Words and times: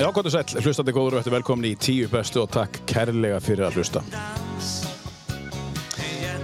Já, 0.00 0.06
gott 0.16 0.30
og 0.30 0.32
sæl, 0.32 0.62
hlustandi 0.64 0.92
góður 0.96 1.18
og 1.18 1.26
velkomin 1.28 1.66
í 1.68 1.76
tíu 1.76 2.06
bestu 2.08 2.38
og 2.40 2.46
takk 2.48 2.78
kærlega 2.88 3.36
fyrir 3.44 3.66
að 3.66 3.74
hlusta. 3.76 4.00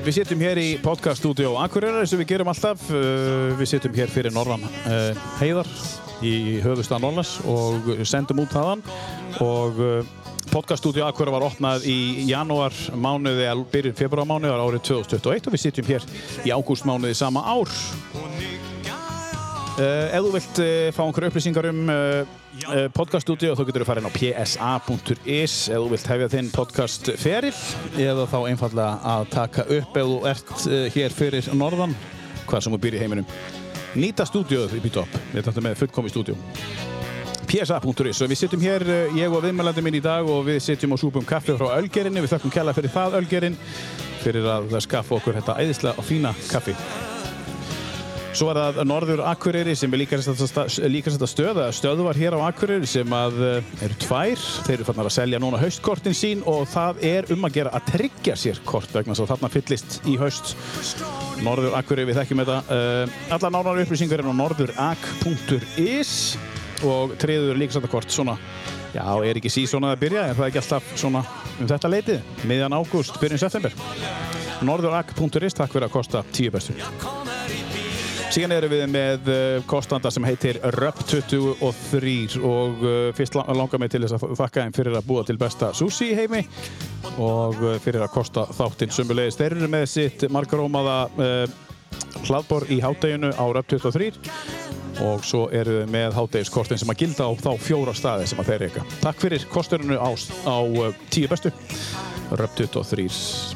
Við 0.05 0.13
sittum 0.19 0.45
hér 0.45 0.61
í 0.61 0.67
podcaststudió 0.85 1.55
Akureyrar 1.63 2.05
eins 2.05 2.13
og 2.13 2.21
við 2.21 2.35
gerum 2.35 2.53
alltaf. 2.53 2.85
Uh, 2.93 3.57
Við 3.57 3.71
sittum 3.73 3.97
hér 3.97 4.13
fyrir 4.13 4.37
Norran 4.37 4.61
uh, 4.61 5.17
Heiðar 5.41 5.73
í 6.21 6.61
höfustan 6.67 7.01
Norrlands 7.01 7.39
og 7.49 7.89
sendum 8.05 8.45
út 8.45 8.53
þaðan 8.53 8.85
og 9.41 9.81
uh, 9.81 10.15
podcaststudió 10.53 11.09
Akureyrar 11.09 11.39
var 11.39 11.49
opnað 11.49 11.89
í 11.89 12.29
janúar 12.29 12.77
mánuði, 12.93 13.49
eða 13.49 13.69
byrjun 13.73 14.01
februar 14.05 14.29
mánuði 14.29 14.53
árið 14.53 14.89
2021 14.93 15.49
og 15.49 15.57
við 15.57 15.65
sittum 15.65 15.95
hér 15.95 16.11
í 16.45 16.53
ágúst 16.53 16.85
mánuði 16.85 17.17
sama 17.17 17.41
ár. 17.57 17.73
Uh, 19.77 20.13
ef 20.13 20.21
þú 20.21 20.41
vilt 20.43 20.59
uh, 20.61 20.91
fá 20.93 21.07
einhverju 21.09 21.33
upplýsingar 21.33 21.73
um 21.73 21.89
uh, 21.89 22.43
uh, 22.65 22.87
podcaststudio 22.95 23.55
þá 23.57 23.63
getur 23.69 23.83
þú 23.83 23.89
farið 23.89 24.05
inn 24.05 24.11
á 24.11 24.17
psa.is 24.17 25.55
ef 25.71 25.81
þú 25.81 25.89
vilt 25.93 26.11
hefja 26.11 26.29
þinn 26.33 26.51
podcastferil. 26.55 27.53
Eða 28.01 28.27
þá 28.31 28.37
einfallega 28.51 29.13
að 29.13 29.27
taka 29.35 29.67
upp 29.77 29.99
ef 30.01 30.11
þú 30.11 30.19
ert 30.31 30.53
uh, 30.67 30.77
hér 30.95 31.17
fyrir 31.17 31.51
norðan 31.57 31.97
hvað 32.47 32.65
sem 32.65 32.77
þú 32.77 32.81
býr 32.85 32.99
í 32.99 33.03
heiminum. 33.03 33.33
Nýta 33.97 34.27
stúdíóð 34.29 34.77
í 34.77 34.83
Bítop 34.85 35.19
við 35.33 35.43
erum 35.43 35.69
með 35.69 35.81
fullkomi 35.83 36.13
stúdíó. 36.13 36.37
Psa.is 37.47 38.23
og 38.25 38.31
við 38.31 38.41
sittum 38.41 38.63
hér, 38.65 38.87
uh, 38.87 39.19
ég 39.19 39.33
og 39.33 39.45
viðmælandi 39.45 39.85
minn 39.87 39.99
í 40.01 40.05
dag 40.05 40.29
og 40.29 40.47
við 40.49 40.63
sittum 40.67 40.97
og 40.97 41.03
súpum 41.03 41.27
kaffi 41.27 41.59
frá 41.59 41.77
Ölgerinni. 41.81 42.25
Við 42.25 42.37
þakkum 42.37 42.55
kella 42.55 42.77
fyrir 42.77 42.95
það 42.95 43.21
Ölgerin 43.23 43.61
fyrir 44.23 44.49
að 44.51 44.81
skaffa 44.83 45.21
okkur 45.21 45.39
þetta 45.41 45.61
æðislega 45.63 46.01
og 46.01 46.09
fína 46.09 46.35
kaffi 46.51 46.75
Svo 48.37 48.51
er 48.53 48.59
það 48.59 48.79
Norður 48.85 49.21
Akureyri 49.31 49.73
sem 49.81 49.95
er 49.97 50.01
líka 50.03 50.19
þetta 50.21 51.29
stöð, 51.31 51.61
stöðvar 51.73 52.19
hér 52.21 52.35
á 52.37 52.45
Akureyri 52.51 52.89
sem 52.91 53.15
að 53.17 53.39
eh, 53.47 53.71
eru 53.87 53.95
tvær. 54.03 54.43
Þeir 54.67 54.75
eru 54.75 54.87
fannar 54.91 55.09
að 55.09 55.15
selja 55.15 55.39
núna 55.41 55.61
haustkortin 55.63 56.17
sín 56.17 56.43
og 56.45 56.67
það 56.69 57.01
er 57.09 57.31
um 57.33 57.47
að 57.49 57.55
gera 57.57 57.73
að 57.79 57.87
tryggja 57.95 58.35
sér 58.37 58.61
kort 58.69 58.93
vegna 58.93 59.17
svo 59.17 59.25
þarna 59.31 59.49
fyllist 59.55 60.03
í 60.05 60.19
haust. 60.21 60.53
Norður 61.47 61.79
Akureyri, 61.81 62.11
við 62.11 62.21
þekkjum 62.21 62.43
þetta. 62.45 62.59
Uh, 62.69 63.17
alla 63.39 63.53
nánar 63.55 63.81
upplýsingar 63.87 64.21
er 64.21 64.29
á 64.29 64.41
norðurak.is 64.43 66.13
og 66.85 67.17
treður 67.23 67.57
líka 67.57 67.79
þetta 67.79 67.93
kort 67.95 68.13
svona, 68.13 68.37
já, 68.93 69.05
er 69.25 69.41
ekki 69.41 69.55
síðan 69.55 69.89
að 69.89 70.03
byrja, 70.03 70.27
er 70.29 70.37
það 70.37 70.51
ekki 70.51 70.61
alltaf 70.61 70.91
svona 70.93 71.25
um 71.57 71.71
þetta 71.73 71.93
leitið, 71.95 72.35
miðjan 72.45 72.77
ágúst, 72.77 73.17
byrjun 73.23 73.41
september. 73.41 73.73
norðurak.is, 74.61 75.57
takk 75.57 75.73
fyrir 75.73 75.89
að 75.89 75.97
kosta 75.97 76.25
10 76.37 76.53
bestur. 76.53 76.85
Síðan 78.37 78.53
erum 78.53 78.69
við 78.69 78.83
með 78.93 79.29
uh, 79.33 79.39
kostanda 79.65 80.11
sem 80.13 80.25
heitir 80.29 80.59
Röp23 80.75 82.35
og 82.45 82.83
uh, 82.85 82.97
fyrst 83.17 83.39
langar 83.39 83.81
mig 83.81 83.89
til 83.95 84.03
þess 84.03 84.19
að 84.19 84.35
þakka 84.37 84.67
þeim 84.67 84.75
fyrir 84.77 84.97
að 84.99 85.07
búa 85.09 85.23
til 85.25 85.39
besta 85.41 85.71
sushi 85.73 86.11
heimi 86.19 86.43
og 87.17 87.57
uh, 87.63 87.79
fyrir 87.81 88.05
að 88.05 88.13
kosta 88.13 88.45
þáttinn 88.59 88.93
sumulegis. 88.93 89.41
Þeir 89.41 89.57
eru 89.57 89.73
með 89.73 89.87
sitt 89.89 90.27
margarómaða 90.29 90.99
hlaðbor 92.27 92.69
í 92.69 92.83
hátteginu 92.85 93.33
á 93.33 93.45
Röp23 93.57 94.13
og 95.07 95.25
svo 95.25 95.47
eru 95.49 95.79
við 95.79 95.97
með 95.97 96.21
háttegiskortin 96.21 96.83
sem 96.83 96.93
að 96.93 97.07
gilda 97.07 97.29
á 97.29 97.33
þá 97.41 97.51
fjóra 97.71 97.97
staði 97.97 98.29
sem 98.29 98.45
að 98.45 98.53
þeir 98.53 98.65
reyka. 98.67 98.87
Takk 99.01 99.25
fyrir 99.25 99.49
kosturinu 99.49 99.97
á, 99.97 100.13
á 100.45 100.57
tíu 101.09 101.33
bestu. 101.33 101.55
Röp23 102.37 103.09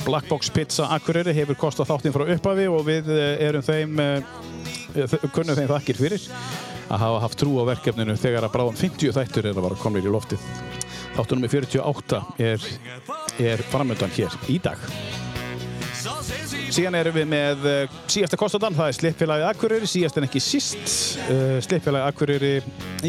Blackbox 0.06 0.48
Pizza 0.54 0.88
Akureyri 0.94 1.34
hefur 1.36 1.58
kostað 1.66 1.90
þáttinn 1.90 2.14
frá 2.14 2.28
upphafi 2.32 2.68
og 2.70 2.84
við 2.86 3.10
erum 3.18 3.66
þeim 3.66 3.98
kunnum 5.34 5.56
þeim 5.58 5.70
þakkir 5.70 6.00
fyrir 6.00 6.28
að 6.90 7.02
hafa 7.04 7.22
haft 7.24 7.38
trú 7.40 7.54
á 7.62 7.64
verkefninu 7.70 8.16
þegar 8.18 8.46
að 8.46 8.54
bráðan 8.56 8.78
50 8.80 9.14
þættur 9.14 9.50
er 9.50 9.56
að 9.56 9.66
vara 9.68 9.80
komnir 9.80 10.06
í 10.06 10.12
loftið. 10.12 10.46
Þáttunum 11.14 11.44
með 11.46 11.56
48 11.58 12.20
er, 12.50 12.68
er 13.50 13.64
framöndan 13.70 14.14
hér 14.16 14.38
í 14.50 14.58
dag. 14.62 14.82
Síðan 16.70 16.96
erum 17.00 17.16
við 17.16 17.26
með 17.28 17.64
uh, 17.66 17.96
síðasta 18.10 18.38
kostandan, 18.38 18.76
það 18.78 18.92
er 18.92 18.96
Slippfélagi 18.96 19.46
Akureyri, 19.48 19.88
síðast 19.90 20.20
en 20.20 20.26
ekki 20.28 20.42
síst. 20.44 20.94
Uh, 21.26 21.58
Slippfélagi 21.66 22.12
Akureyri, 22.14 22.52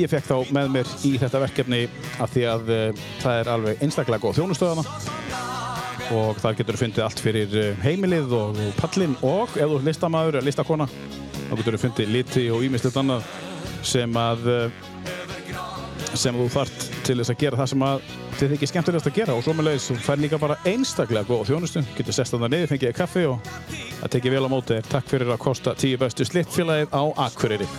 ég 0.02 0.12
fekk 0.12 0.28
þá 0.31 0.53
með 0.58 0.74
mér 0.75 0.94
í 1.08 1.13
þetta 1.22 1.44
verkefni 1.46 1.81
af 2.18 2.34
því 2.34 2.48
að 2.56 2.74
uh, 2.74 3.08
það 3.22 3.42
er 3.44 3.52
alveg 3.56 3.86
einstaklega 3.86 4.25
góð 4.25 4.42
þjónustöðana 4.42 5.61
og 6.12 6.40
þar 6.42 6.58
getur 6.60 6.78
þú 6.78 6.84
fundið 6.86 7.06
allt 7.06 7.24
fyrir 7.24 7.58
heimilið 7.84 8.36
og 8.38 8.62
pallin 8.80 9.18
og 9.26 9.56
ef 9.56 9.68
þú 9.68 9.80
er 9.80 9.88
listamæður 9.90 10.40
eða 10.40 10.48
listakona 10.50 10.88
þá 10.92 11.54
getur 11.60 11.78
þú 11.78 11.84
fundið 11.86 12.16
liti 12.16 12.48
og 12.52 12.66
ímislegt 12.68 13.00
annað 13.02 13.30
sem 13.88 14.18
að 14.20 14.50
sem 16.18 16.36
þú 16.36 16.48
þart 16.52 16.88
til 17.06 17.18
þess 17.22 17.34
að 17.34 17.42
gera 17.44 17.60
það 17.60 17.72
sem 17.72 17.86
að 17.88 18.06
þið 18.42 18.54
þykir 18.56 18.72
skemmtilegast 18.72 19.10
að 19.10 19.18
gera. 19.20 19.36
Og 19.38 19.46
svo 19.46 19.56
með 19.56 19.70
leiðis 19.70 19.90
þú 19.90 19.98
fær 20.06 20.22
líka 20.22 20.40
bara 20.42 20.60
einstaklega 20.68 21.28
góð 21.30 21.52
þjónustu. 21.52 21.84
Getur 21.98 22.18
sest 22.18 22.36
að 22.36 22.46
það 22.46 22.56
niður, 22.56 22.72
fengið 22.74 22.96
kaffi 22.98 23.28
og 23.30 23.52
það 24.02 24.16
tekið 24.18 24.38
vel 24.38 24.46
á 24.48 24.54
móti 24.54 24.78
þér. 24.78 24.90
Takk 24.96 25.12
fyrir 25.16 25.36
að 25.36 25.44
kosta 25.48 25.76
10 25.78 26.02
bestu 26.02 26.28
slittfélagið 26.28 26.96
á 26.96 27.04
Akureyri 27.28 27.70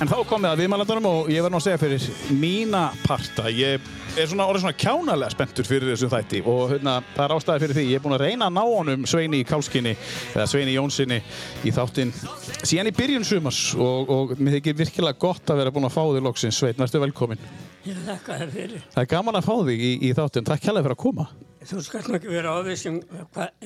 En 0.00 0.08
þá 0.08 0.20
komið 0.24 0.48
að 0.48 0.60
viðmælandunum 0.62 1.06
og 1.10 1.26
ég 1.28 1.42
verð 1.44 1.52
nú 1.52 1.58
að 1.58 1.64
segja 1.66 1.80
fyrir 1.82 2.04
mína 2.40 2.86
parta 3.04 3.50
ég 3.52 3.82
er 4.16 4.30
svona 4.30 4.46
orðið 4.48 4.62
svona 4.62 4.78
kjánalega 4.80 5.34
spenntur 5.34 5.68
fyrir 5.68 5.90
þessum 5.92 6.12
þætti 6.14 6.40
og 6.48 6.62
hérna, 6.70 6.94
það 7.12 7.24
er 7.26 7.34
ástæði 7.34 7.62
fyrir 7.64 7.76
því 7.76 7.84
ég 7.84 8.00
er 8.00 8.04
búinn 8.06 8.16
að 8.16 8.24
reyna 8.24 8.48
að 8.48 8.54
ná 8.56 8.62
honum 8.62 9.04
Sveini 9.12 9.42
í 9.42 9.48
Kálskinni 9.50 9.92
eða 9.92 10.46
Sveini 10.48 10.78
Jónssoni 10.78 11.20
í 11.20 11.74
þáttinn 11.76 12.14
síðan 12.62 12.88
í 12.88 12.94
byrjun 12.96 13.28
sumars 13.28 13.60
og, 13.76 14.14
og 14.16 14.34
mér 14.40 14.56
þykir 14.56 14.80
virkilega 14.80 15.20
gott 15.20 15.52
að 15.52 15.60
vera 15.60 15.76
búinn 15.76 15.90
að 15.90 15.96
fá 15.98 16.02
þig 16.06 16.26
loksins. 16.30 16.62
Svein, 16.62 16.80
næstu 16.80 17.04
velkomin 17.04 17.44
Ég 17.84 18.00
þakka 18.08 18.40
þér 18.40 18.56
fyrir. 18.56 18.88
Það 18.96 19.04
er 19.04 19.12
gaman 19.12 19.36
að 19.36 19.46
fá 19.52 19.54
þig 19.68 19.84
í, 19.84 19.94
í 20.08 20.16
þáttinn, 20.16 20.48
takk 20.48 20.64
kærlega 20.64 20.88
fyrir 20.88 20.96
að 20.96 21.02
koma 21.04 21.28
Þú 21.60 21.82
skalt 21.84 22.06
nú 22.08 22.16
ekki 22.16 22.30
vera 22.32 22.54
ávísum 22.56 23.00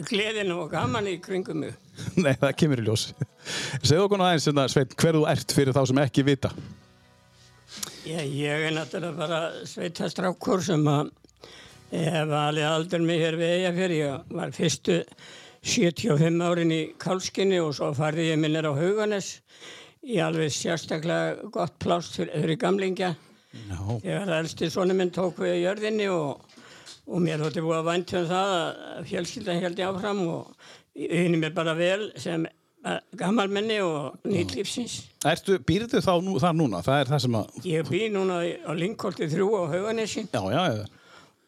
gleðinu 0.08 0.56
og 0.64 0.72
gaman 0.72 1.06
í 1.06 1.18
kringum 1.22 1.60
mig. 1.62 1.76
Nei, 2.24 2.32
það 2.40 2.56
kemur 2.58 2.82
í 2.82 2.86
ljós 2.88 3.04
Segðu 3.84 4.08
okkur 4.08 4.24
aðeins, 4.24 4.48
hérna, 4.48 4.64
Svein, 4.72 4.96
hver 4.98 5.18
þú 5.20 5.26
ert 5.30 5.54
fyrir 5.54 5.76
þá 5.76 5.84
sem 5.90 6.00
ekki 6.02 6.24
vita 6.26 6.50
Ég, 8.04 8.26
ég 8.36 8.66
er 8.68 8.74
náttúrulega 8.74 9.16
bara 9.16 9.38
sveitastrákur 9.68 10.60
sem 10.64 10.82
að 10.90 11.12
hef 11.94 12.34
alveg 12.36 12.66
aldrei 12.68 13.00
mig 13.04 13.22
hér 13.22 13.38
við 13.38 13.52
eiga 13.58 13.72
fyrir. 13.76 13.96
Ég 14.02 14.34
var 14.36 14.52
fyrstu 14.54 14.98
75 15.64 16.42
árin 16.44 16.74
í 16.74 16.80
Kálskinni 17.00 17.60
og 17.64 17.72
svo 17.76 17.92
farði 17.96 18.28
ég 18.32 18.40
minnir 18.40 18.68
á 18.68 18.72
Hauganes 18.76 19.38
í 20.04 20.18
alveg 20.20 20.52
sérstaklega 20.52 21.48
gott 21.54 21.78
plást 21.80 22.18
fyrir 22.18 22.36
öðru 22.40 22.58
gamlingja. 22.60 23.14
Já, 23.54 23.78
Ég 24.02 24.20
var 24.20 24.34
elsti 24.40 24.68
sonu 24.72 24.96
minn 24.98 25.14
tók 25.14 25.38
við 25.40 25.62
jörðinni 25.62 26.10
og, 26.12 26.42
og 27.06 27.22
mér 27.24 27.44
þótti 27.44 27.64
búið 27.64 27.78
að 27.80 27.88
vænta 27.90 28.18
um 28.20 28.28
það 28.32 28.52
að 28.58 29.06
fjölskyldan 29.12 29.62
heldi 29.64 29.86
áfram 29.86 30.20
og 30.26 30.52
unni 30.94 31.40
mér 31.40 31.54
bara 31.56 31.74
vel 31.78 32.10
sem 32.20 32.46
gammalmenni 33.16 33.78
og 33.80 34.18
nýtt 34.28 34.52
lífsins. 34.58 34.98
Býrðu 35.64 36.02
þá 36.04 36.12
nú, 36.20 36.34
þar 36.42 36.58
núna? 36.58 36.82
Það 36.84 37.00
er 37.00 37.12
það 37.14 37.22
sem 37.24 37.38
að 37.38 37.70
Ég 37.70 37.88
bý 37.88 38.02
núna 38.12 38.42
á 38.44 38.72
Linkholti 38.76 39.28
3 39.32 39.40
á 39.40 39.62
Hauganessi 39.72 40.26
Já, 40.28 40.42
já, 40.52 40.62
já 40.76 40.84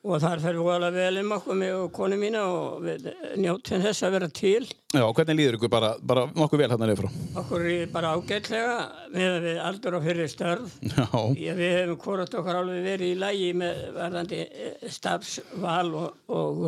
og 0.06 0.20
þar 0.22 0.42
fer 0.44 0.58
vola 0.62 0.90
vel 0.94 1.20
um 1.22 1.32
okkur 1.36 1.62
og 1.74 1.86
konu 1.96 2.18
mína 2.20 2.42
og 2.46 2.84
við 2.86 3.08
njóttum 3.42 3.82
þess 3.82 4.04
að 4.06 4.14
vera 4.16 4.28
til. 4.40 4.66
Já, 4.96 5.02
hvernig 5.12 5.36
líður 5.36 5.56
ykkur 5.58 5.70
bara, 5.72 5.88
bara 6.00 6.22
nokkuð 6.30 6.60
vel 6.62 6.68
hérna 6.70 6.86
niður 6.88 7.00
frá? 7.02 7.16
Okkur 7.42 7.64
er 7.68 7.88
bara 7.92 8.12
ágætlega 8.16 8.76
með 9.12 9.26
að 9.32 9.46
við 9.48 9.58
aldur 9.66 9.96
á 9.98 10.00
fyrir 10.06 10.30
störf. 10.30 10.76
Já, 10.86 11.06
Ég, 11.42 11.58
við 11.58 11.72
hefum 11.74 11.98
hvort 12.04 12.36
okkar 12.38 12.60
alveg 12.62 12.86
verið 12.86 13.10
í 13.12 13.18
lægi 13.20 13.50
með 13.58 13.82
varðandi 13.96 14.38
eh, 14.46 14.86
stafsval 14.94 15.90
og, 15.98 16.14
og 16.32 16.62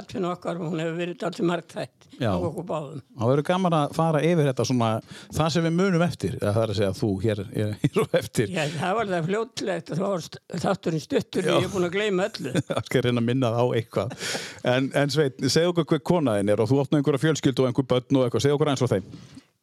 atvinnu 0.00 0.32
okkar 0.32 0.58
og 0.58 0.72
hún 0.72 0.82
hefur 0.82 0.96
verið 0.98 1.26
alltaf 1.28 1.46
margþætt 1.52 2.08
Já. 2.18 2.32
á 2.34 2.38
okkur 2.40 2.66
báðum. 2.66 3.02
það 3.20 3.30
verður 3.34 3.46
gaman 3.52 3.76
að 3.78 3.94
fara 4.00 4.24
yfir 4.26 4.48
þetta 4.48 4.66
svona, 4.66 4.88
það 5.36 5.52
sem 5.54 5.68
við 5.68 5.76
munum 5.78 6.04
eftir, 6.08 6.34
það 6.40 6.60
er 6.64 6.72
að 6.72 6.80
segja 6.80 6.96
þú 6.98 7.10
hér 7.22 7.44
er, 7.46 7.76
og 8.02 8.16
eftir. 8.18 8.50
Já, 8.56 8.64
það 8.80 8.96
var 8.98 9.12
það 9.12 9.28
fljótlegt 9.28 9.92
að 9.94 10.02
þátturinn 10.64 11.04
stuttur 11.04 11.52
og 11.52 11.60
ég 11.62 11.68
er 11.68 11.72
búin 11.76 11.86
að 11.92 11.94
gleyma 11.94 12.26
öllu. 12.32 12.54
Það 12.78 12.86
skal 12.90 13.02
reyna 13.08 13.20
að 13.20 13.26
minna 13.28 13.50
það 13.52 13.60
á 13.60 13.66
eitthvað. 13.78 14.14
En, 14.74 14.88
en 14.94 15.10
Sveit, 15.10 15.36
segðu 15.50 15.74
okkur 15.74 15.90
hver 15.92 16.02
konaðin 16.12 16.52
er 16.54 16.60
og 16.64 16.70
þú 16.70 16.78
nú 16.86 16.98
einhverja 17.02 17.22
fjölskyldu 17.26 17.64
og 17.64 17.68
einhver 17.72 17.88
börn 17.92 18.16
og 18.20 18.24
eitthvað, 18.28 18.44
segðu 18.46 18.56
okkur 18.58 18.70
eins 18.72 18.82
frá 18.84 18.92
þeim. 18.94 19.12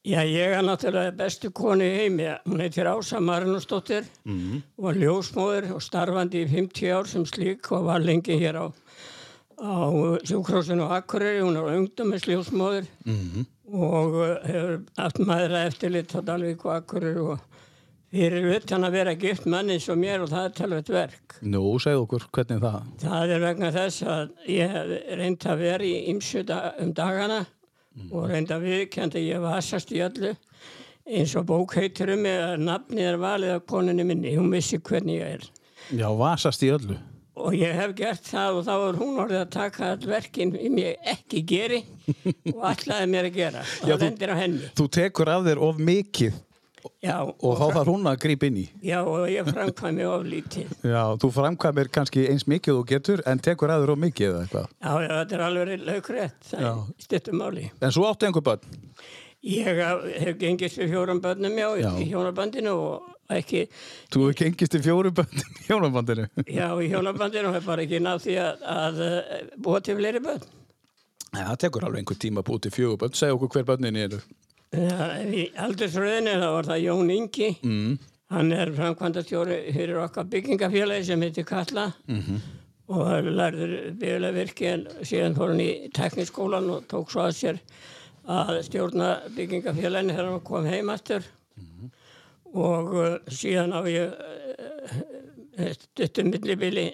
Já, 0.06 0.19
ég 0.21 0.51
er 0.53 0.62
náttúrulega 0.62 1.15
bestu 1.17 1.50
konu 1.50 1.81
í 1.81 1.95
heimi. 1.97 2.27
Hún 2.45 2.59
heitir 2.62 2.85
Ása 2.85 3.17
Marinusdóttir 3.19 4.03
Mhm. 4.25 4.59
og 4.77 4.83
var 4.85 4.94
ljósmóður 5.01 5.71
og 5.73 5.81
starfandi 5.81 6.44
í 6.45 6.50
50 6.51 6.91
ár 6.94 7.07
sem 7.09 7.23
slík 7.25 7.71
og 7.71 7.85
var 7.88 8.00
lengi 8.06 8.38
hér 8.38 8.59
á, 8.62 8.65
á 9.57 9.89
sjúkrósinu 10.27 10.85
og 10.85 10.91
Akureyri. 10.94 11.41
Hún 11.41 11.57
er 11.57 11.73
ungdómis 11.79 12.27
ljósmóður 12.29 12.85
Mhm. 13.06 13.45
og 13.73 14.13
uh, 14.13 14.38
hefur 14.45 14.81
haft 14.97 15.17
maðura 15.25 15.65
eftirlit 15.65 16.13
á 16.13 16.21
Dalvík 16.21 16.65
og 16.65 16.75
Akureyri 16.75 17.19
og 17.25 17.39
fyrir 18.15 18.47
utan 18.56 18.88
að 18.88 18.95
vera 18.97 19.13
gift 19.19 19.45
manni 19.51 19.75
eins 19.77 19.88
og 19.91 19.97
mér 20.01 20.23
og 20.25 20.31
það 20.31 20.47
er 20.50 20.53
talveit 20.59 20.89
verk. 20.94 21.35
Nú, 21.45 21.63
segðu 21.83 22.06
okkur 22.06 22.25
hvernig 22.35 22.62
það. 22.63 22.77
Það 23.03 23.33
er 23.35 23.44
vegna 23.45 23.71
þess 23.75 24.06
að 24.15 24.31
ég 24.56 24.75
hef 24.75 24.94
reynd 25.19 25.47
að 25.53 25.63
vera 25.65 25.88
í 25.89 25.94
ymsu 26.13 26.44
da 26.47 26.59
um 26.81 26.94
dagana 26.97 27.41
og 28.12 28.29
reynd 28.31 28.51
að 28.51 28.65
viðkjönda 28.69 29.21
ég 29.23 29.44
vasast 29.44 29.91
í 29.95 30.01
öllu 30.03 30.33
eins 31.06 31.35
og 31.38 31.45
bók 31.51 31.75
heitir 31.77 32.09
um 32.15 32.23
mig 32.25 32.39
að 32.41 32.63
nafnið 32.65 33.09
er 33.12 33.19
valið 33.21 33.51
af 33.59 33.65
konunni 33.69 34.03
minni, 34.09 34.31
hún 34.39 34.50
vissi 34.51 34.79
hvernig 34.81 35.19
ég 35.21 35.35
er. 35.38 35.44
Já, 35.94 36.07
vasast 36.17 36.63
í 36.65 36.71
öllu. 36.73 36.97
og 37.35 37.51
ég 37.53 37.75
hef 37.75 37.91
gert 38.00 38.23
það 38.25 38.57
og 38.57 38.62
þá 38.65 38.73
er 38.73 38.97
hún 39.01 39.17
orðið 39.19 39.39
að 39.41 39.50
taka 39.51 39.88
all 39.91 40.06
verkin 40.07 40.53
sem 40.56 40.77
ég 40.79 41.09
ekki 41.12 41.41
geri 41.45 41.81
og 42.56 42.62
ætlaði 42.71 43.09
mér 43.12 43.27
að 43.27 43.35
gera 43.35 43.63
Já, 43.83 43.89
það 43.91 44.03
lendir 44.06 44.31
á 44.31 44.35
henni 44.39 44.69
Þú 44.79 44.85
tekur 44.95 45.31
af 45.33 45.44
þér 45.50 45.62
of 45.67 45.81
mikið 45.89 46.38
já, 47.04 47.16
og 47.26 47.58
þá 47.60 47.66
þarf 47.76 47.90
hún 47.92 48.08
að 48.12 48.18
grípa 48.26 48.48
inn 48.50 48.58
í. 48.62 48.66
já, 48.86 49.00
og 49.04 49.26
ég 49.32 49.48
framkvæmi 49.50 50.06
of 50.10 50.24
lítið 50.30 50.74
Já, 50.86 51.02
þú 51.22 51.30
framkvæmir 51.36 51.90
kannski 51.98 52.26
eins 52.32 52.46
mikið 52.52 52.74
og 52.76 52.82
þú 52.84 52.88
getur 52.94 53.24
en 53.32 53.40
tekur 53.40 53.74
þér 53.74 53.94
of 53.96 54.00
mikið 54.04 54.30
eða 54.30 54.44
eitthvað. 54.46 54.68
já, 54.82 54.94
já, 55.06 55.12
þetta 55.20 55.36
er 55.40 55.44
alveg 55.50 55.86
laukrétt 55.90 56.50
það 56.52 56.66
er 56.70 57.04
stuttum 57.08 57.40
máli 57.42 57.68
En 57.82 57.92
svo 57.96 58.08
áttu 58.10 58.28
einhver 58.30 58.46
börn. 58.46 58.80
ég 59.46 59.84
hef 60.26 60.38
gengist 60.42 60.78
við 60.82 60.94
fjórum 60.96 61.20
börnum 61.22 61.58
já, 61.60 61.70
Já. 61.84 61.92
í 62.02 62.10
hjónabandinu 62.10 62.74
og 62.74 63.12
ekki 63.30 63.66
Þú 64.14 64.22
hefur 64.28 64.38
gengist 64.44 64.76
í 64.78 64.82
fjóru 64.86 65.12
börn 65.14 65.42
í 65.42 65.68
hjónabandinu. 65.70 66.28
já, 66.48 66.70
í 66.82 66.90
hjónabandinu 66.94 67.50
og 67.52 67.58
hef 67.60 67.66
bara 67.66 67.86
ekki 67.86 68.00
náð 68.02 68.24
því 68.26 68.38
að, 68.42 68.66
að 68.78 69.02
eh, 69.06 69.50
búa 69.58 69.82
til 69.86 69.98
fleiri 70.00 70.22
börn 70.26 70.42
Já, 71.36 71.50
það 71.52 71.58
tekur 71.66 71.84
alveg 71.90 72.00
einhver 72.00 72.18
tíma 72.22 72.40
að 72.42 72.48
búið 72.48 72.62
til 72.64 72.72
fjögur 72.72 73.00
börn. 73.02 73.16
Segja 73.20 73.36
okkur 73.36 73.50
hver 73.58 73.66
börnin 73.68 73.98
eru. 74.00 74.20
Í 74.75 75.45
aldursröðinu 75.62 76.36
þá 76.42 76.50
var 76.56 76.69
það 76.69 76.83
Jón 76.83 77.13
Ingi 77.13 77.50
mm. 77.62 77.95
hann 78.36 78.51
er 78.56 78.74
framkvæmdastjóri 78.75 79.60
fyrir 79.75 80.01
okkar 80.04 80.30
byggingafélagi 80.31 81.10
sem 81.12 81.22
heitir 81.22 81.48
Kalla 81.48 81.92
-hmm. 82.07 82.39
og 82.88 83.30
lærður 83.30 83.75
byggulega 84.00 84.38
virki 84.39 84.66
en 84.72 84.88
síðan 85.01 85.38
fór 85.38 85.54
hann 85.54 85.63
í 85.63 85.72
tekniskólan 85.95 86.69
og 86.69 86.88
tók 86.92 87.12
svo 87.12 87.22
að 87.27 87.38
sér 87.39 87.62
að 88.25 88.62
stjórna 88.66 89.10
byggingafélaginu 89.36 90.13
þegar 90.13 90.31
hann 90.31 90.42
kom 90.42 90.66
heimastur 90.66 91.24
og 92.56 92.94
uh, 92.95 93.18
síðan 93.27 93.75
á 93.75 93.81
ég 93.89 94.13
uh, 95.60 95.72
stuttum 95.75 96.31
millibili 96.31 96.94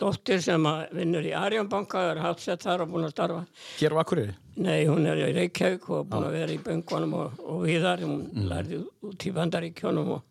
dóttir 0.00 0.40
sem 0.44 0.66
vinnur 0.92 1.24
í 1.24 1.32
Arjónbanka 1.36 2.02
er 2.12 2.18
hafsett 2.20 2.62
þar 2.66 2.84
og 2.84 2.90
búin 2.92 3.06
að 3.08 3.14
starfa 3.14 3.46
Hér 3.80 3.94
á 3.96 4.00
Akureyri. 4.02 4.34
Nei, 4.56 4.86
hún 4.88 5.06
er 5.08 5.20
í 5.24 5.30
Reykjavík 5.36 5.88
og 5.90 6.06
búin 6.10 6.26
að 6.28 6.36
vera 6.38 6.52
í 6.52 6.58
böngunum 6.64 7.14
og, 7.16 7.40
og 7.44 7.62
viðar, 7.66 8.02
hún 8.04 8.48
lærði 8.48 8.82
út 9.04 9.26
í 9.28 9.32
bandaríkjónum 9.36 10.10
og, 10.16 10.22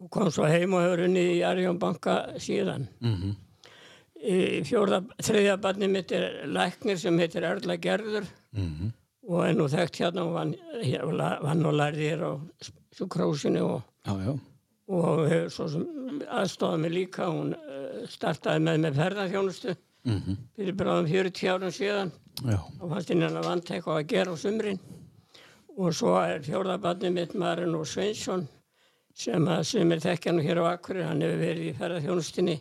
og 0.00 0.10
kom 0.10 0.30
svo 0.30 0.46
heim 0.50 0.74
og 0.74 0.82
hefur 0.84 1.04
unni 1.06 1.22
í 1.36 1.40
Arjón 1.46 1.78
banka 1.82 2.18
síðan. 2.42 2.88
Mhm. 3.00 3.36
Í 4.20 4.60
fjórða, 4.68 4.98
þriðja 5.24 5.54
barni 5.64 5.86
mitt 5.88 6.10
er 6.12 6.42
læknir 6.52 6.98
sem 7.00 7.16
heitir 7.18 7.46
Erla 7.48 7.78
Gerður 7.80 8.26
Mhm. 8.52 8.90
og 9.30 9.44
er 9.46 9.54
nú 9.54 9.68
þekkt 9.70 9.96
hérna 10.02 10.24
og 10.26 10.32
vann, 10.34 10.54
vann 11.42 11.66
og 11.66 11.74
lærði 11.78 12.10
hér 12.10 12.24
á 12.26 12.32
sjúkrósinu 12.98 13.62
og, 13.62 13.82
Já, 14.04 14.12
já. 14.26 14.34
og 14.90 15.28
hefur 15.30 15.50
svo 15.54 15.68
sem 15.70 15.86
aðstofað 16.28 16.80
mig 16.82 16.90
líka, 16.92 17.28
hún 17.30 17.54
startaði 18.08 18.62
með 18.64 18.80
með 18.86 18.94
ferðarþjónustu 19.00 19.76
Mhm. 20.06 20.36
fyrir 20.56 20.72
bráðum 20.80 21.08
40 21.10 21.48
árum 21.52 21.70
síðan 21.76 22.10
Já. 22.44 22.56
og 22.80 22.88
fannst 22.90 23.08
henni 23.12 23.26
að 23.28 23.44
vant 23.44 23.64
eitthvað 23.70 23.98
að 24.00 24.06
gera 24.08 24.32
á 24.32 24.36
sumrin 24.40 24.78
og 25.76 25.92
svo 25.92 26.14
er 26.24 26.40
fjórðabarni 26.40 27.10
mitt 27.12 27.34
Marin 27.34 27.74
og 27.74 27.84
Sveinsson 27.86 28.46
sem 29.14 29.44
að 29.44 29.64
sem 29.66 29.92
er 29.92 29.98
þekkja 30.00 30.32
nú 30.32 30.40
hér 30.42 30.62
á 30.64 30.72
Akkurir 30.72 31.04
hann 31.04 31.20
hefur 31.20 31.42
verið 31.44 31.68
í 31.68 31.74
ferðarþjónustinni 31.76 32.60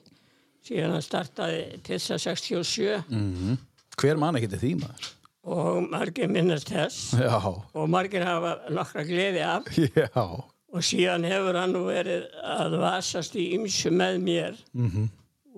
síðan 0.67 0.91
hann 0.97 1.01
startaði 1.01 1.81
Pizza 1.83 2.17
67 2.17 3.03
Mm 3.09 3.57
Hver 3.99 4.17
mann 4.17 4.35
ekki 4.35 4.49
til 4.49 4.59
því 4.59 4.73
maður? 4.81 5.09
og 5.49 5.89
margir 5.89 6.27
minnast 6.29 6.67
þess 6.69 7.13
Já. 7.15 7.39
og 7.73 7.87
margir 7.89 8.25
hafa 8.25 8.57
nokkra 8.69 9.05
gleði 9.07 9.41
af 9.47 9.63
Já. 9.95 10.09
og 10.19 10.81
síðan 10.83 11.23
hefur 11.23 11.55
hann 11.55 11.71
nú 11.73 11.85
verið 11.87 12.27
að 12.43 12.75
vasast 12.83 13.33
í 13.39 13.53
ymsu 13.55 13.89
með 13.95 14.19
mér 14.27 14.59
Mhm. 14.75 15.09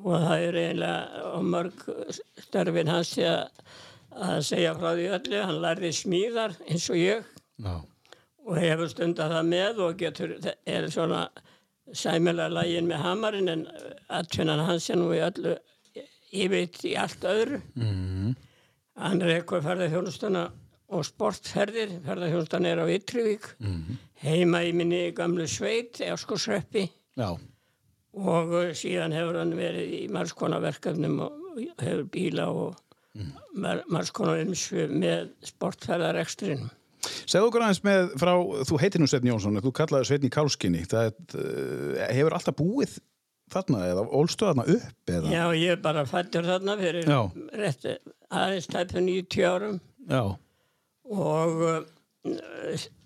Og 0.01 0.17
það 0.25 0.45
er 0.47 0.59
eiginlega 0.63 1.29
á 1.31 1.39
mörg 1.53 1.85
störfin 2.45 2.91
hans 2.91 3.13
að, 3.21 3.63
að 4.17 4.43
segja 4.49 4.75
frá 4.77 4.89
því 4.89 5.07
öllu. 5.17 5.39
Hann 5.45 5.61
lærði 5.63 5.93
smíðar 5.95 6.57
eins 6.67 6.89
og 6.91 6.99
ég. 7.01 7.31
Já. 7.61 7.73
og 8.41 8.57
hefur 8.57 8.89
stundað 8.89 9.35
það 9.35 9.49
með 9.51 9.81
og 9.85 9.99
getur, 9.99 10.31
er 10.65 10.87
svona 10.89 11.25
sæmilega 11.93 12.49
lægin 12.49 12.87
með 12.89 13.03
hamarinn 13.05 13.51
en 13.51 13.67
aðtvinnan 14.09 14.63
hans 14.65 14.89
er 14.89 14.97
nú 14.97 15.11
í 15.13 15.19
öllu 15.21 15.53
yfir 16.31 16.87
í 16.89 16.95
allt 16.97 17.27
öðru. 17.27 17.59
Mm 17.75 18.33
hann 19.01 19.21
er 19.23 19.37
eitthvað 19.37 19.65
ferðarþjónustuna 19.67 20.41
og 20.91 21.05
sportferðir. 21.07 21.93
Ferðarþjónustan 22.05 22.67
er 22.69 22.81
á 22.83 22.85
Ytrivík 22.91 23.47
heima 24.21 24.63
í 24.67 24.73
minni 24.75 25.11
gamlu 25.15 25.47
sveit 25.47 26.01
Eskosreppi 26.05 26.89
Já. 27.17 27.37
Og 28.17 28.55
uh, 28.55 28.71
síðan 28.77 29.15
hefur 29.15 29.39
hann 29.41 29.55
verið 29.57 29.95
í 30.01 30.03
margskonar 30.11 30.63
verkefnum 30.63 31.19
og 31.27 31.61
hefur 31.79 32.05
bíla 32.11 32.49
og 32.51 32.75
mm. 33.15 33.31
margskonar 33.91 34.43
umsvið 34.43 34.95
með 35.03 35.33
sportferðarekstrin 35.53 36.69
Segðu 37.01 37.47
okkur 37.47 37.63
aðeins 37.65 37.79
með 37.81 38.11
frá, 38.21 38.31
þú 38.69 38.77
heitir 38.77 39.01
nú 39.01 39.07
Sveitn 39.09 39.31
Jónsson, 39.31 39.55
þú 39.63 39.71
kallaði 39.73 40.05
Sveitn 40.05 40.27
í 40.27 40.29
Kálskinni. 40.35 40.83
Það 40.85 41.07
uh, 41.33 41.95
hefur 42.13 42.35
alltaf 42.37 42.57
búið 42.59 42.99
þarna 43.51 43.85
eða 43.89 44.03
ólstu 44.15 44.47
þarna 44.47 44.65
upp 44.75 45.13
eða? 45.15 45.31
Já, 45.33 45.43
ég 45.57 45.75
er 45.75 45.81
bara 45.83 46.05
fættur 46.09 46.47
þarna 46.47 46.77
fyrir 46.79 47.09
Já. 47.09 47.19
rétt 47.57 47.87
aðeins 48.31 48.69
tæpu 48.71 49.03
90 49.03 49.47
árum 49.49 49.79
Já. 50.07 50.23
og 51.11 51.65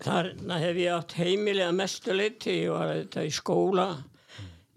þarna 0.04 0.60
hef 0.62 0.82
ég 0.82 0.92
átt 0.94 1.16
heimilega 1.18 1.72
mestu 1.74 2.14
leiti, 2.16 2.60
ég 2.66 2.74
var 2.74 2.92
þetta 2.92 3.26
í 3.26 3.32
skóla 3.34 3.88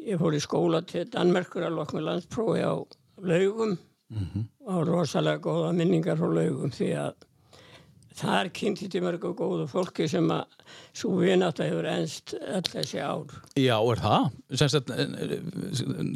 ég 0.10 0.20
fór 0.22 0.36
í 0.38 0.42
skóla 0.44 0.82
til 0.90 1.06
Danmerkur 1.14 1.68
að 1.68 1.78
lokna 1.80 2.04
landsprófi 2.10 2.66
á 2.66 2.74
laugum 3.22 3.78
og 4.66 4.70
á 4.70 4.76
rosalega 4.88 5.42
góða 5.44 5.74
minningar 5.78 6.18
frá 6.18 6.30
laugum 6.34 6.72
því 6.74 6.94
að 6.98 7.26
þar 8.20 8.50
kynnti 8.52 8.90
til 8.92 9.00
mörgu 9.06 9.30
góðu 9.38 9.64
fólki 9.70 10.08
sem 10.12 10.26
að 10.34 10.50
svo 10.98 11.14
vinátt 11.22 11.62
að 11.62 11.70
hefur 11.70 11.86
ennst 11.88 12.34
öll 12.36 12.66
þessi 12.68 13.00
ár. 13.00 13.30
Já, 13.56 13.78
er 13.80 14.02
það? 14.04 14.26
Eh, 14.52 15.36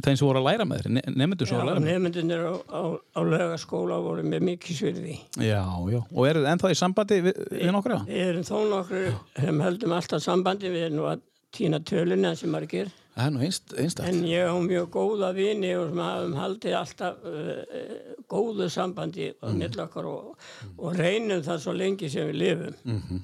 þeim 0.03 0.17
sem 0.17 0.25
voru 0.25 0.41
að 0.41 0.47
læra 0.49 0.65
með 0.67 0.81
þér, 0.83 0.97
nefndur 1.15 1.47
sem 1.47 1.55
Já, 1.55 1.61
voru 1.61 1.63
að 1.63 1.69
læra 1.69 1.83
með 1.85 1.87
þér? 1.87 2.01
nefndunir 2.03 2.43
á, 2.43 2.53
á, 2.59 2.81
á 2.91 3.19
laugaskóla 3.29 3.99
voru 4.03 4.25
með 4.33 4.43
mikið 4.49 4.79
svirði. 4.81 5.15
Já, 5.37 5.61
já. 5.93 5.99
Og 6.01 6.27
eru 6.27 6.43
þið 6.43 6.49
ennþá 6.55 6.73
í 6.73 6.79
sambandi 6.81 7.21
við, 7.29 7.39
við 7.53 7.71
nokkra? 7.77 8.01
Við 8.09 8.25
erum 8.25 8.49
þó 8.49 8.57
nokkur 8.73 9.07
sem 9.45 9.63
höldum 9.69 9.95
alltaf 10.01 10.25
sambandi, 10.27 10.73
við 10.73 10.89
erum 10.89 10.99
nú 10.99 11.07
að 11.13 11.23
týna 11.55 11.79
töluna 11.87 12.33
sem 12.35 12.51
margir. 12.51 12.91
Það 13.13 13.25
er 13.25 13.33
nú 13.33 13.43
einst, 13.45 13.73
einstætt. 13.77 14.07
En 14.09 14.23
ég 14.25 14.47
á 14.49 14.57
mjög 14.57 14.87
góða 14.95 15.29
vini 15.37 15.73
og 15.77 15.91
sem 15.91 15.99
hafum 16.01 16.33
haldið 16.39 16.77
alltaf 16.79 17.27
uh, 17.29 17.83
góðu 18.31 18.69
sambandi 18.73 19.27
mm. 19.35 19.61
okkar 19.83 20.07
og, 20.09 20.47
og 20.79 20.97
reynum 20.97 21.43
það 21.45 21.61
svo 21.61 21.75
lengi 21.77 22.09
sem 22.09 22.31
við 22.31 22.41
lifum. 22.41 22.81
Mhm, 22.89 23.21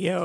Ég 0.00 0.16
á 0.16 0.24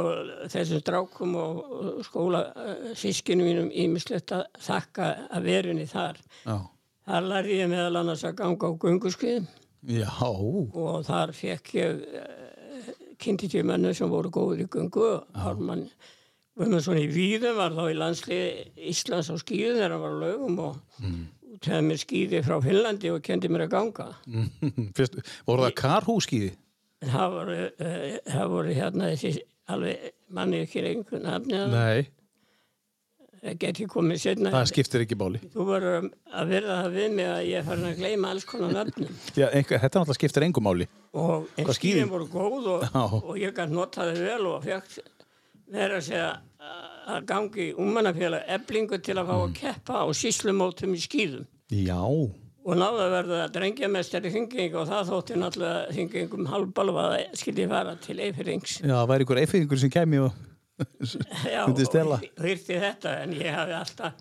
þessum 0.53 0.79
strákum 0.79 1.33
og 1.41 1.57
og 1.75 2.05
skóla 2.07 2.45
uh, 2.53 2.93
sískinu 2.95 3.43
mínum 3.43 3.67
ímislegt 3.73 4.31
að 4.31 4.45
þakka 4.63 5.11
að 5.27 5.49
verunni 5.49 5.87
þar. 5.91 6.21
Já. 6.45 6.57
Þar 7.05 7.29
lærði 7.33 7.59
ég 7.59 7.71
meðal 7.73 7.99
annars 7.99 8.23
að 8.23 8.37
ganga 8.39 8.71
á 8.71 8.79
gunguskið 8.79 9.49
Já. 9.91 10.09
og 10.23 11.03
þar 11.05 11.35
fekk 11.35 11.75
ég 11.81 12.05
uh, 12.21 12.45
kynnti 13.19 13.51
til 13.51 13.65
mennu 13.67 13.91
sem 13.97 14.09
voru 14.09 14.31
góður 14.31 14.63
í 14.63 14.69
gungu 14.71 15.03
og 15.09 15.41
Hármann 15.43 15.89
Guðmundsson 16.55 16.99
í 17.01 17.07
Víðum 17.11 17.57
var 17.59 17.73
þá 17.75 17.83
í 17.91 17.95
landslið 17.99 18.83
Íslands 18.91 19.27
á 19.27 19.35
skíðum 19.41 19.75
þegar 19.75 19.91
hann 19.95 20.03
var 20.05 20.13
á 20.15 20.23
lögum 20.23 20.59
og 20.63 21.01
mm. 21.03 21.21
útæði 21.57 21.79
mér 21.89 21.99
skíði 21.99 22.43
frá 22.45 22.55
Finnlandi 22.63 23.11
og 23.11 23.23
kendi 23.25 23.49
mér 23.51 23.65
að 23.65 23.73
ganga. 23.73 24.05
Fyrst, 24.95 25.17
voru 25.47 25.65
það 25.65 25.73
karhúskíði? 25.81 26.53
En 27.03 27.11
það 27.11 27.33
voru, 27.33 27.57
uh, 27.67 28.05
það 28.31 28.53
voru 28.53 28.75
hérna 28.77 29.09
þessi 29.11 29.33
alveg 29.75 30.05
manni 30.37 30.61
ekki 30.63 30.83
að 30.85 31.49
Nei. 31.51 32.05
það 33.41 33.57
geti 33.65 33.87
komið 33.91 34.21
setna. 34.23 34.53
Það 34.55 34.69
skiptir 34.71 35.03
ekki 35.03 35.17
báli. 35.19 35.41
Þú 35.51 35.65
verður 35.67 36.07
að 36.07 36.53
verða 36.53 36.77
það 36.85 36.95
við 36.95 37.09
mig 37.17 37.27
að 37.33 37.41
ég 37.49 37.59
er 37.59 37.67
farin 37.67 37.89
að 37.89 37.99
gleyma 37.99 38.31
alls 38.31 38.47
konar 38.47 38.71
nafnum. 38.77 39.19
Já, 39.41 39.49
einhver, 39.49 39.83
þetta 39.83 39.99
náttúrulega 39.99 40.19
skiptir 40.21 40.47
engum 40.47 40.67
máli. 40.69 40.87
og 41.15 41.75
skíðin 41.75 42.07
voru 42.11 42.29
góð 42.31 42.71
og, 42.77 42.87
og 42.95 43.35
ég 43.39 43.51
gæti 43.55 43.75
notaði 43.75 44.23
vel 44.23 44.47
og 44.53 44.63
fekk 44.63 45.03
verið 45.71 45.97
að 45.99 46.05
segja 46.09 46.29
að 47.15 47.25
gangi 47.29 47.67
umannafélag 47.77 48.47
eblingu 48.55 48.97
til 49.05 49.15
að 49.21 49.27
fá 49.29 49.35
Mm. 49.35 49.43
að 49.49 49.53
keppa 49.59 49.93
á 50.01 50.05
síslumótum 50.13 50.95
í 50.97 51.01
skíðum 51.03 51.45
Já. 51.69 51.99
og 52.01 52.73
náðu 52.79 53.01
að 53.05 53.11
verða 53.13 53.51
drengjamestari 53.53 54.31
hringing 54.33 54.73
og 54.75 54.87
það 54.89 55.09
þótti 55.11 55.37
náttúrulega 55.37 55.93
hringingum 55.93 56.45
halvbalva 56.49 57.03
að 57.13 57.35
skildi 57.37 57.67
fara 57.69 57.95
til 58.01 58.17
eifirings 58.19 58.79
Já, 58.81 58.95
það 58.95 59.07
væri 59.13 59.23
ykkur 59.27 59.41
eifðingur 59.43 59.77
sem 59.83 59.89
kemi 59.93 60.17
og 60.25 60.33
Já, 61.53 61.61
myndi 61.67 61.85
stela. 61.87 62.17
og 62.19 62.43
hýrti 62.43 62.79
þetta 62.81 63.13
en 63.23 63.33
ég 63.37 63.53
hafi 63.55 63.77
alltaf 63.77 64.13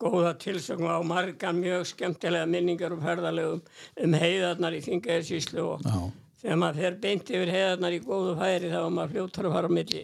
góða 0.00 0.30
tilsögn 0.40 0.86
á 0.88 0.96
margar 1.04 1.52
mjög 1.52 1.82
skemmtilega 1.90 2.46
minningar 2.48 2.94
og 2.94 3.02
ferðalegum 3.04 3.60
um 4.06 4.14
heiðarnar 4.16 4.72
í 4.78 4.80
Þingaðirsíslu 4.86 5.60
og 5.74 5.82
Já. 5.84 5.98
Þegar 6.40 6.60
maður 6.60 6.80
fer 6.80 6.96
beint 7.02 7.30
yfir 7.34 7.52
heðarnar 7.52 7.96
í 7.96 8.00
góðu 8.04 8.32
færi 8.38 8.70
þá 8.70 8.78
er 8.80 8.94
maður 8.96 9.12
fljóttur 9.14 9.48
að 9.48 9.54
fara 9.56 9.70
á 9.70 9.76
milli 9.76 10.02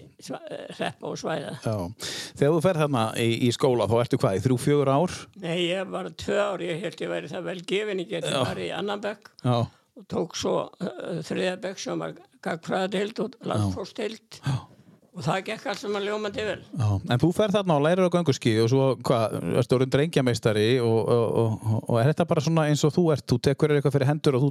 hreppa 0.76 1.09
og 1.09 1.16
svæða. 1.21 1.55
Já. 1.64 1.75
Þegar 2.37 2.55
þú 2.55 2.61
fer 2.66 2.81
þarna 2.83 3.07
í, 3.23 3.28
í 3.47 3.50
skóla, 3.57 3.88
þá 3.88 3.97
ertu 4.02 4.21
hvað, 4.21 4.37
í 4.37 4.45
þrjú, 4.45 4.61
fjögur 4.66 4.93
ár? 4.93 5.16
Nei, 5.40 5.57
ég 5.64 5.90
var 5.97 6.12
tvö 6.12 6.38
ár, 6.43 6.64
ég 6.66 6.85
held 6.85 7.02
ég 7.07 7.12
væri 7.14 7.33
það 7.33 7.50
vel 7.50 7.59
gefin, 7.73 8.05
ég 8.05 8.12
geti 8.12 8.37
farið 8.37 8.69
í 8.69 8.76
annan 8.76 9.05
bekk 9.05 9.33
Já. 9.40 9.59
og 9.97 10.09
tók 10.12 10.37
svo 10.37 10.57
uh, 10.69 11.19
þriða 11.25 11.59
bekk 11.64 11.85
sem 11.87 12.05
var 12.05 12.16
gagfræðadeild 12.45 13.23
og 13.25 13.38
landfórsteild 13.49 14.40
og 15.16 15.25
það 15.25 15.43
gekk 15.47 15.66
allt 15.73 15.81
sem 15.81 15.97
að 15.97 16.11
ljómandi 16.11 16.45
vel. 16.45 16.61
Já. 16.76 16.88
En 17.00 17.21
þú 17.23 17.33
fer 17.33 17.55
þarna 17.55 17.78
og 17.78 17.85
lærir 17.87 18.05
á 18.05 18.12
gönguski 18.12 18.52
og 18.61 18.69
svo, 18.69 18.93
hvað, 19.00 19.40
ertu 19.62 19.78
orðin 19.78 19.95
drengjameistari 19.95 20.69
og, 20.85 20.99
og, 21.00 21.26
og, 21.40 21.76
og 21.81 22.00
er 22.02 22.12
þetta 22.12 22.28
bara 22.28 22.45
svona 22.45 22.66
eins 22.69 22.85
og 22.85 22.93
þú 22.93 23.09
ert, 23.16 23.25
þú 23.25 23.40
tekur 23.49 23.73
eitthvað 23.73 23.97
fyrir 23.97 24.12
hendur 24.12 24.37
og 24.37 24.45
þú 24.45 24.50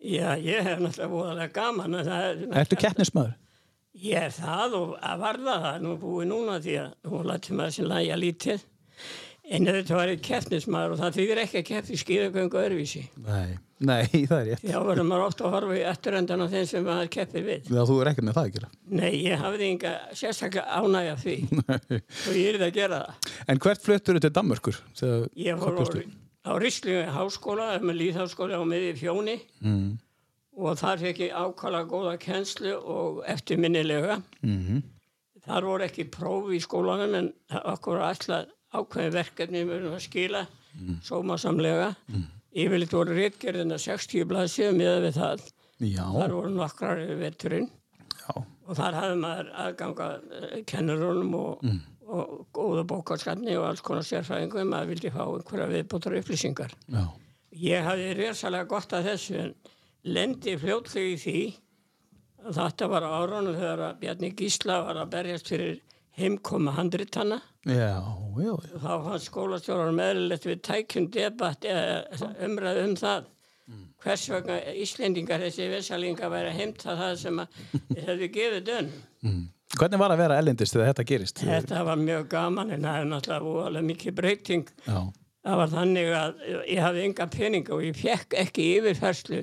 Já, 0.00 0.30
ég 0.40 0.62
hef 0.64 0.78
náttúrulega 0.80 1.10
búinlega 1.12 1.52
gaman. 1.52 1.94
er- 2.00 2.44
Ertu 2.62 2.76
keppnismöður? 2.80 3.34
Ég 4.00 4.14
er 4.28 4.30
það 4.32 4.74
og 4.78 4.92
að 5.02 5.18
varða 5.24 5.56
það 5.64 5.80
nú 5.84 5.96
búið 6.00 6.28
núna 6.30 6.60
því 6.62 6.76
að 6.80 7.10
hún 7.10 7.26
lætti 7.26 7.52
maður 7.58 7.74
sem 7.74 7.88
lægja 7.90 8.16
lítið 8.16 8.62
en 9.50 9.66
þetta 9.66 9.96
var 9.98 10.08
eitt 10.12 10.22
keppnismæður 10.22 10.92
og 10.94 11.00
það 11.02 11.16
þýðir 11.18 11.40
ekki 11.42 11.58
að 11.60 11.66
keppi 11.72 11.98
skýðagöngu 12.04 12.60
öðruvísi. 12.62 13.02
Nei. 13.26 13.58
Nei, 13.80 14.04
það 14.30 14.38
er 14.38 14.46
rétt. 14.50 14.64
Já, 14.68 14.76
verður 14.84 15.06
maður 15.08 15.26
ofta 15.26 15.44
að 15.48 15.54
horfa 15.56 15.76
í 15.78 15.84
eftiröndan 15.90 16.44
á 16.44 16.46
þeim 16.52 16.66
sem 16.68 16.84
maður 16.84 17.08
keppir 17.16 17.44
við. 17.46 17.70
Já, 17.72 17.80
þú 17.88 17.96
er 18.00 18.10
ekkert 18.12 18.26
með 18.28 18.36
það 18.38 18.48
að 18.48 18.54
gera. 18.56 18.68
Nei, 19.00 19.12
ég 19.24 19.40
hafði 19.40 19.68
enga 19.72 19.92
sérstaklega 20.12 20.80
ánægja 20.80 21.14
því 21.24 21.36
og 22.28 22.34
ég 22.36 22.48
er 22.54 22.58
það 22.60 22.66
að 22.68 22.74
gera 22.76 22.98
það. 23.04 23.30
En 23.48 23.58
hvert 23.66 23.84
fluttur 23.84 24.20
á, 26.46 26.50
Ríslingu 26.60 27.04
háskóla, 27.12 27.78
með 27.84 27.98
líðháskóla 28.00 28.60
á 28.60 28.64
miði 28.64 28.94
fjóni 28.98 29.36
Mm. 29.62 29.98
og 30.56 30.78
þar 30.80 30.98
fekk 31.04 31.18
ég 31.26 31.32
ákala 31.36 31.84
góða 31.88 32.16
kennslu 32.18 32.72
og 32.76 33.22
eftirminnilega. 33.26 34.22
Mm 34.42 34.82
Þar 35.40 35.64
voru 35.64 35.84
ekki 35.86 36.04
próf 36.12 36.50
í 36.52 36.58
skólanum 36.60 37.14
en 37.16 37.28
okkur 37.64 37.98
alltaf 38.04 38.46
ákveðin 38.76 39.14
verkefni 39.14 39.62
við 39.64 39.76
erum 39.80 39.94
að 39.96 40.02
skila 40.04 40.42
sómasamlega. 41.02 41.94
Yfirleitt 42.52 42.92
voru 42.92 43.14
réttgerðina 43.16 43.78
60 43.80 44.24
blaðsíðu 44.28 44.76
miða 44.76 45.00
við 45.06 45.16
það. 45.16 45.44
Já, 45.80 46.04
Þar 46.12 46.34
voru 46.36 46.50
nokkrar 46.50 47.00
já. 47.00 48.34
og 48.68 48.76
þar 48.76 48.94
hafði 49.00 49.16
maður 49.22 49.50
aðganga 49.64 50.08
kennurunum 50.66 51.34
og, 51.34 51.64
og 52.10 52.46
góða 52.56 52.84
bókarskatni 52.90 53.56
og 53.58 53.68
alls 53.68 53.82
konar 53.86 54.06
sérfræðingum 54.06 54.70
maður 54.72 54.92
vildi 54.94 55.12
fá 55.14 55.22
einhverja 55.24 55.68
viðbútar 55.70 56.16
upplýsingar. 56.20 56.74
Já. 56.90 57.04
Ég 57.60 57.86
hafði 57.86 58.12
resalega 58.18 58.68
gott 58.70 58.94
að 58.94 59.10
þessu 59.10 59.36
en 59.44 59.54
lendi 60.06 60.56
fljótlega 60.58 61.14
í 61.14 61.18
því 61.20 61.40
að 62.46 62.60
þetta 62.60 62.90
var 62.90 63.06
á 63.06 63.10
árunum 63.20 63.56
þegar 63.58 63.84
að 63.88 63.98
Bjarni 64.02 64.30
Gísla 64.38 64.80
var 64.86 65.00
að 65.02 65.10
berjast 65.14 65.50
fyrir 65.52 65.80
heimkoma 66.20 66.72
handritanna 66.76 67.40
þá 68.80 68.92
fannst 69.04 69.28
skólastjórar 69.28 69.92
meðlilegt 69.96 70.46
við 70.48 70.62
tækjum 70.66 71.10
debatt 71.12 71.66
eða 71.68 72.30
umræðu 72.46 72.86
um 72.88 72.96
það 72.98 73.28
hvers 74.00 74.26
vegna 74.32 74.58
Íslendingar 74.80 75.42
þessi 75.44 75.68
vesalingar 75.70 76.32
væri 76.32 76.50
að 76.50 76.60
heimta 76.60 76.96
það 76.98 77.16
sem 77.20 77.42
að 77.42 77.58
þeir 77.90 78.06
hefðu 78.08 78.28
gefið 78.36 78.62
dönn. 78.70 78.92
Mm. 79.26 79.42
Hvernig 79.78 80.00
var 80.02 80.10
að 80.14 80.20
vera 80.24 80.38
ellendist 80.42 80.74
þegar 80.74 80.90
þetta 80.90 81.06
gerist? 81.06 81.42
Þetta 81.46 81.82
var 81.86 82.00
mjög 82.00 82.28
gaman 82.32 82.72
en 82.74 82.86
það 82.88 83.00
er 83.00 83.10
náttúrulega 83.10 83.46
voðalega 83.46 83.86
mikið 83.90 84.16
breyting. 84.18 84.70
Já, 84.86 85.00
Það 85.40 85.56
var 85.56 85.70
þannig 85.72 86.08
að 86.12 86.40
ég 86.68 86.80
hafði 86.84 87.04
enga 87.08 87.26
peninga 87.32 87.72
og 87.72 87.84
ég 87.86 87.96
fekk 87.96 88.34
ekki 88.42 88.64
yfirferslu 88.76 89.38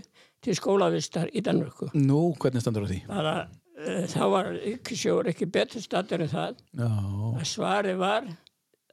til 0.45 0.53
skólavistar 0.57 1.31
í 1.33 1.41
Danmörku. 1.41 1.87
nú, 1.97 2.35
hvernig 2.37 2.61
standur 2.61 2.85
á 2.85 2.89
því? 2.91 2.99
Bara, 3.09 3.33
uh, 3.81 4.03
þá 4.05 4.23
var 4.35 4.51
ykkursjóður 4.75 5.31
ekki 5.33 5.47
betur 5.49 5.81
statur 5.81 6.21
en 6.21 6.29
það. 6.29 6.59
Já, 6.77 6.91
að 7.33 7.47
svari 7.49 7.95
var 7.97 8.27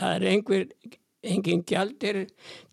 það 0.01 0.15
er 0.17 0.29
einhver 0.33 0.65
engin 1.25 1.63
gjaldir 1.69 2.23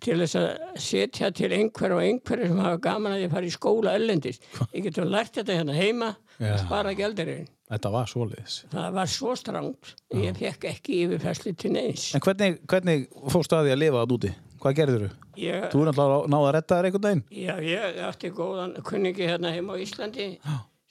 til 0.03 0.17
þess 0.23 0.39
að 0.39 0.79
setja 0.79 1.31
til 1.35 1.51
einhver 1.55 1.97
og 1.97 2.01
einhverju 2.03 2.49
sem 2.51 2.63
hafa 2.63 2.79
gaman 2.87 3.17
að 3.17 3.25
ég 3.25 3.31
fara 3.35 3.47
í 3.47 3.53
skóla 3.53 3.97
ellendist. 3.99 4.47
Ég 4.71 4.87
getur 4.87 5.07
lært 5.11 5.35
þetta 5.39 5.59
hérna 5.59 5.75
heima 5.75 6.13
Já. 6.37 6.53
að 6.55 6.63
spara 6.65 6.95
gjaldirinn. 6.95 7.47
Þetta 7.71 7.91
var 7.95 8.09
svoleiðis. 8.11 8.55
Það 8.71 8.93
var 8.99 9.09
svo 9.11 9.35
strangt. 9.39 9.93
Ég 10.13 10.37
fekk 10.37 10.65
ekki 10.71 10.97
yfirfæsli 11.05 11.53
til 11.57 11.71
neins. 11.75 12.09
En 12.15 12.21
hvernig, 12.25 12.59
hvernig 12.67 13.05
fórstu 13.31 13.55
að 13.57 13.69
því 13.69 13.75
að 13.75 13.81
lifa 13.85 14.01
það 14.03 14.15
úti? 14.17 14.31
Hvað 14.61 14.75
gerður 14.77 15.05
þú? 15.07 15.11
Ég, 15.41 15.63
Þú 15.71 15.79
er 15.81 15.87
náttúrulega 15.89 16.27
náða 16.29 16.47
að 16.49 16.53
retta 16.57 16.75
þér 16.77 16.87
einhvern 16.89 17.05
daginn? 17.07 17.23
já, 17.31 17.53
ég 17.65 18.01
átti 18.05 18.29
góðan 18.35 18.73
kunningi 18.83 19.25
hérna 19.31 19.53
heima 19.55 19.73
á 19.73 19.81
Íslandi 19.81 20.25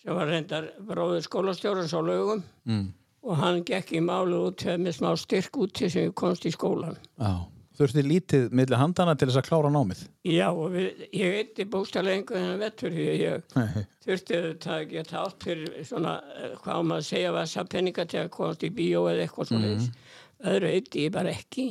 sem 0.00 0.16
var 0.16 0.26
reyndar 0.32 0.70
bróður 0.88 1.22
skólastjórans 1.28 1.92
á 1.94 2.00
lögum 2.02 2.42
Mm. 2.66 2.88
og 3.22 3.36
hann 3.36 3.62
gekk 3.64 3.92
í 3.92 4.00
málu 4.00 4.40
út 4.48 4.64
með 4.80 4.96
smá 4.96 5.12
styrk 5.20 5.52
út 5.60 5.72
til 5.76 5.90
sem 5.90 6.12
komst 6.12 6.46
í 6.48 6.50
skólan. 6.56 6.96
Já. 7.20 7.46
Þurfti 7.80 8.02
lítið 8.04 8.50
milli 8.52 8.76
handana 8.76 9.14
til 9.16 9.30
þess 9.30 9.40
að 9.40 9.46
klára 9.46 9.68
námið? 9.72 10.00
Já, 10.28 10.48
og 10.52 10.74
við, 10.74 11.04
ég 11.16 11.36
eitti 11.38 11.64
einhvern 11.64 12.10
veginn 12.10 12.58
vettur 12.60 12.92
því 12.92 13.06
að 13.08 13.20
ég 13.22 13.54
Nei. 13.56 13.84
þurfti 14.04 14.36
auðvitað 14.36 14.74
að 14.74 14.90
geta 14.90 15.22
átt 15.22 15.46
fyrir 15.46 15.86
svona, 15.88 16.12
eh, 16.36 16.50
hvað 16.60 16.82
maður 16.90 17.00
að 17.00 17.08
segja, 17.08 17.30
vassa 17.38 17.64
peninga 17.64 18.04
til 18.10 18.20
að 18.20 18.28
komast 18.36 18.66
í 18.68 18.70
bíó 18.76 19.06
eða 19.08 19.24
eitthvað 19.24 19.48
svona 19.48 19.70
mm. 19.70 19.88
öðru 20.52 20.72
eitti 20.74 21.06
ég 21.06 21.14
bara 21.16 21.32
ekki. 21.32 21.66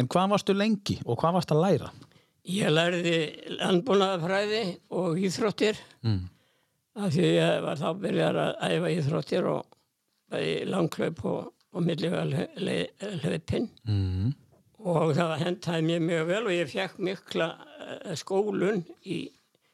En 0.00 0.08
hvað 0.08 0.32
varstu 0.32 0.56
lengi 0.56 0.96
og 1.04 1.20
hvað 1.20 1.36
varstu 1.36 1.58
að 1.58 1.64
læra? 1.66 1.92
Ég 2.48 2.72
lærði 2.72 3.16
landbúnaðafræði 3.60 4.64
og 4.96 5.20
íþróttir 5.20 5.76
Mm. 6.00 6.22
af 6.96 7.12
því 7.12 7.26
ég 7.36 7.62
var 7.68 7.76
þá 7.76 7.88
byrjar 8.00 8.38
að 8.48 8.52
æfa 8.64 8.96
íþróttir 8.96 9.50
og 9.52 9.66
bæði 10.32 10.54
langklaup 10.72 11.24
og, 11.28 11.50
og 11.76 11.84
millilega 11.84 12.46
hlaupinn 13.20 13.68
Mm. 13.84 14.32
Og 14.80 15.14
það 15.16 15.36
hendaði 15.44 15.86
mér 15.86 16.04
mjög 16.06 16.26
vel 16.30 16.42
og 16.46 16.54
ég 16.54 16.70
fekk 16.70 17.00
mikla 17.04 17.48
eh, 17.84 18.14
skólun 18.18 18.84
í 19.04 19.22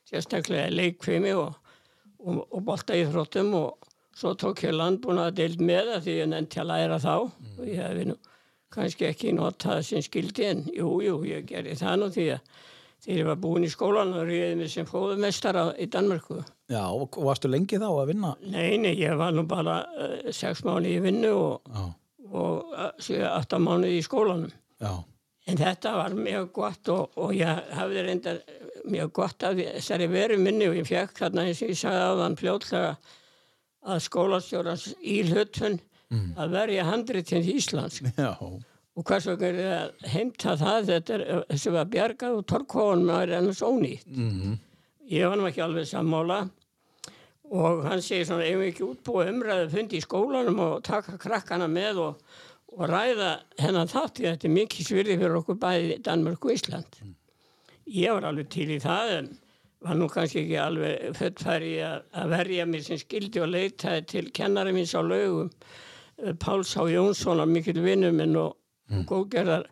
sérstaklega 0.06 0.70
leikfimi 0.72 1.34
og, 1.38 1.56
og, 2.22 2.40
og 2.50 2.62
bolta 2.66 2.96
íþróttum 2.98 3.52
og 3.58 3.90
svo 4.16 4.32
tók 4.38 4.64
ég 4.66 4.74
landbúna 4.74 5.28
að 5.28 5.42
deild 5.42 5.62
með 5.62 5.92
það 5.92 6.06
því 6.06 6.16
ég 6.20 6.30
nefndi 6.32 6.62
að 6.62 6.70
læra 6.72 7.02
þá 7.02 7.12
og 7.16 7.66
ég 7.66 7.82
hefði 7.82 8.08
nú 8.10 8.16
kannski 8.76 9.06
ekki 9.08 9.34
notað 9.36 9.82
sem 9.88 10.02
skildi 10.04 10.48
en 10.50 10.64
jú, 10.74 10.96
jú, 11.04 11.20
ég 11.28 11.46
gerði 11.48 11.76
það 11.78 12.00
nú 12.00 12.08
því 12.14 12.26
að 12.34 12.56
þegar 13.04 13.20
ég 13.20 13.28
var 13.28 13.38
búin 13.40 13.66
í 13.66 13.70
skólan 13.70 14.14
og 14.16 14.26
reyði 14.26 14.56
mig 14.58 14.72
sem 14.72 14.88
fóðumestara 14.88 15.66
í 15.78 15.86
Danmörku. 15.92 16.40
Já, 16.72 16.82
og 16.90 17.16
varstu 17.22 17.50
lengi 17.52 17.78
þá 17.78 17.86
að 17.92 18.08
vinna? 18.10 18.32
Nei, 18.42 18.76
nei, 18.82 18.94
ég 18.98 19.14
var 19.20 19.34
nú 19.36 19.46
bara 19.48 19.82
uh, 19.86 20.16
sex 20.34 20.64
mánu 20.66 20.90
í 20.90 20.98
vinnu 21.04 21.32
og, 21.36 21.76
og 22.32 22.72
uh, 22.74 23.26
átta 23.30 23.60
mánu 23.62 23.92
í 23.94 24.02
skólanum. 24.04 24.50
Já, 24.82 24.94
En 25.46 25.54
þetta 25.60 25.92
var 25.94 26.14
mjög 26.18 26.46
gott 26.56 26.88
og, 26.90 27.12
og 27.22 27.34
ég 27.38 27.60
hafði 27.78 28.02
reyndar 28.02 28.40
mjög 28.90 29.12
gott 29.14 29.44
af 29.46 29.54
þessari 29.60 30.08
veru 30.10 30.38
minni 30.42 30.66
og 30.66 30.74
ég 30.74 30.88
fekk 30.88 31.20
þarna 31.20 31.44
eins 31.46 31.60
og 31.62 31.70
ég 31.70 31.78
sagði 31.78 32.00
á 32.02 32.12
þann 32.18 32.38
fljótlega 32.40 32.88
að 33.86 34.00
skólastjórans 34.08 34.88
í 35.06 35.20
hlutun 35.28 35.78
að 36.38 36.56
verja 36.56 36.88
handritin 36.88 37.46
í 37.46 37.54
Íslands 37.60 38.00
já, 38.02 38.32
og 38.96 39.06
hvers 39.06 39.26
vegna 39.30 39.46
er 39.46 39.56
það 39.60 39.78
að 39.78 40.10
heimta 40.16 40.56
það? 40.56 40.90
Þetta 40.90 41.14
er 41.14 41.24
þessi 41.52 41.72
var 41.76 41.88
bjargað 41.94 42.36
og 42.40 42.46
torkóðan 42.50 43.06
með 43.06 43.22
er 43.22 43.34
ennast 43.40 43.66
ónýtt. 43.66 44.06
mm 44.06 44.56
Ég 45.06 45.28
var 45.30 45.38
nú 45.38 45.46
ekki 45.46 45.62
alveg 45.62 45.84
sammála. 45.86 46.48
Og 47.54 47.84
hann 47.86 48.00
segir 48.02 48.26
svona 48.26 48.42
ef 48.42 48.56
við 48.58 48.72
ekki 48.72 48.82
útbúa 48.88 49.28
umræðu 49.30 49.68
fundi 49.70 50.00
í 50.00 50.02
skólanum 50.02 50.58
og 50.64 50.80
taka 50.82 51.14
krakkana 51.22 51.68
með 51.70 52.00
og, 52.02 52.24
og 52.76 52.90
ræða 52.90 53.32
hennan 53.60 53.90
þátt 53.90 54.20
því 54.20 54.28
þetta 54.28 54.52
mikið 54.52 54.88
svirði 54.90 55.16
fyrir 55.20 55.38
okkur 55.40 55.58
bæði 55.62 55.98
Danmörk 56.04 56.46
og 56.46 56.54
Ísland. 56.56 57.00
Ég 57.86 58.12
var 58.12 58.28
alveg 58.28 58.48
til 58.52 58.68
í 58.74 58.78
það 58.82 59.12
en 59.16 59.28
var 59.86 59.98
nú 59.98 60.08
kannski 60.10 60.42
ekki 60.42 60.58
alveg 60.60 61.16
föttfæri 61.16 61.74
að, 61.86 62.32
verja 62.32 62.66
mér 62.68 62.84
sem 62.84 63.00
skildi 63.00 63.42
og 63.44 63.52
leitaði 63.52 64.06
til 64.12 64.30
kennari 64.34 64.74
minns 64.76 64.96
á 64.96 65.02
lögum 65.04 65.50
eh, 65.50 66.34
Páls 66.42 66.74
H. 66.76 66.88
Jónssonar 66.92 67.48
mikill 67.48 67.80
vinnu 67.84 68.10
minn 68.16 68.36
og 68.40 68.56
mm. 68.90 69.06
góðgerðar 69.08 69.68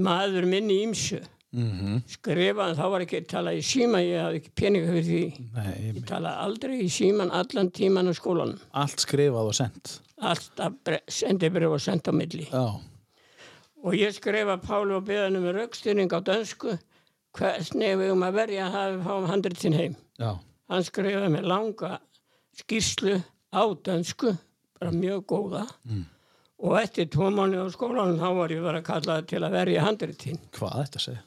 maður 0.00 0.48
minni 0.48 0.82
ímsu 0.86 1.20
mm 1.52 2.00
skrifaðan, 2.08 2.76
þá 2.78 2.86
var 2.94 3.04
ekki 3.04 3.18
að 3.20 3.26
tala 3.28 3.52
í 3.52 3.62
síma, 3.66 4.00
ég 4.00 4.22
hafði 4.22 4.38
ekki 4.40 4.52
peninga 4.56 4.88
fyrir 4.88 5.04
því. 5.04 5.24
Nei, 5.52 5.74
Ég 5.98 6.06
tala 6.08 6.32
aldrei 6.40 6.78
í 6.80 6.88
síman 6.92 7.32
allan 7.34 7.70
tíman 7.74 8.08
á 8.08 8.14
skólanum. 8.16 8.60
allt 8.72 9.04
skrifað 9.04 9.50
og 9.50 9.56
sendt. 9.58 10.00
Alltaf 10.22 10.74
bre- 10.86 11.02
sendi 11.10 11.48
bref 11.50 11.74
og 11.76 11.80
senda 11.82 12.12
á 12.12 12.14
milli. 12.14 12.46
Já, 12.52 12.64
Og 13.82 13.96
ég 13.98 14.12
skrifa 14.14 14.54
Pálu 14.62 14.94
og 15.00 15.06
beðanum 15.08 15.42
með 15.42 15.56
raukstyrning 15.58 16.12
á 16.14 16.22
dönsku, 16.22 16.76
hvernig 17.34 17.96
við 17.98 18.12
um 18.14 18.22
að 18.22 18.36
verja 18.36 18.66
að 18.68 18.76
hafa 18.76 19.00
fáum 19.08 19.26
handritin 19.26 19.74
heim. 19.74 19.96
já, 20.20 20.36
Hann 20.70 20.84
skrifaði 20.86 21.30
með 21.34 21.48
langa 21.50 21.90
skýrslu 22.60 23.16
á 23.50 23.62
dönsku, 23.82 24.36
bara 24.78 24.92
mjög 24.94 25.24
góða. 25.26 25.64
Mm. 25.88 26.04
Og 26.62 26.76
eftir 26.78 27.08
tvo 27.10 27.26
mánu 27.34 27.58
á 27.58 27.66
skólanum 27.74 28.20
þá 28.22 28.28
var 28.38 28.54
ég 28.54 28.62
verið 28.62 28.80
að 28.84 28.86
kalla 28.86 29.16
til 29.26 29.42
að 29.42 29.50
verja 29.58 29.82
handritin. 29.88 30.38
hvað 30.54 30.78
þetta 30.84 30.98
segja? 31.08 31.22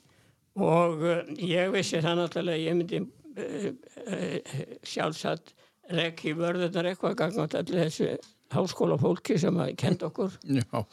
og 0.55 1.01
uh, 1.03 1.17
ég 1.35 1.67
vissi 1.73 1.99
það 1.99 2.13
náttúrulega 2.21 2.63
ég 2.63 2.75
myndi 2.79 2.99
uh, 3.03 3.65
uh, 4.07 4.59
sjálfsagt 4.87 5.51
rekki 5.91 6.31
vörðunar 6.39 6.87
eitthvað 6.93 7.17
gangast 7.19 7.57
allir 7.59 7.81
þessu 7.89 8.13
háskóla 8.53 8.97
fólki 9.01 9.37
sem 9.41 9.57
að 9.61 9.75
kenda 9.81 10.09
okkur. 10.09 10.35
Já. 10.43 10.83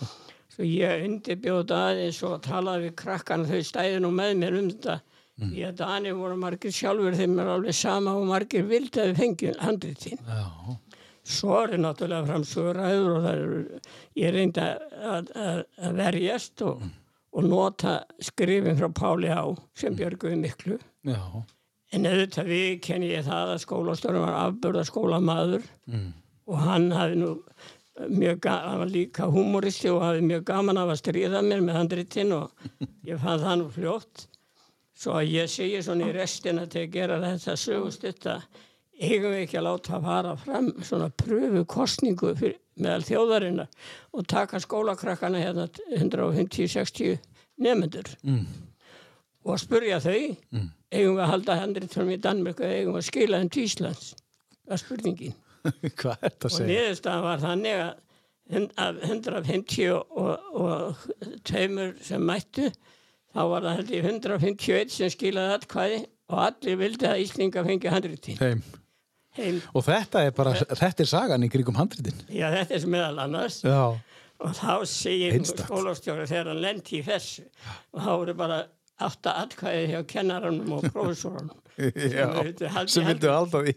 Svo 0.53 0.67
ég 0.69 1.07
undirbjóð 1.07 1.73
aðeins 1.73 2.21
og 2.29 2.41
talaði 2.45 2.89
við 2.89 2.95
krakkan 3.01 3.47
þau 3.49 3.61
stæði 3.65 4.01
nú 4.05 4.13
með 4.13 4.35
mér 4.43 4.59
um 4.59 4.71
þetta. 4.73 4.99
Mm. 5.41 5.53
Ég 5.57 5.71
að 5.71 5.79
Dani 5.81 6.13
voru 6.15 6.37
margir 6.37 6.75
sjálfur 6.77 7.17
þeim 7.17 7.39
er 7.41 7.53
alveg 7.55 7.77
sama 7.77 8.13
og 8.19 8.27
margir 8.29 8.67
vildi 8.69 9.01
að 9.01 9.13
við 9.13 9.23
fengjum 9.23 9.63
handriðtín. 9.65 10.21
Já. 10.29 10.77
Svo 11.23 11.61
er 11.63 11.79
náttúrulega 11.81 12.27
framsöguræður 12.29 13.13
og 13.15 13.25
það 13.25 13.41
er, 13.41 13.91
ég 14.19 14.35
reyndi 14.35 14.63
að, 14.67 15.33
að, 15.39 15.63
að 15.79 15.99
verjast 16.03 16.65
og, 16.67 16.83
og 17.33 17.47
nota 17.47 17.97
skrifin 18.21 18.79
frá 18.81 18.89
Páli 18.93 19.31
á 19.33 19.47
sem 19.79 19.97
björguði 19.97 20.41
miklu. 20.43 20.79
Já. 21.07 21.23
En 21.93 22.09
auðvitað 22.09 22.51
við 22.51 22.73
kenni 22.85 23.13
ég 23.13 23.25
það 23.25 23.55
að 23.55 23.63
skólastörnum 23.65 24.27
var 24.27 24.39
afbörða 24.43 24.85
skólamaður 24.89 25.65
mm. 25.89 26.11
Og 26.53 26.59
hann 26.67 26.91
hafi 26.93 27.17
nú 27.21 27.37
mjög 28.09 28.41
gaman, 28.47 28.89
líka 28.89 29.29
humoristi 29.31 29.91
og 29.93 30.03
hafi 30.05 30.25
mjög 30.25 30.45
gaman 30.49 30.81
af 30.81 30.93
að 30.93 31.01
stríða 31.03 31.43
mér 31.45 31.65
með 31.65 31.79
handritinn 31.79 32.35
og 32.37 32.69
ég 33.09 33.21
fann 33.21 33.41
það 33.43 33.59
nú 33.61 33.71
fljótt. 33.73 34.27
Svo 34.97 35.17
að 35.19 35.33
ég 35.33 35.51
segi 35.51 35.81
svona 35.83 36.09
í 36.11 36.15
restina 36.15 36.67
til 36.71 36.85
að 36.87 36.93
gera 36.93 37.21
þetta 37.23 37.57
sögust 37.59 38.05
þetta 38.05 38.37
eigum 39.03 39.33
við 39.33 39.45
ekki 39.45 39.59
að 39.59 39.67
láta 39.67 39.97
að 39.97 40.07
fara 40.07 40.35
fram 40.39 40.69
svona 40.85 41.09
pröfu 41.23 41.65
kostningu 41.69 42.35
fyrir, 42.39 42.59
meðal 42.81 43.07
þjóðarinnar 43.09 43.89
og 44.17 44.27
taka 44.31 44.61
skólakrakkana 44.63 45.41
hérna 45.43 45.67
150-60 45.99 47.19
nefnendur 47.63 48.09
mm. 48.23 48.45
og 49.49 49.61
spurja 49.61 49.99
þau 50.03 50.37
mm. 50.55 50.69
eigum 50.93 51.19
við 51.19 51.25
að 51.25 51.33
halda 51.35 51.59
handritunum 51.61 52.15
í 52.15 52.21
Danmörku 52.23 52.65
eða 52.65 52.79
eigum 52.79 52.97
við 52.97 53.03
að 53.03 53.09
skila 53.11 53.43
þeim 53.43 53.53
til 53.53 53.67
Íslands 53.67 54.13
það 54.15 54.77
er 54.77 54.83
spurningin 54.85 55.37
Hvað 56.01 56.17
er 56.17 56.33
þetta 56.33 56.49
að 56.49 56.51
og 56.51 56.57
segja? 56.57 56.69
niðurstaðan 56.73 57.27
var 57.29 57.43
þannig 57.47 57.81
að 57.83 57.93
hund- 58.53 58.75
af 58.83 59.01
150 59.09 59.93
og, 59.93 60.49
og 60.53 61.05
tveimur 61.49 61.93
sem 62.05 62.25
mættu 62.29 62.69
þá 63.33 63.41
var 63.49 63.65
það 63.69 63.77
held 63.81 63.93
ég 63.97 64.09
151 64.11 64.93
sem 64.97 65.13
skilaði 65.15 65.57
atkvæði 65.61 66.01
og 66.33 66.39
allir 66.49 66.79
vildi 66.81 67.09
að 67.09 67.23
Íslinga 67.27 67.63
fengi 67.67 67.93
handritin 67.93 68.41
Heim. 68.43 68.63
heim 69.39 69.61
Og 69.77 69.87
þetta 69.87 70.27
er 70.27 70.35
bara, 70.37 70.53
þetta 70.69 71.05
er 71.07 71.09
sagan 71.09 71.47
í 71.47 71.51
kringum 71.53 71.79
handritin. 71.79 72.19
Já, 72.33 72.49
þetta 72.59 72.77
er 72.77 72.83
sem 72.85 72.93
meðal 72.93 73.23
annars 73.25 73.61
Já. 73.65 73.79
og 74.43 74.55
þá 74.59 74.75
segir 74.91 75.39
skólastjóri 75.49 76.27
þegar 76.29 76.53
hann 76.53 76.63
lendi 76.67 76.99
í 77.01 77.05
þessu 77.07 77.47
og 77.95 78.03
þá 78.05 78.11
voru 78.13 78.37
bara 78.43 78.61
átta 79.03 79.33
atkvæði 79.47 79.87
hjá 79.95 80.01
kennaranum 80.13 80.77
og 80.77 80.85
prófessorunum 80.93 81.57
Já. 81.79 82.29
vildu 82.43 83.33
halda 83.33 83.63
í 83.73 83.77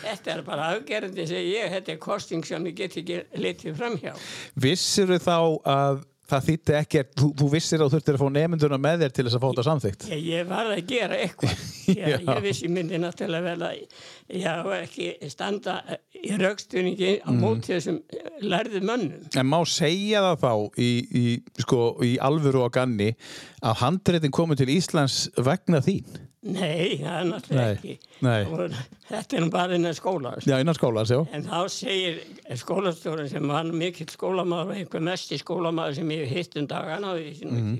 Þetta 0.00 0.32
er 0.36 0.46
bara 0.46 0.70
afgerandi, 0.76 1.26
segi 1.30 1.52
ég, 1.56 1.68
þetta 1.76 1.94
er 1.94 2.00
kosting 2.02 2.46
sem 2.46 2.70
ég 2.70 2.78
get 2.78 2.96
ekki 3.02 3.20
litið 3.38 3.76
framhjá. 3.78 4.16
Vissir 4.64 5.12
þá 5.22 5.36
að 5.68 6.02
það 6.32 6.46
þýtti 6.48 6.74
ekki, 6.78 7.02
þú, 7.18 7.28
þú 7.38 7.46
vissir 7.52 7.82
að 7.82 7.88
þú 7.88 7.96
þurftir 7.96 8.16
að 8.16 8.22
fá 8.22 8.28
nefnduna 8.36 8.78
með 8.80 9.02
þér 9.02 9.14
til 9.16 9.24
þess 9.26 9.36
að 9.36 9.42
fá 9.42 9.46
þetta 9.48 9.64
samþygt? 9.66 10.06
Ég, 10.12 10.22
ég 10.30 10.48
var 10.48 10.70
að 10.72 10.82
gera 10.92 11.18
eitthvað. 11.26 11.62
Ég, 11.92 11.98
Já. 11.98 12.14
ég 12.22 12.38
vissi 12.44 12.68
myndi 12.70 12.98
náttúrulega 13.02 13.42
vel 13.50 13.64
að 13.66 13.80
ég 14.38 14.60
var 14.64 14.84
ekki 14.84 15.08
standa 15.28 15.74
í 16.14 16.36
raukstunningi 16.38 17.10
á 17.26 17.30
móti 17.34 17.74
þessum 17.74 17.98
lærðu 18.46 18.84
mönnum. 18.86 19.24
En 19.34 19.50
má 19.50 19.58
segja 19.68 20.22
það 20.28 20.44
þá 20.44 20.78
í, 20.78 20.90
í, 21.02 21.24
sko, 21.66 21.80
í 22.06 22.14
alvöru 22.22 22.62
og 22.62 22.72
ganni 22.78 23.10
að 23.66 23.80
handritin 23.82 24.32
komið 24.32 24.62
til 24.62 24.76
Íslands 24.78 25.24
vegna 25.42 25.82
þín? 25.84 26.06
Nei, 26.42 26.96
það 26.98 27.16
er 27.20 27.26
náttúrulega 27.28 27.74
ekki. 27.76 27.92
nei. 28.26 28.44
Og 28.50 28.72
þetta 29.08 29.36
er 29.38 29.42
nú 29.44 29.50
bara 29.54 29.76
innan 29.78 29.94
skóla. 29.94 30.32
Já, 30.42 30.56
innan 30.58 30.74
skólans, 30.74 31.12
já. 31.14 31.20
En 31.32 31.44
þá 31.46 31.60
segir 31.70 32.16
skólastjórin 32.58 33.28
sem 33.30 33.46
var 33.46 33.68
mikill 33.70 34.08
skólamaður 34.10 34.72
og 34.72 34.80
einhver 34.80 35.04
mesti 35.06 35.38
skólamaður 35.38 36.00
sem 36.00 36.10
ég 36.16 36.26
hitt 36.32 36.56
um 36.58 36.66
dagana 36.66 37.12
nú 37.14 37.52
Mhm. 37.52 37.76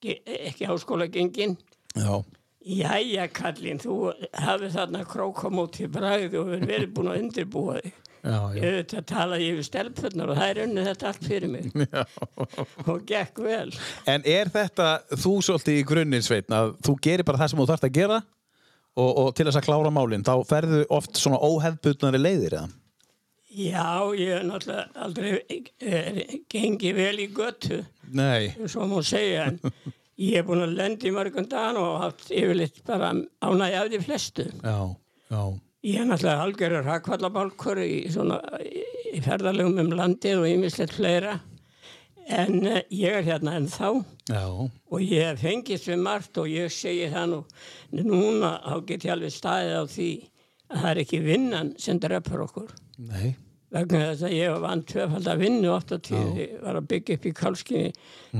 ekki, 0.00 0.20
ekki 0.26 0.66
háskóla 0.70 1.08
gengin. 1.10 1.56
Já. 1.96 2.22
Jæja, 2.64 3.26
kallinn, 3.32 3.78
þú 3.80 4.12
hafið 4.36 4.74
þarna 4.76 5.04
krókamóti 5.08 5.88
bræði 5.90 6.38
og 6.38 6.46
verið 6.60 6.92
búin 6.94 7.08
að 7.10 7.22
undirbúa 7.24 7.80
þig. 7.82 7.92
Auðvitað 8.20 9.06
talaði 9.08 9.46
ég 9.46 9.60
við 9.60 9.66
stelpurnar 9.68 10.32
og 10.32 10.40
það 10.40 10.50
er 10.50 10.60
unnið 10.66 10.88
þetta 10.90 11.08
allt 11.10 11.28
fyrir 11.28 11.52
mig 11.52 11.70
og 12.90 13.06
gekk 13.08 13.40
vel. 13.46 13.70
En 14.10 14.26
er 14.28 14.50
þetta 14.52 14.90
þú 15.14 15.32
svolítið 15.46 15.80
í 15.80 15.86
grunninn, 15.88 16.26
Sveitn, 16.26 16.56
að 16.56 16.74
þú 16.84 16.96
gerir 17.06 17.28
bara 17.28 17.40
það 17.40 17.52
sem 17.52 17.62
þú 17.62 17.66
þarfst 17.70 17.88
að 17.88 17.96
gera 17.96 18.18
og, 19.00 19.10
og 19.10 19.30
til 19.36 19.46
þess 19.48 19.60
að 19.60 19.66
klára 19.68 19.94
málinn, 19.94 20.26
þá 20.26 20.34
ferðu 20.50 20.82
oft 20.92 21.20
svona 21.20 21.40
óhefbutnari 21.40 22.20
leiðir, 22.20 22.58
eða? 22.60 22.76
Já, 23.50 24.06
ég 24.14 24.36
er 24.36 24.44
náttúrulega 24.46 25.02
aldrei 25.02 25.30
er, 25.82 26.20
gengi 26.52 26.92
vel 26.94 27.16
í 27.24 27.26
göttu, 27.34 27.80
Nei. 28.14 28.52
svo 28.70 28.86
má 28.86 29.00
segja, 29.06 29.48
en 29.50 29.58
ég 30.28 30.38
er 30.38 30.46
búin 30.46 30.62
að 30.62 30.76
lendi 30.78 31.10
í 31.10 31.14
mörgum 31.14 31.48
dagan 31.50 31.80
og 31.80 31.96
haft 32.04 32.28
yfirleitt 32.30 32.78
bara 32.86 33.10
ánægi 33.42 33.80
af 33.80 33.90
því 33.90 34.02
flestu. 34.04 34.46
Já, 34.62 34.78
já. 35.32 35.42
Ég 35.80 35.96
er 35.96 36.08
náttúrulega 36.08 36.42
algjörður 36.44 36.82
rakvallabálkur 36.84 37.78
í, 37.80 37.94
svona, 38.12 38.36
í, 38.60 38.82
í 39.16 39.20
ferðarlegum 39.24 39.78
um 39.80 39.94
landið 39.96 40.42
og 40.42 40.48
ýmislegt 40.50 40.92
fleira, 40.92 41.38
en 42.28 42.58
uh, 42.68 42.82
ég 42.92 43.16
er 43.22 43.24
hérna 43.24 43.54
ennþá. 43.56 43.94
Já. 44.30 44.44
og 44.92 45.00
ég 45.02 45.24
hef 45.24 45.40
fengist 45.42 45.88
við 45.88 46.02
margt 46.04 46.38
og 46.38 46.50
ég 46.52 46.70
segi 46.70 47.08
það 47.10 47.32
nú 47.32 47.38
núna 48.04 48.52
þá 48.62 48.74
get 48.86 49.06
ég 49.08 49.14
alveg 49.16 49.32
staðið 49.34 49.72
á 49.74 49.84
því 49.90 50.10
að 50.70 50.76
það 50.82 50.90
er 50.90 51.00
ekki 51.02 51.22
vinnan 51.24 51.72
sem 51.82 51.98
drefur 52.02 52.44
okkur. 52.44 52.74
Nei. 53.08 53.34
vegna 53.72 54.04
þess 54.10 54.26
að 54.28 54.36
ég 54.36 54.60
vann 54.62 54.84
tvefald 54.86 55.32
að 55.32 55.42
vinnu 55.46 55.72
oft 55.72 55.92
á 55.94 55.98
tíð 55.98 56.38
ég 56.42 56.54
var 56.62 56.78
að 56.78 56.88
byggja 56.92 57.16
upp 57.16 57.26
í 57.26 57.34
kálskinni 57.40 57.90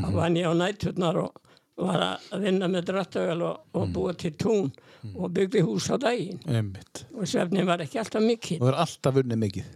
og 0.05 0.15
vann 0.19 0.39
ég 0.39 0.51
á 0.51 0.55
nætturnar 0.61 1.21
og 1.25 1.43
var 1.81 2.03
að 2.05 2.45
vinna 2.45 2.69
með 2.69 2.89
drattavel 2.91 3.43
og, 3.49 3.61
og 3.73 3.93
búa 3.95 4.15
til 4.19 4.35
tún 4.37 4.73
og 5.15 5.33
byggði 5.37 5.63
hús 5.67 5.87
á 5.93 5.97
daginn 6.01 6.41
Einmitt. 6.49 7.05
og 7.15 7.29
svefnin 7.31 7.69
var 7.69 7.83
ekki 7.85 8.01
alltaf 8.03 8.23
mikil 8.25 8.59
Þú 8.61 8.71
er 8.73 8.79
alltaf 8.85 9.15
vunnið 9.17 9.41
mikið. 9.45 9.71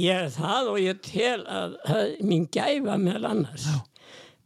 Ég 0.00 0.24
er 0.24 0.30
það 0.34 0.68
og 0.70 0.78
ég 0.80 1.00
tel 1.02 1.40
að 1.50 1.72
það 1.86 2.02
er 2.04 2.26
mín 2.30 2.44
gæfa 2.54 2.96
meðal 3.02 3.30
annars. 3.32 3.66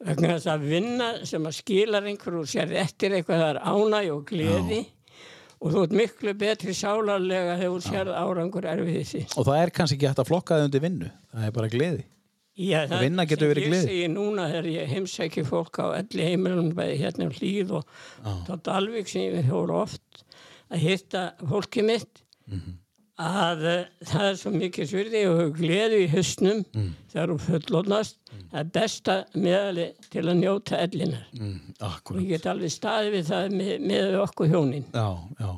Vegna 0.05 0.35
þess 0.35 0.49
að 0.55 0.65
vinna 0.69 1.09
sem 1.29 1.45
að 1.49 1.57
skilar 1.59 2.09
einhverju 2.09 2.41
og 2.45 2.49
sér 2.51 2.73
eftir 2.81 3.13
eitthvað 3.17 3.43
það 3.43 3.53
er 3.53 3.61
ánæg 3.65 4.09
og 4.15 4.25
gleði 4.31 4.81
og 5.65 5.71
þú 5.73 5.85
ert 5.85 5.95
miklu 5.97 6.35
betri 6.41 6.75
sálarlega 6.77 7.55
þegar 7.61 7.71
þú 7.77 7.85
sér 7.87 8.11
árangur 8.13 8.67
erfiðið 8.73 9.07
sín. 9.13 9.29
Og 9.39 9.47
það 9.47 9.61
er 9.63 9.73
kannski 9.79 9.97
ekki 9.97 10.11
hægt 10.11 10.25
að 10.25 10.29
flokka 10.33 10.59
þig 10.59 10.67
undir 10.69 10.85
vinnu. 10.85 11.13
Það 11.33 11.47
er 11.49 11.55
bara 11.61 11.71
gleði. 11.73 12.03
Já, 12.55 12.85
það 12.87 13.01
vinna 13.07 13.25
getur 13.27 13.51
verið 13.51 13.69
gleði. 13.69 13.79
Ég 13.81 13.89
segi 13.89 14.11
núna 14.13 14.49
þegar 14.51 14.69
ég 14.71 14.93
heimsæki 14.93 15.45
fólk 15.49 15.81
á 15.81 15.87
elli 15.99 16.29
heimilum 16.29 16.69
bæði 16.77 16.99
hérna 17.01 17.29
um 17.29 17.33
hlýð 17.35 17.73
og 17.81 17.97
þá 18.47 18.53
Dalvik 18.69 19.11
sem 19.11 19.25
ég 19.29 19.49
hefur 19.49 19.73
oft 19.81 20.24
að 20.75 20.83
hitta 20.89 21.23
fólkið 21.51 21.87
mitt 21.93 22.21
Mhm. 22.51 22.73
að 23.25 23.61
uh, 23.65 23.85
það 24.11 24.25
er 24.29 24.39
svo 24.41 24.51
mikið 24.53 24.89
svirði 24.91 25.21
og 25.31 25.53
gleði 25.57 26.01
í 26.05 26.09
höstnum 26.11 26.65
Mm. 26.75 26.89
þegar 27.13 27.31
þú 27.31 27.37
fullónast 27.47 28.17
það 28.51 28.59
er 28.61 28.71
besta 28.75 29.15
meðali 29.39 29.87
til 30.11 30.25
að 30.27 30.41
njóta 30.43 30.81
ellinar 30.83 31.23
Mm, 31.39 31.61
og 31.81 31.87
akkurat. 31.93 32.23
ég 32.23 32.29
get 32.35 32.47
alveg 32.51 32.73
staðið 32.75 33.13
við 33.15 33.31
það 33.31 33.55
með, 33.55 33.73
með 33.87 34.19
okkur 34.25 34.51
hjónin 34.51 34.85
Já, 34.93 35.07
já. 35.41 35.53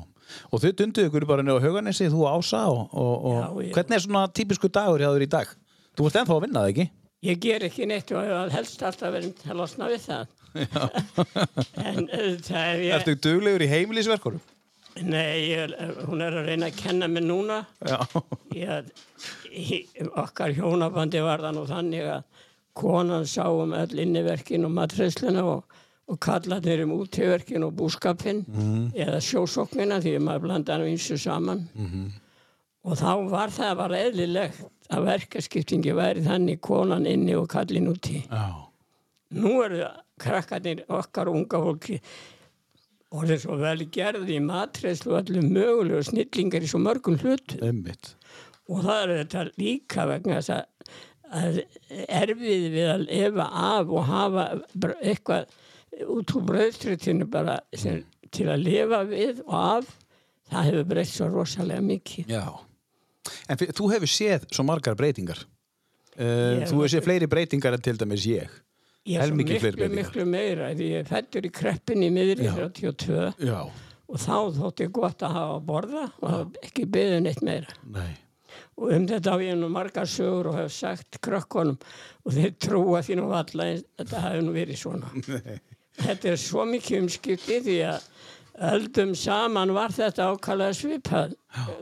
Og 0.51 0.59
þau 0.61 0.71
dunduðu 0.75 1.07
ykkur 1.09 1.25
bara 1.27 1.41
niður 1.43 1.59
á 1.59 1.65
Hauganesi, 1.65 2.07
þú 2.11 2.25
Ása 2.29 2.61
og, 2.67 2.89
og, 2.93 3.25
og 3.25 3.63
Já, 3.63 3.71
hvernig 3.73 3.95
er 3.95 4.03
svona 4.05 4.27
típisku 4.27 4.69
dagur 4.69 4.99
hjá 4.99 5.09
þér 5.15 5.23
í 5.25 5.29
dag? 5.29 5.47
Þú 5.97 6.05
ert 6.09 6.17
ennþá 6.21 6.35
að 6.37 6.41
vinna 6.45 6.59
það, 6.61 6.71
ekki? 6.73 6.89
ég 7.23 7.39
ger 7.41 7.63
ekki 7.65 7.87
neitt 7.89 8.11
og 8.13 8.51
helst 8.53 8.83
alltaf 8.85 9.11
verið 9.15 9.33
að 9.49 9.55
losna 9.57 9.87
við 9.89 10.01
það 10.05 10.27
en 11.87 12.03
uh, 12.05 12.37
það 12.37 12.63
er 12.69 12.83
ég 12.85 12.93
Ertu 12.99 13.15
duglegur 13.17 13.65
í 13.65 13.69
heimilisverkurum? 13.71 14.41
Nei, 15.05 15.51
ég, 15.51 15.73
hún 16.07 16.21
er 16.25 16.35
að 16.39 16.47
reyna 16.49 16.69
að 16.71 16.77
kenna 16.79 17.07
mig 17.11 17.25
núna. 17.25 17.61
Já. 17.85 17.99
Ég, 18.55 18.91
í, 19.51 19.81
okkar 20.17 20.53
hjónabandi 20.57 21.21
var 21.25 21.43
það 21.43 21.57
nú 21.57 21.65
þannig 21.69 22.07
að 22.15 22.45
konan 22.77 23.25
sá 23.29 23.45
um 23.49 23.73
öll 23.73 23.99
inniverkin 24.03 24.65
og 24.65 24.73
matræsluna 24.77 25.43
og, 25.45 25.75
og 26.07 26.19
kallarnir 26.21 26.83
um 26.85 26.95
útíverkin 26.99 27.65
og 27.65 27.73
búskapin 27.77 28.43
eða 28.93 29.19
sjósóknina 29.23 29.99
því 30.03 30.15
að 30.17 30.25
maður 30.27 30.45
blandaði 30.45 30.91
eins 30.93 31.09
og 31.11 31.21
saman. 31.21 31.65
Og 32.87 32.97
þá 32.97 33.11
var 33.29 33.49
það 33.51 33.75
bara 33.81 34.01
eðlilegt 34.07 34.61
að 34.93 35.07
verkaskiptingi 35.09 35.93
væri 35.97 36.23
þannig 36.23 36.61
konan 36.61 37.05
inni 37.05 37.35
og 37.35 37.49
kallin 37.51 37.89
úti. 37.91 38.21
Já. 38.29 38.63
Nú 39.35 39.57
eru 39.65 39.83
krakkarnir 40.21 40.85
okkar 40.87 41.27
unga 41.27 41.59
fólki 41.59 41.97
og 43.11 43.23
það 43.23 43.33
er 43.35 43.41
svo 43.43 43.57
vel 43.61 43.85
gerði 43.93 44.37
í 44.37 44.43
matreyslu 44.43 45.13
og 45.13 45.19
allir 45.21 45.45
mögulegu 45.45 46.01
snillingar 46.09 46.65
í 46.65 46.71
svo 46.71 46.81
mörgum 46.83 47.19
hlutu 47.21 47.59
Einmitt. 47.63 48.15
og 48.67 48.83
það 48.83 49.03
er 49.03 49.13
þetta 49.21 49.45
líka 49.61 50.07
vegna 50.09 50.41
þess 50.41 50.55
að, 50.57 50.97
að 51.41 51.61
erfið 52.21 52.67
við 52.75 52.91
að 52.91 53.05
lifa 53.07 53.47
af 53.63 53.93
og 53.93 54.09
hafa 54.11 54.47
eitthvað 54.99 55.55
út 56.05 56.35
úr 56.35 56.45
bröðstritinu 56.51 57.29
bara 57.31 57.59
sem, 57.73 58.03
til 58.31 58.49
að 58.51 58.65
lifa 58.67 59.01
við 59.07 59.41
og 59.47 59.57
af 59.61 59.93
það 60.51 60.69
hefur 60.69 60.87
breytt 60.91 61.11
svo 61.11 61.29
rosalega 61.31 61.83
mikið. 61.83 62.31
Já. 62.31 62.45
En 63.51 63.59
þú 63.59 63.91
hefur 63.91 64.11
séð 64.11 64.47
svo 64.51 64.63
margar 64.67 64.95
breytingar. 64.99 65.41
Uh, 66.17 66.63
þú 66.67 66.81
hefur 66.81 66.93
séð 66.95 67.07
fleiri 67.07 67.29
breytingar 67.29 67.75
en 67.77 67.83
til 67.83 67.97
dæmis 67.99 68.27
ég. 68.29 68.51
Ég 69.07 69.23
er 69.23 69.31
svo 69.31 69.39
miklu, 69.39 69.89
miklu 69.93 70.25
meira. 70.27 70.71
Því 70.75 70.87
ég 70.97 71.07
fættur 71.07 71.47
í 71.47 71.51
kreppinni 71.53 72.09
miðri 72.13 72.47
Já. 72.49 72.55
32 72.59 73.47
Já. 73.47 73.59
og 74.07 74.23
þá 74.23 74.37
þótti 74.57 74.87
gott 74.95 75.23
að 75.23 75.35
hafa 75.37 75.57
að 75.57 75.67
borða 75.69 76.05
og 76.19 76.31
hafa 76.33 76.65
ekki 76.67 76.87
beðið 76.97 77.21
neitt 77.23 77.43
meira. 77.47 77.77
Nei. 77.95 78.09
Og 78.77 78.91
um 78.93 79.05
þetta 79.09 79.33
á 79.33 79.37
ég 79.41 79.57
nú 79.57 79.69
margar 79.73 80.09
sögur 80.09 80.51
og 80.51 80.57
hef 80.59 80.73
sagt 80.75 81.19
krökkunum 81.23 81.77
og 82.25 82.35
þeir 82.35 82.53
trúa 82.61 83.01
því 83.05 83.19
nú 83.19 83.29
alla 83.35 83.69
þetta 83.79 84.23
hafi 84.25 84.43
nú 84.45 84.55
verið 84.55 84.81
svona. 84.83 85.11
Þetta 85.97 86.27
er 86.29 86.35
svo 86.37 86.61
mikið 86.69 86.99
umskipti 87.01 87.55
því 87.65 87.77
að 87.89 88.03
öldum 88.67 89.15
saman 89.17 89.71
var 89.73 89.89
þetta 89.95 90.27
ákallega 90.29 90.75
svipað, 90.77 91.33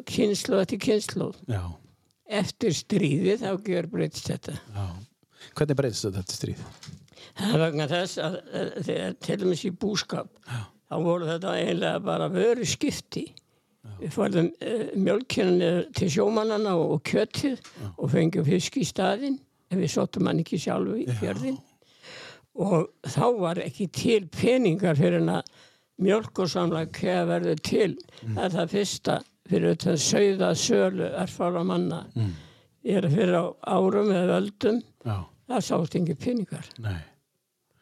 kynslu 0.08 0.62
eftir 0.62 0.80
kynslu. 0.86 1.28
Já. 1.52 1.66
Eftir 2.40 2.72
stríðið 2.80 3.44
þá 3.44 3.68
gjör 3.68 3.90
breytist 3.92 4.32
þetta. 4.32 4.56
Já. 4.72 4.86
Hvernig 5.52 5.80
breytist 5.82 6.08
þetta 6.08 6.38
stríð? 6.38 6.64
Það 7.36 7.58
vegna 7.66 7.88
þess 7.92 8.20
að 8.24 8.38
eh, 8.42 8.70
þegar 8.88 9.18
til 9.28 9.38
dæmis 9.42 9.66
í 9.68 9.72
búskap 9.76 10.30
þá 10.86 10.96
voru 11.04 11.28
þetta 11.30 11.56
eiginlega 11.60 12.04
bara 12.06 12.30
vöru 12.32 12.68
skipti. 12.68 13.26
Við 14.00 14.12
fórðum 14.16 14.48
uh, 14.66 14.88
mjölkina 14.98 15.68
til 15.96 16.08
sjómannana 16.10 16.74
og, 16.74 16.96
og 16.96 17.04
kjötið 17.06 17.60
og 17.96 18.10
fengjum 18.12 18.48
fisk 18.48 18.80
í 18.82 18.86
staðinn 18.88 19.38
en 19.70 19.82
við 19.82 19.92
sóttum 19.94 20.26
hann 20.30 20.42
ekki 20.42 20.58
sjálfu 20.62 20.98
í 21.04 21.06
fjörðin. 21.20 21.60
Og 22.56 22.88
þá 23.12 23.26
var 23.38 23.62
ekki 23.62 23.90
til 23.94 24.26
peningar 24.32 24.98
fyrir 24.98 25.20
en 25.22 25.36
að 25.38 25.54
mjölk 26.02 26.44
og 26.44 26.52
samlega 26.52 26.92
kveða 26.96 27.26
verður 27.30 27.62
til. 27.68 27.92
Það 28.24 28.44
er 28.48 28.56
það 28.56 28.74
fyrsta 28.74 29.18
fyrir 29.50 29.76
þetta 29.76 29.96
sögða 30.02 30.52
sölu 30.60 31.10
erfára 31.22 31.64
manna. 31.68 32.02
Ég 32.86 33.02
er 33.02 33.10
fyrir 33.12 33.38
á 33.38 33.46
árum 33.76 34.12
eða 34.14 34.40
öldum 34.42 34.82
Já. 35.06 35.18
það 35.50 35.68
sást 35.70 36.00
ekki 36.00 36.18
peningar. 36.26 36.72
Nei. 36.82 36.98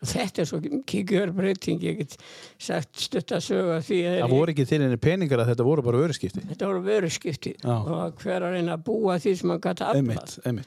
Þetta 0.04 0.42
er 0.44 0.46
svo 0.50 0.60
kíkjör 0.90 1.32
breyting, 1.36 1.80
ég 1.84 1.98
get 2.02 2.18
sagt 2.60 3.00
stutt 3.00 3.32
að 3.32 3.44
söga 3.46 3.78
því 3.82 4.00
að 4.10 4.18
Það 4.24 4.34
voru 4.36 4.52
ekki 4.54 4.66
til 4.68 4.82
henni 4.84 4.98
peningar 5.00 5.40
að 5.44 5.52
þetta 5.54 5.64
voru 5.68 5.82
bara 5.86 6.02
öruskipti. 6.04 6.44
þetta 6.50 6.68
voru 6.68 6.82
vöruskipti 6.88 7.54
Já. 7.64 7.76
og 7.78 8.18
hver 8.24 8.42
að 8.48 8.58
reyna 8.58 8.78
að 8.78 8.84
búa 8.90 9.16
því 9.24 9.36
sem 9.40 9.50
hann 9.54 9.62
gæti 9.64 9.88
aflað. 9.88 10.66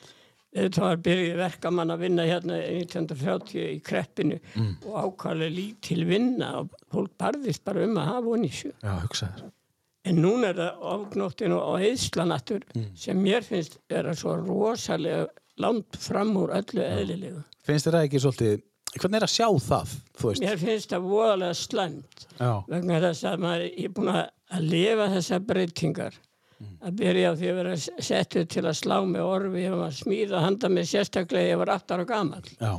Þetta 0.57 0.81
var 0.81 0.96
byrjuð 1.05 1.37
verkamann 1.37 1.90
að 1.92 1.99
vinna 2.07 2.25
hérna 2.25 2.57
1930 2.64 3.61
í 3.75 3.81
kreppinu 3.85 4.38
Mm. 4.57 4.77
og 4.88 4.94
ákvæmlega 5.18 5.53
lítil 5.53 6.07
vinna 6.09 6.53
og 6.62 6.70
fólk 6.92 7.11
barðist 7.20 7.62
bara 7.64 7.85
um 7.85 7.96
að 8.01 8.07
hafa 8.09 8.25
honi 8.31 8.49
sér. 8.49 8.72
Já, 8.83 8.94
hugsaður. 9.03 9.51
En 10.07 10.16
núna 10.22 10.49
er 10.49 10.55
það 10.55 10.81
ofgnóttin 10.94 11.53
og 11.53 11.81
eðslanattur 11.83 12.62
Mm. 12.75 12.87
sem 12.96 13.20
mér 13.22 13.42
finnst 13.44 13.77
vera 13.90 14.14
svo 14.14 14.37
rosalega 14.46 15.27
langt 15.59 15.96
fram 15.99 16.33
úr 16.37 16.55
öllu 16.57 16.81
eðlilegu. 16.81 17.44
Finnst 17.66 17.87
þér 17.87 17.92
það 17.99 18.07
ekki 18.09 18.20
svolítið, 18.25 18.62
hvernig 19.00 19.20
er 19.20 19.26
að 19.26 19.35
sjá 19.35 19.48
það? 19.66 19.96
Mér 20.40 20.61
finnst 20.61 20.92
það 20.92 21.11
voðalega. 21.11 21.90
Já. 22.37 22.52
vegna 22.68 23.02
þess 23.04 23.24
að 23.28 23.44
maður 23.44 23.66
er 23.70 23.92
búin 23.96 24.12
að 24.12 24.24
að 24.54 24.66
lifa 24.70 25.09
þessar 25.14 25.44
breytingar 25.46 26.18
að 26.80 26.98
byrja 27.00 27.32
á 27.32 27.35
því 27.37 27.48
að 27.50 27.59
vera 27.61 27.72
settu 27.76 28.44
til 28.48 28.62
að 28.64 28.78
slá 28.78 28.96
með 29.04 29.26
orfi 29.26 29.64
ef 29.68 29.74
maður 29.76 29.96
smíða 29.98 30.42
handa 30.44 30.70
með 30.72 30.87
sérstaklega 30.92 31.50
ég 31.50 31.61
var 31.61 31.72
8 31.74 31.96
ára 31.96 32.06
gamall 32.09 32.48
Já. 32.54 32.72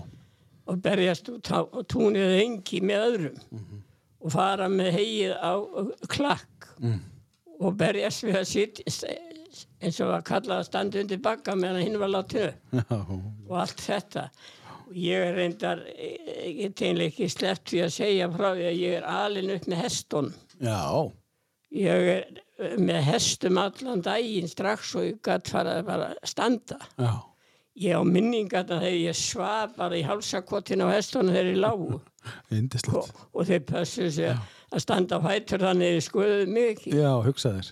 og 0.65 0.79
berjast 0.81 1.29
og 1.29 1.83
túnið 1.91 2.37
engi 2.41 2.81
með 2.81 3.05
öðrum 3.09 3.37
og 4.17 4.33
fara 4.33 4.69
með 4.71 4.91
hegið 4.97 5.35
á 5.37 5.53
klakk 6.09 6.69
og 7.57 7.77
berjast 7.77 8.25
við 8.25 8.39
að 8.41 8.49
sitja 8.49 9.13
eins 9.77 9.99
og 10.01 10.13
að 10.15 10.25
kalla 10.25 10.59
að 10.61 10.67
standa 10.71 11.01
undir 11.03 11.21
bakka 11.21 11.53
meðan 11.57 11.85
hinn 11.85 12.01
var 12.01 12.13
látið 12.15 12.49
og 12.87 13.55
allt 13.61 13.81
þetta 13.83 14.29
og 14.66 14.66
ég 14.95 15.23
er 15.27 15.35
reyndar 15.35 15.81
ég 15.97 16.57
get 16.61 16.81
einlega 16.87 17.11
ekki 17.11 17.29
sleppt 17.33 17.71
því 17.73 17.79
að 17.85 17.95
segja 17.97 18.27
frá 18.33 18.49
því 18.55 18.67
að 18.71 18.77
ég 18.81 18.97
er 19.01 19.07
alin 19.11 19.53
upp 19.55 19.65
með 19.71 19.81
heston 19.83 20.29
Já. 20.63 20.81
ég 21.75 22.11
er 22.13 22.41
eh, 22.59 22.75
með 22.79 23.01
hestum 23.11 23.57
allan 23.61 24.01
daginn 24.05 24.47
strax 24.51 24.93
og 24.97 25.07
ég 25.09 25.17
gætt 25.27 25.51
fara 25.51 25.79
að 25.81 25.89
bara 25.89 26.11
standa 26.27 26.77
Já. 26.97 27.11
ég 27.77 27.97
á 27.99 28.01
minningarna 28.07 28.79
þegar 28.81 29.01
ég 29.03 29.17
svaf 29.19 29.75
bara 29.77 29.97
í 29.99 30.05
hálsakottin 30.07 30.81
á 30.85 30.87
hestunum 30.95 31.33
þegar 31.35 31.51
ég 31.53 31.59
lágu 31.61 31.99
og, 32.97 33.11
og 33.33 33.45
þeir 33.47 33.65
pössu 33.69 34.07
sig 34.11 34.31
að 34.33 34.81
standa 34.83 35.19
fætur 35.23 35.61
þannig 35.63 36.01
mig 36.51 36.73
ekki 36.77 36.95
Já, 36.97 37.11
hugsaður. 37.23 37.69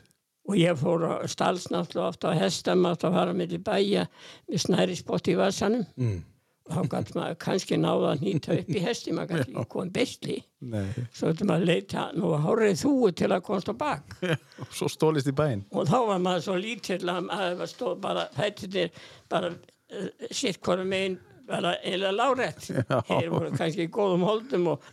og 0.47 0.55
ég 0.61 0.77
fór 0.79 1.03
á 1.09 1.13
stalsnáttlu 1.27 2.03
ofta 2.05 2.31
á 2.31 2.39
hestam 2.39 2.85
átt 2.87 3.03
að 3.07 3.17
fara 3.17 3.33
með 3.35 3.55
til 3.55 3.63
bæja 3.65 4.05
með 4.47 4.61
snæri 4.67 4.95
spott 4.99 5.27
í 5.27 5.35
vasanum 5.39 5.83
Mm. 5.97 6.21
Þá 6.65 6.79
gætt 6.89 7.11
maður 7.15 7.35
kannski 7.45 7.77
náða 7.77 8.11
að 8.15 8.23
nýta 8.25 8.55
upp 8.57 8.69
í 8.73 8.79
hesti 8.81 9.13
maður 9.13 9.35
gætt 9.35 9.51
ekki 9.51 9.65
komið 9.75 9.91
bestli 9.99 10.37
Nei. 10.65 10.87
svo 11.13 11.29
þetta 11.29 11.45
maður 11.51 11.67
leita 11.69 12.05
nú 12.17 12.31
hárið 12.41 12.79
þú 12.81 12.93
til 13.21 13.29
að 13.35 13.43
komast 13.45 13.69
á 13.69 13.75
bak 13.77 14.15
Og 14.25 14.71
svo 14.73 14.89
stólist 14.89 15.29
í 15.29 15.35
bæinn. 15.37 15.61
og 15.71 15.85
þá 15.91 15.97
var 16.09 16.23
maður 16.25 16.45
svo 16.47 16.55
lítill 16.57 17.03
að 17.13 17.21
maður 17.29 17.69
stóð 17.69 17.95
bara 18.07 18.25
fættirnir 18.33 18.89
bara 19.29 19.53
uh, 19.53 20.09
sitt 20.31 20.57
hvorum 20.65 20.89
megin 20.89 21.19
bara 21.45 21.75
eiginlega 21.83 22.15
lárétt 22.15 22.65
þeir 23.09 23.29
voru 23.33 23.51
kannski 23.57 23.85
í 23.85 23.91
góðum 23.93 24.25
holdum 24.25 24.71
og 24.73 24.87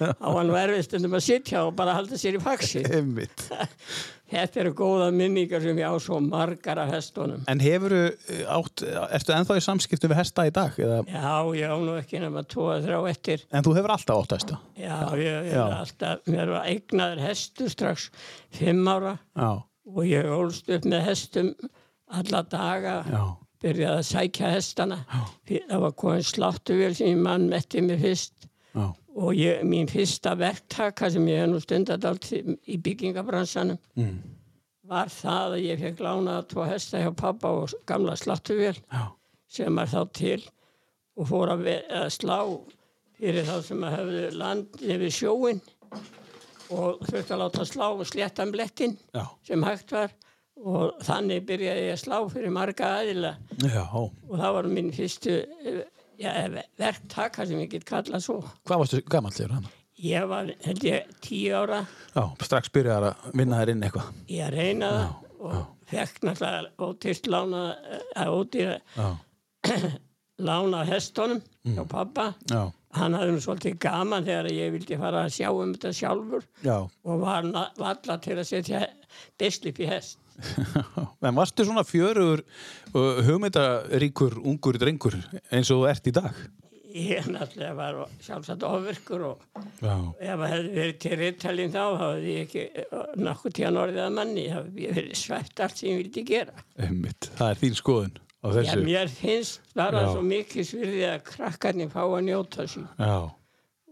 á 0.00 0.28
hann 0.32 0.52
var 0.52 0.70
erfistundum 0.70 1.16
að 1.18 1.26
sitja 1.26 1.66
og 1.66 1.74
bara 1.78 1.96
halda 1.98 2.18
sér 2.20 2.38
í 2.38 2.42
Einmitt. 2.90 3.46
þetta 4.30 4.60
eru 4.62 4.72
góða 4.78 5.08
minningar 5.14 5.62
sem 5.64 5.78
ég 5.80 5.90
á 5.90 5.94
svo 6.02 6.20
margar 6.22 6.78
af 6.84 6.92
hestunum 6.94 7.42
En 7.50 7.60
hefur 7.62 7.94
átt, 8.46 8.84
ertu 9.10 9.34
ennþá 9.34 9.58
í 9.58 9.64
samskiptu 9.64 10.10
við 10.10 10.20
hesta 10.20 10.46
í 10.48 10.52
dag? 10.54 10.76
Eða, 10.78 11.00
já, 11.10 11.34
ég 11.58 11.74
á 11.74 11.76
nú 11.82 11.96
ekki 11.98 12.22
nema 12.22 12.44
tvo 12.48 12.68
að 12.76 12.86
þrjá 12.88 13.00
eftir 13.10 13.44
en 13.50 13.66
þú 13.66 13.74
hefur 13.80 13.94
alltaf 13.96 14.22
átt 14.24 14.36
hesta? 14.38 14.60
já, 14.78 14.96
ég, 15.20 15.50
Já. 15.50 15.64
er 15.66 15.76
alltaf 15.80 16.30
mér 16.30 16.54
var 16.54 16.70
eignaður 16.70 17.24
hestur 17.26 17.72
strax 17.74 18.08
fimm 18.56 18.86
ára 18.90 19.16
Já. 19.34 19.50
og 19.90 20.02
ég 20.08 20.30
ólst 20.38 20.70
upp 20.70 20.88
með 20.88 21.06
hestum 21.10 21.52
alla 22.10 22.42
daga 22.46 22.96
Já. 23.10 23.24
Byrjaði 23.60 23.98
að 24.00 24.08
sækja 24.08 24.50
hestana 24.54 24.98
það 25.48 25.80
var 25.84 25.92
komin 26.00 26.24
sláttuvél 26.26 26.94
sem 26.96 27.10
ég 27.12 27.22
mann 27.22 27.48
metti 27.50 27.80
mig 27.84 28.00
fyrst 28.00 28.46
Já. 28.74 28.86
og 29.16 29.32
ég, 29.34 29.62
mín 29.66 29.88
fyrsta 29.90 30.36
verktaka 30.38 31.10
sem 31.10 31.26
ég 31.28 31.42
hef 31.42 31.48
nú 31.50 31.60
stundat 31.60 32.04
allt 32.08 32.30
í 32.32 32.76
byggingabransanum 32.80 33.78
Mm. 33.96 34.18
var 34.90 35.06
það 35.12 35.52
að 35.56 35.64
ég 35.68 35.78
fekk 35.84 36.00
lánaða 36.02 36.46
tvo 36.50 36.64
hesta 36.66 36.98
hjá 37.02 37.10
pappa 37.16 37.48
og 37.50 37.74
gamla 37.86 38.16
sláttuvél 38.18 38.78
Já. 38.92 39.04
sem 39.48 39.76
var 39.76 39.86
þá 39.86 40.00
til 40.12 40.40
og 41.16 41.26
fór 41.28 41.52
að, 41.52 41.66
að 41.90 42.08
slá 42.14 42.38
fyrir 43.20 43.44
þá 43.44 43.56
sem 43.66 43.84
að 43.84 43.96
hefðu 43.98 44.24
land 44.40 44.80
yfir 44.80 45.12
sjóin 45.12 45.60
og 46.70 47.00
þurfti 47.04 47.34
að 47.34 47.40
láta 47.42 47.64
slá 47.66 47.86
og 47.90 48.06
slétta 48.08 48.44
um 48.46 48.52
blettin 48.54 48.96
Já. 49.14 49.24
sem 49.46 49.62
hægt 49.66 49.90
var 49.92 50.12
og 50.60 51.00
þannig 51.06 51.46
byrjaði 51.48 51.86
ég 51.86 51.94
að 51.96 52.02
slá 52.02 52.16
fyrir 52.32 52.52
marga 52.54 52.90
aðila 53.00 53.32
Já. 53.64 53.84
og 53.96 54.34
það 54.36 54.56
var 54.58 54.68
minn 54.74 54.90
fyrstu 54.94 55.36
eh, 55.40 55.80
ja, 56.20 56.34
verktaka 56.80 57.46
sem 57.48 57.62
ég 57.64 57.70
get 57.72 57.86
kallað 57.88 58.24
svo. 58.26 58.38
Hvað 58.68 58.82
varstu 58.84 59.02
gammal 59.08 59.32
þegar 59.36 59.56
hann? 59.58 59.70
Ég 60.00 60.28
var, 60.28 60.52
held 60.64 60.84
ég, 60.86 61.08
tíu 61.24 61.56
ára 61.56 61.82
Já, 62.14 62.22
strax 62.44 62.70
byrjaði 62.72 63.10
að 63.12 63.34
vinna 63.36 63.58
þér 63.60 63.74
inn 63.74 63.82
eitthvað. 63.88 64.12
í 64.28 64.38
að 64.44 64.54
reyna 64.56 64.92
það 64.96 65.26
og 65.40 65.58
fekk 65.90 66.22
náttúrulega 66.28 66.86
ótist 66.86 67.28
lána, 67.32 67.64
að 68.16 68.56
Já. 68.60 69.08
lána 70.40 70.84
hestunum 70.88 71.40
hjá 71.68 71.82
pappa. 71.88 72.32
Já. 72.50 72.70
Hann 72.96 73.14
hafði 73.14 73.34
nú 73.36 73.42
svolítið 73.44 73.76
gaman 73.84 74.24
þegar 74.26 74.48
ég 74.50 74.72
vildi 74.74 74.96
fara 74.98 75.24
að 75.26 75.34
sjá 75.36 75.48
um 75.52 75.74
þetta 75.76 75.92
sjálfur 75.94 76.46
Já. 76.64 76.76
og 76.80 77.20
var 77.22 77.46
valla 77.78 78.16
til 78.24 78.38
að 78.40 78.48
setja 78.48 78.80
beslip 79.38 79.78
í 79.78 79.86
hest. 79.90 80.18
en 81.28 81.36
varstu 81.36 81.64
svona 81.68 81.84
fjörugur 81.86 82.42
uh, 82.94 83.20
hugmyndaríkur 83.26 84.38
ungur 84.42 84.78
drengur 84.80 85.16
eins 85.50 85.70
og 85.70 85.82
þú 85.84 85.88
ert 85.92 86.10
í 86.10 86.14
dag? 86.16 86.40
Ég 86.90 87.28
náttúrulega 87.30 87.74
var 87.78 87.98
sjálfsagt 88.24 88.64
ofirkur 88.66 89.22
og 89.28 89.44
Já. 89.78 89.92
ef 90.18 90.40
það 90.40 90.48
hefði 90.50 90.72
verið 90.74 90.96
til 91.04 91.12
reyttalinn 91.20 91.70
þá 91.76 91.82
hafði 92.00 92.32
ég 92.34 92.48
ekki 92.48 92.64
nokkuð 93.22 93.54
tíðan 93.60 93.78
orðið 93.84 94.00
að 94.08 94.16
manni 94.16 94.46
það 94.48 94.56
hefði 94.56 94.88
verið 94.96 95.20
svæft 95.20 95.62
allt 95.62 95.78
sem 95.78 95.92
ég 95.92 96.00
vildi 96.00 96.24
gera 96.32 96.64
Einmitt. 96.82 97.28
Það 97.38 97.52
er 97.54 97.60
þín 97.62 97.78
skoðun 97.78 98.18
á 98.18 98.46
Já, 98.50 98.54
þessu. 98.56 98.82
mér 98.88 99.12
finnst 99.20 99.70
bara 99.78 100.02
Já. 100.02 100.10
svo 100.16 100.24
mikið 100.26 100.66
svirði 100.72 101.04
að 101.12 101.22
krakkarnir 101.30 101.92
fá 101.94 102.00
að 102.08 102.24
njóta 102.26 102.66
Já. 102.66 103.14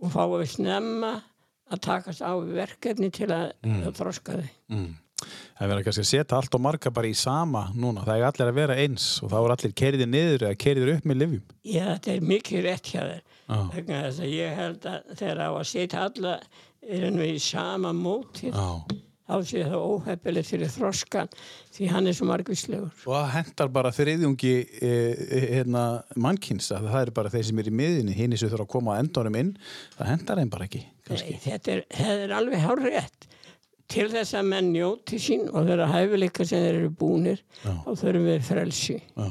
og 0.02 0.12
fá 0.16 0.22
að 0.26 0.46
snemma 0.56 1.12
að 1.70 1.82
takast 1.84 2.24
á 2.26 2.32
verkefni 2.34 3.12
til 3.14 3.30
að, 3.30 3.52
að 3.62 3.92
þroska 4.00 4.40
þau 4.40 4.48
Mm. 4.68 4.90
Það 5.18 5.64
er 5.64 5.72
verið 5.72 5.86
kannski 5.88 6.04
að 6.04 6.10
setja 6.12 6.36
allt 6.38 6.54
og 6.54 6.62
marga 6.62 6.92
bara 6.94 7.08
í 7.10 7.16
sama 7.18 7.64
núna. 7.74 8.04
Það 8.06 8.20
er 8.20 8.28
allir 8.28 8.52
að 8.52 8.60
vera 8.60 8.76
eins 8.78 9.08
og 9.24 9.32
þá 9.32 9.38
er 9.40 9.54
allir 9.56 9.74
kerðið 9.82 10.12
niður 10.12 10.44
eða 10.46 10.60
kerðið 10.64 10.92
upp 10.94 11.08
með 11.10 11.20
livjum. 11.24 11.56
Já, 11.66 11.84
þetta 11.88 12.14
er 12.14 12.30
mikið 12.32 12.64
rétt 12.68 12.92
hjá 12.92 13.00
þér 13.00 13.24
vegna 13.48 14.04
þess 14.04 14.22
að 14.22 14.32
ég 14.36 14.56
held 14.58 14.88
að 14.88 15.12
þegar 15.16 15.38
á 15.40 15.50
að 15.50 15.68
setja 15.72 16.06
alla 16.06 16.38
er 16.84 17.12
nú 17.12 17.24
í 17.24 17.36
sama 17.42 17.92
móti 17.96 18.50
Já. 18.52 18.66
þá 19.28 19.34
sé 19.48 19.62
það 19.64 19.86
óhefilegt 19.88 20.50
fyrir 20.52 20.72
þroskan 20.72 21.32
því 21.74 21.88
hann 21.92 22.10
er 22.10 22.16
svo 22.16 22.28
margvíslegur. 22.28 22.92
Og 23.08 23.14
það 23.16 23.32
hendar 23.36 23.72
bara 23.72 23.92
þriðjungi 23.96 24.52
e, 24.58 24.92
e, 24.92 25.40
hérna, 25.56 25.84
mannkynns 26.16 26.70
að 26.76 26.90
það 26.92 27.00
eru 27.06 27.16
bara 27.20 27.32
þeir 27.32 27.48
sem 27.48 27.62
er 27.62 27.72
í 27.72 27.74
miðinni, 27.80 28.16
hinn 28.16 28.36
sem 28.36 28.52
þurfa 28.52 28.68
að 28.68 28.72
koma 28.76 28.96
á 28.96 29.00
endunum 29.02 29.40
inn, 29.40 29.54
það 29.96 30.12
hendar 30.12 30.42
þeim 30.42 30.52
bara 30.54 30.68
ekki. 30.68 30.84
Nei, 31.08 31.40
þetta 31.44 31.74
er, 31.74 31.84
er 32.04 32.36
alveg 32.36 32.64
hárrétt. 32.64 33.28
Til 33.88 34.08
þess 34.12 34.36
að 34.36 34.48
menn 34.50 34.72
njóti 34.74 35.18
sín 35.22 35.46
og 35.48 35.68
þeirra 35.68 35.88
hæfileika 35.88 36.44
sem 36.44 36.60
þeir 36.60 36.80
eru 36.82 37.36
Já. 37.36 37.74
þá 37.84 37.92
þurfum 37.96 38.26
við 38.28 38.42
frelsi. 38.44 38.96
Já, 39.16 39.28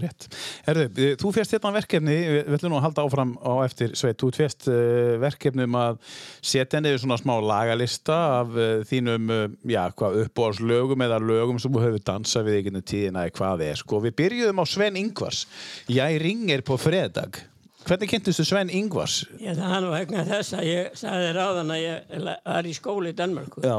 rétt. 0.00 0.26
Erðu, 0.72 1.10
þú 1.20 1.32
fjast 1.36 1.52
hérna 1.52 1.74
verkefni, 1.76 2.16
við 2.48 2.56
ætlum 2.56 2.72
nú 2.72 2.78
að 2.78 2.86
halda 2.86 3.04
áfram 3.04 3.34
á 3.44 3.52
eftir 3.66 3.92
sveit, 3.98 4.16
þú 4.22 4.32
fjast 4.38 4.70
uh, 4.72 5.18
verkefni 5.20 5.68
um 5.68 5.78
að 5.82 6.00
setja 6.40 6.80
niður 6.80 7.04
svona 7.04 7.20
smá 7.20 7.34
lagalista 7.44 8.18
af 8.40 8.56
uh, 8.56 8.72
þínum, 8.88 9.28
uh, 9.28 9.46
já, 9.68 9.84
hvað, 10.00 10.20
uppbórslögum 10.24 11.04
eða 11.04 11.20
lögum 11.20 11.60
sem 11.60 11.76
þú 11.76 11.84
hefur 11.84 12.08
dansað 12.08 12.48
við 12.48 12.60
einhvern 12.62 12.88
tíðina 12.88 13.28
eða 13.28 13.36
hvað 13.36 13.68
er, 13.68 13.84
sko. 13.84 14.00
Við 14.08 14.16
byrjuðum 14.22 14.64
á 14.64 14.66
Sven 14.72 15.00
Ingvars, 15.04 15.44
ég 15.92 16.20
ringer 16.24 16.64
på 16.64 16.80
fredag. 16.80 17.44
Hvernig 17.86 18.10
kynntustu 18.12 18.44
Sven 18.46 18.70
Ingvars? 18.70 19.22
Ég 19.42 19.56
það 19.58 19.78
nú 19.84 19.92
vegna 19.92 20.24
þess 20.26 20.54
að 20.58 20.68
ég 20.68 20.98
sagði 20.98 21.30
ráðan 21.36 21.72
að 21.74 21.80
ég 21.82 22.26
var 22.44 22.68
í 22.68 22.74
skóli 22.76 23.12
í 23.12 23.16
Danmarku 23.18 23.64
Já, 23.64 23.78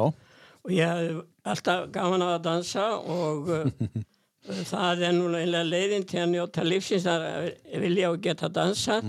og 0.63 0.73
ég 0.73 0.89
hafði 0.89 1.21
alltaf 1.53 1.85
gaman 1.93 2.25
á 2.25 2.27
að 2.33 2.41
dansa 2.47 2.87
og 2.99 3.53
uh, 3.53 3.93
það 4.73 5.05
er 5.07 5.15
nú 5.15 5.29
einlega 5.31 5.63
leiðin 5.67 6.07
til 6.09 6.21
að 6.23 6.33
njóta 6.33 6.65
lífsins 6.67 7.07
að 7.09 7.53
vilja 7.83 8.11
og 8.11 8.19
geta 8.23 8.51
dansa 8.51 8.99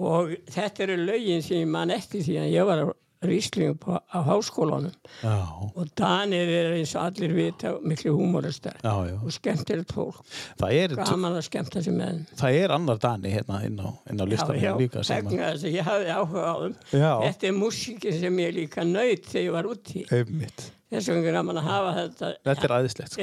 og 0.00 0.34
þetta 0.50 0.86
eru 0.86 0.98
lögin 1.00 1.44
sem 1.44 1.62
ég 1.62 1.70
man 1.70 1.92
eftir 1.94 2.24
því 2.26 2.38
að 2.42 2.52
ég 2.52 2.68
var 2.68 2.84
á 3.24 3.28
Ríslingu 3.28 3.78
på, 3.80 3.96
á 3.96 4.18
háskólanum 4.28 4.92
já, 5.22 5.36
og 5.72 5.88
Danir 5.96 6.52
er 6.52 6.74
eins 6.76 6.94
og 6.94 7.08
allir 7.08 7.34
vita 7.34 7.74
miklu 7.80 8.14
húmoristar 8.18 8.76
já, 8.84 8.94
já. 9.08 9.16
og 9.16 9.32
skemmtilegt 9.32 9.96
fólk 9.96 10.20
gaman 10.60 11.32
að 11.32 11.46
skemmta 11.48 11.82
sig 11.82 11.96
með 11.96 12.24
það 12.36 12.60
er 12.60 12.76
annar 12.76 13.00
Dani 13.00 13.32
hérna 13.32 13.62
inn 13.66 13.80
á, 13.80 13.88
á 13.88 14.24
listanum 14.28 14.80
líka 14.80 15.02
að, 15.02 15.66
ég 15.72 15.84
hafði 15.86 16.14
áhuga 16.14 16.44
á 16.44 16.56
Já. 16.92 17.12
þetta 17.24 17.48
er 17.48 17.56
músíkin 17.56 18.16
sem 18.20 18.40
ég 18.42 18.54
líka 18.56 18.84
nöyt 18.86 19.28
þegar 19.28 19.44
ég 19.44 19.54
var 19.54 19.68
úti 19.68 20.04
einmitt. 20.12 20.66
þess 20.92 21.10
vegna 21.10 21.30
er 21.30 21.38
gaman 21.38 21.60
að 21.60 21.68
hafa 21.68 21.94
þetta 21.98 22.30
Þetta 22.48 22.66
er 22.68 22.74
aðeinslegt, 22.78 23.14
sko. 23.14 23.22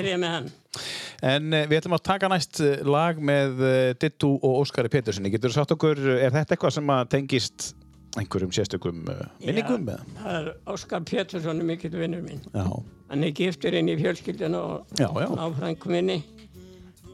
En 1.31 1.53
uh, 1.53 1.65
við 1.69 1.77
ætlum 1.81 1.97
að 1.97 2.03
taka 2.07 2.29
næst 2.31 2.61
uh, 2.63 2.73
lag 2.87 3.19
með 3.21 3.61
uh, 3.61 3.73
Dittu 4.01 4.33
og 4.39 4.63
Óskari 4.63 4.91
Peturssoni. 4.91 5.31
Getur 5.33 5.51
þú 5.51 5.59
sagt 5.59 5.75
okkur, 5.75 6.01
er 6.17 6.33
þetta 6.33 6.55
eitthvað 6.55 6.75
sem 6.77 6.93
tengist 7.11 7.71
einhverjum 8.19 8.51
sérstökum 8.51 9.03
uh, 9.07 9.21
minningum? 9.45 9.85
Já, 9.87 9.99
það 10.19 10.37
er 10.39 10.49
Óskar 10.73 11.03
Pétursson 11.07 11.61
er 11.63 11.67
mikill 11.69 11.95
vinnur 11.95 12.23
minn 12.25 12.41
Já, 12.53 12.65
hann 13.11 13.23
er 13.27 13.31
giftur 13.37 13.77
inn 13.79 13.91
í 13.93 13.97
fjölskylduna 14.01 14.61
og 14.61 14.97
Já, 14.99 15.07
já. 15.23 15.29
áfrængu 15.45 15.91
minni 15.93 16.17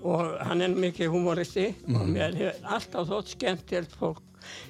og 0.03 0.37
hann 0.47 0.61
er 0.61 0.73
mikill 0.77 1.09
humoristi 1.13 1.73
Mhm. 1.87 1.95
og 2.01 2.07
mér 2.15 2.35
hefur 2.37 2.71
alltaf 2.77 3.07
þótt 3.09 3.33
skemmtilegt 3.35 3.95
fólk 3.99 4.23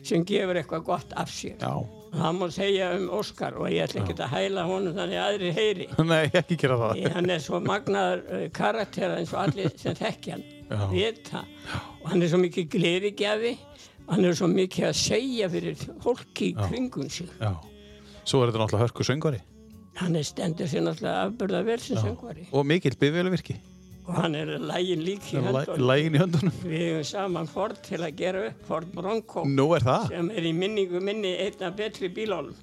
sem 0.04 0.24
gefur 0.26 0.56
eitthvað 0.58 0.84
gott 0.88 1.13
af 1.16 1.30
sér 1.30 1.58
já. 1.60 1.74
það 2.18 2.38
má 2.40 2.48
segja 2.52 2.92
um 2.98 3.10
Óskar 3.20 3.54
og 3.60 3.68
ég 3.70 3.84
ætla 3.86 4.02
ekki 4.04 4.16
að 4.18 4.32
hæla 4.32 4.63
honum 4.66 4.94
þannig 4.96 5.20
að 5.20 5.28
aðri 5.32 5.52
heyri 5.54 5.88
Nei, 6.12 6.30
ekki 6.34 6.58
gera 6.58 6.78
það. 6.82 6.94
Því 6.96 7.12
hann 7.13 7.30
er 7.30 7.40
svo 7.44 7.60
magnaður 7.60 8.24
uh, 8.32 8.50
karakter 8.56 9.18
eins 9.18 9.34
og 9.36 9.40
allir 9.46 9.72
sem 9.78 9.96
þekki 9.96 10.32
hann 10.32 10.46
vita 10.92 11.44
og 12.02 12.10
hann 12.12 12.22
er 12.24 12.28
svo 12.32 12.40
mikið 12.42 12.70
glerigjafi 12.74 13.54
hann 14.08 14.26
er 14.26 14.36
svo 14.39 14.48
mikið 14.52 14.89
að 14.89 14.98
segja 15.02 15.50
fyrir 15.52 15.86
fólki 16.04 16.52
í 16.52 16.58
kringum 16.58 17.10
sig 17.10 17.30
Já. 17.41 17.54
Svo 18.28 18.41
er 18.43 18.52
þetta 18.52 18.63
náttúrulega 18.63 18.86
hörku 18.88 19.08
söngvari 19.08 19.41
hann 19.98 20.15
er 20.20 20.28
stendur 20.28 20.70
sér 20.70 20.86
náttúrulega 20.86 21.26
afbörða 21.28 21.63
vel 21.65 21.82
sem 21.82 21.98
söngvari 21.98 22.48
og 22.52 22.65
mikill 22.70 22.98
bifjöluvirki. 23.00 23.58
og 24.08 24.13
hann 24.15 24.36
er 24.39 24.54
lægin 24.63 25.02
lík 25.04 25.26
í 25.34 25.39
höndunum 25.41 26.54
við 26.63 26.84
hefum 26.86 27.04
saman 27.04 27.48
Ford 27.52 27.76
til 27.84 28.00
að 28.00 28.13
gera 28.15 28.46
upp 28.48 28.62
Ford 28.70 28.88
Bronco 28.93 29.43
Nú 29.43 29.65
er 29.76 29.84
það. 29.84 30.08
sem 30.13 30.30
er 30.32 30.48
í 30.48 30.54
minningu 30.56 31.02
minni 31.04 31.34
einna 31.43 31.72
betri 31.76 32.08
bílólum 32.10 32.56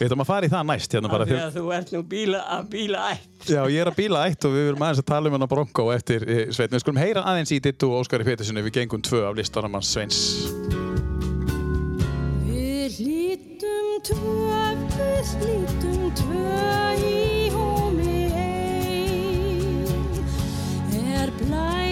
Við 0.00 0.06
ætlum 0.06 0.22
að 0.24 0.30
fara 0.30 0.48
í 0.48 0.52
það 0.52 0.62
næst 0.70 0.94
hérna 0.96 1.10
bara. 1.12 1.26
Þegar, 1.28 1.50
þú 1.52 1.64
ert 1.76 1.90
nú 1.92 2.00
bíla 2.08 2.40
að 2.56 2.70
bíla 2.72 3.02
ætt 3.12 3.50
já, 3.52 3.60
ég 3.68 3.82
er 3.82 3.90
að 3.90 3.98
bíla 3.98 4.22
eitt 4.30 4.46
og 4.48 4.54
við 4.56 4.70
viljum 4.70 4.86
aðeins 4.86 5.02
að 5.02 5.10
tala 5.12 5.28
um 5.28 5.36
hana 5.36 5.50
Bronco 5.50 5.90
eftir 5.92 6.24
uh, 6.24 6.40
Svein. 6.56 6.72
Við 6.72 6.84
skulum 6.86 7.02
heyra 7.02 7.26
aðeins 7.28 7.52
í 7.52 7.60
Dittu 7.60 7.92
og 7.92 8.06
Óskari 8.06 8.24
Peturssoni. 8.24 8.64
Við 8.64 8.80
gengum 8.80 9.04
tvö 9.04 9.26
af 9.28 9.36
listanum 9.36 9.76
hans 9.76 9.92
Sveins. 9.92 10.24
Tvö, 14.06 14.60
við 14.96 15.30
hlítum 15.40 16.08
tvö 16.20 16.66
í 17.04 17.50
hómi 17.54 18.18
ein. 18.32 19.86
Er 21.04 21.28
blærinn 21.40 21.89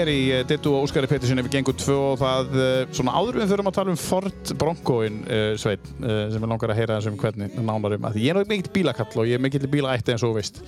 Hér 0.00 0.08
í 0.08 0.20
uh, 0.32 0.42
Dittu 0.48 0.70
og 0.72 0.86
Óskari 0.86 1.08
Peturssoni 1.10 1.42
við 1.44 1.58
gengum 1.58 1.76
tvö 1.76 1.94
og 2.12 2.20
það 2.22 2.54
uh, 2.56 2.68
svona 2.96 3.12
áður 3.18 3.36
við 3.42 3.50
förum 3.50 3.66
að 3.68 3.74
tala 3.76 3.92
um 3.92 3.98
Ford 4.00 4.52
Broncoin 4.56 5.18
uh, 5.26 5.50
sveit 5.60 5.90
sem 6.00 6.38
við 6.38 6.46
langar 6.48 6.72
að 6.72 6.78
heyra 6.78 6.96
þessum 6.96 7.18
hvernig 7.20 7.58
nánar 7.60 7.96
um 7.98 8.06
að 8.08 8.16
ég 8.22 8.32
er 8.32 8.38
nú 8.38 8.44
mikill 8.48 8.72
bílakall 8.72 9.10
og 9.20 9.28
ég 9.28 9.36
er 9.36 9.42
mikill 9.44 9.68
bílaætti 9.68 10.14
eins 10.14 10.24
og 10.24 10.38
uh, 10.40 10.62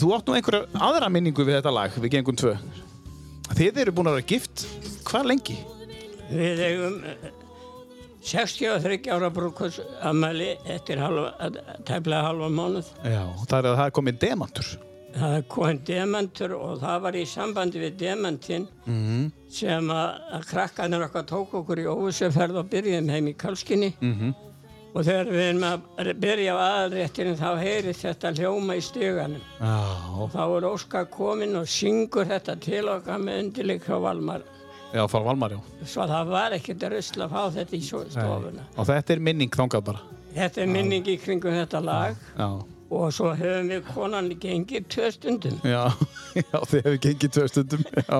Þú 0.00 0.14
átt 0.16 0.30
nú 0.30 0.38
einhverja 0.38 0.84
aðra 0.88 1.10
minningu 1.12 1.44
við 1.44 1.58
þetta 1.58 1.74
lag 1.76 1.98
við 1.98 2.14
gengum 2.14 2.38
tvö 2.40 2.54
Þið 3.52 3.82
eru 3.84 3.94
búin 3.98 4.08
að 4.08 4.16
vera 4.16 4.28
gift 4.32 4.64
hvað 5.10 5.28
lengi? 5.28 5.58
Við 6.32 6.62
eigum 6.64 6.96
eh, 7.04 7.26
63 8.24 9.12
ára 9.12 9.28
brúkos 9.34 9.76
amali 10.08 10.54
eftir 10.72 11.02
halva, 11.02 11.34
tæplega 11.84 12.22
halva 12.30 12.48
mánuð. 12.48 12.88
Já, 13.04 13.26
það 13.44 13.58
er 13.58 13.68
að 13.72 13.76
það 13.76 13.84
er 13.84 13.94
komin 13.98 14.22
demantur 14.22 14.72
Það 15.12 15.42
kom 15.52 15.78
demantur 15.84 16.54
og 16.56 16.78
það 16.80 17.00
var 17.04 17.12
í 17.20 17.24
sambandi 17.28 17.80
við 17.82 17.96
demantinn 18.00 18.66
Mhm. 18.86 19.32
sem 19.50 19.88
að, 19.92 20.44
krakkarnir 20.48 21.04
okkar 21.04 21.26
tók 21.28 21.52
okkur 21.54 21.78
í 21.82 21.84
óvissuferð 21.84 22.56
og 22.62 22.70
byrjuðum 22.70 23.10
heim 23.10 23.26
í 23.28 23.34
Kalskinni. 23.36 23.92
Mhm. 24.00 24.34
Og 24.94 25.04
þegar 25.04 25.26
við 25.32 25.42
erum 25.48 25.62
að 25.64 26.14
byrja 26.20 26.52
á 26.52 26.58
aðalréttinum 26.68 27.36
þá 27.36 27.58
heyri 27.60 27.92
þetta 27.96 28.32
hljóma 28.36 28.76
í 28.76 28.82
stuganum. 28.84 29.40
Já, 29.60 30.28
Þá 30.32 30.56
er 30.56 30.66
Óskar 30.68 31.06
kominn 31.10 31.56
og 31.56 31.64
syngur 31.66 32.26
þetta 32.28 32.56
til 32.60 32.84
okkar 32.88 33.18
með 33.20 33.38
undirleik 33.44 33.82
frá 33.84 34.00
Valmar. 34.00 34.42
já, 34.94 35.06
frá 35.08 35.22
Valmar, 35.24 35.50
já 35.50 35.60
Svo 35.86 36.02
það 36.06 36.26
var 36.28 36.50
ekkert 36.52 36.78
að 36.84 36.92
rusla 36.92 37.24
að 37.24 37.30
fá 37.30 37.50
þetta 37.56 37.76
í 37.76 37.82
stofuna. 37.82 38.62
Og 38.76 38.86
þetta 38.86 39.10
er 39.10 39.18
minning 39.20 39.50
þangað 39.50 39.84
bara 39.84 40.00
Þetta 40.34 40.58
er 40.62 40.66
minning 40.66 41.04
í 41.06 41.18
kringum 41.20 41.52
þetta 41.52 41.80
lag 41.84 42.16
Já, 42.38 42.62
og 42.92 43.12
svo 43.16 43.30
hefum 43.38 43.68
við 43.72 43.84
konan 43.92 44.28
gengið 44.42 44.86
tvö 44.92 45.10
stundum. 45.14 45.58
já, 45.64 45.82
já 46.40 46.58
þið 46.70 46.78
hefur 46.86 46.98
gengið 47.06 47.34
tvö 47.36 47.44
stundum 47.52 47.84
já, 47.96 48.18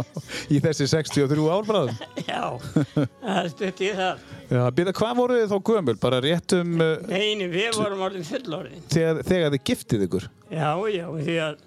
í 0.48 0.60
þessi 0.64 0.88
63 0.92 1.48
ár 1.56 1.66
bráðum 1.68 1.98
Já, 2.32 2.42
það 3.22 3.50
stutt 3.52 3.82
í 3.84 3.90
það. 3.98 4.22
Já, 4.52 4.62
byrja, 4.78 4.94
hvað 5.00 5.18
voru 5.22 5.40
þið 5.40 5.50
þá 5.52 5.58
gömul? 5.72 5.96
Bara 6.02 6.20
rétt 6.24 6.54
um 6.58 6.72
uh, 6.80 6.94
Neini, 7.10 7.48
við 7.52 7.76
vorum 7.80 8.06
orðin 8.08 8.26
fullorðin. 8.28 8.86
þegar, 8.92 9.22
þegar 9.28 9.54
þið 9.56 9.64
giftið 9.72 10.06
ykkur? 10.08 10.28
Já, 10.52 10.70
já, 10.92 11.06
því 11.18 11.36
að 11.48 11.60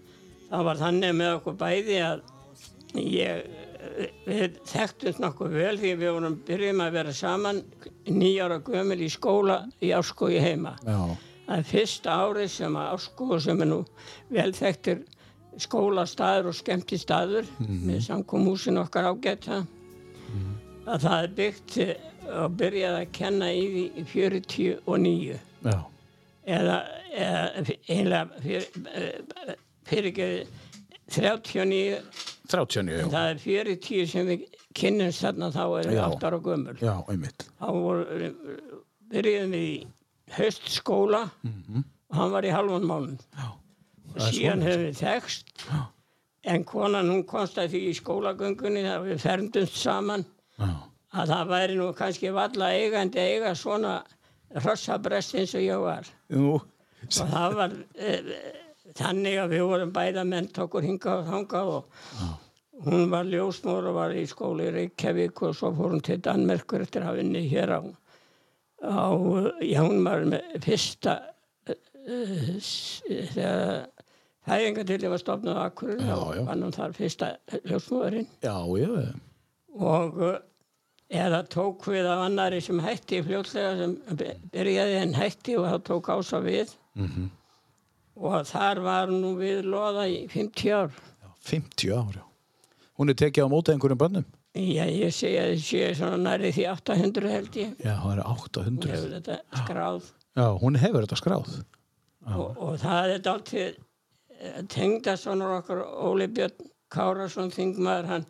það 0.50 0.66
var 0.70 0.82
þannig 0.86 1.16
með 1.22 1.32
okkur 1.40 1.56
bæði 1.62 2.02
að 2.06 2.26
ég 3.02 3.46
við 4.26 4.56
þekktumst 4.66 5.20
nokkuð 5.22 5.54
vel 5.60 5.76
því 5.78 5.92
við 6.02 6.10
vorum 6.16 6.36
byrjum 6.48 6.80
að 6.86 6.96
vera 6.98 7.12
saman 7.16 7.60
nýjára 8.10 8.58
gömul 8.66 8.98
í 9.06 9.10
skóla 9.14 9.60
í 9.86 9.92
Árskói 9.96 10.40
heima. 10.42 10.74
Já, 10.86 10.98
Er 11.52 11.62
fyrsta 11.68 12.16
árið 12.26 12.48
sem 12.56 12.76
að 12.80 12.92
Árskói 12.96 13.38
sem 13.44 13.60
er 13.62 13.70
nú 13.70 13.80
vel 14.34 14.50
þekktir 14.58 15.04
skólastaður 15.62 16.50
og 16.52 16.56
skemmti 16.58 16.98
staður 17.00 17.48
með 17.62 18.00
samkomúsin 18.08 18.80
okkar 18.82 19.12
ágæta. 19.12 19.62
Að 20.86 21.06
það 21.06 21.18
er 21.24 21.36
byggt 21.40 21.78
og 22.36 22.56
byrjaði 22.60 23.02
að 23.04 23.12
kenna 23.16 23.52
í 23.54 23.64
því 23.72 23.84
í 24.02 24.06
49 24.10 25.38
já, 25.66 25.78
eða, 26.58 26.78
eða 27.14 27.76
einlega 27.94 28.42
fyrir, 28.42 28.68
fyrir 29.86 30.20
39 31.14 32.02
39, 32.50 33.00
já, 33.00 33.08
það 33.14 33.30
er 33.32 33.40
40 33.46 34.08
sem 34.10 34.30
við 34.30 34.46
kynnumst 34.78 35.24
þarna 35.26 35.50
þá 35.54 35.64
er 35.80 35.92
Já. 35.96 36.04
8 36.10 36.28
ára 36.30 36.40
gömul. 36.46 36.76
Já, 36.82 36.94
einmitt. 37.10 37.46
þá 37.62 37.68
voru, 37.74 38.30
byrjuðum 39.14 39.56
við 39.56 39.66
í 39.70 39.78
haustskóla. 40.34 41.30
Og 41.46 42.18
hann 42.20 42.34
var 42.34 42.46
í 42.46 42.54
halvan 42.54 42.86
málun 42.86 43.20
Já, 43.36 43.48
síðan 44.30 44.64
hefur 44.66 44.84
við 44.86 45.00
þekst 45.02 45.66
en 46.46 46.64
konan 46.64 47.10
hún 47.10 47.24
komst 47.28 47.58
að 47.58 47.74
því 47.74 47.82
í 47.90 47.96
skólagöngunni 47.98 48.84
þegar 48.86 49.06
við 49.08 49.24
ferndumst 49.24 49.80
saman. 49.82 50.26
Já, 50.60 50.70
að 51.16 51.32
það 51.34 51.50
væri 51.54 51.80
nú 51.80 51.88
kannski 51.98 52.32
valla 52.36 52.70
eigandi 52.76 53.22
að 53.22 53.32
eiga 53.34 53.56
svona 53.58 53.96
hrossabrest 54.62 55.36
eins 55.40 55.56
og 55.58 55.66
ég 55.66 55.82
var. 55.84 56.08
Nú, 56.36 56.54
og 56.60 57.34
það 57.34 57.58
var 57.60 57.76
e, 57.98 58.16
þannig 58.96 59.40
að 59.42 59.54
við 59.56 59.68
vorum 59.72 59.94
bæða 59.96 60.26
menn 60.28 60.50
okkur 60.66 60.86
hingað 60.86 61.24
og 61.24 61.30
þangað 61.32 61.72
og 61.76 62.86
hún 62.86 63.10
var 63.12 63.28
ljósmór 63.30 63.90
og 63.90 63.98
var 63.98 64.16
í 64.16 64.26
skóli 64.30 64.70
í 64.70 64.74
Reykjavík 64.76 65.44
og 65.48 65.56
svo 65.58 65.72
fór 65.76 65.96
hún 65.96 66.04
til 66.06 66.20
Danmerkur 66.24 66.84
eftir 66.86 67.06
að 67.08 67.24
unni 67.24 67.46
hér 67.50 67.78
á, 67.80 67.82
á 68.88 69.06
já 69.66 69.82
hún 69.84 70.04
var 70.06 70.24
með 70.30 70.56
fyrsta 70.66 71.14
e, 71.68 71.76
e, 72.06 72.58
s- 72.60 73.02
þegar 73.08 73.88
fæðingadilli 74.46 75.10
var 75.10 75.22
stofnað 75.22 75.58
á 75.58 75.64
Akkurir 75.70 76.02
Já, 76.06 76.16
og 76.18 76.36
já. 76.38 76.44
var 76.46 76.76
þar 76.80 76.94
fyrsta 77.00 77.30
ljósmóðurinn 77.66 78.28
já, 78.46 78.58
já, 78.80 78.92
og 79.76 80.20
uh, 80.22 80.36
eða 81.10 81.40
tók 81.52 81.88
við 81.92 82.06
af 82.10 82.22
annari 82.28 82.62
sem 82.62 82.80
hætti 82.82 83.20
fljótlega 83.26 83.74
sem 83.82 83.96
byrjaði 84.54 85.00
en 85.02 85.14
hætti 85.18 85.58
og 85.60 85.66
það 85.72 85.84
tók 85.92 86.12
ása 86.16 86.40
við 86.46 86.76
Mhm. 86.96 87.26
og 88.16 88.46
þar 88.48 88.80
var 88.86 89.10
nú 89.12 89.34
við 89.36 89.66
loða 89.68 90.06
í 90.08 90.22
50 90.32 90.72
ár 90.72 90.94
já, 90.96 91.30
50 91.52 91.92
ár, 91.92 92.14
já. 92.16 92.24
Hún 92.96 93.10
er 93.12 93.18
tekið 93.20 93.44
á 93.44 93.52
móti 93.52 93.74
einhverjum 93.74 94.00
bönnum? 94.00 94.26
Já, 94.56 94.86
ég 94.88 95.12
segi 95.12 95.36
að 95.42 95.50
þið 95.54 95.64
séu 95.68 95.96
svona 96.00 96.18
næri 96.30 96.52
því 96.56 96.66
800 96.72 97.32
held 97.34 97.58
ég 97.60 97.74
Já, 97.84 97.94
það 98.00 98.12
eru 98.14 98.24
Hún 98.26 98.38
800. 98.38 98.92
hefur 98.96 99.16
þetta 99.18 99.38
skráð 99.66 100.06
Já, 100.36 100.46
hún 100.62 100.78
hefur 100.80 101.06
þetta 101.08 101.20
skráð. 101.20 101.50
og, 102.26 102.62
og 102.68 102.78
það 102.82 103.14
er 103.18 103.24
dálítið 103.26 103.76
tengda 104.72 105.16
svona 105.20 105.50
okkur 105.60 105.82
Óli 106.10 106.28
Björn 106.32 106.70
Kárasson 106.92 107.52
þingmaður 107.54 108.10
hann 108.14 108.26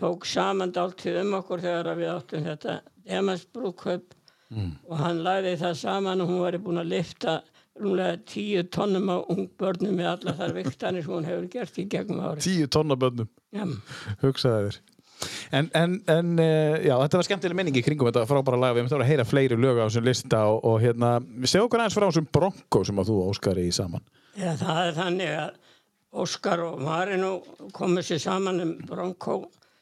tók 0.00 0.26
saman 0.26 0.72
dálítið 0.74 1.20
um 1.24 1.34
okkur 1.40 1.62
þegar 1.62 1.92
við 1.98 2.10
áttum 2.16 2.46
þetta 2.50 2.80
emansbrúðkaup 3.18 4.16
Mm. 4.50 4.72
og 4.90 4.98
hann 4.98 5.20
lagði 5.22 5.52
það 5.60 5.74
saman 5.78 6.20
og 6.24 6.26
hún 6.26 6.40
var 6.42 6.56
búin 6.58 6.80
að 6.80 6.88
lifta 6.90 7.36
rúmlega 7.78 8.16
tíu 8.26 8.64
tonnum 8.66 9.04
á 9.14 9.22
ungbörnum 9.30 9.92
með 9.94 10.08
allar 10.10 10.34
þar 10.40 10.54
viktanir 10.58 11.04
hún 11.06 11.22
hefur 11.28 11.44
gert 11.52 11.78
í 11.78 11.84
gegnum 11.92 12.18
ári. 12.26 12.42
10 12.42 12.66
tonna 12.74 12.96
bönnum, 12.98 13.28
Já, 13.54 13.62
hugsaði 14.24 14.64
þér. 14.72 14.80
En, 15.52 15.70
en, 15.74 15.96
en 16.10 16.32
uh, 16.38 16.76
já, 16.84 16.94
þetta 16.94 17.20
var 17.20 17.28
skemmtileg 17.28 17.58
minning 17.58 17.78
í 17.80 17.84
kringum 17.84 18.10
þetta 18.10 18.26
frábæra 18.30 18.60
lag. 18.60 18.76
Við 18.76 18.86
myndum 18.86 19.04
að 19.04 19.10
heyra 19.10 19.26
fleiri 19.28 19.58
lög 19.60 19.80
á 19.80 19.84
þessum 19.86 20.08
lista 20.08 20.42
og, 20.50 20.60
og 20.64 20.80
hérna, 20.82 21.12
séum 21.44 21.66
okkur 21.66 21.82
aðeins 21.82 21.98
frá 21.98 22.06
þessum 22.08 22.28
Bronco 22.32 22.84
sem 22.86 23.02
að 23.02 23.10
þú 23.10 23.18
og 23.22 23.32
Óskar 23.34 23.60
í 23.60 23.68
saman. 23.74 24.04
Já, 24.38 24.52
það 24.60 24.82
er 24.84 24.98
þannig 24.98 25.32
að 25.38 25.56
Óskar 26.20 26.64
og 26.66 26.82
Marino 26.82 27.32
komið 27.76 28.08
sér 28.08 28.22
saman 28.24 28.62
um 28.64 28.76
Bronco 28.86 29.40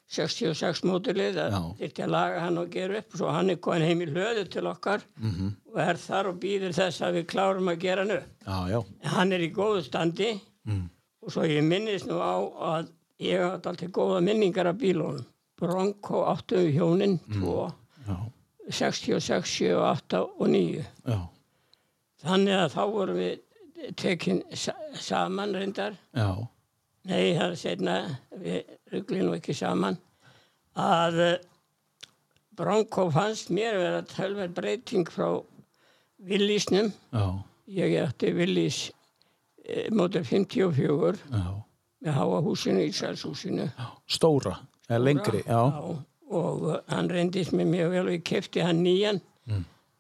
66 0.09 0.87
mótilið 0.89 1.37
að 1.43 1.57
að 1.85 2.13
laga 2.13 2.45
hann 2.47 2.61
og 2.61 2.71
gera 2.73 3.03
upp 3.03 3.17
svo 3.17 3.33
hann 3.33 3.53
er 3.53 3.59
komin 3.61 3.85
heim 3.85 4.01
í 4.05 4.09
hlöðu 4.09 4.47
til 4.49 4.65
okkar 4.71 5.03
-hmm. 5.21 5.51
og 5.69 5.81
er 5.85 6.01
þar 6.01 6.31
og 6.31 6.39
býður 6.41 6.73
þess 6.73 7.03
að 7.05 7.19
við 7.19 7.27
klárum 7.33 7.69
að 7.69 7.81
gera 7.85 8.05
hann 8.05 8.17
upp. 8.17 8.29
Já, 8.47 8.59
já. 8.73 8.81
Hann 9.13 9.33
er 9.33 9.41
í 9.45 9.53
góðu 9.53 9.83
standi 9.85 10.31
og 11.23 11.33
svo 11.33 11.45
ég 11.45 11.65
minnist 11.65 12.07
nú 12.09 12.17
á 12.21 12.37
að 12.41 12.89
ég 13.21 13.41
hafði 13.43 13.71
alltaf 13.73 13.91
góða 13.97 14.21
minningar 14.25 14.67
af 14.71 14.77
bílunum. 14.81 15.25
Bronco 15.59 16.21
8 16.31 16.57
um 16.61 16.69
hjónin, 16.73 17.17
2, 17.35 17.73
Já, 18.09 18.17
66, 18.71 19.49
7, 19.51 19.73
8 19.83 20.21
og 20.39 20.49
9. 20.49 20.85
já, 21.09 21.19
Þannig 22.23 22.55
að 22.59 22.73
þá 22.75 22.83
vorum 22.93 23.19
við 23.19 23.93
tekin 23.97 24.43
sa 24.55 24.73
saman 24.95 25.55
reyndar. 25.55 25.97
já, 26.15 26.31
Nei, 27.09 27.35
það 27.39 27.51
er 27.51 27.57
setna, 27.57 27.97
við 28.37 28.73
ruggli 28.93 29.23
nú 29.25 29.35
ekki 29.39 29.55
saman, 29.57 29.97
að 30.77 31.21
eh, 31.25 31.39
Bronco 32.59 33.09
fannst 33.15 33.51
mér 33.55 33.79
vera 33.79 34.03
tölver 34.03 34.49
breyting 34.53 35.07
frá 35.11 35.41
Willísnum. 36.19 36.93
Ég 37.71 37.95
ætti 38.03 38.33
Willís 38.35 38.91
e, 39.65 39.89
mótur 39.95 40.25
54 40.27 41.19
já. 41.31 41.45
Með 42.05 42.15
háa 42.19 42.41
húsinu, 42.47 42.85
Ísælshúsinu. 42.89 43.67
Stóra, 44.11 44.55
eða 44.89 45.01
lengri, 45.05 45.43
já. 45.47 45.61
Og 46.29 46.63
uh, 46.69 46.79
hann 46.93 47.09
reyndist 47.11 47.55
mér 47.57 47.69
mjög 47.71 47.93
vel 47.95 48.07
og 48.07 48.15
ég 48.19 48.25
kefti 48.29 48.61
hann 48.65 48.83
nýjan 48.85 49.23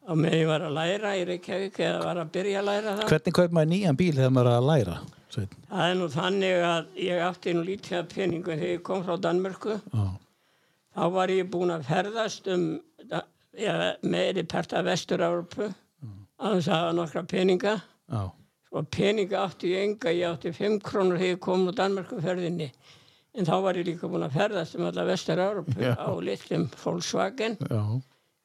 og 0.08 0.16
með 0.16 0.34
ég 0.38 0.48
var 0.48 0.64
að 0.64 0.76
læra 0.76 1.12
í 1.18 1.24
Reykjavík 1.28 1.78
eða 1.84 2.04
var 2.04 2.20
að 2.22 2.30
byrja 2.32 2.60
að 2.62 2.68
læra 2.68 2.94
það. 2.98 3.10
Hvernig 3.12 3.36
kaup 3.38 3.56
maður 3.56 3.70
nýjan 3.72 3.98
bíl 4.00 4.12
þegar 4.16 4.34
maður 4.36 4.50
er 4.50 4.58
að 4.58 4.68
læra? 4.68 4.94
Sveinn? 5.28 5.50
Það 5.68 5.90
er 5.90 5.98
nú 5.98 6.08
þannig 6.14 6.62
að 6.68 6.86
ég 7.04 7.24
átti 7.26 7.54
nú 7.56 7.64
lítið 7.66 7.98
af 7.98 8.08
peningum 8.14 8.54
þegar 8.54 8.72
ég 8.72 8.84
kom 8.86 9.04
frá 9.04 9.18
Danmörku. 9.20 9.76
Já, 9.92 10.06
Þá 10.98 11.04
var 11.14 11.30
ég 11.30 11.50
búinn 11.52 11.70
að 11.74 11.84
ferðast 11.86 12.48
um 12.50 12.64
part 14.48 14.72
af 14.74 14.86
Vestur-Európu 14.88 15.68
að 16.38 16.56
þess 16.56 16.70
að 16.70 16.74
hafa 16.78 16.96
nokkra 16.96 17.22
peninga. 17.28 17.74
já, 18.08 18.22
Og 18.76 18.88
peninga 18.92 19.42
átti 19.46 19.70
ég 19.72 19.86
enga, 19.86 20.12
ég 20.12 20.28
átti 20.28 20.52
5 20.52 20.82
krónur 20.84 21.16
þegar 21.20 21.34
ég 21.34 21.40
kom 21.44 21.68
á 21.68 21.72
Danmörku 21.78 22.18
ferðinni. 22.20 22.68
En 23.38 23.46
þá 23.48 23.54
var 23.64 23.78
ég 23.80 23.86
líka 23.88 24.08
búinn 24.10 24.26
að 24.26 24.36
ferðast 24.36 24.76
um 24.76 24.86
alla 24.88 25.06
Vestur-Európu 25.08 25.76
Já. 25.80 25.94
á 25.96 26.08
litlum 26.24 26.66
Volkswagen 26.82 27.56
já, 27.60 27.80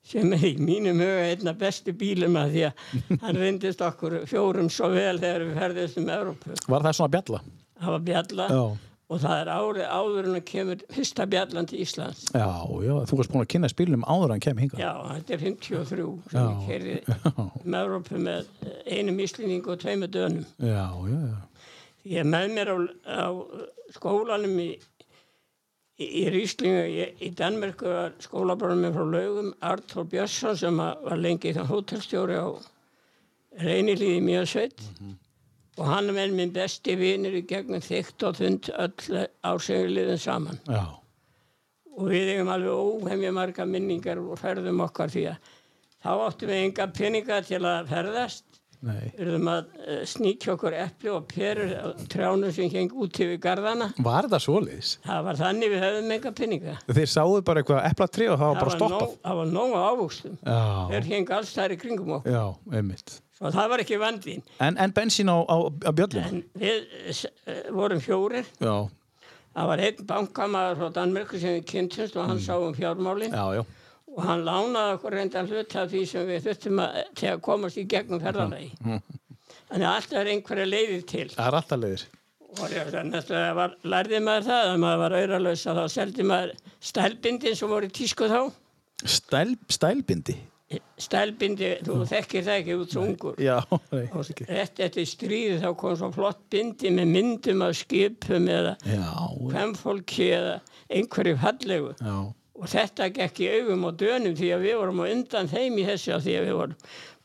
sem 0.05 0.33
er 0.35 0.45
í 0.51 0.53
mínum 0.59 0.99
huga 1.01 1.27
einna 1.31 1.53
bestu 1.57 1.95
bílum 1.97 2.35
að 2.39 2.55
því 2.55 2.63
að 2.67 3.19
hann 3.23 3.39
reyndist 3.39 3.81
okkur 3.83 4.19
fjórum 4.29 4.69
svo 4.71 4.91
vel 4.93 5.17
þegar 5.19 5.47
við 5.47 5.59
ferðist 5.63 5.99
um 6.03 6.11
Európu. 6.13 6.57
Var 6.67 6.87
það 6.87 6.97
svona 6.99 7.13
bjalla? 7.15 7.43
Það 7.79 7.95
var 7.95 8.03
bjalla 8.11 8.49
Já. 8.51 8.63
Og 9.13 9.21
það 9.21 9.39
er 9.43 9.49
árið 9.53 9.89
áður 9.93 10.27
en 10.29 10.37
að 10.39 10.45
kemur 10.49 10.83
fyrsta 10.93 11.25
bjallan 11.29 11.67
til 11.69 11.81
Íslands. 11.83 12.23
Já, 12.33 12.47
já, 12.83 12.93
þú 13.09 13.19
varst 13.19 13.33
búin 13.33 13.43
að 13.43 13.49
kynna 13.53 13.69
spilnum 13.71 14.05
áður 14.09 14.25
en 14.25 14.33
hann 14.35 14.43
kem 14.47 14.61
hingað. 14.63 14.81
Já, 14.81 14.91
þetta 15.11 15.35
er 15.37 15.43
53 15.43 16.07
sem 16.31 16.39
Já. 16.39 16.45
ég 16.49 16.63
kerði 16.69 16.95
um 17.63 17.77
Európu 17.83 18.21
með 18.25 18.49
einum 18.97 19.21
íslending 19.23 19.69
og 19.69 19.81
tveimur 19.83 20.11
dönum. 20.13 20.47
Já, 20.57 20.87
já, 21.13 21.19
já. 21.29 21.69
Ég 22.13 22.27
með 22.27 22.49
mér 22.57 22.73
á, 22.73 22.77
á 23.07 23.25
skólanum 23.95 24.57
í, 24.59 24.69
í, 26.01 26.05
í 26.23 26.23
Ríslingu 26.33 26.81
í, 26.89 27.05
í 27.23 27.29
Danmörku 27.39 27.87
var 27.87 28.17
skólabrónum 28.23 28.83
minn 28.83 28.95
frá 28.97 29.05
laugum 29.07 29.53
Artur 29.63 30.09
Björnsson 30.11 30.57
sem 30.59 30.81
var 30.83 31.19
lengi 31.21 31.53
þann 31.55 31.69
hótelstjóri 31.69 32.35
á 32.35 32.47
Reynilíði 33.63 34.19
Mjösveit 34.25 34.81
og 35.77 35.85
hann 35.89 36.11
er 36.13 36.31
minn 36.35 36.53
besti 36.53 36.95
vinur 36.99 37.33
í 37.39 37.43
gegnum 37.49 37.81
þygt 37.81 38.25
og 38.27 38.37
þund 38.41 38.69
öll 38.77 39.23
ásegurliðin 39.53 40.21
saman 40.21 40.59
Já, 40.69 40.83
og 41.97 42.09
við 42.13 42.33
eigum 42.35 42.51
alveg 42.53 42.73
óhemja 42.73 43.31
marga 43.35 43.65
minningar 43.69 44.21
og 44.21 44.37
ferðum 44.41 44.81
okkar 44.85 45.09
því 45.13 45.27
að 45.33 45.53
þá 46.03 46.11
áttum 46.27 46.51
við 46.51 46.65
enga 46.67 46.89
peninga 46.97 47.39
til 47.47 47.61
að 47.65 47.87
ferðast 47.93 48.59
nei. 48.83 49.05
erum 49.15 49.47
að 49.47 49.69
uh, 49.79 49.99
sníkja 50.13 50.53
okkur 50.57 50.75
epli 50.75 51.11
og 51.13 51.25
perur 51.31 51.71
á 51.73 51.85
trjánum 52.11 52.51
sem 52.53 52.67
heng 52.73 52.91
út 52.99 53.15
yfir 53.23 53.39
garðana 53.41 53.87
Var 54.03 54.27
það 54.33 54.43
svoleiðis? 54.45 54.93
það 55.05 55.21
var 55.29 55.39
þannig 55.41 55.71
við 55.73 55.85
höfum 55.87 56.11
enga 56.17 56.33
peninga 56.41 56.75
Þeir 56.89 57.11
sáu 57.17 57.37
bara 57.47 57.63
eitthvað 57.63 57.85
eplatri 57.93 58.27
og 58.29 58.37
það 58.41 58.51
var 58.51 58.61
bara 58.65 58.75
stoppað. 58.77 59.15
það 59.23 59.39
var 59.41 59.53
nóg 59.57 59.77
ávúkstum 59.79 60.35
Já, 60.43 60.59
þeir 60.91 61.09
heng 61.13 61.33
alls 61.39 61.55
þær 61.55 61.77
í 61.77 61.79
kringum 61.85 62.17
okkur 62.19 62.35
já, 62.35 62.43
einmitt. 62.75 63.15
Svo 63.37 63.51
það 63.53 63.69
var 63.73 63.83
ekki 63.83 63.97
vandin 64.01 64.43
En, 64.61 64.77
en 64.77 64.93
bensín 64.95 65.29
á, 65.31 65.37
á, 65.45 65.57
á 65.87 65.91
bjöllum? 65.95 66.43
við 66.59 66.83
uh, 67.27 67.71
vorum 67.75 68.01
fjórir 68.03 68.45
Já, 68.61 68.75
það 69.53 69.69
var 69.71 69.83
einn 69.87 70.05
bankamaður 70.09 70.81
frá 70.83 70.91
Danmörku 70.99 71.39
sem 71.41 71.57
við 71.59 71.65
kynntumst 71.73 72.17
og 72.17 72.29
hann 72.29 72.41
sá 72.43 72.55
um 72.59 72.73
fjármálin 72.77 73.33
Mm. 73.33 73.37
já, 73.39 73.61
já. 73.61 73.65
og 74.13 74.23
hann 74.27 74.43
lánaði 74.45 74.95
okkur 74.97 75.15
reyndan 75.17 75.47
hlut 75.49 75.75
af 75.81 75.89
því 75.89 76.01
sem 76.09 76.27
við 76.29 76.43
þurftum 76.47 76.81
að, 76.83 76.97
til 77.17 77.29
að 77.33 77.39
komast 77.47 77.79
í 77.81 77.85
gegnum 77.89 78.19
ferðanægi. 78.21 78.67
Þannig 79.73 79.87
að 79.87 79.95
alltaf 79.95 80.19
er 80.19 80.29
einhverja 80.35 80.67
leiðir 80.69 81.05
til 81.09 81.29
Það 81.33 81.47
er 81.47 81.57
alltaf 81.57 81.79
leiðir. 81.81 82.03
Og 82.53 82.75
næstulega 83.09 83.53
var, 83.57 83.71
lærði 83.89 84.19
maður 84.21 84.45
það 84.51 84.67
að 84.69 84.77
maður 84.83 84.99
var 85.01 85.15
auralaus 85.17 85.63
að 85.65 85.79
þá 85.81 85.85
seldi 85.95 86.25
maður 86.29 86.51
stælbindin 86.91 87.55
sem 87.57 87.71
voru 87.73 87.89
tísku 87.89 88.27
þá. 88.29 88.39
Stæl, 89.09 89.55
stælbindi? 89.73 90.35
Stælbindi, 91.03 91.69
þú 91.83 91.95
þekkir 92.09 92.43
það 92.45 92.59
ekki 92.61 92.75
út 92.79 92.93
svo 92.93 93.01
ungur. 93.07 93.39
Já, 93.41 93.57
nei, 93.91 94.03
Og 94.13 94.29
rétt 94.47 94.79
eftir 94.85 95.07
stríði 95.09 95.57
þá 95.63 95.69
kom 95.81 95.95
svo 95.99 96.11
flott 96.15 96.43
bindi 96.53 96.91
með 96.93 97.09
myndum 97.15 97.63
af 97.65 97.75
skipum 97.81 98.47
eða 98.53 98.75
hvemfólki 99.49 100.29
eða 100.37 100.59
einhverju 100.89 101.37
fallegu. 101.41 101.93
já. 101.99 102.15
Og 102.53 102.69
þetta 102.69 103.07
gekk 103.09 103.39
í 103.41 103.47
augum 103.57 103.87
og 103.89 103.95
dönum 103.97 104.35
því 104.37 104.51
að 104.53 104.61
við 104.67 104.75
vorum 104.77 104.99
undan 105.07 105.47
þeim 105.49 105.79
í 105.81 105.85
þessu 105.87 106.19
því 106.21 106.35
að 106.37 106.45
við 106.45 106.53
vorum 106.59 106.75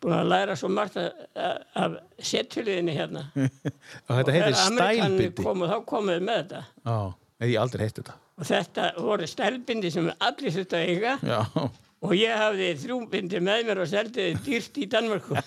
búin 0.00 0.14
að 0.16 0.30
læra 0.32 0.54
svo 0.56 0.70
margt 0.72 0.96
af 0.96 1.98
setfjöliðinni 2.30 2.94
hérna. 2.96 3.26
Og 4.08 4.14
þetta 4.16 4.34
heitir 4.34 4.56
stælbindi. 4.56 5.42
komu 5.44 5.68
þá 5.68 5.76
komuðu 5.84 6.24
með 6.24 6.40
þetta. 6.40 6.62
Já, 6.88 6.96
ég 7.44 7.60
aldrei 7.60 7.84
heitt 7.84 8.00
þetta. 8.00 8.16
Og 8.38 8.48
þetta 8.48 8.88
voru 9.02 9.28
stælbindi 9.28 9.92
sem 9.92 10.08
allir 10.16 10.54
þurftu 10.56 10.78
að 10.80 10.88
eiga 10.94 11.14
Já, 11.26 11.38
og 12.04 12.14
ég 12.18 12.34
hafði 12.38 12.74
þrjúbindi 12.82 13.40
með 13.44 13.64
mér 13.68 13.82
og 13.84 13.90
seldi 13.90 14.28
þið 14.28 14.44
dýrt 14.46 14.78
í 14.78 14.86
Danmörku. 14.92 15.38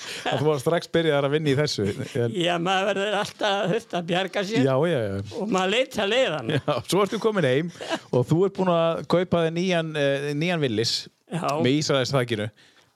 þú 0.00 0.46
var 0.46 0.62
strax 0.62 0.90
byrjaðar 0.92 1.28
að 1.28 1.34
vinna 1.36 1.52
í 1.52 1.58
þessu. 1.58 1.86
En, 2.16 2.34
Já, 2.40 2.54
maður 2.62 2.88
verður 2.90 3.18
alltaf 3.20 3.60
þurft 3.74 3.94
að 3.98 4.08
bjarga 4.10 4.44
sér 4.48 4.64
já, 4.64 4.74
já, 4.90 4.98
já. 5.04 5.20
og 5.36 5.52
maður 5.52 5.74
leita 5.76 6.08
leiðan. 6.08 6.56
Já, 6.56 6.74
svo 6.88 7.04
ertu 7.04 7.20
komin 7.22 7.48
heim 7.50 7.70
og 8.10 8.26
þú 8.30 8.42
ert 8.48 8.58
búin 8.58 8.72
að 8.74 9.04
kaupa 9.12 9.44
þig 9.46 9.54
nýjan, 9.58 9.94
uh, 9.94 10.32
nýjan 10.40 10.64
villis 10.64 10.96
Já, 11.30 11.46
með 11.60 11.72
Ísraels 11.76 12.14
þakkinu. 12.14 12.50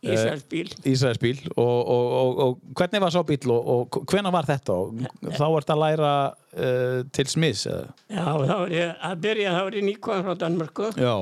Ísraelsbíl. 0.04 0.66
Ísraels 0.84 1.20
bíl 1.22 1.38
og, 1.54 1.60
og, 1.64 2.08
og, 2.18 2.40
og 2.44 2.74
hvernig 2.76 3.00
var 3.00 3.14
svo 3.14 3.22
bíl 3.24 3.52
og, 3.54 3.70
og 3.94 4.10
hvenær 4.10 4.34
var 4.34 4.48
þetta 4.48 4.76
þá 5.38 5.44
ert 5.46 5.72
að 5.72 5.80
læra 5.80 6.10
uh, 6.34 6.98
til 7.14 7.26
smiðs? 7.30 7.64
Já, 8.12 8.20
þá 8.20 8.52
var 8.52 8.74
ég 8.74 9.06
að 9.08 9.22
byrja, 9.24 9.54
þá 9.54 9.62
var 9.62 9.78
ég 9.78 9.86
nýkvæðan 9.88 10.26
frá 10.26 10.36
Danmörku 10.42 10.90
Já, 10.98 11.14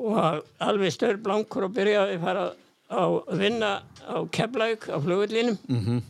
og 0.00 0.42
alveg 0.64 0.94
stöður 0.94 1.20
blankur 1.26 1.66
og 1.68 1.74
byrjaði 1.76 2.16
að 2.16 2.24
fara 2.24 2.44
að 2.90 3.16
vinna 3.38 3.70
á 4.08 4.16
Keflavík 4.34 4.88
á 4.90 4.96
flugullinum 5.04 5.58
Mhm. 5.68 6.00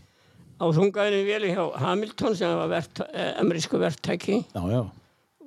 á 0.60 0.64
þungaðinu 0.76 1.24
veli 1.26 1.50
hjá 1.54 1.64
Hamilton 1.82 2.36
sem 2.36 2.56
var 2.56 2.68
vert, 2.68 3.00
eh, 3.12 3.32
amerísku 3.40 3.78
verktæki 3.80 4.44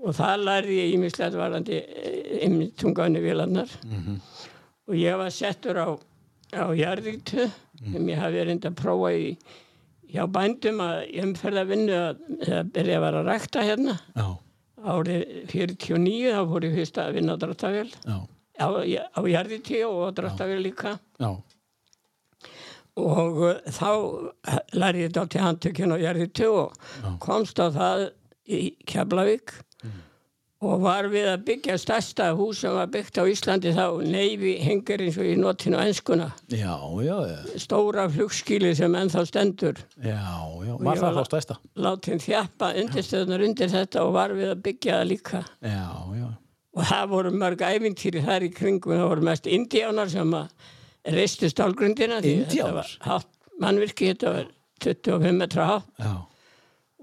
og 0.03 0.13
það 0.17 0.43
lærði 0.43 0.77
ég 0.81 0.93
ímislegt 0.97 1.35
varandi 1.39 1.77
einmitt 2.43 2.75
þungaðinu 2.81 3.21
vélarnar. 3.23 3.69
Og 4.87 4.95
ég 4.99 5.15
var 5.17 5.29
settur 5.31 5.77
á, 5.79 5.87
á 6.53 6.65
jarðvíktu 6.75 7.49
sem 7.91 8.07
ég 8.09 8.17
hafi 8.19 8.43
reynda 8.45 8.69
að 8.69 8.75
prófa 8.75 9.13
í 9.15 9.37
hjá 10.13 10.27
bændum 10.29 10.81
að 10.83 10.97
ég 11.13 11.23
umferða 11.23 11.63
vinnu 11.69 11.93
að 11.93 12.71
byrja 12.73 12.97
að 12.99 13.05
vera 13.05 13.21
að 13.23 13.29
rækta 13.31 13.63
hérna. 13.63 13.95
Já, 14.15 14.27
árið 14.83 15.23
49 15.47 16.33
þá 16.35 16.41
fór 16.51 16.67
ég 16.67 16.75
fyrst 16.75 16.97
að 16.99 17.13
vinna 17.15 17.33
á 17.33 17.41
dráttavél 17.41 17.89
já, 18.03 18.17
á, 18.59 18.67
á 18.69 19.19
jarðvíti 19.29 19.83
og 19.87 20.13
dráttavél 20.17 20.61
líka. 20.63 20.97
Já, 21.19 21.31
og 22.93 23.39
uh, 23.41 23.53
þá 23.73 23.89
lærði 24.77 25.05
ég 25.07 25.13
þetta 25.13 25.27
til 25.33 25.45
handtökjun 25.47 25.95
á 25.95 26.03
jarðvíti 26.03 26.49
og 26.49 27.17
komst 27.23 27.57
á 27.57 27.73
það 27.73 28.09
í 28.43 28.63
Keflavík 28.85 29.55
og 30.63 30.83
var 30.83 31.09
við 31.11 31.27
að 31.27 31.41
byggja 31.47 31.75
stærsta 31.81 32.29
hús 32.37 32.61
sem 32.63 32.71
var 32.75 32.87
byggt 32.91 33.19
á 33.19 33.23
Íslandi 33.27 33.73
þá 33.75 33.99
neyfi 34.07 34.53
hengur 34.63 35.01
eins 35.03 35.17
og 35.19 35.27
í 35.27 35.33
notinu 35.39 35.79
enskuna. 35.81 36.29
Já, 36.51 36.77
já, 37.03 37.15
já, 37.27 37.39
stóra 37.59 38.05
flugskíli 38.11 38.71
sem 38.77 38.95
ennþá 38.95 39.25
stendur. 39.27 39.81
Já, 39.99 40.23
já, 40.63 40.73
var 40.79 41.01
það 41.01 41.19
þá 41.19 41.23
stæsta? 41.27 41.57
látin 41.75 42.23
þjappa 42.23 42.71
undirstöðunar 42.83 43.43
undir 43.49 43.73
þetta 43.73 44.05
og 44.07 44.15
var 44.15 44.35
við 44.37 44.53
að 44.53 44.63
byggja 44.69 45.01
það 45.01 45.09
líka. 45.11 45.43
Já, 45.59 45.83
já, 46.21 46.27
og 46.73 46.87
það 46.89 47.11
voru 47.11 47.33
mörg 47.37 47.61
æfintýri 47.67 48.23
þar 48.25 48.47
í 48.47 48.53
kringum. 48.53 48.95
Það 48.97 49.09
voru 49.11 49.27
mest 49.27 49.49
indjánar 49.49 50.09
sem 50.11 50.33
að 50.37 50.71
reistu 51.13 51.49
stálgrundina 51.51 52.21
því 52.23 52.33
þetta 52.47 52.71
var 52.77 52.95
hátt 53.03 53.29
mannvirki 53.61 54.09
þetta 54.13 54.33
var 54.37 54.49
25 54.83 55.37
metra 55.37 55.67
hátt. 55.69 55.93
Já, 55.99 56.13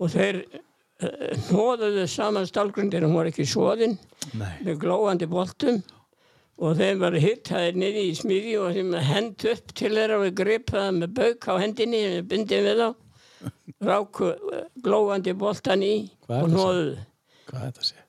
og 0.00 0.12
þeir 0.14 0.40
uh, 0.40 1.46
nóðuðu 1.50 2.06
saman 2.10 2.48
stálgrundina 2.48 3.08
hún 3.08 3.18
var 3.20 3.30
ekki 3.30 3.46
svoðin 3.48 3.96
nei, 4.34 4.52
með 4.66 4.82
glóandi 4.84 5.30
boltum. 5.30 5.82
Og 6.60 6.74
þeim 6.76 6.98
var 7.00 7.14
hittaðir 7.16 7.78
niður 7.80 8.02
í 8.02 8.16
smiði 8.18 8.56
og 8.60 8.74
þeim 8.76 8.90
hend 9.06 9.46
upp 9.48 9.70
til 9.78 9.94
þeirra 9.94 10.18
og 10.20 10.34
gripaði 10.36 10.98
með 10.98 11.14
bauk 11.16 11.46
á 11.48 11.52
hendinni 11.62 12.02
með 12.04 12.26
bundið 12.34 12.66
við 12.68 12.82
þá. 12.82 12.90
Ráku 13.88 14.28
eh, 14.28 14.66
glóandi 14.84 15.32
boltan 15.40 15.86
í 15.86 15.94
Hvað 16.26 16.44
og 16.44 16.52
nóðuðu 16.52 16.98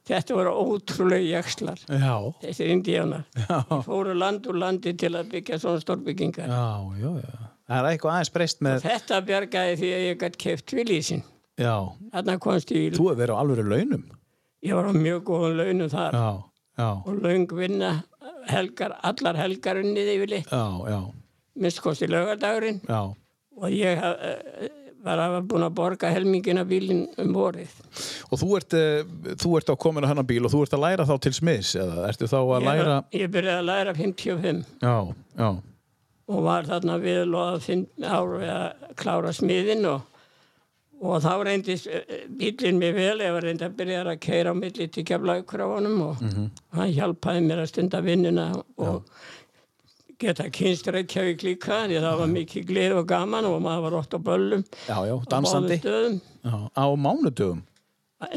þetta 0.10 0.36
voru 0.38 0.52
ótrúlega 0.64 1.28
jakslar 1.38 1.80
Já, 1.88 2.16
þessir 2.42 2.72
indíánar 2.74 3.24
já, 3.38 3.60
fóru 3.86 4.14
land 4.18 4.48
úr 4.50 4.58
landi 4.62 4.94
til 4.98 5.12
að 5.16 5.30
byggja 5.36 5.60
svona 5.62 5.82
stórbyggingar. 5.84 6.48
já, 6.50 6.66
já, 7.02 7.12
já. 7.22 7.48
Það 7.72 7.78
er 7.86 7.90
eitthvað 7.92 8.14
aðeins 8.18 8.32
breyst 8.36 8.62
með, 8.66 8.82
Þetta 8.84 9.20
bjargaði 9.30 9.76
því 9.80 9.92
að 9.96 10.02
ég 10.10 10.18
gætt 10.20 10.38
keft 10.42 10.74
vilísin. 10.76 11.22
Þarna 11.62 12.38
komst 12.44 12.72
ég, 12.74 12.90
í- 12.90 12.96
þú 12.98 13.06
hefur 13.12 13.20
verið 13.22 13.36
á 13.38 13.42
alvöru 13.44 13.64
launum. 13.70 14.04
ég 14.66 14.76
var 14.76 14.90
á 14.90 14.94
mjög 14.94 15.22
góðum 15.30 15.56
launum 15.62 15.90
þar 15.90 16.14
Já, 16.18 16.28
já, 16.82 16.90
og 17.06 17.22
laung 17.24 17.48
vinna 17.58 17.92
helgar, 18.50 18.98
allar 19.04 19.36
helgar 19.40 19.80
unnið 19.82 20.10
yfirli, 20.18 20.42
já, 20.50 20.64
já, 20.90 21.00
minnst 21.56 21.82
kosti 21.82 22.08
laugardagurinn 22.10 22.82
já. 22.90 23.02
og 23.58 23.70
ég 23.72 24.02
haf, 24.02 24.16
eh, 24.22 24.70
var 25.06 25.18
að 25.24 25.36
búin 25.50 25.66
að 25.66 25.74
borga 25.80 26.12
helmingina 26.14 26.64
bílinn 26.68 27.08
um 27.22 27.32
vorið. 27.36 27.72
Og 28.30 28.40
þú 28.42 28.50
ert, 28.60 28.76
uh, 28.78 29.34
þú 29.42 29.56
ert 29.58 29.72
á 29.74 29.76
komin 29.82 30.06
á 30.06 30.12
hennan 30.12 30.28
bíl 30.30 30.46
og 30.46 30.54
þú 30.54 30.62
ert 30.66 30.76
að 30.78 30.84
læra 30.86 31.08
þá 31.10 31.16
til 31.26 31.34
smiðs 31.40 31.74
eða 31.82 32.06
ertu 32.12 32.30
þá 32.30 32.38
að 32.42 32.54
Ég, 32.62 32.68
læra? 32.70 33.00
ég 33.24 33.34
byrjaði 33.34 33.58
að 33.64 33.70
læra 33.72 33.96
55 33.98 34.64
Já, 34.86 34.96
já, 35.42 35.50
og 36.32 36.46
var 36.46 36.70
þarna 36.70 37.00
við 37.02 37.36
að 37.36 38.96
klára 39.02 39.34
smiðin 39.36 39.86
og, 39.90 40.06
og 41.02 41.18
þá 41.26 41.32
reyndist 41.48 41.90
eh, 41.90 42.24
bílinn 42.40 42.78
mér 42.80 42.94
vel, 42.96 43.18
ég 43.26 43.34
var 43.36 43.44
reyndi 43.50 43.66
að 43.68 43.76
byrja 43.82 44.04
að 44.06 44.20
keira 44.24 44.54
á 44.54 44.56
milli 44.56 44.88
til 44.94 45.04
keflaugur 45.10 45.64
á 45.66 45.68
honum 45.74 46.02
og 46.12 46.22
hann 46.78 46.94
hjálpaði 46.94 47.42
mér 47.50 47.64
að 47.66 47.72
stunda 47.74 48.02
vinnuna 48.06 48.52
og 48.78 49.02
geta 50.22 50.48
kynst 50.54 50.88
Reykjavík 50.96 51.46
líka 51.48 51.82
því 51.88 52.00
það 52.04 52.20
var 52.22 52.32
mikið 52.36 52.68
glið 52.70 52.96
og 53.02 53.10
gaman 53.10 53.50
og 53.50 53.58
maður 53.66 53.88
var 53.88 53.98
ótt 54.02 54.16
á 54.16 54.20
böllum 54.30 54.64
já, 54.88 54.96
já, 55.10 55.16
á 55.18 55.26
dansandi. 55.34 55.82
Já, 55.82 56.56
á 56.72 56.86
mánudögum. 56.98 57.66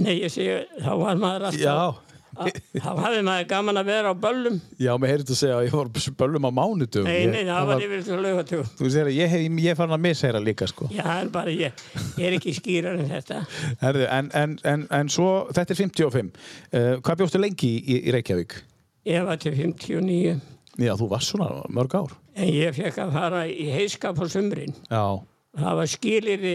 Nei, 0.00 0.16
ég 0.22 0.32
segi, 0.32 0.58
þá 0.80 0.92
var 1.00 1.20
maður 1.20 1.48
alltaf 1.50 2.02
þá 2.34 2.88
hafði 2.98 3.20
maður 3.26 3.46
gaman 3.50 3.78
að 3.78 3.88
vera 3.92 4.10
á 4.10 4.14
böllum 4.18 4.56
já, 4.80 4.90
mér 4.98 5.12
heyrðist 5.12 5.32
að 5.34 5.38
segja 5.38 5.58
að 5.58 5.66
ég 5.68 5.74
var 5.76 5.90
á 5.90 5.92
böllum 6.22 6.48
á 6.48 6.52
mánudögum. 6.58 7.06
nei, 7.06 7.20
Ég- 7.22 7.32
nei, 7.32 7.44
það 7.46 7.66
var 7.68 7.84
yfir 7.86 8.02
til 8.08 8.18
laugatugum 8.24 8.70
Þú 8.80 8.90
segir 8.90 9.10
að 9.10 9.18
ég 9.18 9.28
hef, 9.34 9.44
ég 9.44 9.68
hef 9.70 9.76
farin 9.78 9.96
að 9.96 10.02
misheyra 10.08 10.40
líka, 10.42 10.66
sko. 10.66 10.88
Já, 10.90 11.06
en 11.20 11.30
bara 11.30 11.54
ég, 11.54 11.84
ég 12.18 12.26
er 12.26 12.38
ekki 12.38 12.54
skýrar 12.58 12.98
en 12.98 13.08
þetta 13.12 13.44
Herðu, 13.82 14.08
en, 14.10 14.30
en, 14.34 14.58
en, 14.64 14.86
en 14.90 15.12
svo, 15.12 15.28
þetta 15.54 15.76
er 15.76 15.80
55. 15.84 16.32
Uh, 16.72 16.96
hvað 17.04 17.22
bjóstu 17.22 17.42
lengi 17.42 17.70
í, 17.78 18.00
í 18.08 18.14
Reykjavík? 18.16 18.58
Ég 19.06 19.24
var 19.28 19.36
til 19.36 19.54
59 19.54 20.40
Já, 20.80 20.92
þú 20.98 21.06
varst 21.12 21.30
svona 21.30 21.48
mörg 21.70 21.94
ár. 21.94 22.14
en 22.34 22.48
ég 22.50 22.74
fekk 22.74 22.98
að 23.04 23.12
fara 23.14 23.44
í 23.46 23.68
heiskap 23.70 24.18
á 24.18 24.24
sumrin. 24.26 24.74
Já, 24.90 25.22
Það 25.54 25.76
var 25.78 25.86
skilirði 25.86 26.54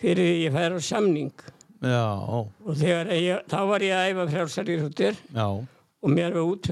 fyrir 0.00 0.24
því 0.30 0.36
ég 0.46 0.54
færi 0.54 0.78
á 0.78 0.80
samning. 0.80 1.32
Já, 1.82 2.04
og 2.30 2.80
ég, 2.80 3.42
þá 3.50 3.58
var 3.68 3.82
ég 3.84 3.92
að 3.92 4.08
æfa 4.12 4.24
frjálsaríþróttir 4.30 5.18
já, 5.34 5.46
og 6.02 6.08
mér 6.10 6.32
var 6.32 6.46
út 6.48 6.68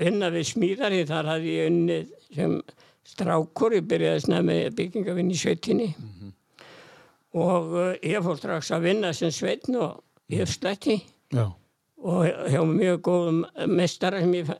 vinna 0.00 0.30
við 0.34 0.48
smíðar 0.50 0.90
því 0.96 1.04
þar 1.12 1.28
hafði 1.30 1.52
ég 1.54 1.70
unnið 1.70 2.10
sem 2.34 2.56
strákur, 3.10 3.76
ég 3.78 3.86
byrjaði 3.90 4.16
að 4.18 4.24
snæða 4.24 4.46
með 4.48 4.74
byggingavinn 4.80 5.30
í 5.30 5.38
sveitinni. 5.38 5.88
Og 7.38 7.70
uh, 7.78 7.92
ég 8.02 8.24
fór 8.26 8.38
strax 8.40 8.72
að 8.74 8.88
vinna 8.88 9.12
sem 9.14 9.30
sveitn 9.30 9.76
og 9.78 10.00
ég 10.32 10.48
slætti 10.50 10.96
já, 11.30 11.44
og 12.02 12.24
hjá 12.50 12.62
mjög 12.66 12.98
góðum 13.06 13.44
mestara 13.70 14.18
sem 14.24 14.34
ég 14.40 14.50
eh, 14.50 14.58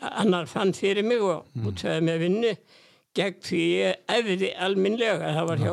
annar 0.00 0.48
fann 0.48 0.72
fyrir 0.76 1.04
mig 1.04 1.22
og 1.22 1.46
útfæði 1.68 2.04
með 2.06 2.22
vinnu 2.24 2.52
gegn 3.18 3.40
því 3.44 3.62
ég 3.78 4.12
æfiði 4.12 4.50
alminlega, 4.64 5.32
það 5.36 5.48
var 5.50 5.64
hjá 5.64 5.72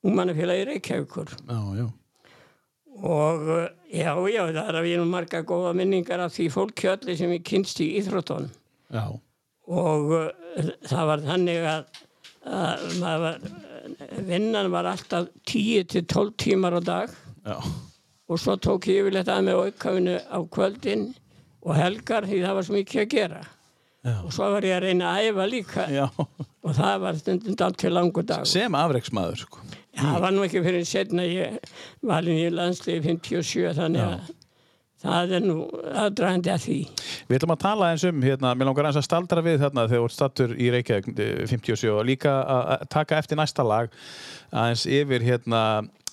Úmannafélagi 0.00 0.64
Reykjavíkur. 0.64 1.32
Já, 1.44 1.58
já. 1.76 1.86
og 3.04 3.48
eh, 3.52 3.66
já, 4.00 4.12
já, 4.32 4.42
það 4.48 4.62
er 4.62 4.78
að 4.78 4.86
við 4.86 4.94
erum 4.96 5.10
marga 5.12 5.42
góða 5.44 5.74
minningar 5.76 6.22
af 6.24 6.32
því 6.32 6.46
fólkjöldi 6.54 7.16
sem 7.18 7.34
ég 7.36 7.44
kynst 7.44 7.82
í 7.84 7.90
íþróttunum. 8.00 8.48
Já, 8.96 9.04
og 9.70 10.14
uh, 10.16 10.70
það 10.88 11.10
var 11.12 11.26
þannig 11.26 11.68
að, 11.68 12.00
að 12.48 12.86
var, 13.02 13.44
vinnan 14.30 14.72
var 14.72 14.88
alltaf 14.94 15.28
10 15.52 15.84
til 15.92 16.06
12 16.08 16.32
tímar 16.40 16.80
á 16.80 16.82
dag. 16.88 17.14
Já, 17.44 17.58
og 18.30 18.40
svo 18.40 18.56
tók 18.56 18.88
ég 18.88 19.02
yfirleitt 19.02 19.28
að 19.28 19.46
með 19.50 19.64
aukafinu 19.66 20.16
á 20.16 20.38
kvöldin 20.48 21.10
og 21.60 21.74
helgar 21.76 22.28
því 22.28 22.42
það 22.44 22.58
var 22.58 22.68
svo 22.68 22.78
mikið 22.78 23.02
að 23.04 23.10
gera. 23.16 23.40
Já. 24.00 24.14
og 24.24 24.32
svo 24.32 24.46
var 24.48 24.64
ég 24.64 24.78
að 24.78 24.86
reyna 24.86 25.12
að 25.12 25.26
æfa 25.28 25.46
líka. 25.50 25.82
Já, 25.92 26.06
og 26.64 26.74
það 26.76 27.00
var 27.02 27.18
stundum 27.20 27.56
allt 27.66 27.78
til 27.82 27.92
langur 27.92 28.24
dag 28.24 28.46
sem 28.48 28.76
afreiksmaður 28.80 29.42
sko. 29.44 29.64
það 30.00 30.20
var 30.24 30.32
nú 30.32 30.44
ekki 30.46 30.62
fyrir 30.64 30.86
setna 30.88 31.26
ég 31.28 31.72
valin 32.08 32.38
í 32.40 32.46
landsliði 32.54 33.02
57 33.10 33.74
þannig 33.76 34.06
að 34.06 34.30
það 35.00 35.34
er 35.36 35.44
nú 35.44 35.56
aðdragandi 35.96 36.52
að 36.52 36.64
því. 36.64 36.78
Við 37.28 37.38
ætlum 37.38 37.54
að 37.54 37.62
tala 37.62 37.92
eins 37.92 38.04
um, 38.08 38.24
hérna, 38.24 38.52
mér 38.56 38.68
langar 38.68 38.88
eins 38.88 38.98
að 39.00 39.06
staldra 39.06 39.44
við 39.44 39.62
þarna 39.62 39.86
þegar 39.88 40.04
þú 40.04 40.16
stattur 40.16 40.56
í 40.56 40.72
Reykjavík 40.74 41.08
eh, 41.14 41.44
57 41.48 41.92
og 41.92 42.02
líka 42.08 42.34
að 42.40 42.84
taka 42.92 43.20
eftir 43.20 43.40
næsta 43.40 43.64
lag 43.64 43.92
aðeins 44.50 44.84
yfir 44.88 45.24
hérna 45.24 45.62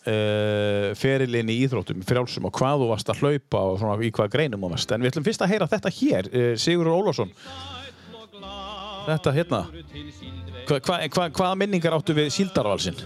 uh, 0.07 0.89
ferilinn 0.97 1.53
í 1.53 1.59
íþróttum, 1.65 2.01
frjálsum 2.07 2.49
og 2.49 2.55
hvað 2.57 2.83
þú 2.83 2.89
varst 2.93 3.13
að 3.13 3.23
hlaupa 3.23 3.63
og 3.71 3.79
svona, 3.81 3.99
í 4.01 4.11
hvað 4.15 4.33
greinum 4.33 4.65
og 4.67 4.73
mest. 4.73 4.91
En 4.91 5.03
við 5.03 5.13
ætlum 5.13 5.27
fyrst 5.27 5.45
að 5.45 5.53
heyra 5.53 5.69
þetta 5.71 5.93
hér, 5.99 6.31
uh, 6.31 6.49
Sigurður 6.59 7.01
Ólafsson. 7.03 7.35
Þetta 9.07 9.31
hérna. 9.35 9.61
Hva, 10.67 10.81
hva, 10.83 10.99
hva, 11.07 11.29
hvaða 11.31 11.55
minningar 11.61 11.95
áttu 11.95 12.15
við 12.17 12.33
Síldarvalsinn? 12.35 12.99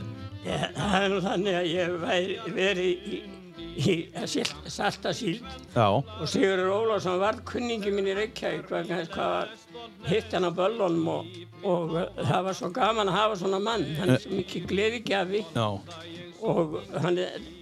ég, 0.45 0.65
það 0.77 1.03
er 1.03 1.13
nú 1.13 1.19
þannig 1.25 1.57
að 1.57 1.69
ég 1.69 1.93
væri 2.01 2.55
verið 2.55 3.05
í, 3.11 3.19
í 3.71 3.95
salta 4.71 5.13
síld 5.15 5.45
Já, 5.75 5.87
og 5.87 6.23
Sigurður 6.29 6.73
Ólafsson 6.75 7.21
var 7.21 7.39
kunningi 7.47 7.93
minn 7.93 8.09
í 8.09 8.15
Reykjavík 8.17 8.67
hvað 9.13 9.53
hitt 10.09 10.33
hann 10.33 10.49
á 10.49 10.51
böllunum 10.55 11.11
og, 11.13 11.29
og 11.63 11.95
það 12.17 12.47
var 12.47 12.57
svo 12.57 12.71
gaman 12.75 13.11
að 13.11 13.19
hafa 13.19 13.39
svona 13.43 13.61
mann 13.63 13.85
hann 13.99 14.15
er 14.15 14.23
svo 14.23 14.33
mikið 14.35 14.67
gleðigjafi 14.71 15.45
og 16.41 16.77
hann 17.03 17.17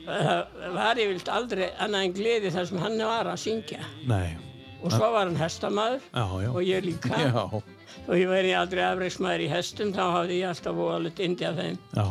það 0.05 0.69
var 0.75 1.01
yfirlt 1.03 1.30
aldrei 1.34 1.67
annað 1.84 2.05
en 2.07 2.13
gleði 2.17 2.51
þar 2.55 2.69
sem 2.69 2.80
hann 2.84 2.97
var 3.03 3.30
að 3.34 3.41
syngja 3.43 3.82
nei, 4.07 4.38
og 4.84 4.91
svo 4.95 5.09
var 5.13 5.27
hann 5.27 5.36
já. 6.45 6.49
og 6.53 6.61
ég 6.63 6.86
líka 6.88 7.11
Já, 7.19 7.43
og 8.09 8.15
ég 8.15 8.30
væri 8.32 8.53
aldrei 8.55 8.84
afreiksmaður 8.88 9.43
í 9.45 9.49
hestum 9.51 9.91
þá 9.93 10.03
hafði 10.15 10.38
ég 10.41 10.49
alltaf 10.53 10.77
voðalegt 10.80 11.19
indi 11.25 11.45
af 11.49 11.57
þeim 11.59 11.77
já. 11.97 12.05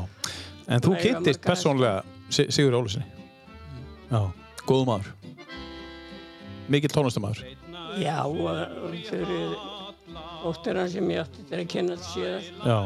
En 0.69 0.83
þú 0.85 0.95
kynntist 1.01 1.41
marga 1.41 1.49
persónlega 1.55 2.05
Si- 2.29 2.45
Sigurður 2.53 2.83
Ólafssoni. 2.83 3.07
Já, 4.11 4.19
góðu 4.69 4.85
maður. 4.85 5.07
Mikill 6.69 6.93
tónlistamæður. 6.93 7.41
já 8.03 8.19
og 8.29 8.93
fyrir 9.09 9.55
óttir 10.45 10.77
hann 10.77 10.91
sem 10.93 11.09
ég 11.11 11.23
átti 11.25 11.47
til 11.49 11.59
að 11.63 11.71
kynna 11.73 11.97
þetta 11.97 12.11
síðar 12.13 12.43
Já, 12.69 12.79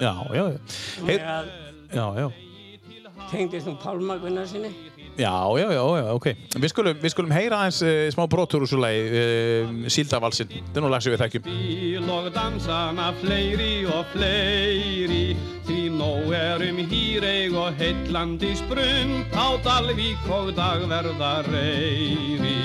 já, 0.00 0.12
já. 0.30 0.44
já. 0.46 0.60
Hey, 1.04 1.18
Þannig 1.18 1.26
að 1.34 1.50
já, 1.90 2.06
já. 2.22 2.28
Tengdist 3.30 3.68
nú 3.68 3.76
Pálma 3.80 4.18
Gunnarsinni 4.22 4.72
Já, 5.16 5.30
já, 5.58 5.70
já, 5.70 5.82
já, 5.98 6.12
ok. 6.12 6.26
Við 6.58 6.70
skulum, 6.72 6.96
við 6.98 7.12
skulum 7.12 7.30
heyra 7.34 7.60
aðeins 7.62 7.78
uh, 7.86 7.92
smá 8.10 8.24
brotur 8.26 8.64
úr 8.64 8.70
svo 8.70 8.80
lagi, 8.82 9.04
uh, 9.14 9.84
Síldavalsinn. 9.86 10.50
Þetta 10.50 10.80
er 10.80 10.82
nú 10.82 10.90
lag 10.90 11.04
sem 11.04 11.14
við 11.14 11.22
þekkjum. 11.22 11.44
Bíl 11.46 12.08
og 12.10 12.26
dansana 12.34 13.12
fleiri 13.20 13.84
og 13.86 14.10
fleiri 14.10 15.22
Því 15.68 15.84
nóg 15.94 16.34
erum 16.34 16.82
hýreig 16.90 17.54
og 17.56 17.78
heillandi 17.78 18.56
sprund 18.58 19.38
Á 19.38 19.54
Dalvík 19.64 20.26
og 20.34 20.50
dagverða 20.58 21.36
reyri 21.46 22.58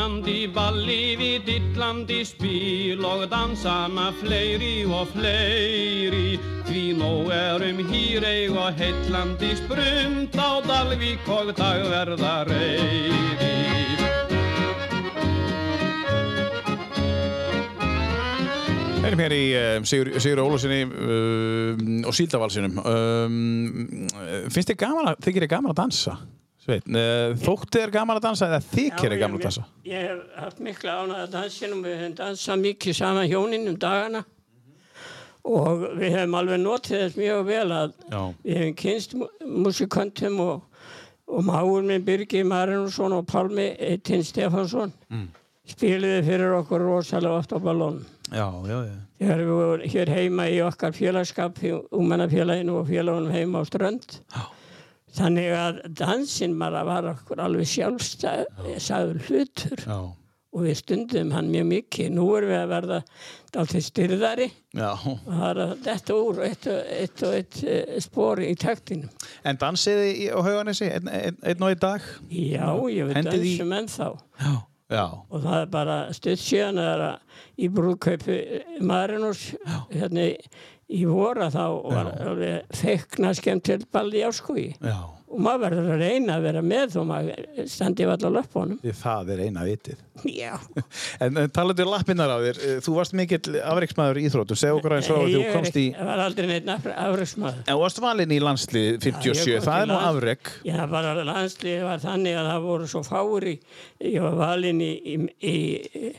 dunandi 0.00 0.48
balli 0.48 1.12
við 1.20 1.42
dillandi 1.44 2.22
spil 2.24 3.02
og 3.04 3.26
dansana 3.28 4.06
fleiri 4.16 4.86
og 4.88 5.10
fleiri 5.12 6.38
Því 6.64 6.84
nóg 6.96 7.28
erum 7.36 7.82
hýreig 7.90 8.56
og 8.56 8.80
heillandi 8.80 9.50
sprund 9.58 10.38
á 10.40 10.64
Dalvík 10.64 11.28
og 11.28 11.52
dagverða 11.52 12.32
reyri 12.48 13.52
Erum 19.04 19.20
hér 19.26 19.36
í 19.36 19.44
uh, 19.52 19.84
Sigur, 19.84 20.14
Sigur 20.16 20.44
Ólafssoni 20.46 20.82
uh, 20.88 22.08
og 22.08 22.14
Síldavalsinum. 22.16 22.76
Um, 22.80 24.04
finnst 24.48 24.70
þið 24.70 24.84
gaman 24.86 25.12
að, 25.12 25.24
þið 25.26 25.50
gaman 25.50 25.74
að 25.74 25.82
dansa? 25.84 26.20
Sveit, 26.60 26.84
uh, 26.92 27.30
þóttið 27.40 27.78
þér 27.78 27.92
gaman 27.94 28.18
að 28.18 28.26
dansa 28.26 28.48
eða 28.50 28.60
þykir 28.66 29.14
þið 29.14 29.22
gaman 29.22 29.38
að 29.38 29.46
dansa? 29.46 29.62
Ég, 29.86 29.94
ég 29.94 30.10
hef 30.10 30.42
haft 30.42 30.58
mikla 30.66 30.98
ánægða 31.00 31.30
dansinum, 31.32 31.80
við 31.86 31.96
hefum 31.96 32.16
dansað 32.18 32.62
mikið 32.66 32.96
saman 32.98 33.30
hjónin 33.30 33.70
um 33.70 33.78
dagana 33.80 34.24
og 35.48 35.86
við 35.96 36.16
hefum 36.18 36.36
alveg 36.36 36.60
notið 36.60 37.04
þess 37.04 37.16
mjög 37.16 37.42
vel 37.48 37.66
að 37.72 37.94
Já. 38.12 38.20
við 38.44 38.58
hefum 38.60 38.76
kynst 38.82 39.16
musikantum 39.64 40.38
og, 40.44 40.84
og 41.30 41.48
máur 41.48 41.88
minn 41.88 42.04
Birgir 42.04 42.44
Marinusson 42.44 43.16
og 43.16 43.26
Pálmi 43.30 43.70
Tinn 44.04 44.24
Stefansson 44.26 44.92
mm. 45.08 45.26
spiliði 45.72 46.22
fyrir 46.28 46.58
okkur 46.60 46.84
rosalega 46.84 47.40
oft 47.40 47.56
á 47.56 47.58
ballónum. 47.58 48.04
Já, 48.30 48.46
já, 48.68 48.78
já. 48.84 48.96
Þegar 49.20 49.40
við 49.40 49.56
vorum 49.56 49.90
hér 49.96 50.10
heima 50.14 50.44
í 50.52 50.60
okkar 50.64 50.92
félagskap, 50.96 51.58
úmennafélaginu 51.88 52.76
og 52.82 52.88
félagunum 52.92 53.32
heima 53.32 53.60
á 53.60 53.68
Strönd. 53.68 54.20
Já. 54.28 54.44
Þannig 55.16 55.50
að 55.58 55.78
dansinn 55.98 56.56
bara 56.60 56.84
var 56.86 57.08
okkur 57.14 57.40
alveg 57.42 57.66
sjálfstæður 57.66 59.20
hlutur 59.26 59.82
Já. 59.86 59.98
og 60.52 60.64
við 60.66 60.76
stundum 60.80 61.30
hann 61.34 61.50
mjög 61.50 61.66
mikið. 61.70 62.08
Nú 62.14 62.24
erum 62.38 62.50
við 62.52 62.58
að 62.60 62.70
verða 62.74 62.98
dálítið 63.54 63.84
styrðari 63.88 64.48
Já. 64.78 64.90
og 64.94 65.26
það 65.26 65.44
er 65.50 65.60
að 65.64 65.74
detta 65.88 66.16
úr 66.18 66.40
eitt 66.46 66.66
og 66.70 66.80
eitt, 67.00 67.22
og 67.26 67.36
eitt 67.40 67.60
eh, 67.66 68.00
spori 68.06 68.50
í 68.52 68.56
taktinum. 68.62 69.10
En 69.44 69.58
dansiði 69.60 70.08
í, 70.14 70.26
á 70.30 70.38
hauganessi 70.46 70.90
einn 70.90 71.10
ein, 71.10 71.38
ein 71.42 71.62
og 71.62 71.70
einn 71.72 71.82
dag? 71.86 72.10
Já, 72.30 72.66
ég 72.94 73.10
veit 73.10 73.16
Hendið 73.20 73.46
í- 73.46 73.54
dansum 73.58 73.78
ennþá. 73.80 74.10
Já. 74.44 74.52
Já. 74.90 75.04
og 75.30 75.38
það 75.44 75.60
er 75.60 75.66
bara 75.70 75.96
að 76.10 76.16
í 77.62 77.68
brúðkaupi 77.70 78.38
Marinus 78.82 79.44
hérna 79.92 80.24
í- 80.32 80.50
í 80.90 81.06
vora 81.08 81.48
þá 81.52 81.64
var 81.86 82.12
alveg 82.26 82.76
feikna 82.76 83.32
skemmt 83.38 83.66
til 83.68 83.80
balli 83.92 84.22
áskogi 84.26 84.72
Já. 84.82 84.96
og 85.30 85.42
maður 85.42 85.62
verður 85.68 85.90
að 85.94 86.02
reyna 86.02 86.36
að 86.38 86.46
vera 86.48 86.62
með 86.66 86.96
og 87.00 87.06
maður 87.10 87.68
standi 87.70 88.06
allar 88.10 88.34
löpunum 88.40 88.80
Því 88.82 88.94
það 88.98 89.30
er 89.34 89.42
eina 89.46 89.66
vitið. 89.68 90.00
En, 91.24 91.36
en 91.40 91.52
talaðu 91.54 91.86
um 91.86 91.90
lappinnar 91.94 92.28
á 92.28 92.38
þér, 92.42 92.58
eh, 92.66 92.78
þú 92.84 92.92
varst 92.98 93.14
mikill 93.16 93.54
afreiksmaður 93.60 94.18
í 94.20 94.24
íþróttum, 94.28 94.58
segð 94.58 94.80
okkur 94.80 94.94
aðeins 94.96 95.08
frá 95.08 95.16
að 95.16 95.22
þú 95.30 95.38
ég 95.40 95.54
komst 95.54 95.78
í, 95.80 95.84
ekki, 95.94 96.06
var 96.10 96.22
aldrei 96.26 96.48
neitt 96.50 96.68
afreiksmaður 96.74 97.62
en 97.72 97.78
varst 97.80 98.02
valinn 98.04 98.34
í 98.34 98.40
landslið 98.44 98.90
57, 99.06 99.30
Já, 99.30 99.54
ég 99.54 99.64
það 99.64 99.84
er 99.84 99.88
nú 99.88 100.00
afrek. 100.10 100.52
Já, 100.68 100.76
bara 100.92 101.14
landslið 101.24 101.86
var 101.86 102.02
þannig 102.04 102.40
að 102.40 102.50
það 102.50 102.66
voru 102.66 102.90
svo 102.92 103.04
fári 103.06 103.54
ég 104.10 104.26
var 104.26 104.36
valinn 104.42 104.82
í, 104.84 104.90
í, 105.14 105.16
í, 105.40 106.12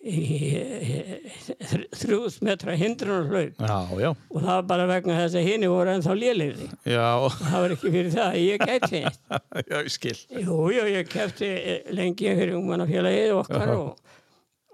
í, 0.00 0.12
í 0.16 1.56
þrjúðs 2.00 2.38
metra 2.46 2.74
hindrunarhlaup 2.78 3.58
Já, 3.60 3.76
já, 4.00 4.10
og 4.12 4.38
það 4.38 4.52
var 4.52 4.68
bara 4.70 4.86
vegna 4.90 5.16
þess 5.18 5.38
að 5.40 5.48
hini 5.50 5.70
voru 5.70 5.92
ennþá 5.94 6.16
lélegri. 6.16 6.68
Já, 6.88 7.08
það 7.36 7.56
var 7.64 7.74
ekki 7.76 7.92
fyrir 7.96 8.14
það 8.14 8.28
að 8.28 8.38
ég 8.44 8.64
gæti 8.70 9.02
já, 9.70 9.76
ég 9.76 9.90
skil. 9.92 10.16
jú, 10.40 10.60
jú, 10.76 10.86
ég 10.94 11.10
kefti 11.10 11.50
lengi 11.96 12.32
fyrir 12.38 12.56
ungmannafélagið 12.58 13.34
okkar 13.42 13.74
og, 13.74 14.14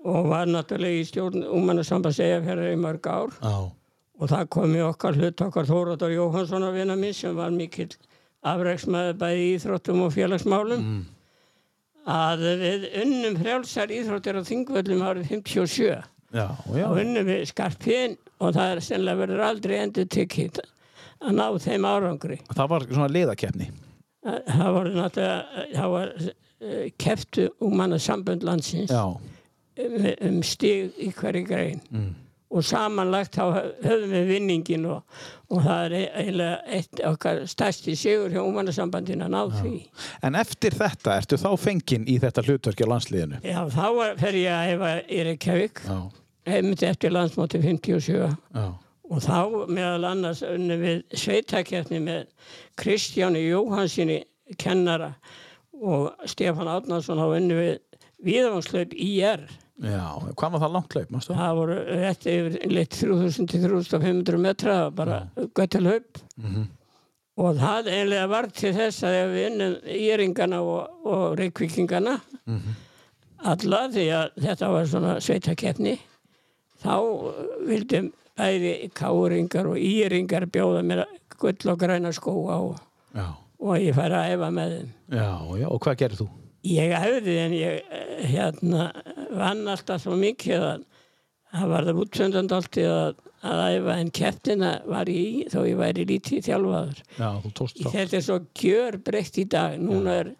og 0.06 0.30
var 0.30 0.46
náttúrulega 0.50 1.00
í 1.00 1.08
stjórn 1.08 1.42
ungmannasambandsegafjörður 1.48 2.72
í 2.76 2.78
mörg 2.86 3.10
ár. 3.10 3.34
Já, 3.42 3.56
og 4.16 4.30
það 4.32 4.46
kom 4.54 4.76
í 4.78 4.84
okkar 4.86 5.18
hlut 5.18 5.42
okkar 5.48 5.66
Þóraður 5.68 6.14
Jóhansson 6.14 6.64
að 6.64 6.78
vinna 6.80 6.94
minn 6.96 7.16
sem 7.16 7.34
var 7.36 7.50
mikill 7.52 7.90
afreiksmaður 8.46 9.18
bæði 9.20 9.42
í 9.42 9.52
íþróttum 9.58 10.04
og 10.06 10.14
félagsmálum 10.14 10.86
að 12.06 12.44
við 12.62 12.86
unnum 13.02 13.38
frjálsar 13.40 13.92
íþróttir 13.94 14.38
á 14.38 14.42
Þingvöllum 14.46 15.02
árið 15.02 15.30
57 15.32 15.86
já, 15.86 15.98
já, 16.30 16.86
og 16.86 17.00
unnum 17.02 17.26
við 17.26 17.44
skarpinn 17.50 18.16
og 18.38 18.54
það 18.54 18.72
er 18.72 18.82
sennilega 18.84 19.22
verður 19.24 19.44
aldrei 19.48 19.76
endur 19.80 20.08
tekið 20.12 20.60
að 21.16 21.38
ná 21.38 21.46
þeim 21.64 21.86
árangri. 21.88 22.38
Það 22.52 22.70
var 22.74 22.86
svona 22.90 23.12
liðakeppni. 23.12 23.70
það 24.26 24.74
var 24.76 24.90
náttúrulega 24.96 25.64
það 25.72 25.94
var 25.94 26.12
uh, 26.26 26.84
keftu 26.98 27.48
úmanna 27.62 27.98
sambönd 28.02 28.46
landsins 28.46 28.90
Já, 28.90 29.04
um, 29.06 30.06
um 30.28 30.38
stig 30.46 30.94
í 30.98 31.10
hverju 31.14 31.46
grein. 31.48 31.82
Mm. 31.90 32.14
Og 32.50 32.62
samanlagt 32.64 33.34
þá 33.34 33.42
höf- 33.56 33.80
höfum 33.82 34.12
við 34.14 34.28
vinningin 34.30 34.84
og, 34.86 35.02
og 35.50 35.62
það 35.64 35.80
er 35.86 35.94
eiginlega 36.20 36.58
eitt 36.78 37.00
okkar 37.08 37.40
stærsti 37.50 37.96
sigur 37.98 38.30
hjá 38.30 38.42
úmannasambandinu 38.46 39.26
að 39.26 39.32
ná 39.34 39.40
því. 39.60 39.72
En 40.22 40.38
eftir 40.38 40.76
þetta 40.78 41.16
ertu 41.20 41.38
þá 41.42 41.48
fenginn 41.58 42.06
í 42.06 42.18
þetta 42.22 42.44
hlutverki 42.46 42.86
á 42.86 42.92
landsliðinu. 42.94 43.40
Já, 43.42 43.60
þá 43.74 43.84
var- 43.98 44.16
fer 44.22 44.38
ég 44.38 44.52
að 44.54 44.68
hefa 44.70 44.92
í 45.10 45.20
Reykjavík. 45.30 45.82
Já, 45.88 45.98
heimitt 46.46 46.82
eftir 46.86 47.10
landsmóti 47.16 47.58
57 47.62 48.14
já, 48.54 48.66
og 49.10 49.20
þá 49.22 49.66
meðal 49.70 50.04
annars 50.12 50.42
unnum 50.46 50.80
við 50.86 51.02
sveitakefni 51.18 51.98
með 52.02 52.24
Kristjáni 52.78 53.42
Jóhansinni 53.48 54.20
kennara 54.58 55.12
og 55.82 56.14
Stefán 56.30 56.70
Átnarsson 56.70 57.18
þá 57.18 57.26
unnum 57.40 57.58
við 57.58 57.78
viðvangslaup 58.26 58.94
IR 58.96 59.42
Já, 59.84 60.06
hvað 60.32 60.54
var 60.54 60.60
það 60.62 60.72
langt 60.72 60.94
hlaup? 60.96 61.10
Það 61.26 61.58
voru 61.58 61.74
rétt 62.00 62.26
yfir 62.32 62.54
litt 62.72 62.94
3000 62.96 63.48
til 63.52 63.60
3500 63.66 64.38
metra, 64.40 64.76
bara 64.90 65.18
göttil 65.58 65.84
hlaup. 65.84 66.20
Og 67.36 67.58
það 67.60 67.90
eiginlega 67.92 68.28
var 68.32 68.46
til 68.56 68.72
þess 68.72 69.04
að 69.04 69.14
ef 69.18 69.26
við 69.34 69.42
vinnum 69.44 69.74
íringana 69.92 70.60
og, 70.64 70.94
og 71.04 71.24
reykvíkingana, 71.36 72.14
alla 73.52 73.80
því 73.92 74.06
að 74.16 74.38
þetta 74.46 74.70
var 74.72 74.88
svona 74.88 75.16
sveitakefni, 75.20 75.98
þá 76.80 76.94
vildum 77.68 78.08
bæði 78.36 78.72
káringar 78.96 79.68
og 79.68 79.76
íringar 79.80 80.48
bjóða 80.52 80.80
mér 80.84 81.04
gull 81.40 81.70
og 81.72 81.78
græna 81.80 82.12
skóa 82.16 82.56
og, 82.70 82.80
og 83.60 83.76
ég 83.80 83.92
færi 83.96 84.16
að 84.16 84.32
æfa 84.38 84.50
með 84.56 84.74
þeim. 84.78 84.90
já, 85.20 85.28
já, 85.60 85.68
og 85.68 85.80
hvað 85.84 86.00
gerir 86.02 86.20
þú? 86.22 86.26
Ég 86.66 86.92
æfði 86.98 87.34
en 87.44 87.52
ég 87.54 87.84
eh, 87.94 88.24
hérna 88.32 88.88
vann 89.34 89.66
alltaf 89.68 90.02
svo 90.02 90.16
mikið 90.20 90.66
að 90.70 90.86
það 91.56 91.70
var 91.72 91.86
það 91.88 92.00
útsöndand 92.04 92.56
alltaf 92.56 92.88
að, 92.92 93.20
að 93.46 93.62
æfa 93.76 93.98
en 94.00 94.10
keppnina 94.20 94.72
var 94.86 95.10
ég 95.12 95.26
í 95.26 95.44
þó 95.52 95.60
ég 95.66 95.78
væri 95.80 96.06
lítið 96.08 96.48
þjálfaður. 96.48 97.04
Já. 97.18 97.30
Þetta 97.92 98.18
er 98.18 98.26
svo 98.26 98.40
gjör 98.60 98.98
breytt 99.06 99.38
í 99.40 99.46
dag. 99.50 99.78
Núna 99.80 100.18
er 100.22 100.32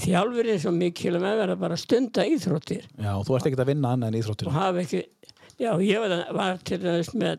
þjálfurinn 0.00 0.60
svo 0.60 0.72
mikil 0.76 1.16
að 1.16 1.26
vera 1.40 1.56
bara 1.56 1.76
stunda 1.80 2.24
íþróttir 2.28 2.84
Já, 3.00 3.12
þú 3.24 3.36
ert 3.36 3.48
ekkert 3.48 3.62
að 3.64 3.70
vinna 3.72 3.92
annað 3.94 4.10
en 4.10 4.18
íþróttir. 4.20 4.50
og 4.50 4.56
hafa 4.56 4.82
ekki, 4.82 5.02
já 5.56 5.70
ég 5.80 6.02
var, 6.02 6.16
var 6.36 6.58
til 6.68 6.78
dæmis 6.82 7.12
með 7.16 7.38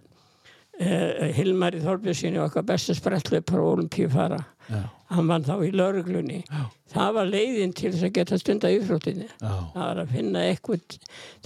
uh, 0.81 1.27
Hilmari 1.37 1.81
Þorbjörnssoni 1.83 2.41
og 2.41 2.47
okkar 2.49 2.65
bestu 2.71 2.95
sprettleipar 2.97 3.61
og 3.61 3.75
olimpíufara. 3.75 4.39
Já, 4.41 4.56
Hann 5.07 5.27
var 5.29 5.39
þá 5.47 5.53
í 5.63 5.69
lauruglunni. 5.71 6.41
Það 6.91 7.13
var 7.15 7.29
leiðin 7.31 7.73
til 7.77 7.91
þess 7.93 8.03
að 8.03 8.13
geta 8.17 8.37
stunda 8.41 8.71
íþróttinni. 8.75 9.27
það 9.39 9.77
var 9.79 10.01
að 10.03 10.09
finna 10.11 10.41
eitthvað 10.49 10.97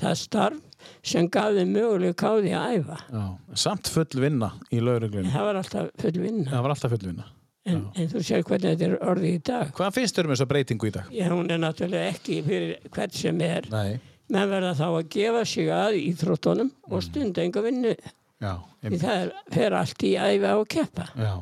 það 0.02 0.16
starf 0.18 0.88
sem 1.06 1.28
gaf 1.30 1.52
þeim 1.54 1.76
mögulega 1.76 2.26
á 2.26 2.34
því 2.42 2.54
að 2.58 2.72
æfa 2.80 2.98
já. 3.12 3.26
Samt 3.66 3.92
full 3.94 4.22
vinna 4.24 4.50
í 4.74 4.80
lauruglunni. 4.82 5.30
það 5.30 5.46
var 5.46 5.60
alltaf 5.62 5.92
full 6.02 6.18
vinna 6.24 6.50
Það 6.50 6.64
var 6.66 6.74
alltaf 6.76 6.96
full 6.96 7.06
vinna. 7.12 7.26
en, 7.70 7.84
en 7.94 8.08
þú 8.10 8.24
sér 8.26 8.42
hvernig 8.48 8.72
þetta 8.72 8.88
er 8.90 8.96
orðið 9.12 9.36
í 9.36 9.42
dag 9.52 9.74
Hvað 9.78 9.94
finnst 10.00 10.18
þér 10.18 10.26
um 10.30 10.34
þessa 10.34 10.48
breytingu 10.50 10.88
í 10.90 10.94
dag? 10.96 11.12
Já, 11.14 11.28
hún 11.30 11.52
er 11.54 11.62
náttúrulega 11.62 12.16
ekki 12.16 12.40
fyrir 12.48 12.90
hvert 12.96 13.14
sem 13.14 13.42
er 13.46 13.68
Nei. 13.70 14.00
menn 14.34 14.50
verða 14.50 14.74
þá 14.82 14.88
að 14.90 15.12
gefa 15.14 15.46
sig 15.46 15.70
að 15.70 16.00
íþróttunum 16.02 16.72
og 16.90 17.06
stunda 17.06 17.46
enga 17.46 17.62
vinnu 17.62 17.94
Já, 18.42 18.54
því 18.88 18.98
það 19.04 19.20
er, 19.22 19.32
fer 19.54 19.76
allt 19.78 20.04
í 20.08 20.12
æfa 20.18 20.52
og 20.58 20.68
keppa 20.74 21.06
Já, 21.14 21.34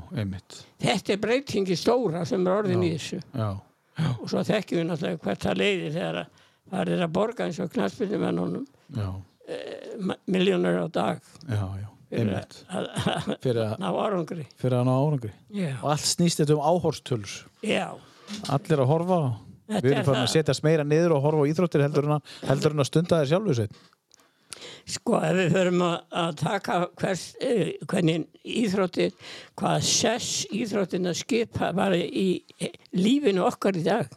þetta 0.84 1.14
er 1.16 1.22
breytingi 1.24 1.78
stóra 1.80 2.26
sem 2.28 2.44
er 2.48 2.58
orðin 2.58 2.84
í 2.84 2.92
þessu 2.98 3.22
Já, 3.40 3.50
og 4.20 4.26
svo 4.32 4.44
þekkjum 4.48 4.82
við 4.82 4.90
náttúrulega 4.90 5.24
hvert 5.24 5.46
það 5.48 5.62
leiðir 5.64 5.96
þegar 5.96 6.20
að 6.24 6.36
það 6.70 6.92
er 6.96 7.06
að 7.08 7.14
borga 7.16 7.48
eins 7.48 7.60
og 7.64 7.72
knarsbyrnumennunum 7.74 8.66
já, 9.00 9.08
miljónur 10.30 10.82
á 10.84 10.88
dag 10.94 11.22
já, 11.48 11.64
já, 11.80 11.88
fyrir 12.10 13.62
að, 13.64 13.76
ná 13.82 13.88
árangri 13.90 14.46
fyrir 14.60 14.78
að 14.80 14.88
ná 14.90 14.94
árangri. 14.98 15.32
Já, 15.56 15.72
Og 15.82 15.92
allt 15.94 16.08
snýst 16.10 16.42
þetta 16.44 16.58
um 16.58 16.66
áhorstölur. 16.70 17.34
Allir 18.50 18.82
að 18.84 18.90
horfa. 18.92 19.20
Þetta 19.70 19.86
Við 19.86 19.92
erum 19.92 20.00
er 20.02 20.08
farin 20.08 20.20
að 20.20 20.26
það. 20.26 20.34
setjast 20.34 20.64
meira 20.66 20.86
niður 20.86 21.16
og 21.18 21.24
horfa 21.28 21.46
á 21.46 21.50
íþróttir 21.52 21.84
heldur 21.86 22.08
en 22.08 22.16
að, 22.16 22.32
heldur 22.50 22.74
en 22.76 22.82
að 22.84 22.88
stunda 22.90 23.20
þér 23.22 23.30
sjálfu 23.34 23.56
sveit. 23.60 23.76
Sko 24.90 25.20
ef 25.24 25.36
við 25.38 25.52
förum 25.56 25.84
að, 25.86 25.98
að 26.24 26.32
taka 26.44 26.78
hvers, 27.02 27.26
eh, 27.42 27.74
hvernig 27.90 28.26
íþróttir, 28.44 29.12
hvað 29.60 29.84
sess 29.90 30.46
íþróttin 30.56 31.10
að 31.10 31.20
skipa 31.22 31.72
var 31.78 31.96
í 31.98 32.28
eh, 32.60 32.74
lífinu 32.98 33.44
okkar 33.48 33.78
í 33.80 33.84
dag. 33.86 34.10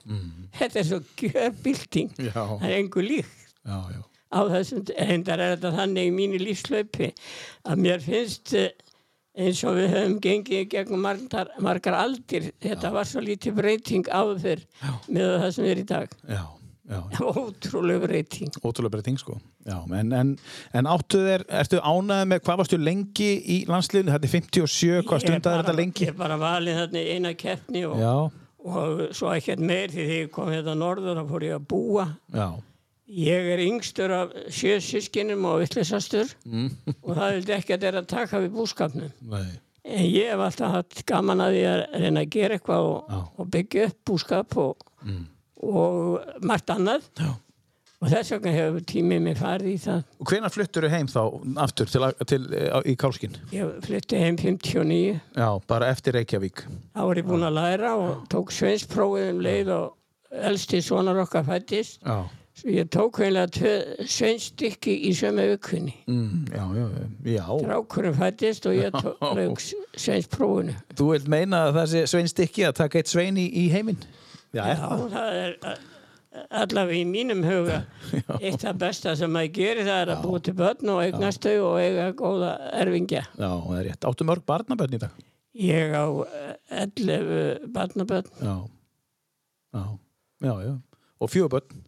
Þetta 0.58 0.80
er 0.82 0.88
svo 0.88 1.02
gjörbylting, 1.20 2.14
Já. 2.18 2.32
það 2.38 2.64
er 2.70 2.78
engu 2.78 3.04
líkt. 3.06 3.44
Já, 3.62 3.78
já. 3.94 4.00
Á 4.32 4.40
þessum, 4.48 4.86
endar 4.96 5.42
er 5.44 5.50
þetta 5.56 5.74
þannig 5.76 6.08
í 6.08 6.14
mínu 6.16 6.38
lífslaupi 6.40 7.10
að 7.68 7.82
mér 7.84 8.00
finnst 8.00 8.54
eh, 8.56 8.70
eins 9.36 9.60
og 9.68 9.76
við 9.76 9.92
höfum 9.92 10.16
gengið 10.24 10.64
gegn 10.72 10.98
margar, 11.00 11.52
margar 11.60 11.96
aldir, 12.00 12.50
þetta 12.60 12.90
var 12.92 13.08
svo 13.08 13.22
lítið 13.24 13.56
breyting 13.60 14.08
áður 14.12 14.42
fyrr 14.44 14.66
með 15.08 15.38
það 15.44 15.54
sem 15.56 15.70
er 15.70 15.80
í 15.80 15.86
dag. 15.88 16.18
Já, 16.28 16.40
já. 16.40 16.61
Ótrúlega 17.42 18.02
breyting. 18.06 18.50
Ótrúlega 18.64 18.90
breyting 18.96 19.18
sko. 19.20 19.38
Já, 19.66 19.78
en, 19.98 20.12
en, 20.12 20.32
en 20.74 20.88
áttu 20.90 21.20
þér, 21.22 21.44
ertu 21.62 21.80
ánæðið 21.80 22.28
með 22.32 22.42
hvað 22.46 22.60
varstu 22.62 22.78
lengi 22.82 23.30
í 23.40 23.58
landsliðinu? 23.70 24.12
Þetta 24.16 24.28
er 24.28 24.34
57, 24.34 25.02
hvað 25.06 25.18
Ég 25.20 25.24
stundaði 25.26 25.44
bara- 25.50 25.62
þetta 25.62 25.76
lengi? 25.78 26.04
Ég 26.08 26.12
er 26.14 26.18
bara 26.20 26.38
valið 26.42 26.80
þarna 26.82 27.04
eina 27.14 27.34
keppni 27.44 27.84
og, 27.88 28.04
og 28.64 29.02
svo 29.16 29.32
ekkert 29.36 29.62
meir 29.72 29.88
því 29.94 30.06
því 30.10 30.20
ég 30.24 30.30
kom 30.34 30.52
hérna 30.52 30.74
norður 30.78 31.22
og 31.24 31.32
fór 31.32 31.48
ég 31.48 31.56
að 31.60 31.66
búa. 31.72 32.08
já, 32.34 32.50
Ég 33.12 33.48
er 33.52 33.60
yngstur 33.60 34.12
af 34.16 34.30
sjö 34.48 34.78
sískinum 34.80 35.42
og 35.50 35.58
vittlisastur 35.60 36.30
Mm. 36.48 36.70
og 37.04 37.10
það 37.18 37.34
vildi 37.36 37.52
ekki 37.58 37.74
að 37.76 37.82
þeirra 37.84 38.02
taka 38.08 38.40
við 38.40 38.54
búskapnum. 38.56 39.10
nei, 39.28 39.50
En 39.84 40.04
ég 40.06 40.30
hef 40.30 40.38
alltaf 40.40 40.70
hatt 40.76 41.00
gaman 41.10 41.40
að 41.42 41.56
því 41.56 41.62
að 41.66 41.80
reyna 42.04 42.20
að 42.22 42.28
gera 42.36 42.54
eitthvað 42.56 42.84
og, 42.86 43.14
og 43.42 43.48
byggja 43.50 43.88
upp 43.90 43.96
búskap 44.06 44.56
og, 44.62 44.84
og 45.62 46.20
margt 46.42 46.70
annað. 46.74 47.08
já. 47.18 47.32
Og 48.02 48.08
þess 48.10 48.32
vegna 48.34 48.50
hefur 48.50 48.82
tímið 48.90 49.20
mér 49.22 49.36
farið 49.38 49.68
í 49.70 49.76
það. 49.78 50.00
Og 50.18 50.26
hvenær 50.32 50.50
fluttur 50.50 50.82
þú 50.82 50.88
heim 50.90 51.06
þá 51.06 51.20
aftur 51.62 51.86
til, 51.92 52.06
til, 52.26 52.40
í 52.90 52.94
Kálskinn? 52.98 53.36
Ég 53.54 53.76
flytti 53.84 54.18
heim 54.18 54.34
59, 54.40 55.20
Já, 55.38 55.48
bara 55.70 55.90
eftir 55.94 56.16
Reykjavík. 56.18 56.64
þá 56.96 57.02
var 57.06 57.20
ég 57.20 57.28
búinn 57.28 57.46
að 57.46 57.54
læra 57.60 57.92
og 57.94 58.24
tók 58.32 58.50
sveinsprófið 58.50 59.28
um 59.36 59.42
leið 59.46 59.70
og 59.76 60.40
elsti 60.50 60.80
sonar 60.82 61.20
okkar 61.22 61.46
fættist. 61.46 62.00
Já, 62.02 62.24
Svo 62.58 62.68
ég 62.74 62.90
tók 62.92 63.16
heimlega 63.22 63.48
tvö 63.54 63.70
sveinstykki 64.12 64.92
í 65.08 65.12
sömu 65.16 65.46
aukunni. 65.54 65.94
mm, 66.10 66.50
já, 66.52 66.64
já, 66.76 66.88
já. 67.38 67.46
Rákurinn 67.70 68.18
fættist 68.18 68.66
og 68.66 68.74
ég 68.76 68.90
tók 68.98 69.22
lauk 69.22 69.62
sveinsprófinu. 69.94 70.74
Þú 70.98 71.06
vilt 71.14 71.30
meina 71.32 71.68
að 71.68 71.78
það 71.78 71.86
sé 71.94 72.02
sveinstikki 72.16 72.66
að 72.66 72.74
taka 72.82 72.98
eitt 72.98 73.14
svein 73.14 73.38
í, 73.38 73.46
í 73.46 73.68
heiminn? 73.72 74.02
Já, 74.52 74.62
Já, 74.68 74.76
það? 75.12 75.26
er 75.42 75.54
uh, 75.64 75.82
allavega 76.62 76.98
í 77.00 77.04
mínum 77.08 77.42
huga 77.46 77.78
eitt 78.44 78.64
af 78.68 78.78
besta 78.80 79.14
sem 79.16 79.32
maður 79.32 79.54
gerir 79.58 79.86
það 79.88 80.00
er 80.04 80.12
að 80.14 80.24
búa 80.26 80.40
til 80.44 80.54
börn 80.58 80.92
og 80.92 81.02
eignast 81.06 81.44
þau 81.44 81.54
og 81.70 81.76
eiga 81.80 82.08
góða 82.18 82.52
erfingja. 82.82 83.22
Já, 83.36 83.48
það 83.48 83.78
er 83.78 83.86
rétt. 83.88 84.08
Áttu 84.10 84.28
mörg 84.28 84.44
barnabönn 84.48 84.96
í 84.98 85.00
dag? 85.02 85.22
Ég 85.62 85.96
á 85.96 86.04
uh, 86.08 86.26
11 86.82 87.70
barnabörn. 87.72 88.28
Já, 88.40 88.56
já, 89.72 89.84
já, 90.48 90.54
já. 90.68 90.74
Og 91.22 91.30
fjögur 91.32 91.56
bönn? 91.56 91.82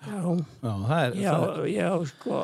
Já, 0.00 0.20
Já, 0.64 0.74
er, 0.96 1.14
já, 1.20 1.32
er 1.36 1.66
já, 1.68 1.88
sko, 2.08 2.36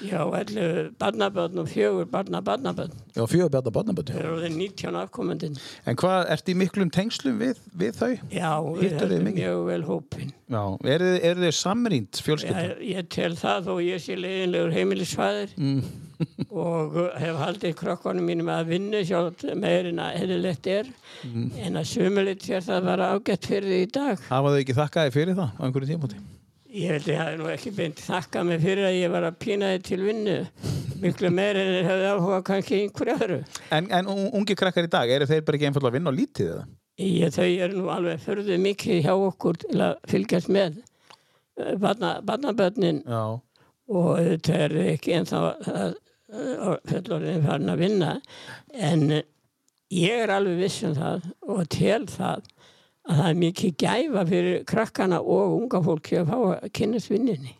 já, 0.00 0.20
11 0.24 0.94
barnabörn 0.98 1.58
og 1.60 1.66
fjögur 1.68 2.06
barna 2.08 2.40
barnabörn. 2.40 2.90
já, 3.14 3.26
fjögur 3.28 3.50
bjarna 3.52 3.70
barnabönn. 3.70 4.08
Það 4.08 4.20
eru 4.24 4.38
þeir 4.40 4.54
19 4.56 4.96
afkomendin. 5.02 5.58
En 5.86 5.96
hvað, 6.00 6.30
ertu 6.32 6.54
í 6.54 6.56
miklum 6.56 6.90
tengslum 6.90 7.36
við, 7.42 7.60
við 7.76 7.98
þau? 8.00 8.08
Já, 8.32 8.52
við 8.80 8.96
þið 8.96 9.12
erum 9.18 9.34
mjög 9.36 9.66
vel 9.68 9.82
hópin. 9.90 10.32
Já, 10.48 10.62
eru 10.94 11.04
þið- 11.12 11.24
eru 11.30 11.44
þið 11.44 11.54
samrýnd 11.60 12.22
fjölskylda? 12.24 12.64
Ég, 12.64 12.80
ég 12.96 13.08
tel 13.12 13.32
það 13.36 13.68
þó 13.68 13.74
ég 13.84 14.00
sé 14.00 14.16
leiðinlegur 14.16 14.72
heimilisfæðir 14.78 15.54
Mm. 15.58 15.84
og 16.54 16.94
hef 17.18 17.36
haldið 17.36 17.74
krokkanum 17.76 18.24
mínum 18.24 18.48
að 18.48 18.68
vinna 18.70 19.00
sjálf 19.04 19.42
meirinn 19.58 19.98
að 20.00 20.22
eðlilegt 20.22 20.66
er 20.72 20.86
Mm. 21.24 21.50
en 21.58 21.74
að 21.80 21.84
sumulit 21.90 22.40
þér 22.44 22.62
það 22.64 22.82
var 22.84 22.98
ágætt 23.12 23.46
fyrir 23.46 23.68
því 23.68 23.82
í 23.82 23.90
dag. 23.92 24.18
Hafa 24.28 24.48
þau 24.54 24.60
ekki 24.62 24.74
þakkaði 24.78 25.12
fyrir 25.12 25.34
það 25.36 25.50
á 25.52 25.60
einhverju 25.68 25.88
tímóti? 25.92 26.16
Ég 26.74 26.90
held 26.90 27.06
ég 27.06 27.18
hafi 27.20 27.36
nú 27.38 27.46
ekki 27.52 27.70
beint 27.76 28.00
þakkað 28.02 28.46
mig 28.48 28.62
fyrir 28.64 28.88
að 28.88 28.96
ég 28.98 29.12
var 29.12 29.26
að 29.28 29.36
pína 29.44 29.68
þið 29.74 29.82
til 29.86 29.98
vinnu. 30.02 30.36
Miklu 31.04 31.30
meir 31.30 31.58
en 31.60 31.68
þeir 31.70 31.86
hefði 31.90 32.08
áhuga 32.10 32.38
kannski 32.48 32.78
einhverju 32.82 33.14
öðru. 33.20 33.36
En, 33.76 33.86
en 33.94 34.08
un- 34.10 34.30
ungi 34.40 34.56
krakkar 34.58 34.88
í 34.88 34.90
dag, 34.90 35.10
eru 35.14 35.28
þeir 35.30 35.44
bara 35.46 35.58
ekki 35.60 35.68
einfallega 35.68 35.92
að 35.92 35.98
vinna 36.00 36.10
á 36.10 36.18
lítið 36.18 36.48
eða? 36.54 36.64
Ég, 37.04 37.34
þau 37.34 37.46
eru 37.66 37.78
nú 37.78 37.88
alveg 37.94 38.20
förðu 38.24 38.58
mikið 38.62 39.00
hjá 39.06 39.12
okkur 39.28 39.60
til 39.64 39.78
að 39.86 39.94
fylgjast 40.10 40.50
með 40.54 40.80
barna, 41.82 42.12
barnabörnin 42.26 43.00
Já, 43.06 43.22
og 43.94 44.10
þetta 44.18 44.58
er 44.66 44.76
ekki 44.94 45.14
ennþá 45.20 45.40
fullorðin 46.90 47.44
farin 47.46 47.70
að 47.74 47.82
vinna 47.84 48.12
en 48.74 49.04
eh, 49.18 49.24
ég 49.94 50.24
er 50.24 50.32
alveg 50.34 50.58
viss 50.64 50.80
um 50.88 50.94
það 50.98 51.26
og 51.54 51.64
tel 51.74 52.06
það 52.10 52.48
að 53.04 53.20
það 53.20 53.28
er 53.30 53.40
mikið 53.42 53.76
gæfa 53.84 54.24
fyrir 54.28 54.64
krakkana 54.68 55.20
og 55.20 55.58
unga 55.58 55.82
fólki 55.84 56.20
að 56.20 56.32
fá 56.32 56.38
að 56.54 56.72
kynast 56.76 57.12
vinninni 57.12 57.54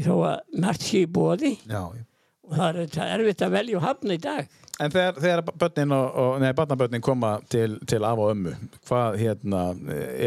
þó 0.00 0.14
að 0.30 0.38
margt 0.62 0.86
sé 0.86 1.04
í 1.04 1.10
bóði 1.10 1.56
já. 1.68 1.82
og 1.90 2.54
það 2.54 2.66
er 2.68 2.78
þetta 2.80 3.08
erfitt 3.16 3.44
að 3.44 3.54
velja 3.58 3.78
og 3.80 3.86
hafna 3.86 4.16
í 4.16 4.22
dag. 4.22 4.58
En 4.80 4.88
þegar, 4.88 5.18
þegar 5.20 5.42
börnin 5.60 5.92
og, 5.92 6.06
og 6.22 6.36
nei, 6.40 6.52
barnabörnin 6.56 7.02
koma 7.04 7.34
til, 7.52 7.74
til 7.90 8.00
af 8.08 8.22
og 8.22 8.30
ömmu, 8.32 8.54
hvað 8.88 9.18
hérna, 9.20 9.64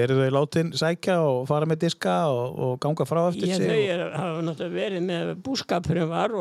eru 0.03 0.19
þau 0.19 0.35
látin 0.35 0.69
sækja 0.77 1.15
og 1.25 1.47
fara 1.49 1.65
með 1.69 1.87
diska 1.87 2.17
og, 2.29 2.59
og 2.67 2.75
ganga 2.83 3.07
frá 3.09 3.23
eftir 3.31 3.49
sig 3.49 3.65
þau 3.65 3.79
er, 3.95 4.03
hafa 4.13 4.43
náttúrulega 4.45 4.75
verið 4.75 5.07
með 5.07 5.33
búskapurinn 5.47 6.11
var 6.11 6.37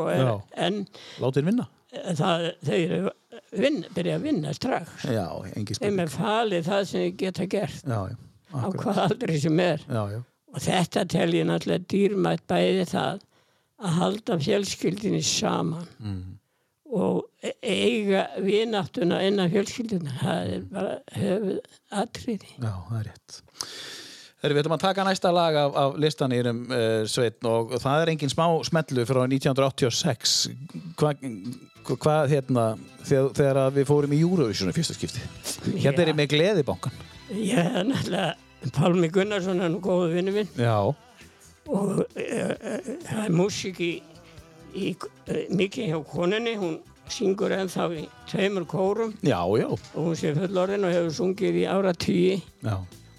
en 0.67 0.83
látin 1.23 1.49
vinna? 1.49 1.65
það, 1.93 2.47
þau 2.65 2.77
eru 2.77 3.01
vinn, 3.55 3.81
byrja 3.95 4.19
að 4.19 4.27
vinna 4.27 4.53
strax. 4.55 5.07
Já, 5.07 5.25
þeim 5.79 6.03
er 6.03 6.13
falið 6.13 6.69
það 6.69 6.85
sem 6.89 7.07
þau 7.07 7.17
geta 7.23 7.49
gert. 7.55 7.83
Já, 7.87 7.99
já, 8.11 8.17
á 8.53 8.65
hvað 8.77 9.01
aldrei 9.07 9.39
sem 9.43 9.63
er. 9.63 9.85
Já, 9.87 10.03
já, 10.13 10.19
og 10.53 10.61
þetta 10.67 11.05
tel 11.09 11.29
ég 11.33 11.49
náttúrulega 11.49 11.87
dýrmætt 11.93 12.45
bæði 12.49 12.85
það 12.91 13.23
að 13.83 13.97
halda 13.99 14.39
fjölskyldinni 14.43 15.23
saman. 15.25 15.89
Og 16.93 17.23
e- 17.41 17.55
eiga 17.65 18.27
vinattuna 18.45 19.17
innan 19.25 19.49
fjölskyldina 19.49 20.13
það 20.19 20.51
er 20.53 20.65
bara 20.69 20.91
höfuð 21.17 21.79
atriði 22.03 22.51
Já, 22.59 22.69
það 22.69 22.97
er 22.99 23.07
rétt. 23.07 23.39
Þegar 24.43 24.53
við 24.53 24.61
ætlum 24.61 24.75
að 24.75 24.83
taka 24.83 25.03
næsta 25.07 25.31
lag 25.33 25.57
af, 25.57 25.75
af 25.79 25.93
listanýrum 26.03 26.57
uh, 26.67 27.01
Sveitn 27.09 27.47
og 27.49 27.73
það 27.79 28.01
er 28.03 28.11
engin 28.13 28.33
smá 28.33 28.45
smellu 28.67 29.05
frá 29.09 29.23
1986 29.23 30.33
hvað 30.99 31.23
hva, 31.83 32.19
hérna 32.31 32.67
þegar, 33.03 33.33
þegar 33.39 33.63
við 33.75 33.89
fórum 33.89 34.13
í 34.15 34.21
Eurovision 34.23 34.71
í 34.71 34.75
fyrsta 34.75 34.95
skipti? 34.95 35.23
Hérna 35.73 36.05
er 36.05 36.13
ég 36.13 36.21
með 36.21 36.31
gleðibankan 36.35 37.01
ég 37.33 37.57
er 37.57 37.85
náttúrulega 37.87 38.35
Pálmi 38.71 39.09
Gunnarsson 39.11 39.59
er 39.59 39.71
nú 39.73 39.81
góðu 39.83 40.13
vinnu 40.13 40.31
minn. 40.31 40.47
Já, 40.55 40.77
og 41.67 42.05
e, 42.15 42.23
e, 42.23 42.77
það 43.03 43.25
er 43.25 43.33
músík 43.35 43.81
í, 43.83 43.91
í 44.71 44.93
e, 45.27 45.41
mikið 45.51 45.89
hjá 45.91 45.99
konunni. 46.07 46.53
Hún 46.61 46.77
syngur 47.11 47.51
ennþá 47.51 47.89
í 47.99 48.05
tveimur 48.31 48.63
kórum. 48.71 49.11
Já, 49.19 49.41
já, 49.59 49.67
og 49.67 49.97
hún 49.99 50.15
sé 50.15 50.31
fullorðin 50.37 50.87
og 50.87 50.95
hefur 50.95 51.15
sungið 51.17 51.59
í 51.59 51.65
ára 51.67 51.91
tíi 51.91 52.37
já. 52.63 52.77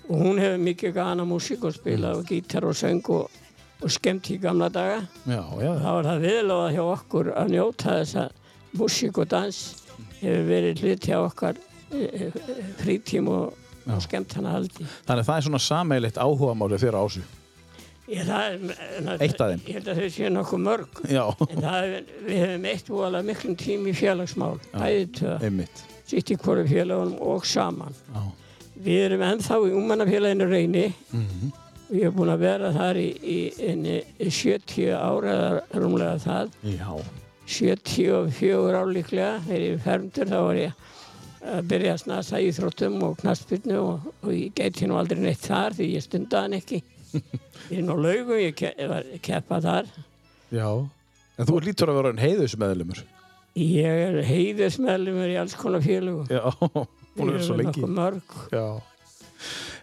og 0.08 0.14
hún 0.16 0.40
hefur 0.40 0.64
mikið 0.64 0.96
gana 0.96 1.28
músík 1.28 1.66
og 1.68 1.76
spilað 1.76 2.22
og 2.22 2.32
gítar 2.32 2.64
og 2.64 2.78
söng 2.80 3.04
og, 3.12 3.28
og 3.84 3.92
skemmt 3.92 4.32
í 4.32 4.38
gamla 4.40 4.70
daga. 4.72 5.02
Já, 5.28 5.44
já, 5.60 5.72
þá 5.76 5.90
var 5.90 6.08
það 6.08 6.24
viðlóða 6.24 6.72
hjá 6.72 6.84
okkur 6.86 7.32
að 7.36 7.52
njóta 7.52 7.98
þess 8.00 8.22
að 8.24 8.40
músík 8.78 9.18
og 9.22 9.28
dans 9.32 9.60
hefur 10.20 10.44
verið 10.48 10.82
hlut 10.84 11.06
hjá 11.08 11.18
okkar 11.24 11.58
e, 11.92 12.02
e, 12.02 12.28
frítíma 12.82 13.30
og, 13.38 13.56
og 13.86 14.02
skemmt 14.04 14.32
hana 14.38 14.54
haldi 14.56 14.86
Þannig 15.06 15.22
að 15.22 15.28
það 15.30 15.36
er 15.40 15.46
svona 15.48 15.62
sameilitt 15.62 16.20
áhugamáli 16.20 16.78
þeirra 16.82 17.02
ásu. 17.06 17.24
Ég, 18.04 18.26
það, 18.28 18.64
er- 19.00 19.22
Eitt 19.24 19.38
af 19.40 19.50
þeim. 19.54 19.60
Ég 19.64 19.76
held 19.78 19.86
að 19.88 20.00
þau 20.02 20.08
séu 20.12 20.30
nokkuð 20.34 20.60
mörg 20.66 20.98
Já, 21.08 21.22
En 21.48 21.62
það 21.64 21.86
við 22.26 22.40
hefum 22.42 22.66
eitt 22.74 22.90
voðalega 22.92 23.28
miklum 23.30 23.54
tím 23.62 23.86
í 23.88 23.94
félagsmál, 23.96 24.58
bæði 24.74 25.06
tvö, 25.20 25.36
einmitt. 25.48 25.84
sitt 26.04 26.32
í 26.34 26.36
hverju 26.36 26.66
félagunum 26.68 27.14
og 27.32 27.46
saman. 27.48 27.96
Já. 28.12 28.24
Við 28.84 29.04
erum 29.06 29.22
ennþá 29.24 29.56
í 29.64 29.72
umannafélaginu 29.78 30.48
reyni 30.50 30.84
og 31.14 31.94
ég 31.96 32.04
hef 32.10 32.14
búin 32.16 32.32
að 32.34 32.42
vera 32.44 32.72
þar 32.76 32.98
í, 33.00 33.06
í, 33.24 33.38
í, 33.72 33.96
í 34.20 34.28
70 34.34 34.92
ára 34.98 35.36
rúmlega 35.72 36.18
það, 36.26 36.52
Já, 36.74 36.90
74 37.46 38.74
ár 38.78 38.90
líklega, 38.92 39.38
þegar 39.44 39.62
ég 39.64 39.74
er 39.76 39.82
fermdur 39.84 40.30
þá 40.30 40.38
var 40.46 40.58
ég 40.60 40.82
að 41.44 41.66
byrja 41.68 41.92
að 41.94 42.00
snasa 42.00 42.40
í 42.40 42.50
þróttum 42.56 42.94
og 43.04 43.18
knastbyrnu 43.20 43.76
og, 43.82 44.06
og 44.24 44.30
ég 44.32 44.54
gæti 44.56 44.88
nú 44.88 44.96
aldrei 44.96 45.20
neitt 45.20 45.44
þar 45.44 45.76
því 45.76 45.88
ég 45.92 46.04
stundaði 46.06 46.46
hann 46.48 46.58
ekki. 46.60 46.82
Ég 47.70 47.78
er 47.78 47.84
nú 47.86 47.94
laugum, 47.96 48.36
ég 48.42 48.56
ke 48.58 48.72
var 48.90 49.04
keppa 49.22 49.60
þar. 49.62 49.86
já. 50.52 50.66
En 51.38 51.46
þú 51.48 51.60
lítur 51.64 51.90
að 51.92 51.96
vera 52.00 52.10
en 52.14 52.18
heiðusmeðlumur. 52.22 52.98
Ég 53.58 54.00
er 54.08 54.18
heiðismellumur 54.26 55.30
í 55.30 55.36
alls 55.38 55.54
konar 55.58 55.82
félögum. 55.84 56.26
Já, 56.30 56.42
að 57.14 57.22
vera 57.22 57.40
svo 57.46 57.56
lengi. 57.60 57.84
mörg. 57.86 58.34
Já. 58.52 58.66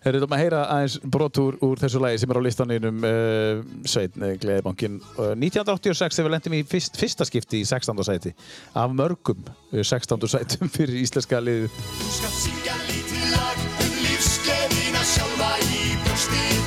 Er 0.02 0.18
þetta 0.18 0.34
að 0.34 0.42
heyra 0.42 0.62
aðeins 0.74 0.96
brot 1.14 1.38
úr, 1.38 1.58
úr 1.62 1.82
þessu 1.82 2.00
lagi 2.02 2.22
sem 2.22 2.32
er 2.34 2.40
á 2.42 2.46
listaninum 2.46 3.04
uh, 3.06 3.60
Sveitn, 3.86 4.26
Gleðibankin. 4.42 4.96
Uh, 5.14 5.36
1986 5.38 6.18
þegar 6.18 6.28
við 6.30 6.36
lendum 6.36 6.56
í 6.58 6.64
fyrst, 6.72 6.98
fyrsta 6.98 7.28
skipti 7.30 7.62
í 7.62 7.68
16. 7.70 8.02
sæti 8.08 8.34
af 8.82 8.96
mörgum 8.98 9.46
uh, 9.46 9.84
16. 9.84 10.26
sætum 10.34 10.72
fyrir 10.76 11.04
íslenska 11.04 11.44
liðið. 11.44 11.78
Þú 12.02 12.16
skalt 12.18 12.42
syngja 12.48 12.80
lítið 12.88 13.30
lag 13.36 13.64
um 13.86 14.02
lífsgleðina 14.08 15.06
sjálfa 15.14 15.54
í 15.70 15.94
brjóstið 16.02 16.61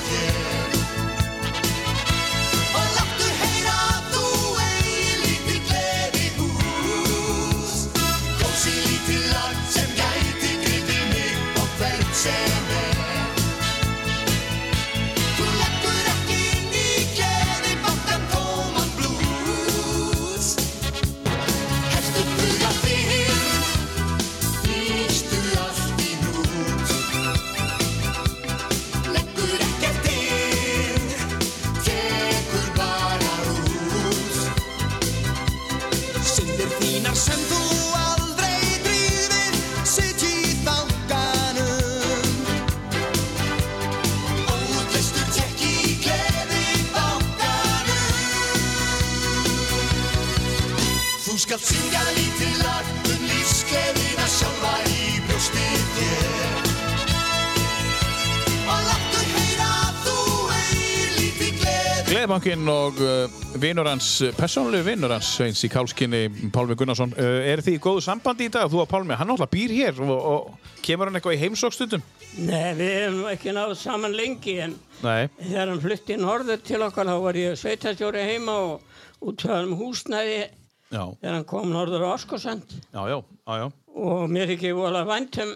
gleði 62.42 62.54
Gleðibankin 62.54 62.70
og 62.70 62.98
uh, 62.98 63.58
vinur 63.60 63.86
hans, 63.86 64.08
persónulegu 64.34 64.84
vinur 64.88 65.12
hans 65.14 65.28
Sveins 65.36 65.60
í 65.64 65.68
Kálskinni, 65.70 66.50
Pálmi 66.52 66.74
Gunnarsson. 66.74 67.12
Uh, 67.14 67.44
er 67.46 67.62
þið 67.62 67.76
í 67.76 67.82
góðu 67.82 68.02
sambandi 68.02 68.48
í 68.48 68.52
dag, 68.52 68.66
þú 68.70 68.82
og 68.82 68.88
Pálmi? 68.90 69.14
Hann 69.14 69.28
náttúrulega 69.30 69.52
býr 69.52 69.74
hér 69.74 70.00
og, 70.02 70.12
og 70.16 70.82
kemur 70.82 71.08
hann 71.08 71.18
eitthvað 71.18 71.36
í 71.36 71.40
heimsókstundum? 71.44 72.02
Nei, 72.42 72.74
við 72.78 72.92
hefum 72.98 73.30
ekki 73.30 73.54
náð 73.54 73.76
saman 73.78 74.16
lengi 74.18 74.58
en 74.64 74.76
Nei. 75.04 75.30
þegar 75.38 75.70
hann 75.70 75.82
flutti 75.84 76.18
norður 76.18 76.62
til 76.66 76.82
okkar 76.82 77.10
þá 77.12 77.16
var 77.22 77.38
ég 77.38 77.58
sveitastjóri 77.60 78.26
heima 78.26 78.58
og 78.66 79.24
útfæðum 79.24 79.74
um 79.74 79.80
húsnæði 79.84 80.44
Já, 80.90 81.04
þegar 81.20 81.36
hann 81.38 81.48
kom 81.48 81.70
norður 81.72 82.06
á 82.10 82.14
Oskosand 82.14 82.78
já, 82.92 83.02
já, 83.10 83.18
já, 83.22 83.54
já. 83.62 83.66
og 83.94 84.24
mér 84.30 84.52
ekki 84.54 84.74
vola 84.76 85.04
væntum 85.06 85.54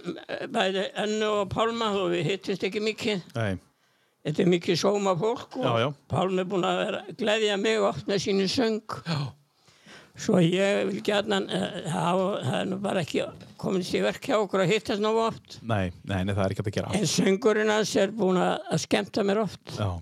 bæði 0.55 0.91
Önnu 1.05 1.33
og 1.43 1.49
Pálma 1.53 1.91
og 1.99 2.13
við 2.15 2.31
hittist 2.33 2.65
ekki 2.67 2.83
mikið. 2.87 3.27
Nei. 3.35 3.57
Þetta 4.29 4.45
er 4.45 4.49
mikið 4.53 4.77
sóma 4.83 5.15
fólk 5.17 5.57
og 5.57 5.65
Já, 5.65 5.73
já. 5.81 5.89
Pálmi 6.13 6.43
er 6.43 6.49
búin 6.51 6.67
að 6.69 6.81
vera 6.83 7.03
gleðja 7.17 7.55
mig 7.61 7.81
oft 7.81 8.09
með 8.11 8.25
sínu 8.27 8.49
söng. 8.53 8.97
Já. 9.09 9.21
Svo 10.19 10.41
ég 10.43 10.89
vil 10.89 11.01
gætna, 11.07 11.39
það 11.87 12.21
það 12.43 12.57
er 12.59 12.67
nú 12.67 12.79
bara 12.83 13.05
ekki 13.07 13.23
kominst 13.61 13.95
í 13.95 14.03
verk 14.03 14.25
hjá 14.27 14.35
okkur 14.41 14.65
að 14.65 14.73
hittast 14.73 15.03
nógu 15.03 15.23
oft. 15.29 15.61
Nei, 15.63 15.93
nei, 16.03 16.25
nei, 16.27 16.35
það 16.35 16.45
er 16.45 16.55
ekki 16.55 16.65
að 16.65 16.71
gera. 16.75 16.93
En 16.99 17.07
söngurinn 17.09 17.71
hans 17.71 17.95
er 18.03 18.11
búin 18.15 18.41
að 18.43 18.57
að 18.67 18.83
skemmta 18.83 19.25
mér 19.27 19.45
oft. 19.45 19.63
Já, 19.79 19.93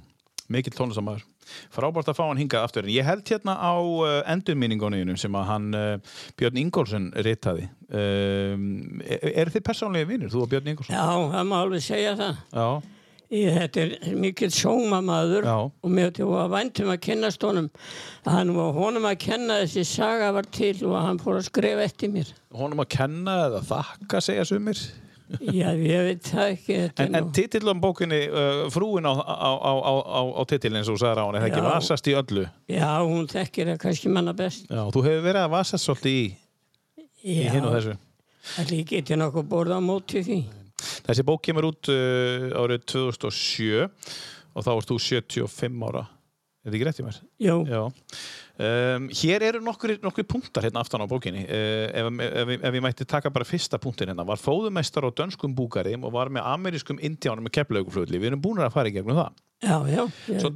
mikill 0.56 0.74
tónlistamæður. 0.78 1.26
Frábært 1.70 2.08
að 2.10 2.18
fá 2.18 2.24
hann 2.24 2.40
hingað 2.40 2.64
aftur. 2.66 2.88
Ég 2.90 3.06
held 3.06 3.28
hérna 3.28 3.54
á 3.54 3.76
uh, 3.78 4.16
endurminningunum 4.32 5.20
sem 5.20 5.36
að 5.38 5.46
hann 5.52 5.68
uh, 5.78 6.16
Björn 6.40 6.58
Ingólfsson 6.64 7.12
ritaði. 7.22 7.68
Um, 7.86 8.98
er, 9.04 9.28
er 9.44 9.52
þið 9.54 9.66
persónlega 9.68 10.10
vinnur, 10.10 10.32
þú 10.32 10.42
og 10.42 10.50
Björn 10.50 10.72
Ingólfsson? 10.72 10.96
Já, 10.96 11.06
það 11.36 11.48
má 11.52 11.56
alveg 11.60 11.84
segja 11.86 12.16
það. 12.18 12.40
Já. 12.56 12.95
Ég, 13.34 13.56
er 13.76 14.14
mikill 14.14 14.52
sjómamaður 14.54 15.46
Já. 15.48 15.54
og 15.82 15.90
mér 15.90 16.12
til 16.14 16.28
að 16.30 16.52
væntum 16.52 16.92
að 16.92 17.00
kennast 17.08 17.42
honum. 17.42 17.66
Hann 18.26 18.52
var 18.54 18.70
honum 18.76 19.08
að 19.10 19.16
kenna 19.24 19.56
þessi 19.64 19.82
saga 19.88 20.28
var 20.36 20.46
til 20.54 20.76
og 20.86 20.94
hann 21.02 21.18
fór 21.18 21.40
að 21.40 21.48
skrifa 21.48 21.82
eftir 21.88 22.12
mér. 22.14 22.30
Honum 22.54 22.84
að 22.84 22.88
kenna 22.94 23.34
eða 23.48 23.64
þakka, 23.66 24.20
segja 24.22 24.44
sumir. 24.46 24.78
Já, 25.42 25.72
ég 25.74 26.04
veit 26.06 26.22
það 26.30 26.52
ekki. 26.52 26.74
En, 27.02 27.14
en 27.18 27.24
nú- 27.26 27.32
titill 27.34 27.66
um 27.72 27.80
bókinni, 27.82 28.20
uh, 28.30 28.68
frúin 28.70 29.08
á, 29.10 29.14
á, 29.18 29.50
á, 29.58 29.94
á, 30.22 30.42
titillin 30.46 30.78
eins 30.84 30.90
og 30.92 31.00
sagði 31.02 31.18
á 31.18 31.26
hann, 31.26 31.34
er 31.34 31.42
það 31.42 31.50
ekki 31.50 31.64
Já. 31.64 31.70
vasast 31.74 32.06
í 32.06 32.14
öllu? 32.20 32.44
Já, 32.70 32.92
hún 33.02 33.26
þekkir 33.32 33.72
það 33.72 33.80
kannski 33.82 34.12
manna 34.14 34.36
best. 34.38 34.68
Já, 34.70 34.84
þú 34.94 35.02
hefur 35.02 35.26
verið 35.26 35.42
að 35.42 35.50
vasast 35.56 35.82
svolítið 35.90 36.14
í, 36.14 36.22
í 37.26 37.40
Já, 37.42 37.50
hinn 37.56 37.66
og 37.66 37.74
þessu. 37.74 37.96
allir 38.62 38.86
geti 38.86 39.18
nokkuð 39.18 39.50
borða 39.50 39.80
á 39.80 39.82
móti 39.82 40.22
því. 40.22 40.38
Þessi 41.06 41.24
bók 41.26 41.42
kemur 41.46 41.70
út 41.70 41.88
uh, 41.92 42.50
árið 42.60 42.84
2007 42.92 43.86
og 43.86 44.64
þá 44.64 44.70
varst 44.74 44.90
þú 44.92 44.98
75 45.02 45.86
ára. 45.88 46.04
Er 46.66 46.72
þetta 46.72 46.76
ekki 46.80 46.86
rétt 46.88 46.98
í 47.00 47.04
mér? 47.06 47.18
Jú, 47.46 47.56
Já. 47.70 47.80
Um, 48.56 49.04
hér 49.12 49.44
eru 49.50 49.60
nokkri, 49.60 49.98
nokkri 50.02 50.24
punktar 50.26 50.64
hérna 50.66 50.80
aftan 50.82 51.04
á 51.04 51.06
bókinni. 51.06 51.44
Uh, 51.44 51.86
ef, 51.92 52.08
ef, 52.26 52.52
ef, 52.56 52.76
ég 52.78 52.82
mætti 52.82 53.06
taka 53.08 53.30
bara 53.30 53.46
fyrsta 53.46 53.78
punktin 53.78 54.10
hérna. 54.10 54.24
Var 54.26 54.40
fóðumestar 54.40 55.04
á 55.06 55.10
dönskum 55.12 55.54
búgari 55.54 55.92
og 56.00 56.10
var 56.16 56.32
með 56.32 56.48
amerískum 56.54 56.98
indjánum 57.04 57.44
með 57.46 57.58
keflauguflutli. 57.60 58.18
Við 58.22 58.32
erum 58.32 58.42
búin 58.42 58.64
að 58.64 58.72
fara 58.74 58.90
í 58.90 58.96
gegnum 58.96 59.20
það. 59.20 59.42
já, 59.62 59.76
já, 59.92 60.02
Svo- 60.40 60.54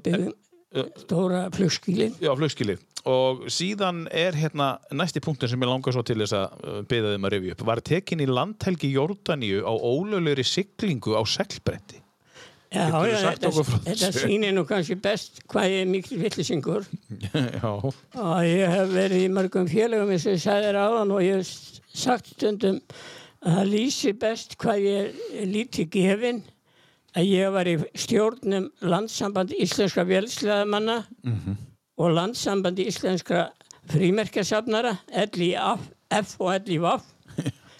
stóra 1.03 1.47
flugskílin. 1.55 2.14
Já, 2.23 2.33
flugskilið. 2.39 2.83
Og 3.11 3.47
síðan 3.51 4.05
er 4.12 4.37
hérna 4.37 4.75
næsti 4.93 5.23
punktin 5.25 5.49
sem 5.49 5.62
ég 5.62 5.71
langar 5.71 5.95
svo 5.97 6.05
til 6.05 6.18
þess 6.21 6.37
að 6.37 6.61
uh, 6.61 6.83
beða 6.89 7.14
þeim 7.14 7.27
að 7.27 7.35
rifja 7.35 7.57
upp. 7.57 7.64
Var 7.71 7.83
tekin 7.91 8.23
í 8.23 8.29
landhelgi 8.29 8.93
Jórdaníu 8.93 9.64
á 9.64 9.73
ólöglegri 9.73 10.45
siglingu 10.45 11.16
á 11.16 11.23
seglbretti. 11.25 12.03
Já, 12.71 12.87
já, 13.03 13.33
þetta, 13.43 14.11
sýnir 14.14 14.53
nú 14.55 14.62
kannski 14.62 14.95
best 15.03 15.41
hvað 15.51 15.73
ég 15.73 15.81
er 15.83 15.89
mikil 15.91 16.21
vittlisingur 16.21 16.85
Já, 17.35 17.66
og 17.66 18.45
ég 18.47 18.71
hef 18.71 18.93
verið 18.93 19.25
í 19.25 19.33
mörgum 19.35 19.66
félögum 19.66 20.12
eins 20.14 20.29
og 20.29 20.37
ég 20.37 20.45
sagði 20.45 20.68
þér 20.68 20.79
áðan 20.85 21.14
og 21.16 21.25
ég 21.25 21.41
hef 21.41 21.81
sagt 22.05 22.31
stundum 22.31 22.79
að 23.43 23.57
það 23.57 23.73
lýsi 23.73 24.12
best 24.23 24.55
hvað 24.62 24.87
ég 24.87 25.18
er 25.41 25.51
lítið 25.51 25.91
gefin 25.97 26.41
að 27.17 27.31
ég 27.31 27.55
var 27.55 27.69
í 27.69 27.77
stjórnum 27.99 28.69
landsamband 28.87 29.55
íslenskra 29.59 30.05
vélsleðamanna 30.09 31.01
og 32.01 32.15
landsamband 32.17 32.79
íslenskra 32.83 33.49
frímerkjasafnara 33.91 34.97
LIF 35.35 35.89
F 36.11 36.37
og 36.41 36.69
LIF 36.69 37.07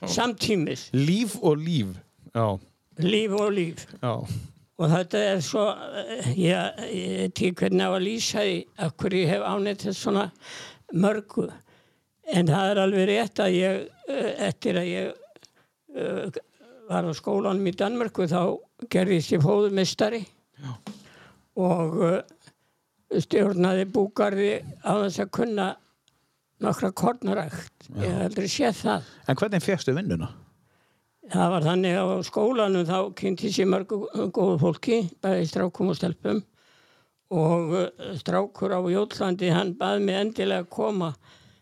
samtímis, 0.07 0.91
líf 0.93 1.37
og 1.43 1.59
líf. 1.61 1.99
Já, 2.35 2.59
líf 2.99 3.33
og 3.37 3.53
líf. 3.53 3.87
Já, 4.03 4.15
og 4.81 4.89
þetta 4.89 5.23
er 5.33 5.41
svo 5.45 5.67
eh, 5.71 6.31
ég, 6.41 6.85
ég 6.95 7.25
ekki 7.29 7.53
hvernig 7.59 7.85
á 7.85 7.93
að 7.93 8.05
lýsa 8.07 8.45
því 8.45 8.55
af 8.81 8.95
hverju 8.97 9.25
ég 9.25 9.33
hef 9.35 9.45
ánætt 9.45 9.85
þess 9.89 10.05
svona 10.07 10.29
mörgu. 10.93 11.49
En 12.31 12.49
það 12.49 12.71
er 12.71 12.83
alveg 12.85 13.09
rétt 13.11 13.43
að 13.45 13.59
ég 13.59 13.83
eh, 14.09 14.31
eftir 14.49 14.81
að 14.81 14.89
ég 14.89 15.13
uh, 15.99 16.41
var 16.89 17.07
á 17.07 17.13
skólanum 17.15 17.69
í 17.69 17.75
Danmörku 17.77 18.29
þá 18.31 18.43
gerðist 18.91 19.33
ég 19.35 19.43
fóðumistari 19.45 20.23
og 21.61 21.97
uh, 22.01 22.19
stjórnaði 23.21 23.87
búgarði 23.91 24.53
á 24.87 24.93
þess 25.03 25.25
að 25.25 25.33
kunna 25.37 25.71
nokkra 26.61 26.93
kornarækt 26.93 27.91
ég 27.97 28.07
hef 28.07 28.29
aldrei 28.29 28.49
séð 28.51 28.79
það. 28.85 29.11
En 29.27 29.41
hvernig 29.41 29.65
fegstu 29.65 29.97
vinnuna? 29.97 30.31
Það 31.31 31.53
var 31.55 31.67
þannig 31.67 31.99
á 31.99 32.05
skólanum 32.27 32.87
þá 32.89 32.97
kynnti 33.19 33.51
sér 33.55 33.69
mörgu 33.71 34.01
góðu 34.35 34.57
fólki, 34.63 35.03
bæði 35.23 35.47
strákum 35.51 35.93
og 35.93 35.99
stelpum. 35.99 36.41
Og 37.31 37.75
uh, 37.79 38.15
strákur 38.19 38.75
á 38.75 38.81
Jótlandi 38.91 39.53
hann 39.55 39.77
baði 39.79 40.07
mig 40.07 40.19
endilega 40.19 40.65
að 40.65 40.73
koma 40.75 41.13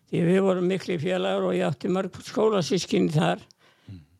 því 0.09 0.25
við 0.25 0.41
vorum 0.47 0.71
miklu 0.71 0.97
félagar 1.01 1.45
og 1.45 1.57
ég 1.57 1.69
átti 1.69 1.91
mörg 1.93 2.17
skólasískinni 2.25 3.13
þar. 3.13 3.43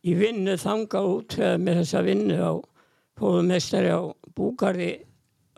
Í 0.05 0.13
vinnu 0.15 0.53
þanga 0.61 1.01
út 1.03 1.35
með 1.59 1.81
þessa 1.81 2.03
vinnu 2.05 2.37
á 2.39 2.51
fóðumestari 3.19 3.93
á 3.93 4.01
Búgarði 4.35 4.91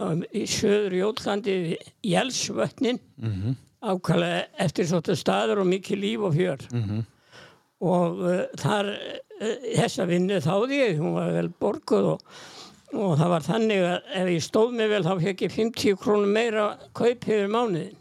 um, 0.02 0.24
í 0.34 0.46
söður 0.50 0.98
Jótlandi 1.00 1.58
í 1.78 2.16
Elsvötnin 2.18 3.00
mm 3.22 3.60
ákvæmlega 3.82 4.42
eftir 4.62 4.88
svolítið 4.90 5.20
staður 5.20 5.64
og 5.64 5.70
mikið 5.72 6.02
líf 6.02 6.26
og 6.28 6.36
fjör. 6.36 6.66
Og 7.82 8.20
uh, 8.22 8.42
þar 8.62 8.92
uh, 8.94 9.70
þessa 9.76 10.06
vinnu 10.10 10.42
þáði 10.44 10.82
ég, 10.82 11.00
hún 11.02 11.16
var 11.18 11.32
vel 11.34 11.50
borguð 11.62 12.12
og, 12.14 12.36
og 12.94 13.16
það 13.18 13.34
var 13.34 13.48
þannig 13.48 13.88
að 13.88 14.14
ef 14.22 14.30
ég 14.36 14.46
stóð 14.46 14.78
mig 14.78 14.92
vel 14.92 15.02
þá 15.08 15.16
fekk 15.24 15.42
ég 15.48 15.56
50 15.58 15.98
krónum 16.04 16.38
meira 16.38 16.68
kaup 16.94 17.26
yfir 17.26 17.50
mánuðin. 17.50 17.98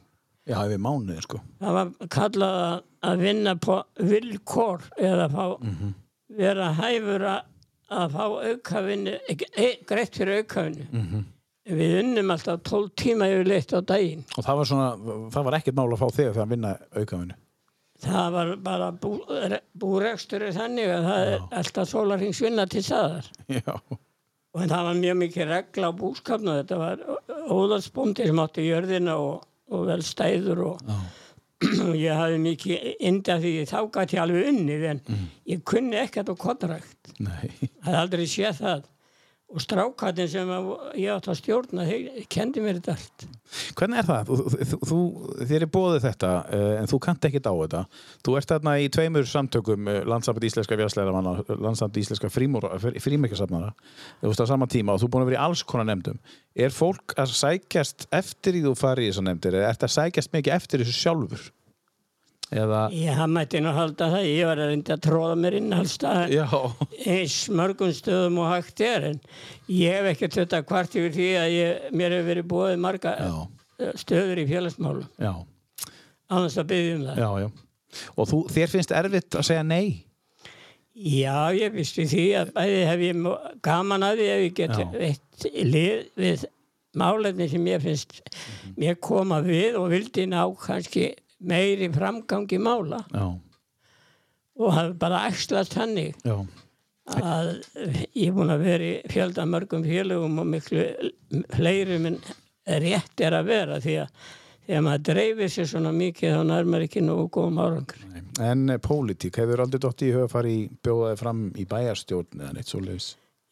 Já, 0.48 0.58
yfir 0.66 0.82
mánuði, 0.82 1.20
sko. 1.24 1.40
Það 1.60 1.76
var 1.78 1.90
kallað 2.10 2.60
að, 3.00 3.20
vinna 3.20 3.56
på 3.56 3.76
vilkor 4.10 4.84
eða 4.98 5.28
fá, 5.32 5.44
vera 6.36 6.72
hæfur 6.76 7.24
að, 7.30 7.49
að 7.90 8.16
fá 8.16 8.24
aukavinnu, 8.50 9.18
e, 9.30 9.68
greitt 9.88 10.16
fyrir 10.16 10.42
aukavinnu. 10.42 11.22
Við 11.70 11.94
unnum 12.00 12.32
alltaf 12.34 12.62
12 12.66 12.90
tíma 12.98 13.28
yfir 13.30 13.46
leitt 13.46 13.74
á 13.76 13.80
daginn. 13.84 14.24
Og 14.38 14.46
það 14.46 14.60
var 14.60 14.68
svona, 14.70 14.90
það 15.30 15.46
var 15.46 15.56
ekkert 15.60 15.78
mál 15.78 15.88
að 15.92 16.00
fá 16.00 16.06
þig 16.08 16.28
fyrir 16.30 16.44
að 16.44 16.52
vinna 16.54 16.74
aukavinnu. 16.96 17.38
Það 18.00 18.30
var 18.32 18.52
bara 18.64 18.92
bú, 18.96 19.10
búrekstur 19.76 20.46
er 20.46 20.54
þannig 20.56 20.88
að 20.88 21.08
það 21.10 21.26
er 21.34 21.42
alltaf 21.60 21.90
sólarhingsvinna 21.90 22.64
til 22.72 22.82
staðar. 22.86 23.28
Já, 23.52 23.74
Og 24.50 24.64
það 24.66 24.86
var 24.88 24.96
mjög 24.98 25.18
mikið 25.20 25.46
regla 25.46 25.90
á 25.90 25.98
búskapnu. 26.00 26.54
Þetta 26.58 26.78
var 26.80 27.02
óðarsbóndi 27.54 28.24
sem 28.26 28.40
átti 28.42 28.64
jörðina 28.66 29.14
og, 29.22 29.44
og 29.70 29.84
vel 29.86 30.00
stæður 30.02 30.64
og, 30.72 30.80
og 30.90 31.19
ég 32.06 32.14
hafði 32.16 32.38
mikið 32.44 32.86
ynda 33.10 33.36
því 33.42 33.50
ég 33.58 33.68
alveg 34.22 34.48
unnið 34.52 34.86
en 34.94 35.02
ég 35.52 35.64
kunni 35.68 35.98
ekkert 36.00 36.32
á 36.32 36.34
kontrækt. 36.40 37.12
Það 37.20 37.84
hafði 37.84 38.00
aldrei 38.04 38.26
séð 38.30 38.62
það. 38.62 38.88
Og 39.50 39.58
strákatinn 39.58 40.28
sem 40.30 40.50
ég 40.94 41.10
átti 41.10 41.30
að 41.32 41.38
stjórna, 41.40 41.84
kendi 42.30 42.62
mér 42.62 42.76
þetta 42.78 42.94
allt. 42.94 43.24
Hvernig 43.74 43.98
er 43.98 44.06
það? 44.06 44.28
Þú, 44.30 44.76
þú, 44.86 44.98
þér 45.50 45.64
er 45.66 45.70
bóðið 45.74 46.04
þetta, 46.04 46.30
uh, 46.54 46.74
en 46.78 46.90
þú 46.92 47.00
kannt 47.02 47.26
ekkert 47.26 47.48
á 47.50 47.54
þetta. 47.58 47.80
Þú 48.26 48.36
ert 48.38 48.52
þarna 48.54 48.76
í 48.78 48.86
tveimur 48.94 49.26
samtökum 49.26 49.90
uh, 49.90 49.98
landsamband 50.06 50.46
íslenska 50.46 50.78
fjárslæramanna, 50.78 51.34
landsamband 51.50 51.98
íslenska 51.98 52.30
frímerkjasafnara. 52.30 53.72
Þú 54.22 54.30
veist 54.30 54.44
á 54.46 54.52
sama 54.52 54.70
tíma 54.70 54.94
og 54.94 55.02
þú 55.02 55.10
er 55.10 55.14
búin 55.16 55.26
að 55.26 55.32
vera 55.32 55.40
í 55.40 55.44
alls 55.48 55.66
konar 55.66 55.90
nefndum. 55.90 56.22
Er 56.54 56.74
fólk 56.74 57.16
að 57.18 57.34
sækjast 57.40 58.06
eftir 58.14 58.60
í 58.60 58.62
þú 58.68 58.76
farið 58.78 59.08
í 59.08 59.10
þessar 59.10 59.26
nefndir 59.32 59.58
eða 59.58 59.74
ert 59.74 59.88
að 59.88 59.96
sækjast 59.96 60.36
mikið 60.36 60.60
eftir 60.60 60.84
þessu 60.84 61.00
sjálfur? 61.00 61.50
Eða, 62.50 62.80
Ég 62.90 63.14
hann 63.14 63.30
mætti 63.30 63.60
nú 63.62 63.70
halda 63.76 64.08
það, 64.10 64.24
ég 64.26 64.48
var 64.48 64.58
að 64.58 64.70
reynda 64.72 64.94
að 64.96 65.02
tróða 65.06 65.34
mér 65.38 65.56
inn 65.60 65.74
allstað 65.76 66.32
já, 66.34 66.46
eins 67.06 67.36
mörgum 67.54 67.92
stöðum 67.94 68.40
og 68.42 68.48
hægt 68.50 68.82
er 68.82 69.06
en 69.12 69.20
ég 69.70 69.94
hef 69.94 70.08
ekkert 70.16 70.38
þetta 70.40 70.60
kvart 70.66 70.96
yfir 70.98 71.14
því 71.14 71.28
að 71.38 71.54
ég, 71.54 71.84
mér 71.94 72.16
hefur 72.16 72.28
verið 72.32 72.48
búið 72.50 72.82
marga 72.82 73.12
Já. 73.20 73.94
stöður 74.02 74.42
í 74.42 74.48
félagsmálum 74.50 75.06
já, 75.22 75.30
annars 76.26 76.58
að 76.58 76.68
byggja 76.74 76.96
um 76.98 77.06
það. 77.06 77.22
já, 77.22 77.30
já. 77.44 77.48
Og 78.16 78.30
þú, 78.32 78.42
þér 78.56 78.74
finnst 78.74 78.96
erfitt 78.98 79.38
að 79.38 79.46
segja 79.52 79.62
nei? 79.70 79.86
Já, 81.00 81.38
ég 81.54 81.72
visti 81.78 82.04
því 82.10 82.26
að 82.42 82.50
bæði 82.58 82.82
hef 82.90 83.06
ég 83.06 83.24
gaman 83.64 84.04
að 84.10 84.18
því 84.18 84.28
ef 84.34 84.42
ég 84.48 84.58
get 84.58 84.76
veitt 84.98 85.46
lið 85.70 86.02
við 86.18 86.44
málefni 86.98 87.46
sem 87.54 87.66
ég 87.70 87.82
finnst 87.86 88.18
mér 88.74 88.98
koma 88.98 89.38
við 89.46 89.78
og 89.78 89.86
vildi 89.94 90.26
ná 90.34 90.42
kannski 90.66 91.12
meiri 91.40 91.88
framgangi 91.94 92.58
mála 92.60 93.04
Já, 93.14 93.26
og 94.60 94.74
hafi 94.76 94.98
bara 95.00 95.22
æxlast 95.30 95.76
hannig 95.78 96.14
að 97.10 97.48
ég 98.14 98.28
er 98.28 98.34
búin 98.36 98.52
að 98.52 98.66
vera 98.66 98.90
í 98.90 98.92
fjölda 99.10 99.46
mörgum 99.48 99.82
félögum 99.86 100.42
og 100.42 100.50
miklu 100.52 100.84
fleirum 101.56 102.10
en 102.12 102.20
rétt 102.84 103.24
er 103.24 103.34
að 103.34 103.48
vera 103.50 103.80
því 103.82 103.96
að 104.04 104.12
þegar 104.70 104.84
maður 104.86 105.06
dreifir 105.08 105.50
sér 105.50 105.70
svona 105.72 105.92
mikið 105.96 106.36
þá 106.36 106.42
nærmar 106.46 106.84
ekki 106.86 107.02
nógu 107.02 107.26
góðum 107.34 107.58
árangur. 107.64 108.04
En 108.40 108.70
uh, 108.70 108.78
pólitík, 108.78 109.40
hefur 109.40 109.64
aldrei 109.64 109.82
dótt 109.82 110.04
í 110.06 110.10
fara 110.30 110.50
í 110.50 110.60
bjóðaði 110.84 111.18
fram 111.18 111.40
í 111.58 111.66
bæjarstjórn 111.68 112.44
eða 112.44 112.52
neitt 112.54 112.70
svo 112.70 112.82
leiðis? 112.84 113.08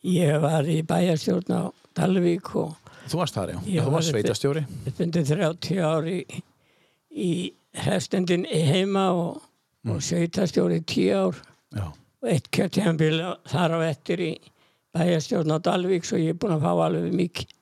Ég 0.07 0.39
var 0.45 0.69
í 0.71 0.79
bæjarstjórn 0.87 1.57
á 1.59 1.63
Dalvík 1.99 2.53
og 2.61 2.77
Þú 3.09 3.23
varst 3.23 3.39
þar, 3.39 3.55
já. 3.55 3.59
Ég 3.73 3.81
þú 3.81 3.89
var 3.89 3.95
varst 3.97 4.13
sveitastjóri. 4.13 4.63
spundi 4.93 5.23
30 5.25 5.79
ári 5.89 6.17
í, 6.21 6.43
í 7.09 7.31
hrefstendin 7.85 8.47
heima 8.51 9.09
og, 9.15 9.43
og 9.89 10.01
sveitastjóri 10.03 10.81
10 10.83 11.09
ár 11.19 11.39
Já, 11.77 11.85
og 12.23 12.29
eitt 12.33 12.49
kjörtjánbíl 12.55 13.19
þar 13.51 13.77
á 13.77 13.79
eftir 13.91 14.23
í 14.25 14.31
bæjarstjórn 14.97 15.53
á 15.53 15.59
Dalvík 15.63 16.07
svo 16.09 16.17
ég 16.21 16.33
er 16.35 16.39
búin 16.41 16.57
að 16.57 16.65
fá 16.65 16.73
alveg 16.87 17.13
mikið 17.15 17.55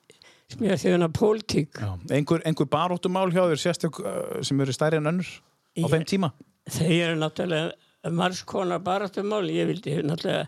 þjóðuna 0.79 1.09
pólitík. 1.11 1.75
já. 1.75 1.89
Einhver, 2.15 2.41
einhver 2.47 2.69
baróttumál 2.71 3.27
hjá 3.35 3.43
þér 3.51 3.59
sérstök 3.65 3.99
uh, 3.99 4.39
sem 4.47 4.59
eru 4.63 4.71
stærri 4.73 4.97
en 5.01 5.09
önnur 5.11 5.27
á 5.27 5.83
Ég- 5.83 5.91
þeim 5.91 6.05
tíma? 6.07 6.29
Þeir 6.71 7.09
eru 7.09 7.19
náttúrulega 7.19 8.11
margskonar 8.11 8.79
baráttumál. 8.83 9.43
Ég 9.51 9.67
vildi 9.67 9.97
náttúrulega 10.07 10.47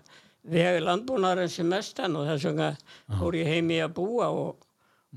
vega 0.49 0.79
landbúnaðarinn 0.87 1.51
sem 1.51 1.67
mestan 1.67 2.15
og 2.15 2.25
þess 2.31 2.47
vegna 2.47 2.69
fór 3.19 3.35
ég 3.41 3.47
heim 3.51 3.69
í 3.75 3.81
að 3.83 3.93
búa 3.99 4.29
og, 4.31 4.55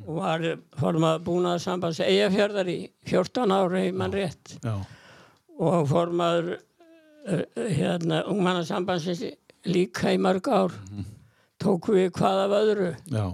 og 0.00 0.16
var 0.16 0.44
formað 0.80 1.22
búnaðarsambands 1.26 2.00
eigafjörðar 2.04 2.70
í 2.72 2.78
14 3.10 3.54
ára 3.54 3.84
í 3.86 3.92
mann 3.96 4.14
rétt. 4.14 4.56
Já, 4.64 4.74
og 5.62 5.88
formaður 5.90 6.54
uh, 6.56 7.42
hérna 7.76 8.22
ungmannasambandsins 8.30 9.24
líka 9.68 10.14
í 10.14 10.20
mörg 10.20 10.48
ár. 10.48 10.76
Tók 11.62 11.92
við 11.94 12.10
hvað 12.16 12.44
af 12.46 12.56
öðru. 12.58 12.90
Já, 13.12 13.26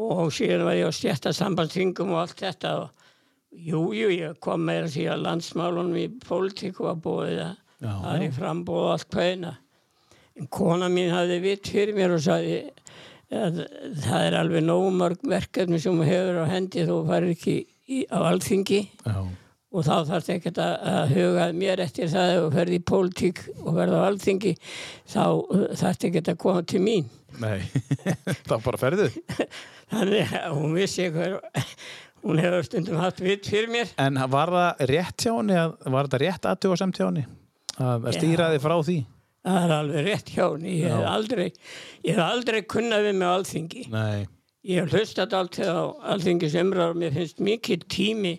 og 0.00 0.30
síðan 0.32 0.68
var 0.68 0.78
ég 0.78 0.88
á 0.88 0.92
stjætta 0.96 1.34
sambandstingum 1.36 2.14
og 2.14 2.22
allt 2.22 2.38
þetta. 2.40 2.76
Og 2.84 3.10
jú, 3.50 3.82
jú, 3.96 4.12
ég 4.14 4.38
kom 4.40 4.62
meira 4.64 4.88
að 4.88 5.26
landsmálunum 5.26 5.98
í 6.00 6.06
pólitíku 6.22 6.86
var 6.86 7.02
búið 7.02 7.42
að 7.48 7.58
það 7.80 8.14
er 8.14 8.24
í 8.24 8.32
frambúð 8.36 8.86
og 8.86 8.94
allt 8.94 9.12
hvaðina 9.14 9.56
en 10.40 10.48
kona 10.52 10.88
mín 10.92 11.12
hafði 11.12 11.38
vitt 11.44 11.68
fyrir 11.68 11.96
mér 11.96 12.14
og 12.16 12.22
sagði 12.24 12.60
að 13.30 13.60
það 14.02 14.24
er 14.26 14.38
alveg 14.40 14.64
nógu 14.66 14.94
mörg 14.96 15.28
verkefni 15.30 15.78
sem 15.82 16.00
þú 16.00 16.08
hefur 16.08 16.40
á 16.42 16.46
hendi 16.50 16.86
þú 16.88 16.96
farir 17.10 17.36
ekki 17.36 17.54
í, 17.60 18.02
á 18.10 18.18
alþingi 18.30 18.80
já, 18.90 19.20
og 19.70 19.86
þá 19.86 19.94
þarf 20.08 20.26
þetta 20.26 20.36
ekkert 20.36 20.60
að, 20.64 21.14
huga 21.14 21.46
mér 21.54 21.84
eftir 21.86 22.10
það 22.10 22.34
ef 22.34 22.42
þú 22.42 22.50
ferði 22.58 22.80
í 22.80 22.84
pólitík 22.90 23.42
og 23.60 23.72
verði 23.78 24.02
á 24.02 24.08
alþingi 24.08 24.54
þá 24.58 25.22
þarf 25.22 25.82
þetta 25.84 26.10
ekkert 26.10 26.32
að 26.34 26.40
koma 26.46 26.66
til 26.66 26.82
mín 26.84 27.10
nei, 27.38 27.60
þá 28.48 28.56
bara 28.64 28.80
ferðu. 28.80 29.08
Þannig 29.92 30.34
að 30.38 30.56
hún 30.56 30.74
vissi 30.78 31.08
hver, 31.12 31.38
hún 32.24 32.42
hefur 32.42 32.66
stundum 32.66 33.00
haft 33.02 33.22
vitt 33.24 33.48
fyrir 33.50 33.70
mér. 33.72 33.92
En 34.00 34.18
var 34.32 34.52
það 34.54 34.84
rétt 34.90 35.26
hjá 35.26 35.32
henni, 35.34 35.60
var 35.86 36.08
þetta 36.08 36.22
rétt 36.24 36.50
aðtuga 36.50 36.80
samt 36.80 37.00
hjá 37.00 37.06
henni? 37.08 37.26
Að 37.80 38.10
að 38.10 38.18
stýra 38.18 38.50
þið 38.52 38.64
frá 38.66 38.76
því? 38.82 38.98
Það 39.46 39.62
er 39.64 39.72
alveg 39.76 40.04
rétt 40.06 40.34
hjá 40.34 40.44
henni. 40.50 40.74
Ég 40.82 40.92
hef 40.92 41.08
aldrei, 41.08 41.48
aldrei 42.26 42.60
kunnað 42.68 43.06
við 43.08 43.18
með 43.22 43.34
alþingi. 43.38 43.86
Nei, 43.92 44.26
Ég 44.68 44.82
hef 44.82 44.92
hlustat 44.92 45.32
alltaf 45.32 45.68
á 45.72 45.84
alþingis 46.12 46.54
umræður 46.60 46.92
og 46.92 46.98
mér 47.00 47.14
finnst 47.14 47.38
mikið 47.40 47.84
tími, 47.88 48.32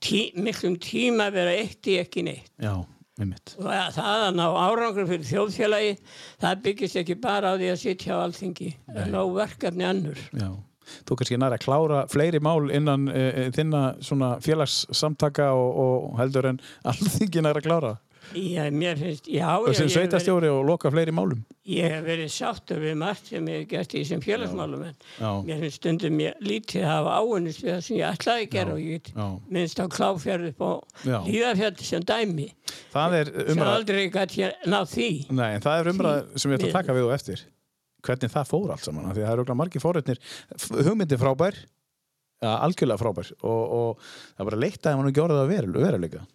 tí, 0.00 0.20
miklum 0.40 0.78
tíma 0.80 1.26
að 1.28 1.36
vera 1.36 1.56
eitt 1.60 1.90
í 1.92 1.98
ekki 2.00 2.24
neitt. 2.24 2.48
Já, 2.64 2.72
einmitt. 3.20 3.52
Og 3.60 3.68
að 3.68 3.98
það 3.98 4.24
að 4.30 4.38
ná 4.38 4.46
árangur 4.46 5.10
fyrir 5.10 5.28
þjóðfélagi, 5.28 5.90
það 6.40 6.64
byggist 6.64 6.98
ekki 7.02 7.18
bara 7.20 7.52
á 7.52 7.60
því 7.60 7.68
að 7.74 7.82
sitja 7.82 8.16
á 8.16 8.24
alþingi. 8.24 8.70
Það 8.86 9.02
er 9.04 9.12
ná 9.12 9.20
verkefni 9.36 9.88
annur. 9.90 10.24
Já. 10.32 10.48
Þú 11.04 11.18
kannski 11.20 11.36
nær 11.36 11.52
að 11.52 11.64
klára 11.66 12.00
fleiri 12.08 12.40
mál 12.40 12.70
innan 12.72 13.04
uh, 13.12 13.40
þinna 13.52 13.82
svona 14.00 14.38
félagssamtaka 14.40 15.50
og, 15.52 15.82
og 15.84 16.14
heldur 16.22 16.48
en 16.48 16.62
alþingi 16.88 17.44
nær 17.44 17.60
að 17.60 17.68
klára. 17.68 17.92
Já, 18.36 18.70
mér 18.70 18.98
finnst, 19.00 19.28
já, 19.30 19.48
Og 19.56 19.68
já, 19.70 19.74
sem 19.78 19.88
sveitastjóri 19.88 20.48
og 20.52 20.64
loka 20.68 20.90
fleiri 20.92 21.12
málum. 21.14 21.40
Ég 21.68 21.88
hef 21.92 22.04
verið 22.04 22.28
sáttur 22.32 22.80
við 22.82 22.94
margt 23.00 23.26
sem 23.30 23.46
ég 23.48 23.62
hef 23.62 23.68
gert 23.70 23.94
í 23.94 24.02
þessum 24.02 24.22
félagsmálum 24.24 24.82
en 24.88 24.94
Já. 25.18 25.30
mér 25.44 25.60
finnst 25.62 25.76
stundum 25.80 26.20
ég 26.20 26.32
lítið 26.44 26.84
hafa 26.88 27.10
áunnist 27.20 27.62
við 27.64 27.72
það 27.74 27.82
sem 27.86 27.96
ég 27.98 28.06
ætlaði 28.08 28.44
að 28.46 28.52
gera 28.54 28.72
og 28.72 28.80
ég 28.80 29.02
get 29.04 29.12
já. 29.14 29.26
minnst 29.48 29.80
á 29.80 29.86
kláfjörð 29.96 30.48
upp 30.48 30.60
á 30.64 30.72
Já. 31.04 31.18
líðafjörð 31.28 31.84
sem 31.88 32.02
dæmi 32.08 32.48
Það 32.92 33.16
er 33.18 33.32
umræð, 33.44 33.72
aldrei 33.74 34.02
gæti 34.12 34.42
ég 34.44 34.52
ná 34.68 34.80
því 34.88 35.10
nei, 35.30 35.50
en 35.56 35.64
það 35.64 35.78
er 35.78 35.92
umræð 35.92 36.20
sem 36.36 36.50
ég 36.52 36.56
ætla 36.58 36.68
að 36.68 36.78
taka 36.80 36.96
við 36.96 37.04
og 37.08 37.14
eftir. 37.16 37.44
Hvernig 38.08 38.30
það 38.32 38.48
fór 38.48 38.70
allt 38.72 38.84
saman, 38.86 39.10
því 39.12 39.20
að 39.20 39.26
það 39.26 39.32
eru 39.34 39.42
okkur 39.44 39.58
margir 39.58 39.82
fórhundnir. 39.82 40.18
Hugmyndi 40.86 41.16
frábær, 41.18 41.56
algjörlega 42.40 43.00
frábær 43.02 43.32
og, 43.42 43.62
og 43.78 43.98
það 44.38 46.28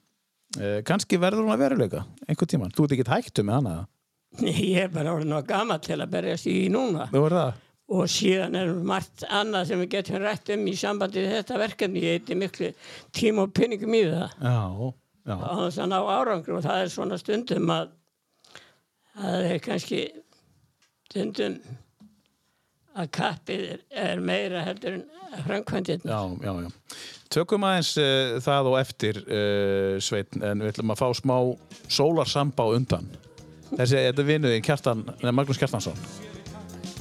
kannski 0.85 1.17
verður 1.21 1.45
hún 1.47 1.53
að 1.55 1.63
veruleika, 1.65 2.03
einhvern 2.27 2.51
tíman. 2.51 2.73
Þú 2.75 2.85
ert 2.87 2.95
ekki 2.97 3.09
hættu 3.09 3.45
með 3.47 3.59
hana. 3.59 3.75
ég 4.43 4.79
er 4.83 4.89
bara 4.93 5.13
orðin 5.13 5.35
á 5.37 5.41
gama 5.45 5.77
til 5.81 5.99
að 6.01 6.09
berjast 6.15 6.47
í 6.49 6.67
núna 6.73 7.07
og 7.93 8.07
síðan 8.09 8.55
er 8.57 8.69
margt 8.87 9.25
annað 9.29 9.67
sem 9.69 9.81
við 9.83 9.89
getum 9.91 10.21
rætt 10.23 10.49
um 10.55 10.63
í 10.65 10.73
sambandi 10.79 11.21
þetta 11.29 11.57
verkefni 11.61 12.01
ég 12.01 12.15
heiti 12.17 12.37
miklu 12.39 12.69
tíma 13.13 13.43
og 13.45 13.51
pinningum 13.53 13.93
í 13.93 14.01
það 14.07 14.31
Já, 14.41 14.57
já. 15.29 15.35
á 15.37 15.53
þess 15.59 15.81
að 15.83 15.91
ná 15.91 15.97
árangur 16.15 16.57
og 16.57 16.63
það 16.65 16.81
er 16.85 16.89
svona 16.95 17.19
stundum 17.21 17.69
að 17.75 17.91
það 19.19 19.45
er 19.51 19.61
kannski 19.67 20.01
stundum 21.11 21.59
að 22.97 23.11
kappið 23.19 23.63
er, 23.75 23.83
er 24.07 24.23
meira 24.31 24.63
heldur 24.65 24.97
en 24.97 25.45
framkvæmdinn 25.45 26.09
Já, 26.09 26.19
já, 26.41 26.53
já. 26.63 26.71
Tökum 27.33 27.63
aðeins 27.65 27.95
uh, 27.97 28.35
það 28.45 28.67
og 28.69 28.75
eftir 28.77 29.19
uh, 29.23 29.95
Sveinn, 30.03 30.43
en 30.45 30.61
við 30.61 30.75
ætlum 30.75 30.93
að 30.93 30.99
fá 31.01 31.07
smá 31.17 31.37
sólarsamba 31.89 32.67
á 32.69 32.75
undan. 32.77 33.07
Þessi, 33.73 33.97
þetta 33.97 34.25
vinuðin 34.27 34.65
Kjartan, 34.65 35.01
Magnús 35.33 35.57
Kjartansson. 35.57 35.97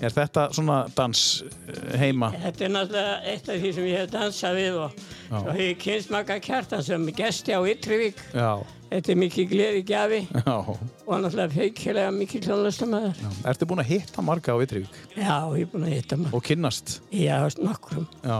Er 0.02 0.14
þetta 0.14 0.46
svona 0.56 0.78
dans 0.96 1.24
uh, 1.44 1.82
heima? 2.00 2.32
Þetta 2.46 2.64
er 2.64 2.72
náttúrulega 2.78 3.18
eitt 3.34 3.50
af 3.52 3.60
því 3.60 3.74
sem 3.76 3.90
ég 3.90 4.00
hef 4.00 4.14
dansað 4.14 4.60
við 4.62 4.78
og 4.86 5.02
svo 5.28 5.42
hef 5.50 5.60
ég 5.66 5.82
kynst 5.84 6.14
makka 6.14 6.38
kjartan 6.48 6.86
sem 6.86 7.04
gesti 7.16 7.52
á 7.52 7.60
Ytrivík 7.60 8.24
þetta 8.32 9.12
er 9.12 9.20
mikið 9.20 9.52
gleði 9.52 9.84
gjafi 9.88 10.20
já, 10.26 10.56
og 10.56 11.12
náttúrulega 11.12 11.52
feikilega 11.54 12.16
mikið 12.16 12.48
tónlistamæður. 12.48 13.22
Ertu 13.52 13.68
búin 13.68 13.84
að 13.84 13.92
hitta 13.94 14.24
marga 14.24 14.56
á 14.56 14.60
Vitrík 14.60 14.98
Já, 15.14 15.36
ég 15.56 15.64
er 15.64 15.70
búin 15.72 15.86
að 15.88 15.94
hitta 15.96 16.18
maður 16.20 16.36
og 16.40 16.44
kynnast? 16.48 16.98
Já, 17.14 17.36
nokkrum 17.62 18.08
Já, 18.24 18.38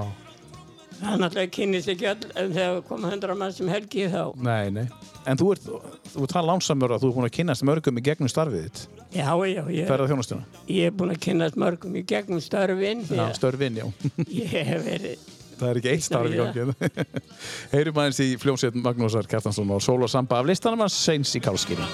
Það 1.03 1.17
náttúrulega 1.19 1.51
kynnist 1.57 1.91
ekki 1.91 2.07
öll 2.13 2.27
en 2.39 2.53
þegar 2.55 2.81
koma 2.87 3.11
hundra 3.11 3.35
mann 3.39 3.53
sem 3.57 3.69
helgi 3.73 4.07
þá 4.13 4.21
nei, 4.39 4.71
nei. 4.71 4.85
En 5.27 5.39
þú 5.41 5.49
ert, 5.57 5.67
þú 6.13 6.23
ert 6.27 6.35
það 6.37 6.49
lánsamur 6.53 6.95
að 6.95 7.03
þú 7.03 7.11
ert 7.11 7.17
búin 7.19 7.29
að 7.29 7.35
kynnast 7.39 7.67
mörgum 7.67 7.99
í 7.99 8.05
gegnum 8.07 8.31
starfið 8.31 8.65
þitt, 8.69 8.83
Já, 9.13 9.27
já, 9.51 9.63
ég, 9.75 9.85
ferða 9.91 10.09
þjónustuna. 10.13 10.47
ég 10.71 10.89
er 10.89 10.97
búin 10.97 11.13
að 11.17 11.21
kynnast 11.27 11.59
mörgum 11.61 11.99
í 11.99 12.05
gegnum 12.07 12.41
störfin 12.45 13.03
því 13.09 13.19
Já, 13.19 13.25
að 13.27 13.37
störfin, 13.41 13.81
já. 13.83 13.87
ég 14.43 14.59
hef 14.71 14.85
verið 14.87 15.31
Það 15.63 15.69
er 15.69 15.79
ekki 15.79 15.91
eitt 15.93 16.03
starf 16.03 16.33
í 16.33 16.39
gangi. 16.41 16.97
Heyrum 17.75 18.01
aðeins 18.03 18.19
í 18.25 18.33
fljómsveit 18.43 18.81
Magnúsar 18.83 19.29
Kjartansson 19.31 19.71
og 19.77 19.85
Sól 19.85 20.01
og 20.03 20.11
Samba 20.11 20.41
af 20.43 20.51
listanum 20.51 20.83
hans 20.83 20.97
Seins 21.05 21.37
í 21.39 21.45
Kálskiri. 21.45 21.87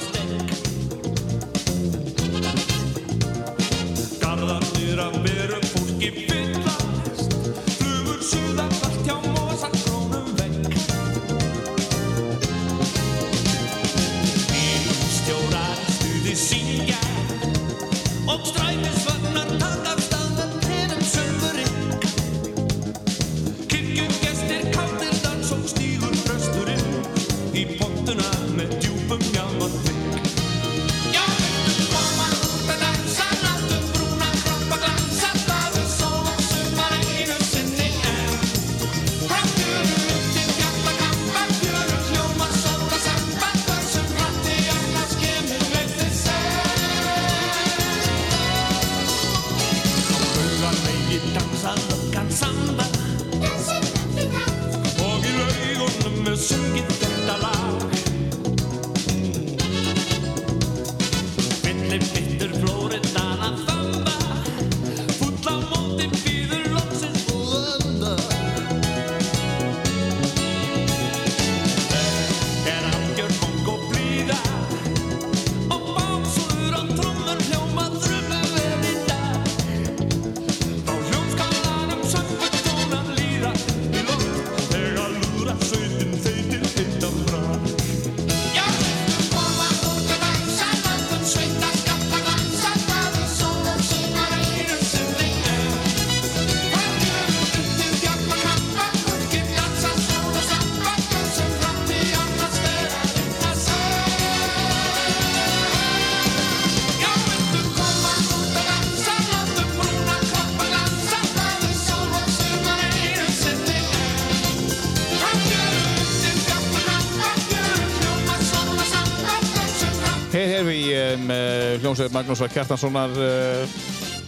Hljómsveit 121.89 122.13
Magnúsar 122.13 122.51
Kjartanssonar 122.53 123.15
uh, 123.17 123.77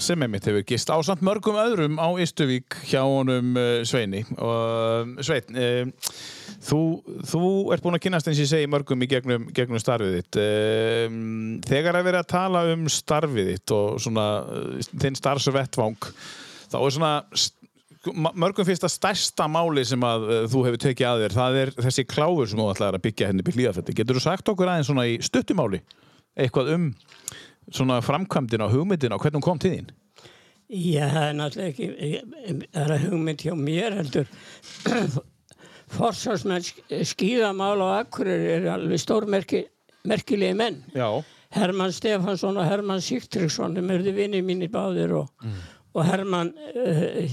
sem 0.01 0.23
einmitt 0.25 0.47
hefur 0.49 0.63
gist 0.65 0.89
á 0.89 0.97
samt 1.05 1.21
mörgum 1.21 1.59
öðrum 1.61 1.99
á 2.01 2.09
Ístuvík 2.17 2.73
hjá 2.89 3.03
honum 3.05 3.53
uh, 3.53 3.83
Sveini 3.85 4.23
og 4.41 5.11
uh, 5.13 5.21
Svein 5.21 5.59
þú, 6.65 6.81
þú 7.29 7.51
ert 7.75 7.85
búin 7.85 7.99
að 7.99 8.07
kynast 8.07 8.31
eins 8.31 8.41
og 8.41 8.47
ég 8.47 8.51
segi 8.55 8.71
mörgum 8.73 9.05
í 9.05 9.11
gegnum, 9.11 9.45
gegnum 9.53 9.83
starfið 9.83 10.17
þitt 10.17 10.41
þegar 11.69 12.01
að 12.01 12.09
vera 12.09 12.25
að 12.25 12.33
tala 12.33 12.65
um 12.73 12.89
starfið 12.89 13.53
þitt 13.53 13.77
og 13.77 14.01
svona 14.07 14.27
þinn 14.95 15.21
starfsvettvang 15.21 16.11
þá 16.73 16.81
er 16.81 16.97
svona 16.97 17.15
mörgum 18.41 18.65
finnst 18.65 18.89
það 18.89 18.97
stærsta 18.97 19.53
máli 19.53 19.85
sem 19.85 20.09
að 20.09 20.31
þú 20.49 20.69
hefur 20.71 20.85
tekið 20.89 21.13
að 21.13 21.25
þér 21.27 21.41
það 21.43 21.63
er 21.67 21.79
þessi 21.91 22.09
kláfur 22.09 22.49
sem 22.49 22.65
þú 22.65 22.73
ætlaðir 22.73 23.03
að 23.03 23.09
byggja 23.11 23.33
henni 23.35 23.45
bygg 23.45 23.61
líðafætti. 23.61 24.01
Getur 24.01 24.17
þú 24.17 24.29
sagt 24.31 24.49
okkur 24.49 24.73
aðeins 24.73 24.89
svona 24.89 25.11
í 25.11 25.19
stuttumáli 25.21 25.85
eitthvað 26.39 26.75
um 26.75 26.91
svona 27.75 28.01
framkvæmdina 28.05 28.67
og 28.69 28.75
hugmyndina 28.75 29.17
og 29.17 29.23
hvernig 29.25 29.41
hún 29.41 29.47
kom 29.49 29.59
til 29.63 29.75
þín? 29.77 29.91
Já, 30.71 31.09
það 31.11 31.25
er 31.29 31.37
náttúrulega 31.41 31.71
ekki, 31.73 32.63
það 32.77 32.93
er 32.95 33.05
hugmynd 33.09 33.43
hjá 33.47 33.55
mér 33.59 33.97
heldur. 33.99 34.29
Forsvarsmenn 35.91 36.63
sk- 36.63 37.01
skíðamál 37.11 37.81
á 37.83 37.89
Akureyri 38.05 38.53
er 38.61 38.69
alveg 38.77 39.01
stórmerkilegi 39.03 40.55
menn. 40.55 40.77
Já. 40.95 41.09
Hermann 41.51 41.91
Stefansson 41.93 42.61
og 42.63 42.67
Hermann 42.69 43.03
Sigtryggsson, 43.03 43.75
þeim 43.75 43.89
eruðu 43.97 44.13
vinni 44.15 44.39
mínir 44.47 44.71
báðir 44.71 45.17
og, 45.19 45.33
og 45.99 46.05
Herman 46.07 46.53
uh, 46.55 47.25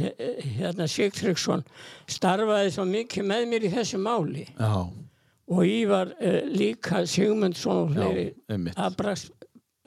hérna 0.58 0.88
Sigtryggsson 0.90 1.62
starfaði 2.10 2.72
svo 2.74 2.88
mikið 2.90 3.28
með 3.30 3.46
mér 3.52 3.68
í 3.70 3.74
þessu 3.76 4.00
máli 4.02 4.48
Já, 4.58 4.72
og 5.54 5.62
Ívar 5.70 6.16
uh, 6.18 6.40
líka 6.50 7.04
Sigmundsson 7.06 7.84
og 7.84 7.94
fleiri 7.94 8.26
einmitt. 8.50 8.74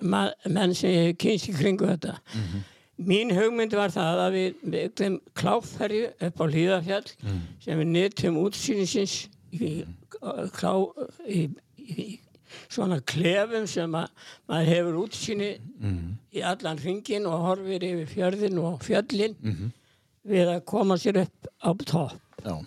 Menn 0.03 0.75
sem 0.75 0.91
ég 0.91 1.07
hef 1.11 1.17
kynst 1.19 1.49
í 1.51 1.55
kringu 1.57 1.87
þetta 1.87 2.17
Mhm. 2.35 2.63
mín 3.11 3.31
hugmynd 3.35 3.73
var 3.73 3.89
það 3.91 4.19
að 4.27 4.33
við 4.37 4.55
byggðum 4.75 5.21
kláfferju 5.35 6.11
upp 6.21 6.41
á 6.41 6.45
Hlíðafjall 6.47 7.13
Mm. 7.25 7.41
sem 7.61 7.79
við 7.79 7.87
netum 7.87 8.37
útsýnisins 8.37 9.29
í, 9.53 9.85
klá, 10.53 10.73
í, 11.27 11.49
í 11.79 12.21
svona 12.69 13.01
klefum 13.01 13.67
sem 13.67 13.91
að 13.93 14.09
maður 14.49 14.67
hefur 14.67 14.99
útsýni 15.07 15.59
Mhm. 15.81 16.15
í 16.35 16.43
allan 16.43 16.79
hringin 16.79 17.27
og 17.27 17.41
horfir 17.47 17.81
yfir 17.83 18.07
fjörðin 18.15 18.59
og 18.59 18.81
fjöllin 18.85 19.35
Mhm. 19.43 19.73
við 20.27 20.47
að 20.57 20.65
koma 20.67 20.95
sér 20.97 21.23
upp 21.23 21.47
á 21.65 21.73
topp 21.85 22.21
Já, 22.45 22.65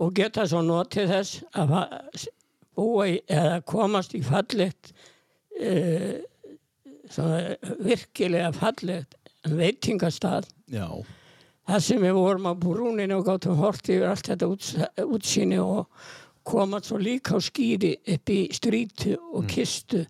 og 0.00 0.14
geta 0.14 0.46
svo 0.46 0.62
notið 0.62 1.08
þess 1.08 1.42
að 1.54 1.68
eða 3.28 3.60
komast 3.64 4.14
í 4.14 4.22
fallegt 4.24 4.92
uh, 5.60 6.18
svona 6.24 6.29
virkilega 7.16 8.52
fallegt 8.56 9.16
veitingastað. 9.48 10.48
Já, 10.70 10.86
þar 11.68 11.84
sem 11.84 12.02
við 12.02 12.18
vorum 12.18 12.50
á 12.50 12.54
brúninu 12.54 13.20
og 13.20 13.28
gáttum 13.28 13.60
hort 13.60 13.88
yfir 13.88 14.08
allt 14.10 14.28
þetta 14.30 14.50
úts, 14.50 14.74
útsýni 15.04 15.60
og 15.62 15.88
komast 16.46 16.90
svo 16.90 17.00
líka 17.00 17.36
á 17.36 17.40
skýri 17.42 17.94
upp 18.14 18.32
í 18.32 18.42
strítu 18.54 19.16
og 19.32 19.48
kistu 19.50 20.04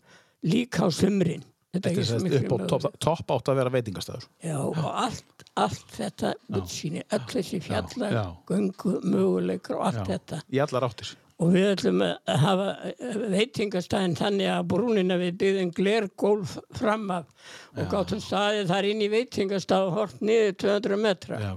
líka 0.46 0.86
á 0.86 0.88
sumrin. 0.94 1.44
Þetta 1.70 1.90
er 1.90 1.98
sérst 2.02 2.24
miklu 2.26 2.40
upp 2.42 2.66
á 2.66 2.70
topp, 2.72 2.94
topp 2.98 3.32
átt 3.36 3.50
að 3.52 3.60
vera 3.60 3.70
veitingastæður. 3.70 4.24
Já, 4.42 4.56
og 4.58 4.78
allt, 4.90 5.44
allt 5.54 5.92
þetta 5.94 6.32
útsýni, 6.58 7.04
öll 7.14 7.26
þessi 7.30 7.60
fjallar, 7.62 8.16
já. 8.16 8.24
göngu, 8.48 8.96
möguleikar 9.06 9.78
og 9.78 9.84
allt 9.86 10.00
Já. 10.02 10.06
þetta. 10.16 10.40
Í 10.50 10.62
allar 10.64 10.88
áttir. 10.88 11.12
Og 11.40 11.52
við 11.54 11.68
ætlum 11.70 12.02
að 12.04 12.40
hafa 12.42 12.66
veitingastæðin 13.32 14.16
þannig 14.18 14.50
að 14.52 14.66
brúnina 14.72 15.16
við 15.20 15.38
byggðum 15.40 15.70
glergólf 15.76 16.56
fram 16.76 17.06
af 17.14 17.52
og 17.76 17.92
gáttum 17.92 18.20
staðið 18.20 18.72
þar 18.72 18.88
inn 18.90 19.04
í 19.04 19.10
veitingastað 19.12 19.86
og 19.86 19.96
hort 19.96 20.24
niður 20.24 20.56
200 20.64 21.00
metra. 21.00 21.40
Já, 21.40 21.54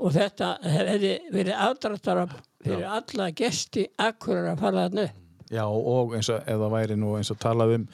og 0.00 0.14
þetta 0.16 0.50
hefði 0.64 1.12
verið 1.34 1.62
afdráttara 1.68 2.26
fyrir 2.64 2.86
alla 2.88 3.30
gesti 3.36 3.86
akkurar 4.00 4.54
að 4.54 4.64
fara 4.64 4.86
þarna. 4.86 5.06
Já, 5.50 5.64
og 5.66 6.16
eins 6.16 6.30
og 6.30 6.42
það 6.46 6.72
væri 6.74 6.96
nú 6.98 7.14
eins 7.18 7.30
og 7.32 7.38
talað 7.42 7.76
um, 7.76 7.86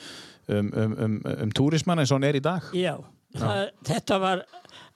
um, 0.48 0.70
um, 0.70 0.96
um, 1.06 1.18
um 1.46 1.52
túrismann 1.56 2.02
eins 2.02 2.12
og 2.12 2.20
hann 2.20 2.28
er 2.30 2.38
í 2.38 2.44
dag. 2.44 2.70
Já, 2.76 2.94
það, 3.36 3.62
þetta 3.88 4.20
var 4.22 4.44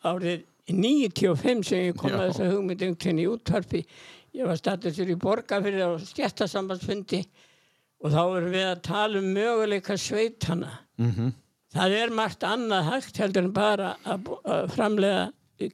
árið 0.07 0.47
95 0.69 1.67
sem 1.67 1.87
ég 1.91 1.99
kom 1.99 2.11
Já. 2.11 2.19
að 2.19 2.27
þessa 2.31 2.49
hugmyndum 2.53 2.97
til 3.01 3.17
í 3.19 3.29
útvarpi. 3.31 3.85
Ég 4.37 4.47
var 4.47 4.59
stattur 4.61 4.95
sér 4.95 5.11
í 5.11 5.19
borgarfyrir 5.19 5.87
á 5.87 5.91
stjættasambandsfundi 5.99 7.25
og 8.01 8.13
þá 8.15 8.21
erum 8.25 8.53
við 8.55 8.67
að 8.69 8.83
tala 8.87 9.21
um 9.21 9.31
möguleika 9.35 9.97
sveitana. 9.99 10.73
Mm 11.01 11.33
Það 11.71 11.93
er 11.95 12.11
margt 12.11 12.43
annað 12.43 12.89
hægt 12.89 13.19
heldur 13.23 13.47
en 13.47 13.53
bara 13.55 13.93
að, 14.03 14.31
framlega 14.75 15.29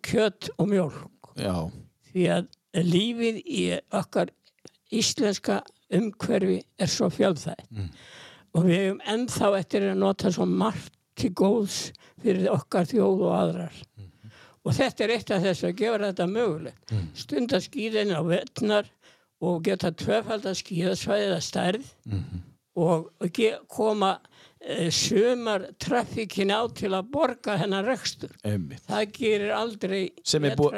kjött 0.04 0.50
og 0.60 0.68
mjólk. 0.68 1.30
Já, 1.40 1.70
Því 2.10 2.26
að 2.34 2.50
lífið 2.84 3.38
í 3.44 3.62
okkar 3.96 4.32
íslenska 4.92 5.62
umhverfi 5.96 6.58
er 6.76 6.92
svo 6.92 7.08
fjölþætt. 7.12 7.64
Og 8.56 8.68
við 8.68 8.76
hefum 8.76 9.00
ennþá 9.14 9.50
eftir 9.58 9.88
að 9.90 10.02
nota 10.02 10.32
svo 10.32 10.46
margt 10.48 10.92
til 11.16 11.32
góðs 11.32 11.92
fyrir 12.20 12.50
okkar 12.52 12.88
þjóð 12.88 13.24
og 13.24 13.34
aðrar. 13.36 13.80
Og 14.66 14.74
þetta 14.74 15.04
er 15.06 15.14
eitt 15.14 15.30
af 15.30 15.44
þess 15.46 15.64
að 15.68 15.76
gefa 15.78 15.98
þetta 16.08 16.26
mögulegt. 16.32 16.94
Stunda 17.14 17.60
skíðin 17.62 18.10
á 18.12 18.20
vetnar 18.26 18.88
og 19.46 19.60
geta 19.68 19.92
tvöfaldar 19.92 20.56
skíðasvæðið 20.58 21.34
að 21.36 21.44
stærð 21.46 21.92
og 22.76 23.30
ge- 23.32 23.58
koma 23.72 24.18
e, 24.60 24.90
sumar 24.90 25.68
trafíkin 25.80 26.50
á 26.52 26.66
til 26.74 26.90
að 26.96 27.06
borga 27.12 27.56
hennar 27.60 27.84
rekstur. 27.86 28.32
einmitt. 28.44 28.82
Það 28.88 29.12
gerir 29.12 29.52
aldrei 29.54 30.10
Sem 30.24 30.44
er 30.44 30.56
búið- 30.56 30.74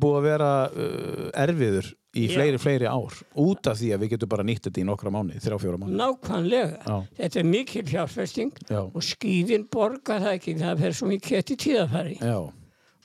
búið 0.00 0.16
að 0.20 0.22
vera 0.22 0.50
uh, 0.70 1.30
erfiður 1.34 1.90
í 2.14 2.28
Já. 2.28 2.34
fleiri, 2.36 2.58
fleiri 2.62 2.86
ár. 2.86 3.12
Út 3.34 3.66
af 3.66 3.76
því 3.80 3.90
að 3.96 4.00
við 4.04 4.10
getum 4.14 4.28
bara 4.28 4.44
nýtt 4.46 4.68
þetta 4.68 4.80
í 4.80 4.86
nokkra 4.86 5.10
mánu, 5.10 5.34
þrjá, 5.42 5.58
fjóra 5.60 5.80
mánu. 5.82 5.96
Nákvæmlega. 5.98 6.78
Já. 6.86 6.98
Þetta 7.18 7.40
er 7.42 7.44
mikil 7.50 7.82
fjárfesting 7.90 8.52
Já. 8.70 8.80
og 8.86 9.02
skýðin 9.02 9.66
borga 9.68 10.20
það 10.22 10.36
ekki. 10.38 10.54
Það 10.62 10.78
fer 10.84 10.92
svo 11.00 11.08
mikið 11.10 11.40
eftir 11.42 11.56
tíðafæri. 11.64 12.18
Já, 12.20 12.38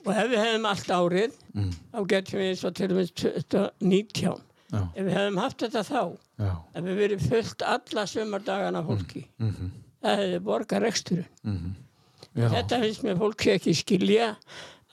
Og 0.09 0.15
ef 0.17 0.29
við 0.31 0.39
hefum 0.41 0.65
allt 0.69 0.89
árið, 0.95 1.35
Mm. 1.53 1.71
þá 1.93 1.99
getum 2.13 2.39
við 2.39 2.47
eins 2.49 2.63
og 2.65 2.73
til 2.77 2.87
og 2.89 2.97
með 2.97 3.11
2019. 3.21 4.39
já, 4.71 4.81
Ef 4.95 5.03
við 5.05 5.13
hefum 5.17 5.37
haft 5.41 5.57
þetta 5.65 5.83
þá, 5.85 6.01
já. 6.39 6.51
ef 6.75 6.83
við 6.87 6.97
verið 7.03 7.27
fullt 7.29 7.61
alla 7.65 8.05
sumardagana 8.09 8.81
fólki, 8.85 9.23
Mm 9.39 9.71
það 10.03 10.17
hefði 10.23 10.39
borga 10.45 10.79
reksturinn. 10.79 11.75
já. 12.35 12.49
Þetta 12.53 12.79
finnst 12.81 13.03
mér 13.03 13.17
fólki 13.19 13.51
ekki 13.55 13.73
skilja 13.75 14.35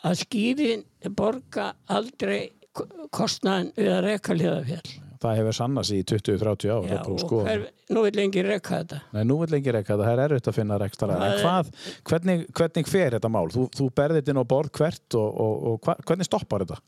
að 0.05 0.17
skýðin 0.25 0.85
borga 1.15 1.75
aldrei 1.89 2.51
kostnaðin 3.13 3.73
við 3.77 3.89
að 3.93 4.03
reka 4.05 4.35
liðafjall. 4.35 4.91
Það 5.23 5.39
hefur 5.41 5.57
sannast 5.57 5.95
í 5.95 6.01
20-30 6.07 6.73
ár. 6.73 6.89
Já, 6.91 6.99
er 7.01 7.23
hver, 7.31 7.65
nú 7.95 8.03
vil 8.05 8.19
lengi 8.19 8.45
reka 8.45 8.81
þetta. 8.81 8.99
Nei, 9.15 9.23
nú 9.29 9.39
vil 9.41 9.53
lengi 9.55 9.75
reyka 9.77 9.95
það, 9.95 10.03
það 10.05 10.13
er 10.13 10.25
erfitt 10.27 10.51
að 10.51 10.59
finna 10.59 10.81
rekstar 10.83 11.15
en 11.15 11.25
hvað, 11.41 11.71
hvernig, 12.11 12.45
hvernig 12.57 12.91
fer 12.91 13.17
þetta 13.17 13.31
mál? 13.33 13.47
Þú, 13.55 13.69
þú 13.77 13.89
berðið 13.97 14.21
þetta 14.21 14.35
inn 14.35 14.43
á 14.43 14.53
borð 14.53 14.75
hvert 14.81 15.19
og, 15.21 15.41
og, 15.47 15.57
og 15.71 15.81
hva, 15.87 15.97
hvernig 16.09 16.29
stoppar 16.29 16.67
þetta? 16.67 16.83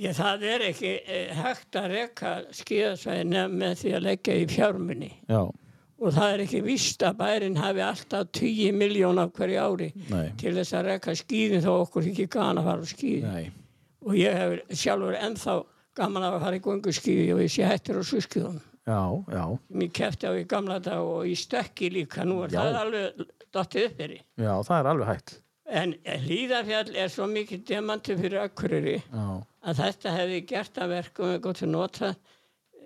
Ég, 0.00 0.14
það 0.16 0.44
er 0.48 0.62
ekki 0.70 0.92
eh, 1.02 1.32
hægt 1.36 1.76
að 1.76 1.90
reka 1.92 2.36
skíðasvæði 2.56 3.24
nefn 3.32 3.58
með 3.60 3.74
því 3.82 3.96
að 3.96 4.06
leggja 4.06 4.36
í 4.38 4.46
fjármunni 4.48 5.10
Já, 5.28 5.42
og 6.00 6.14
það 6.16 6.34
er 6.34 6.42
ekki 6.46 6.60
víst 6.64 7.02
að 7.04 7.18
bærin 7.18 7.58
hafi 7.60 7.82
alltaf 7.84 8.30
10 8.38 8.78
miljón 8.80 9.20
af 9.20 9.34
hverju 9.36 9.58
ári 9.60 9.90
Nei. 10.08 10.30
til 10.40 10.54
þess 10.56 10.76
að 10.78 10.88
reka 10.88 11.16
skíðin 11.18 11.64
þó 11.66 11.72
okkur 11.82 12.08
ekki 12.12 12.28
gana 12.32 12.62
að 12.62 12.70
fara 12.70 12.86
á 12.86 12.92
skíði 12.94 13.20
nei, 13.26 13.50
og 14.06 14.16
ég 14.16 14.38
hef 14.40 14.80
sjálfur 14.80 15.18
ennþá 15.20 15.58
gaman 16.00 16.26
að 16.30 16.38
fara 16.46 16.58
í 16.58 16.64
gungu 16.64 16.94
skíði 16.96 17.28
og 17.36 17.44
ég 17.44 17.52
sé 17.54 17.68
hættir 17.68 18.00
á 18.00 18.02
suskiðum. 18.10 18.58
Já, 18.88 19.02
já, 19.30 19.44
mér 19.76 19.92
kefti 20.00 20.26
á 20.26 20.32
í 20.40 20.46
gamla 20.48 20.80
dag 20.82 21.04
og 21.04 21.28
í 21.28 21.36
stökki 21.38 21.92
líka. 21.92 22.24
Nú 22.26 22.40
er 22.46 22.50
Já. 22.56 22.62
það 22.64 22.78
alveg 22.80 23.22
dottið 23.50 23.86
upp 23.88 23.96
þeirri 23.98 24.16
já, 24.38 24.52
það 24.62 24.76
er 24.80 24.88
alveg 24.92 25.08
hægt. 25.10 25.30
en 25.80 25.92
hlýðafjall 26.24 26.96
er 27.02 27.08
svo 27.10 27.26
mikið 27.30 27.62
demanti 27.66 28.14
fyrir 28.18 28.44
akkuriri 28.44 28.92
að 29.66 29.80
þetta 29.82 30.12
hefði 30.16 30.38
gert 30.50 30.78
að 30.82 30.92
verkum 30.94 31.30
við 31.32 31.40
gott 31.46 31.62
að 31.66 31.72
nota 31.72 32.10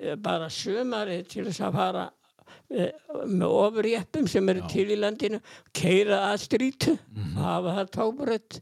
eh, 0.01 0.15
bara 0.17 0.49
sömarið 0.53 1.23
til 1.35 1.45
þess 1.51 1.61
að 1.69 1.77
fara 1.79 2.05
eh, 2.73 2.91
með 3.29 3.55
ofurjeppum 3.61 4.29
sem 4.33 4.49
eru 4.55 4.65
til 4.73 4.87
í 4.89 4.99
landinu 5.01 5.41
keira 5.77 6.23
að 6.33 6.43
strítu 6.47 6.97
hafa 7.37 7.77
það 7.79 7.93
tóbrödd 7.99 8.59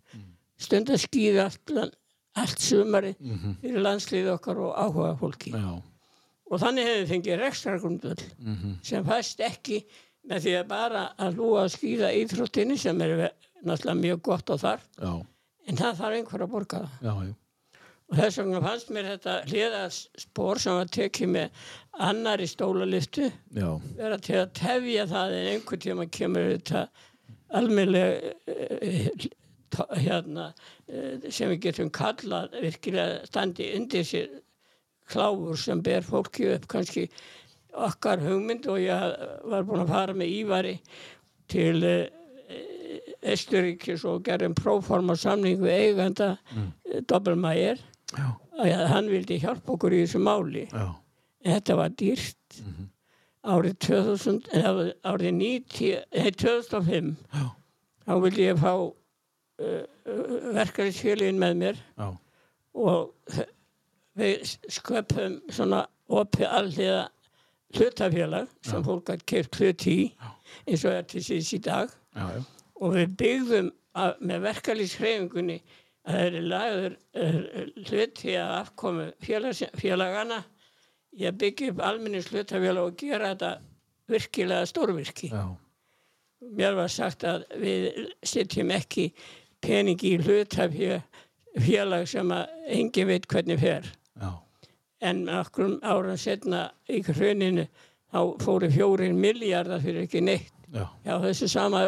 stund 0.63 0.91
að 0.95 1.03
skýða 1.07 1.47
allt, 2.35 2.39
land- 2.39 2.49
allt 2.49 2.59
sömarið 2.65 3.17
fyrir 3.63 3.83
landslið 3.85 4.31
okkar 4.37 4.57
og 4.59 4.73
áhuga 4.77 5.17
fólki. 5.21 5.53
Já, 5.53 5.83
og 6.53 6.61
þannig 6.61 6.87
hefði 6.89 7.07
fengið 7.11 7.39
rekstragrundvöld 7.41 8.23
sem 8.83 9.05
fæst 9.05 9.41
ekki 9.41 9.83
með 10.29 10.43
því 10.45 10.53
að 10.61 10.67
bara 10.69 11.05
að 11.19 11.37
lúa 11.37 11.63
að 11.67 11.73
skýða 11.77 12.11
íþróttinni 12.23 12.77
sem 12.79 13.01
er 13.03 13.31
náttúrulega 13.65 14.01
mjög 14.01 14.23
gott 14.23 14.51
og 14.51 14.61
þar. 14.61 14.81
Já, 15.01 15.13
en 15.69 15.77
það 15.77 15.97
þarf 16.03 16.17
einhver 16.19 16.43
að 16.47 16.53
borga 16.53 16.83
það. 17.01 17.33
Og 18.13 18.19
þess 18.19 18.39
vegna 18.39 18.61
fannst 18.61 18.91
mér 18.93 19.07
þetta 19.09 19.35
hliðarspor 19.49 20.59
sem 20.61 20.75
var 20.77 20.89
tekið 20.93 21.29
með 21.33 21.51
annari 22.09 22.47
stólaliftu 22.51 23.31
já, 23.57 23.69
vera 23.97 24.19
til 24.21 24.37
að 24.43 24.51
tefja 24.59 25.07
það 25.09 25.33
en 25.39 25.49
einhvern 25.55 25.81
tíma 25.81 26.07
kemur 26.13 26.51
þetta 26.53 26.83
almennlega 27.57 28.35
uh, 28.53 29.09
hérna 29.97 30.49
uh, 30.53 31.29
sem 31.29 31.53
við 31.55 31.61
getum 31.69 31.93
kallað 31.95 32.57
virkilega 32.63 33.27
standi 33.29 33.73
undir 33.77 34.07
sér 34.07 34.41
kláfur 35.13 35.59
sem 35.61 35.83
ber 35.85 36.05
fólki 36.07 36.49
upp. 36.55 36.69
Kannski 36.71 37.09
okkar 37.73 38.23
hugmynd 38.23 38.69
og 38.69 38.81
ég 38.83 39.15
var 39.49 39.65
búinn 39.67 39.85
að 39.87 39.95
fara 39.95 40.17
með 40.17 40.35
Ívari 40.41 40.77
til 41.53 41.79
uh, 41.81 42.05
Östuríkis 43.33 44.05
og 44.09 44.25
gerðum 44.27 44.55
próforma 44.59 45.15
samning 45.17 45.61
við 45.63 45.87
eiganda 45.87 46.35
mm. 46.53 46.71
Dobbelmæger 47.09 47.79
já, 48.13 48.27
að 48.61 48.89
hann 48.91 49.11
vildi 49.13 49.39
hjálpa 49.43 49.77
okkur 49.77 49.95
í 49.95 50.03
þessu 50.03 50.21
máli. 50.23 50.67
Já, 50.73 50.89
en 51.45 51.57
þetta 51.57 51.79
var 51.79 51.95
dýrt. 52.03 52.59
Árið 53.43 53.79
2000 53.83 54.51
eða 54.55 54.85
árið 55.03 55.33
90, 55.35 56.03
nei, 56.15 56.31
2005 56.39 57.09
Já. 57.35 57.47
þá 58.07 58.13
vildi 58.23 58.45
ég 58.45 58.61
fá 58.61 58.75
verkefnisfélagin 60.57 61.41
með 61.41 61.59
mér. 61.63 61.83
Já, 61.99 62.09
og 62.73 63.37
við 64.19 64.55
sköpum 64.73 65.41
svona 65.53 65.85
opið 66.13 66.49
alliða 66.49 67.03
hlutafélag 67.73 68.51
sem 68.67 68.85
fólk 68.85 69.13
har 69.13 69.23
keipt 69.29 69.57
hlut 69.61 69.87
í 69.89 69.99
eins 70.69 70.85
og 70.85 70.97
er 70.97 71.07
til 71.09 71.23
síðs 71.25 71.53
í 71.57 71.61
dag. 71.65 71.93
Já, 72.17 72.27
já, 72.37 72.43
og 72.83 72.97
við 72.97 73.15
byggðum 73.23 73.71
að, 73.97 74.19
með 74.21 74.45
verkalýshreyfingunni 74.49 75.59
að 76.03 76.17
það 76.17 76.25
er 76.27 76.49
lagður 76.53 76.97
uh, 77.23 77.41
hluti 77.89 78.37
að 78.37 78.55
afkomu 78.59 79.09
félags, 79.23 79.63
félagana. 79.79 80.43
Í 81.13 81.27
að 81.29 81.43
byggja 81.43 81.73
upp 81.73 81.83
almennis 81.85 82.31
hlutafélag 82.33 82.89
og 82.89 82.97
gera 83.01 83.35
þetta 83.35 83.53
virkilega 84.13 84.69
stórvirki. 84.69 85.29
Já, 85.33 85.45
Mér 86.43 86.75
var 86.75 86.91
sagt 86.91 87.23
að 87.23 87.45
við 87.63 88.09
setjum 88.27 88.73
ekki 88.75 89.13
peningi 89.63 90.15
í 90.17 90.21
hlutafélag 90.23 92.07
sem 92.11 92.33
að 92.35 92.53
engin 92.79 93.09
veit 93.11 93.27
hvernig 93.31 93.61
fer. 93.61 93.89
já, 94.21 94.31
En 95.03 95.25
okkur 95.29 95.79
ára 95.83 96.17
setna 96.17 96.71
í 96.89 97.01
hruninu 97.03 97.65
þá 98.13 98.21
fóru 98.43 98.69
fjórin 98.71 99.17
miljardar 99.19 99.81
fyrir 99.83 100.05
ekki 100.07 100.21
neitt. 100.23 100.53
já, 100.73 100.87
Já, 101.05 101.19
þessu 101.25 101.49
sama 101.51 101.81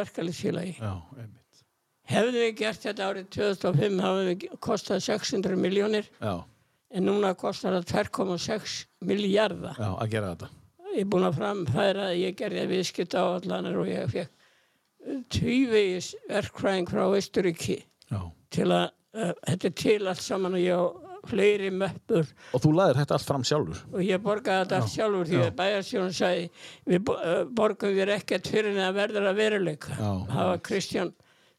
einmitt. 1.21 1.63
Hefðum 2.05 2.35
við 2.35 2.57
gert 2.59 2.83
þetta 2.85 3.07
árið 3.09 3.29
2005 3.33 4.01
hafum 4.05 4.27
við 4.29 4.49
kostað 4.61 5.01
600 5.07 5.57
miljónir 5.57 6.11
en 6.91 7.07
núna 7.09 7.35
kostar 7.35 7.73
það 7.81 8.09
2,6 8.11 8.85
miljardar. 9.01 9.79
að 10.03 10.11
gera 10.11 10.35
þetta. 10.35 10.49
Ég 10.95 11.01
er 11.01 11.09
búin 11.11 11.25
að 11.27 11.39
framfæra 11.39 12.05
að 12.11 12.19
ég 12.21 12.37
gerði 12.39 12.67
viðskipt 12.71 13.15
á 13.19 13.23
allanir 13.39 13.79
og 13.81 13.89
ég 13.89 14.11
fekk 14.13 14.31
tvívegis 15.33 16.13
verkfræðing 16.31 16.91
frá 16.91 17.05
Östuríki 17.19 17.81
Já. 18.11 18.21
til 18.55 18.69
að 18.73 18.87
uh, 19.17 19.33
þetta 19.49 19.71
er 19.71 19.75
til 19.83 19.99
allt 20.11 20.23
saman 20.25 20.57
og 20.59 20.63
ég 20.65 20.79
á 20.79 20.85
fleiri 21.25 21.71
möppur 21.73 22.27
Og 22.53 22.61
þú 22.61 22.73
laðir 22.77 22.99
þetta 23.01 23.17
allt 23.17 23.29
fram 23.29 23.45
sjálfur? 23.49 23.79
og 23.95 24.03
ég 24.05 24.21
borgaði 24.25 24.65
þetta 24.65 24.81
allt 24.81 24.93
sjálfur 24.93 25.31
því 25.31 25.39
já. 25.39 25.45
að 25.47 25.57
bæjarstjórun 25.61 26.17
sagði 26.19 26.45
við 26.93 27.13
uh, 27.15 27.33
borgum 27.61 27.97
þér 27.97 28.15
ekkert 28.19 28.51
fyrir 28.53 28.73
en 28.75 28.83
það 28.83 28.99
verður 29.01 29.29
að 29.31 29.41
veruleika. 29.41 29.97
Það 29.99 30.51
var 30.51 30.63
Kristján, 30.69 31.15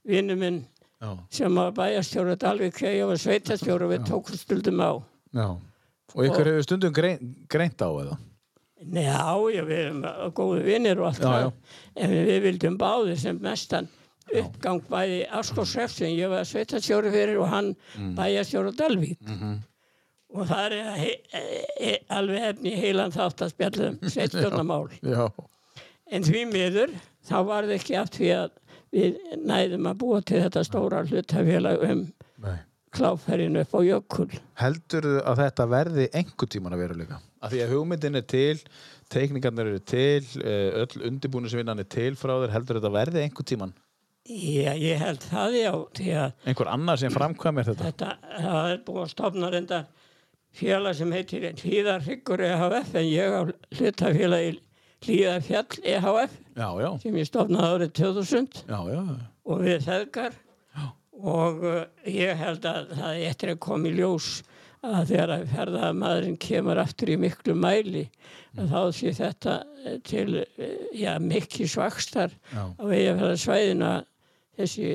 vinnu 0.05 0.37
minn, 0.37 0.61
Já, 1.01 1.09
sem 1.29 1.57
var 1.59 1.73
bæjarstjóru 1.75 2.37
þegar 2.39 2.93
ég 2.95 3.09
var 3.09 3.19
sveitastjóru 3.19 3.87
og 3.87 3.91
við 3.91 4.05
tókum 4.07 4.37
stundum 4.39 4.79
á. 4.81 4.91
já. 5.33 5.47
Og 6.15 6.23
ykkur 6.29 6.47
hefur 6.47 6.63
stundum 6.63 6.93
grein, 6.95 7.35
greint 7.51 7.81
á 7.83 7.89
eða? 7.89 8.15
Já, 8.75 9.35
já, 9.55 9.61
við 9.63 9.77
erum 9.79 10.01
góði 10.35 10.63
vinnir 10.65 10.99
og 10.99 11.07
allt 11.07 11.21
það, 11.23 11.51
en 11.95 12.09
við 12.11 12.41
vildum 12.43 12.75
báði 12.77 13.15
sem 13.17 13.37
mestan 13.41 13.87
uppgang 14.35 14.81
bæði 14.89 15.21
Askósref 15.37 15.93
sem 15.95 16.11
ég 16.17 16.29
var 16.33 16.43
sveitastjóri 16.49 17.11
fyrir 17.13 17.39
og 17.39 17.47
hann 17.53 17.75
Mm. 17.95 18.15
bæjarstjóru 18.17 18.73
Dalvík. 18.75 19.19
Mhm. 19.21 19.55
Og 20.35 20.47
það 20.49 20.65
er 20.75 20.95
he, 20.99 21.11
he, 21.79 21.97
alveg 22.09 22.43
efni 22.49 22.73
í 22.73 22.79
heilan 22.81 23.11
þátt 23.15 23.45
að 23.45 23.53
spjalla 23.53 23.87
um 23.93 23.99
sveitstjórnamál. 24.15 24.89
Já. 25.01 25.29
En 26.11 26.23
því 26.27 26.41
miður, 26.51 26.91
þá 27.29 27.35
var 27.47 27.63
það 27.69 27.75
ekki 27.79 27.95
aft 28.01 28.17
því 28.19 28.31
að 28.35 28.51
við 28.91 29.15
næðum 29.45 29.87
að 29.89 29.97
búa 30.03 30.19
til 30.21 30.41
þetta 30.43 30.63
stóra 30.67 31.05
hlutafélag 31.07 31.83
um 31.89 32.03
Nei. 32.43 32.57
Kláferðinu 32.95 33.61
upp 33.63 33.75
á 33.75 33.79
jökul. 33.85 34.27
Heldur 34.61 35.07
að 35.21 35.41
þetta 35.43 35.69
verði 35.71 36.09
einhver 36.15 36.51
tíman 36.51 36.75
að 36.75 36.83
veruleika? 36.85 37.21
Af 37.43 37.53
því 37.53 37.63
að 37.65 37.73
hugmyndin 37.75 38.19
er 38.21 38.27
til, 38.31 38.59
teikningarnir 39.13 39.71
eru 39.73 39.81
til, 39.85 40.23
eh, 40.41 40.83
öll 40.83 41.07
undirbúnisvinnan 41.11 41.83
er 41.83 41.89
til 41.91 42.13
frá 42.15 42.37
þér, 42.39 42.55
heldur 42.55 42.79
þetta 42.79 42.95
verði 42.95 43.25
einhver 43.25 43.45
tíman? 43.51 43.75
Já, 44.25 44.73
ég 44.73 44.97
held 44.97 45.21
það 45.21 45.55
já, 46.01 46.31
Einhver 46.49 46.69
annar 46.73 46.97
sem 46.97 47.13
framkvæmir 47.13 47.67
þetta? 47.67 47.91
þetta, 47.91 48.07
það 48.41 48.69
er 48.71 48.79
búið 48.87 49.03
að 49.03 49.11
stofna 49.11 49.51
reynda 49.53 49.81
félag 50.55 50.95
sem 50.97 51.11
heitir 51.13 51.45
Hlíðarhyggur 51.59 52.41
EHF 52.47 52.95
en 52.97 53.05
ég 53.05 53.35
á 53.37 53.41
hlutafélagi 53.77 54.55
Hlíðarfjall 55.05 55.77
EHF 55.83 56.33
Já, 56.55 56.67
já, 56.81 56.89
sem 57.03 57.19
ég 57.19 57.29
stofnaði 57.29 57.75
árið 57.75 57.93
2000 57.99 58.63
já, 58.65 58.79
já. 58.95 59.03
og 59.45 59.61
við 59.61 59.85
feðgar 59.85 60.39
og 61.21 61.63
uh, 61.63 61.79
ég 62.09 62.35
held 62.39 62.65
að 62.67 62.91
það 62.95 63.09
er 63.13 63.29
eftir 63.29 63.53
að 63.53 63.63
koma 63.65 63.89
í 63.89 63.95
ljós 63.95 64.29
að 64.85 65.11
þegar 65.11 65.33
að 65.33 65.45
ferðamaðurinn 65.53 66.39
kemur 66.41 66.81
aftur 66.81 67.11
í 67.13 67.17
miklu 67.17 67.55
mæli 67.57 68.03
að 68.59 68.73
þá 68.73 68.81
sé 68.93 69.13
þetta 69.17 69.55
eh, 69.81 69.95
til 70.05 70.27
eh, 70.43 70.75
já, 70.93 71.15
mikil 71.19 71.67
svakstar 71.71 72.35
á 72.53 72.83
eigafæðarsvæðinu 72.85 73.87
að 73.89 74.03
þessi 74.59 74.91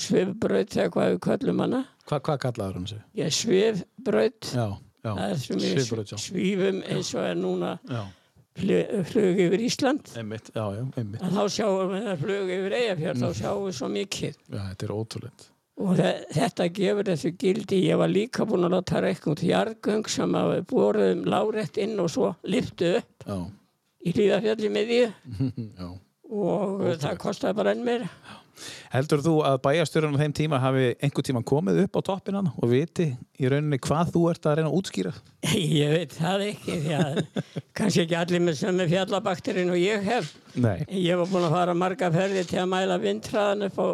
svifbraut 0.00 0.72
þegar 0.72 0.90
hvað 0.94 1.10
við 1.12 1.20
köllum 1.26 1.62
hana. 1.62 1.82
Hva, 2.08 2.18
hvað 2.18 2.40
kallaður 2.46 2.78
hann 2.78 2.88
Já, 4.56 4.66
já, 5.04 5.10
það 5.10 5.24
er 5.26 5.40
sem 5.44 5.62
við 5.62 6.16
svífum 6.24 6.82
eins 6.88 7.12
og 7.14 7.26
er 7.28 7.38
núna. 7.38 7.72
Já, 7.88 8.02
flug, 8.56 9.40
yfir 9.46 9.60
Ísland. 9.66 10.10
Einmitt, 10.18 10.50
já, 10.54 10.64
já, 10.76 10.82
einmitt. 11.00 11.22
þá 11.22 11.42
sjáum 11.56 11.92
við 11.94 12.04
það 12.08 12.20
flug 12.26 12.52
yfir 12.56 12.76
Eyjafjörð 12.80 13.22
þá 13.22 13.30
sjáum 13.40 13.64
við 13.68 13.74
svo 13.78 13.88
mikið. 13.94 14.36
Já, 14.52 14.60
þetta 14.68 14.86
er 14.88 14.94
ótrúleitt. 14.98 15.48
og 15.82 15.96
þe- 15.98 16.26
þetta 16.36 16.66
gefur 16.76 17.06
þessu 17.08 17.30
gildi. 17.40 17.78
Ég 17.88 17.96
var 17.98 18.08
líka 18.12 18.44
búin 18.46 18.66
að 18.68 18.74
láta 18.76 19.00
reikna 19.02 19.32
út 19.32 19.42
jarðgöng 19.42 20.08
sem 20.08 20.32
að 20.38 20.52
voruðum 20.70 21.24
lárétt 21.32 21.78
inn 21.80 21.98
og 21.98 22.10
svo 22.12 22.34
lyftu 22.44 22.96
upp 23.00 23.24
Já, 23.26 23.38
í 24.04 24.12
hlýðafjalli 24.12 24.70
með 24.70 24.92
því 24.92 25.00
og 26.32 26.84
það 27.02 27.18
kostaði 27.20 27.56
bara 27.58 27.72
enn 27.74 27.84
meira 27.86 28.08
Heldur 28.92 29.22
þú 29.24 29.32
að 29.48 29.56
bæjarstjórun 29.64 30.16
á 30.16 30.22
þeim 30.22 30.34
tíma 30.36 30.58
hafi 30.62 30.84
einhver 31.02 31.26
tíma 31.26 31.42
komið 31.48 31.80
upp 31.86 31.98
á 31.98 32.00
toppin 32.08 32.36
hann 32.38 32.50
og 32.52 32.68
viti 32.70 33.08
í 33.40 33.48
rauninni 33.50 33.78
hvað 33.82 34.12
þú 34.14 34.22
ert 34.30 34.46
að 34.46 34.58
reyna 34.60 34.70
að 34.70 34.76
útskýra? 34.78 35.12
ég 35.82 35.94
veit 35.96 36.16
það 36.18 36.44
ekki 36.50 36.76
kannski 37.78 38.04
ekki 38.04 38.18
allir 38.20 38.44
með 38.44 38.58
sömu 38.60 38.86
fjallabakterinn 38.92 39.72
og 39.74 39.80
ég 39.80 40.04
hef 40.06 40.32
Nei. 40.54 40.84
Ég 40.92 41.16
var 41.16 41.30
búin 41.32 41.46
að 41.48 41.54
fara 41.56 41.74
marga 41.74 42.10
ferði 42.12 42.42
til 42.50 42.60
að 42.60 42.70
mæla 42.74 42.98
vindhraðan 43.02 43.66
upp 43.70 43.78
á 43.80 43.86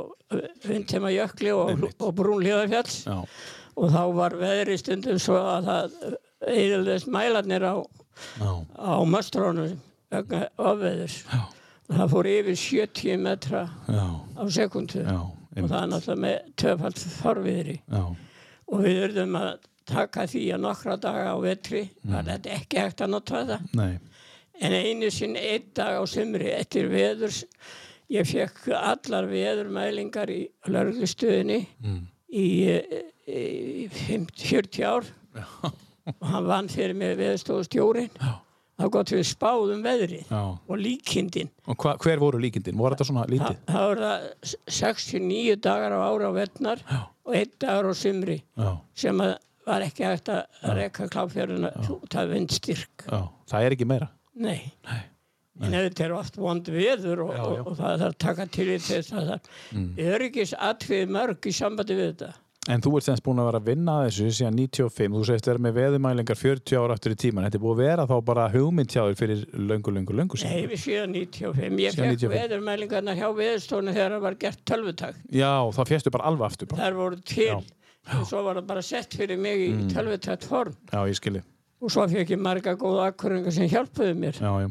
vindtema 0.66 1.12
jökli 1.14 1.54
og, 1.54 1.84
og 2.02 2.14
brún 2.18 2.42
hlýðafjalls 2.42 2.96
Já, 3.06 3.20
og 3.78 3.92
þá 3.94 4.00
var 4.18 4.34
veðri 4.40 4.78
stundum 4.80 5.20
svo 5.22 5.38
að 5.38 5.68
það 5.70 6.16
eðalist 6.52 7.08
mælarnir 7.14 7.64
á, 7.66 7.74
á 8.78 8.94
mastrónum 9.06 9.78
vegna 10.12 10.44
ofveðurs. 10.58 11.22
já, 11.30 11.40
Það 11.88 12.10
fór 12.12 12.28
yfir 12.28 12.58
70 12.60 13.20
metra 13.24 13.62
já, 13.88 14.04
á 14.36 14.42
sekundu 14.52 15.00
já, 15.00 15.18
og 15.24 15.70
það 15.70 15.78
er 15.78 15.90
náttúrulega 15.92 16.20
með 16.24 16.52
töfald 16.60 17.00
þorfiðri 17.00 17.76
já, 17.80 18.02
og 18.68 18.82
við 18.84 19.00
urðum 19.06 19.38
að 19.40 19.50
taka 19.88 20.26
því 20.28 20.42
að 20.52 20.64
nokkra 20.66 20.96
daga 21.00 21.32
á 21.32 21.36
vetri. 21.40 21.82
Mm. 22.02 22.12
var 22.12 22.26
þetta 22.28 22.54
ekki 22.58 22.80
hægt 22.82 23.04
að 23.04 23.12
nota 23.14 23.42
það. 23.48 23.68
Nei, 23.78 23.94
en 24.60 24.76
einu 24.76 25.10
sinni 25.14 25.44
einn 25.54 25.70
dag 25.78 25.96
á 25.96 26.02
sumri 26.10 26.50
eftir 26.52 26.90
veðurs 26.92 27.44
ég 28.12 28.28
fekk 28.28 28.68
allar 28.76 29.28
veðurmælingar 29.30 30.32
í 30.32 30.42
lörglustöðinni 30.68 31.62
mm. 31.84 32.02
í, 32.28 32.48
í 33.28 33.88
50, 33.94 34.44
40 34.44 34.88
ár. 34.88 35.08
Og 36.08 36.24
hann 36.24 36.46
vann 36.48 36.70
fyrir 36.72 36.96
mig 36.96 37.18
veðurstofustjórin 37.18 38.12
Já. 38.16 38.30
Þá 38.78 38.86
gott 38.94 39.12
við 39.14 39.26
spáðum 39.26 39.82
veðri 39.84 40.20
já. 40.22 40.40
og 40.54 40.78
líkindin. 40.78 41.50
Og 41.66 41.78
hva, 41.82 41.96
hver 42.02 42.22
voru 42.22 42.40
líkindin? 42.42 42.78
Voru 42.78 42.94
þetta 42.94 43.08
svona 43.08 43.26
Þa, 43.26 43.32
lítið? 43.34 43.60
það 43.72 43.88
voru 43.88 44.06
það 44.06 44.54
69 44.78 45.58
dagar 45.66 45.96
á 45.96 46.00
ára 46.06 46.30
á 46.30 46.32
vettnar 46.36 46.84
og 46.94 47.36
einn 47.36 47.52
dagar 47.58 47.90
á 47.90 47.94
sumri 47.98 48.38
Já, 48.38 48.70
sem 49.02 49.22
að 49.26 49.36
var 49.68 49.84
ekki 49.84 50.06
hægt 50.06 50.30
að 50.32 50.72
rekka 50.78 51.10
kláfjörðuna 51.12 51.74
út 51.92 52.16
af 52.16 52.30
vindstyrk. 52.30 53.04
Já, 53.04 53.20
það 53.50 53.66
er 53.66 53.76
ekki 53.76 53.88
meira. 53.88 54.08
nei, 54.38 55.02
en 55.58 55.74
þetta 55.74 56.04
er 56.06 56.14
oft 56.16 56.38
vond 56.38 56.68
veður 56.72 57.24
og, 57.26 57.32
og, 57.34 57.56
og 57.66 57.78
það 57.78 58.02
þarf 58.02 58.06
að 58.08 58.18
taka 58.24 58.46
til 58.54 58.68
í 58.70 58.76
þess 58.80 59.12
að 59.12 59.32
það 59.32 59.48
mm. 59.74 59.88
öryggis 60.14 60.54
atvið 60.68 61.14
mörg 61.16 61.48
í 61.50 61.54
sambandi 61.58 61.96
við 61.98 62.12
þetta 62.12 62.30
En 62.68 62.82
þú 62.84 62.90
ert 62.98 63.06
semst 63.06 63.22
búin 63.24 63.38
að 63.40 63.46
vera 63.48 63.58
að 63.62 63.68
vinna 63.70 63.92
að 63.96 64.06
þessu 64.10 64.26
síðan 64.38 64.56
95, 64.60 65.14
þú 65.16 65.22
segist 65.24 65.46
vera 65.48 65.62
með 65.64 65.76
veðumælingar 65.78 66.36
40 66.36 66.76
ára 66.82 66.96
aftur 66.98 67.14
í 67.14 67.16
tíman, 67.22 67.46
þetta 67.46 67.56
er 67.56 67.62
búið 67.62 67.78
að 67.78 67.80
vera 67.86 68.04
þá 68.10 68.14
bara 68.28 68.44
hugmynd 68.52 68.92
hjá 68.92 69.00
þér 69.06 69.16
fyrir 69.22 69.44
löngu, 69.70 69.94
löngu, 69.96 70.16
löngu 70.18 70.36
Nei, 70.36 70.42
síðan. 70.42 70.68
við 70.68 70.82
séum 70.82 71.14
95. 71.16 71.78
Ég 71.80 71.94
Síðan 71.96 72.10
fekk 72.12 72.20
95. 72.20 72.34
veðurmælingarna 72.34 73.14
hjá 73.16 73.26
veðurstofnu 73.38 73.94
þegar 73.96 74.14
það 74.18 74.26
var 74.26 74.36
gert 74.44 74.60
tölvutak. 74.68 75.16
Já, 75.32 75.52
þá 75.78 75.80
fjestu 75.88 76.12
bara 76.18 76.28
alveg 76.28 76.46
aftur 76.50 76.68
bara. 76.74 76.82
Þær 76.84 76.98
voru 77.00 77.20
til 77.32 77.46
Já. 77.48 77.56
Mm. 77.58 78.20
og 78.20 78.28
svo 78.28 78.42
var 78.44 78.60
það 78.60 78.68
bara 78.74 78.82
sett 78.92 79.16
fyrir 79.16 79.40
mig 79.40 79.64
í 79.64 79.70
tölvutakt 79.94 80.44
form 80.48 80.76
Já, 80.92 81.00
ég 81.08 81.16
skilji. 81.16 81.42
og 81.80 81.90
svo 81.96 82.04
fekk 82.12 82.34
ég 82.36 82.40
marga 82.44 82.76
góða 82.76 83.08
akkuringar 83.14 83.52
sem 83.56 83.68
hjálpuðu 83.72 84.12
mér. 84.20 84.36
Já, 84.44 84.52
já. 84.66 84.68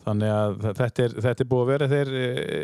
Þannig 0.00 0.30
að 0.32 0.54
þe- 0.64 0.74
þetta 0.80 1.02
er, 1.04 1.14
þetta 1.26 1.44
er 1.44 1.48
búið 1.50 1.62
að 1.66 1.70
vera 1.70 1.88
þeir, 1.92 2.10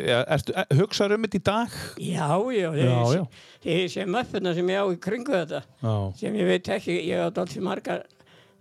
ja, 0.09 0.19
ertu, 0.35 0.53
e, 0.57 0.63
hugsaður 0.79 1.13
um 1.19 1.25
þetta 1.27 1.37
í 1.37 1.43
dag? 1.49 1.75
Já, 2.01 2.29
já, 2.57 2.69
Já, 2.81 3.27
ég 3.67 3.91
sé 3.93 4.05
möppuna 4.09 4.53
sem 4.57 4.71
ég 4.73 4.79
á 4.81 4.85
í 4.89 4.97
kringu 5.05 5.35
þetta 5.35 5.61
Já, 5.83 5.93
sem 6.17 6.39
ég 6.41 6.49
veit 6.49 6.71
ekki, 6.77 6.95
ég 7.11 7.21
á 7.21 7.27
dálítið 7.29 7.61
margar 7.67 8.01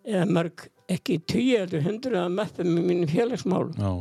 eða 0.06 0.26
mörg, 0.28 0.66
ekki 0.92 1.16
tíu 1.24 1.56
heldur 1.62 1.82
hundruð 1.88 2.20
af 2.26 2.30
möppum 2.36 2.76
í 2.76 2.84
mínum 2.84 3.08
félagsmálum. 3.10 3.72
já, 3.80 3.94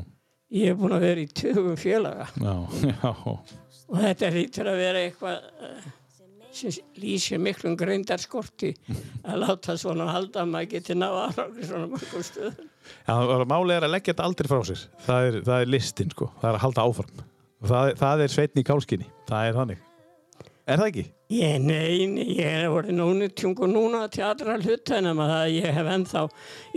Ég 0.55 0.69
hef 0.69 0.77
búin 0.83 0.93
að 0.93 1.05
vera 1.07 1.23
í 1.23 1.29
tugum 1.33 1.75
félaga 1.81 2.27
já, 2.37 2.55
já, 2.91 3.13
og 3.15 3.97
þetta 4.03 4.29
hlýtur 4.35 4.69
að 4.69 4.77
vera 4.83 5.01
eitthvað 5.07 5.47
eh, 5.65 5.87
sem 6.55 6.75
lýsir 7.01 7.39
miklum 7.41 7.73
greindarskorti 7.79 8.75
að 9.25 9.39
láta 9.41 9.75
svona 9.79 10.05
halda 10.13 10.43
að 10.43 10.51
maður 10.53 10.69
geti 10.75 10.95
ná 10.99 11.07
árangri 11.25 11.65
svona 11.67 11.89
mörgum 11.91 12.23
stöðum. 12.23 12.69
Var- 13.07 13.45
málið 13.51 13.77
er 13.79 13.87
að 13.89 13.93
leggja 13.95 14.13
þetta 14.13 14.27
aldrei 14.29 14.51
frá 14.51 14.61
sér. 14.69 14.85
Það 15.07 15.27
er, 15.31 15.39
það 15.49 15.61
er 15.65 15.73
listin, 15.75 16.11
sko. 16.15 16.29
Það 16.41 16.49
er 16.51 16.59
að 16.59 16.63
halda 16.67 16.85
áfram. 16.89 17.25
Og 17.63 17.67
það, 17.71 17.91
það 18.03 18.21
er 18.25 18.33
sveitn 18.35 18.61
í 18.61 18.65
kálskinni. 18.67 19.11
Það 19.29 19.49
er 19.49 19.59
þannig. 19.59 19.83
Er 20.65 20.79
það 20.81 20.87
ekki? 20.89 21.03
Ég, 21.29 21.59
nei, 21.61 22.05
nei, 22.09 22.23
ég 22.39 22.47
hef 22.63 22.71
voru 22.73 22.93
núnutjungur 22.93 23.69
núna 23.69 23.99
til 24.13 24.23
allra 24.25 24.55
hluta 24.57 24.97
en 24.97 25.11
að 25.13 25.33
ég 25.53 25.67
hef 25.77 25.89
ennþá 25.93 26.23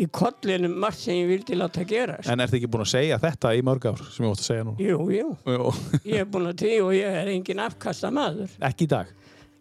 í 0.00 0.04
kollinu 0.12 0.68
margt 0.72 1.00
sem 1.00 1.16
ég 1.22 1.28
vildi 1.30 1.56
láta 1.56 1.84
gerast. 1.88 2.28
En 2.28 2.40
ertu 2.44 2.58
ekki 2.58 2.68
búin 2.68 2.84
að 2.84 2.90
segja 2.92 3.18
þetta 3.22 3.54
í 3.56 3.62
mörg 3.64 3.86
ár 3.88 4.02
sem 4.12 4.26
ég 4.26 4.32
ótt 4.34 4.42
að 4.44 4.48
segja 4.50 4.66
nú? 4.68 4.74
Jú, 4.80 4.98
jú, 5.12 5.30
Jú. 5.48 5.72
ég 6.04 6.20
hef 6.20 6.28
búin 6.32 6.50
að 6.52 6.60
því 6.64 6.74
og 6.84 6.92
ég 6.98 7.16
er 7.22 7.32
engin 7.32 7.64
afkasta 7.64 8.12
maður. 8.12 8.52
Ekki 8.68 8.84
í 8.84 8.92
dag. 8.92 9.14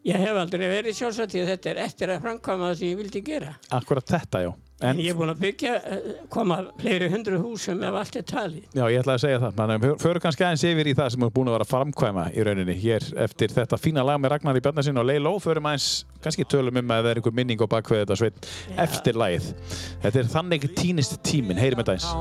Ég 0.07 0.23
hef 0.23 0.39
aldrei 0.43 0.67
verið 0.75 0.99
sjálfsagt 0.99 1.31
því 1.35 1.43
að 1.45 1.51
þetta 1.53 1.71
er 1.73 1.81
eftir 1.87 2.11
að 2.15 2.21
framkvæma 2.27 2.67
það 2.71 2.77
sem 2.81 2.91
ég 2.91 2.99
vildi 3.01 3.23
gera. 3.31 3.55
Akkurat 3.79 4.11
þetta, 4.11 4.43
já. 4.43 4.51
En 4.77 4.91
En 4.93 4.99
ég 5.01 5.09
er 5.09 5.15
búin 5.17 5.31
að 5.31 5.39
byggja, 5.41 5.71
eh, 5.89 6.09
koma 6.29 6.59
fleiri 6.77 7.07
hundru 7.09 7.39
húsum 7.41 7.79
ef 7.81 7.95
allt 7.97 8.15
er 8.15 8.25
talið. 8.29 8.63
já, 8.75 8.83
ég 8.93 8.99
ætlaði 9.01 9.17
að 9.17 9.23
segja 9.23 9.39
það. 9.41 9.53
Þannig 9.57 9.81
að 9.87 10.01
förum 10.03 10.21
kannski 10.21 10.45
aðeins 10.45 10.65
yfir 10.69 10.85
í 10.85 10.93
það 10.93 11.09
sem 11.11 11.23
er 11.23 11.31
búin 11.33 11.47
að 11.49 11.55
vera 11.57 11.65
að 11.65 11.71
framkvæma 11.73 12.25
í 12.37 12.45
rauninni 12.45 12.75
hér 12.77 13.03
eftir 13.25 13.49
þetta 13.49 13.79
fína 13.81 14.05
lag 14.05 14.21
með 14.21 14.29
Ragnar 14.35 14.55
í 14.55 14.61
Bjarnarsinn 14.61 15.01
og 15.01 15.05
Leiló. 15.09 15.33
Förum 15.41 15.65
aðeins 15.65 16.05
kannski 16.21 16.45
tölum 16.45 16.77
um 16.77 16.93
að 16.93 17.01
það 17.03 17.09
er 17.09 17.21
einhver 17.21 17.33
minning 17.33 17.57
á 17.57 17.67
bakveð 17.73 18.05
þetta 18.05 18.17
sveit 18.21 18.47
eftir 18.77 19.13
lagið. 19.17 19.49
Þetta 20.05 20.19
er 20.19 20.29
þannig 20.35 20.69
týnist 20.77 21.17
tíminn. 21.23 21.57
Heyrim 21.57 21.81
þetta 21.81 21.97
eins. 21.97 22.13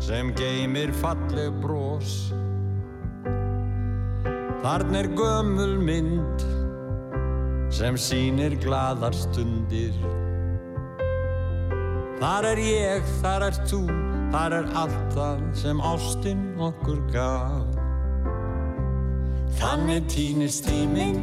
sem 0.00 0.32
geymir 0.34 0.90
falleg 0.96 1.52
brós 1.60 2.32
Þarna 4.60 4.98
er 4.98 5.08
gömul 5.16 5.78
mynd 5.80 6.42
sem 7.72 7.96
sýnir 7.96 8.56
glaðar 8.60 9.14
stundir 9.16 9.94
Þar 12.20 12.48
er 12.50 12.60
ég, 12.60 13.10
þar 13.22 13.46
er 13.48 13.58
þú, 13.64 13.80
þar 14.34 14.56
er 14.58 14.70
allt 14.76 15.14
það 15.16 15.44
sem 15.62 15.80
ástin 15.80 16.42
okkur 16.60 17.00
gaf 17.14 17.78
Þannig 19.60 20.06
týnist 20.12 20.68
tíminn 20.68 21.22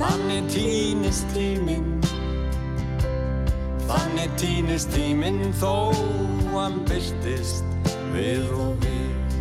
Þannig 0.00 0.50
týnist 0.52 1.30
tíminn 1.36 1.94
Þannig 3.84 4.36
týnist 4.40 4.90
tíminn 4.94 5.52
þó 5.60 5.94
hann 6.54 6.80
byrtist 6.88 7.66
við 8.14 8.52
og 8.56 8.84
við. 8.84 9.34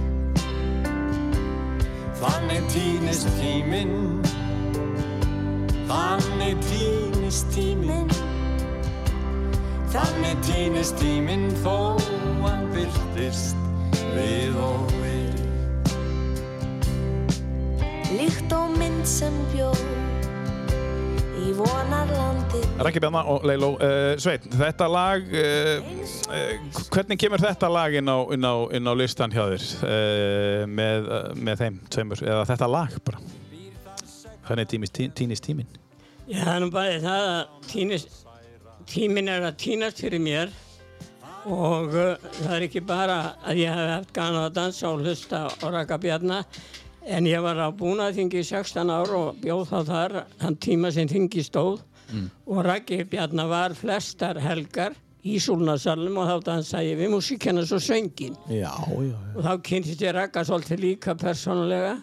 Þannig 2.20 2.68
týnist 2.74 3.30
tíminn, 3.38 3.96
þannig 5.90 6.60
týnist 6.68 7.52
tíminn. 7.56 8.33
Þannig 9.94 10.40
týnist 10.42 10.96
tíminn 10.98 11.52
þó 11.62 12.00
hann 12.42 12.64
byrtist 12.74 13.60
við 14.16 14.56
og 14.58 14.88
við. 15.04 15.44
Líkt 18.16 18.56
og 18.58 18.74
mynd 18.74 19.06
sem 19.06 19.38
bjó 19.52 19.68
í 21.44 21.54
vonarlandi 21.60 22.64
Raggi 22.82 23.04
Bjarnar 23.04 23.30
og 23.36 23.46
Leiló. 23.46 23.70
Uh, 23.78 24.16
Sveit, 24.18 24.50
þetta 24.50 24.90
lag, 24.90 25.30
uh, 25.30 25.86
uh, 26.26 26.82
hvernig 26.90 27.22
kemur 27.22 27.46
þetta 27.46 27.70
lag 27.70 27.94
inn 28.02 28.10
á, 28.10 28.18
inn 28.34 28.50
á, 28.50 28.56
inn 28.74 28.90
á 28.90 28.94
listan 28.98 29.38
hjá 29.38 29.46
þér 29.54 29.70
uh, 29.78 30.66
með, 30.74 31.06
uh, 31.06 31.32
með 31.38 31.64
þeim 31.68 31.82
tveimur? 31.94 32.26
Eða 32.34 32.50
þetta 32.50 32.74
lag 32.80 32.98
bara? 33.06 33.22
Hvernig 34.50 34.74
týnist, 34.74 34.98
tí, 34.98 35.12
týnist 35.22 35.46
tíminn? 35.46 35.70
Já, 36.26 36.42
það 36.42 36.54
er 36.58 36.62
nú 36.66 36.74
bara 36.74 37.02
það 37.06 37.32
að 37.38 37.42
týnist, 37.70 38.24
tíminn 38.90 39.30
er 39.32 39.46
að 39.48 39.58
týnast 39.64 40.02
fyrir 40.04 40.22
mér 40.24 40.52
og 41.44 41.92
uh, 41.92 42.14
það 42.40 42.54
er 42.56 42.66
ekki 42.70 42.82
bara 42.88 43.18
að 43.44 43.60
ég 43.64 43.74
hef 43.76 43.90
haft 43.98 44.14
gana 44.16 44.46
að 44.48 44.56
dansa 44.60 44.90
og 44.94 45.04
hlusta 45.04 45.44
á 45.52 45.66
Raka 45.74 45.98
Bjarnar 46.00 46.46
en 47.04 47.28
ég 47.28 47.42
var 47.44 47.60
á 47.60 47.68
búnaðingi 47.76 48.40
í 48.40 48.48
16 48.48 48.92
ár 48.94 49.12
og 49.18 49.40
bjóð 49.44 49.66
þá 49.74 49.80
þar 49.90 50.18
þann 50.40 50.60
tíma 50.64 50.92
sem 50.96 51.10
þingi 51.12 51.44
stóð 51.44 51.82
og 52.46 52.60
Raki 52.68 53.02
Bjarnar 53.10 53.50
var 53.52 53.74
flestar 53.76 54.40
helgar 54.40 54.96
í 55.24 55.38
Súlnasalum 55.40 56.18
og 56.20 56.28
þá 56.30 56.48
dansaði 56.50 56.90
ég 56.94 56.98
við 57.00 57.12
músíkina 57.14 57.64
svo 57.68 57.80
söngin 57.84 58.36
Já, 58.52 58.72
já, 58.72 59.04
já. 59.08 59.20
og 59.36 59.44
þá 59.46 59.54
kynntist 59.68 60.02
ég 60.04 60.16
Raka 60.16 60.44
svolítið 60.48 60.84
líka 60.84 61.16
persónulega 61.20 61.94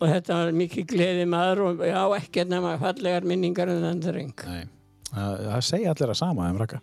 og 0.00 0.04
þetta 0.08 0.36
var 0.40 0.52
mikið 0.56 0.86
gleði 0.94 1.24
maður 1.28 1.62
og 1.70 1.80
já, 1.84 2.00
ekkert 2.16 2.52
nema 2.52 2.76
fallegar 2.80 3.26
minningar 3.28 3.68
um 3.68 3.82
þann 3.84 3.98
dreng. 4.04 4.44
Nei, 4.48 4.62
það, 5.14 5.58
segja 5.66 5.94
allir 5.94 6.14
að 6.14 6.20
sama 6.20 6.48
um 6.50 6.60
Ragga. 6.60 6.80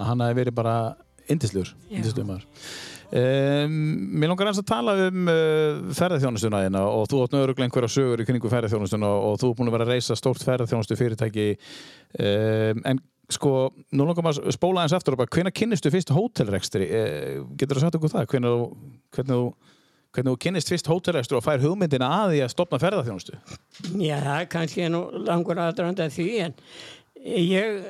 Að 0.00 0.10
hann 0.10 0.24
hafi 0.24 0.38
verið 0.40 0.56
bara 0.56 0.76
indisljur 1.30 1.74
maður. 2.26 2.48
Um, 3.12 3.72
mér 4.16 4.30
langar 4.30 4.48
eins 4.48 4.60
að 4.62 4.70
tala 4.70 4.94
um 5.10 5.26
uh, 5.28 5.80
ferðarþjónustuna 5.92 6.62
þína 6.64 6.84
og 6.88 7.10
þú 7.12 7.18
átt 7.20 7.34
nöðruglega 7.36 7.68
einhverja 7.68 7.92
sögur 7.92 8.22
í 8.22 8.24
kringu 8.24 8.48
ferðarþjónustuna 8.48 9.10
og, 9.12 9.34
þú 9.42 9.50
er 9.50 9.58
búin 9.58 9.68
að 9.68 9.76
vera 9.76 9.86
að 9.86 9.92
reysa 9.92 10.16
stórt 10.16 10.44
ferðarþjónustu 10.46 10.96
fyrirtæki. 10.96 11.44
Um, 12.16 12.80
en 12.88 13.02
sko, 13.32 13.52
nú 13.92 14.06
langar 14.08 14.24
maður 14.24 14.48
að 14.48 14.56
spóla 14.56 14.86
eins 14.86 14.96
eftir 14.96 15.18
hvenær 15.20 15.54
kynnistu 15.60 15.92
fyrst 15.92 16.14
hótelrekstri? 16.16 16.88
Uh, 16.88 17.44
getur 17.60 17.76
þú 17.76 17.84
sagt 17.84 18.00
okkur 18.00 18.14
það, 18.14 18.26
hvenær 18.32 18.56
þú 18.56 18.64
hvernig 19.12 19.36
þú, 19.36 19.76
hvernig 20.12 20.32
þú 20.32 20.40
kynnist 20.46 20.72
fyrst 20.72 20.88
hótelrekstri 20.88 21.36
og 21.36 21.44
fær 21.44 21.62
hugmyndina 21.62 22.08
að 22.22 22.34
því 22.34 22.42
að 22.46 22.52
stopna 22.52 22.80
ferðarþjónustu 22.80 23.36
Já, 24.00 24.16
það 24.24 24.34
er 24.38 24.50
kannski 24.56 24.88
nú 24.92 25.04
langur 25.28 25.60
aðdraðanda 25.60 26.08
því 26.12 26.28
en 26.48 26.56
ég 27.22 27.82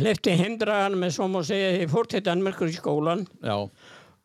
hlifti 0.00 0.36
hindraðan 0.38 0.96
með 1.00 1.16
svo 1.16 1.28
má 1.32 1.42
segja 1.46 1.74
ég 1.78 1.92
fór 1.92 2.08
til 2.10 2.22
Danmerkur 2.24 2.70
í 2.70 2.76
skólan 2.76 3.24
Já, 3.44 3.56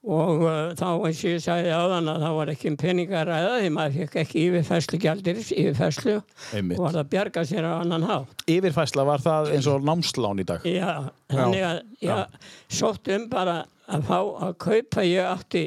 og 0.09 0.43
uh, 0.45 0.71
þá 0.79 0.87
eins 1.07 1.21
og 1.23 1.33
ég 1.33 1.41
sagði 1.43 1.73
áðan 1.75 2.11
að 2.11 2.21
það 2.25 2.35
var 2.37 2.51
ekki 2.53 2.69
um 2.71 2.77
peninga 2.79 3.23
að 3.25 3.47
því 3.57 3.71
maður 3.75 3.97
fekk 3.99 4.19
ekki 4.23 4.43
yfirfæslu 4.47 4.99
gjaldir 5.03 5.41
yfirfæslu 5.43 6.15
Einmitt. 6.55 6.77
og 6.79 6.85
var 6.85 6.95
það 6.95 7.01
að 7.03 7.11
bjarga 7.15 7.45
sér 7.49 7.67
á 7.67 7.73
annan 7.79 8.07
hátt. 8.07 8.45
yfirfæsla 8.47 9.07
var 9.09 9.25
það 9.25 9.51
eins 9.55 9.67
og 9.71 9.89
námslán 9.89 10.43
í 10.43 10.47
dag? 10.47 10.67
Já, 10.67 11.11
þannig 11.31 11.67
að 11.67 11.81
ég 12.07 12.39
sótt 12.79 13.11
um 13.15 13.27
bara 13.31 13.57
að 13.89 14.07
fá 14.07 14.19
að 14.19 14.55
kaupa, 14.63 15.03
ég 15.07 15.27
átti 15.27 15.65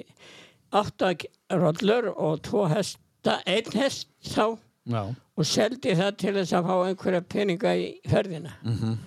átta 0.73 1.13
rollur 1.53 2.09
og 2.13 2.41
tvo 2.47 2.65
hesta, 2.71 3.41
einn 3.45 3.77
hest 3.77 4.09
þá. 4.25 4.57
Já, 4.89 5.03
og 5.37 5.49
seldi 5.49 5.95
það 5.97 6.13
til 6.21 6.35
þess 6.37 6.57
að 6.59 6.69
fá 6.69 6.75
einhverja 6.89 7.23
peninga 7.35 7.73
í 7.79 7.89
ferðina. 8.09 8.53
Mhm. 8.63 8.99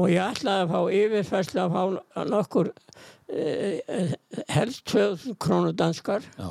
og 0.00 0.08
ég 0.08 0.22
ætlaði 0.22 0.64
að 0.64 0.70
fá 0.70 0.80
yfirfærslu 0.96 1.60
að 1.60 1.72
fá 1.74 2.24
nokkur 2.30 2.68
uh, 2.70 4.12
helst 4.48 4.84
2000 4.86 5.36
krónu 5.36 5.72
danskar. 5.76 6.22
Já, 6.38 6.50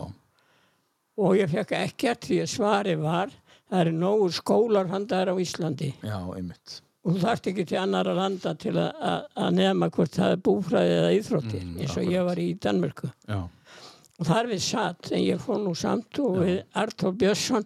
og 1.19 1.35
ég 1.35 1.51
fekk 1.51 1.71
ekkert 1.79 2.27
því 2.27 2.41
að 2.43 2.51
svari 2.51 2.95
var 2.99 3.31
það 3.69 3.81
eru 3.83 3.95
nógu 3.95 4.29
skólar 4.33 4.89
handaðar 4.91 5.33
á 5.33 5.35
Íslandi. 5.41 5.93
Já, 6.03 6.19
og 6.19 7.13
þú 7.13 7.21
þarft 7.23 7.49
ekki 7.51 7.65
til 7.69 7.79
annara 7.79 8.13
landa 8.17 8.53
til 8.59 8.75
að, 8.75 9.25
nefna 9.55 9.89
hvort 9.93 10.15
það 10.19 10.35
er 10.35 10.43
búfræði 10.45 10.95
eða 10.97 11.11
íþróttir 11.15 11.63
Mm, 11.63 11.79
eins 11.79 11.97
og 11.97 12.11
ég 12.11 12.25
var 12.27 12.39
í 12.39 12.47
Danmörku. 12.59 13.11
Já, 13.27 13.39
og 14.19 14.27
þar 14.27 14.49
við 14.51 14.61
satt 14.63 15.11
en 15.11 15.23
ég 15.23 15.39
fór 15.39 15.61
nú 15.63 15.75
samt 15.75 16.19
og 16.19 16.41
við 16.43 16.63
Artur 16.75 17.13
Björnsson 17.15 17.65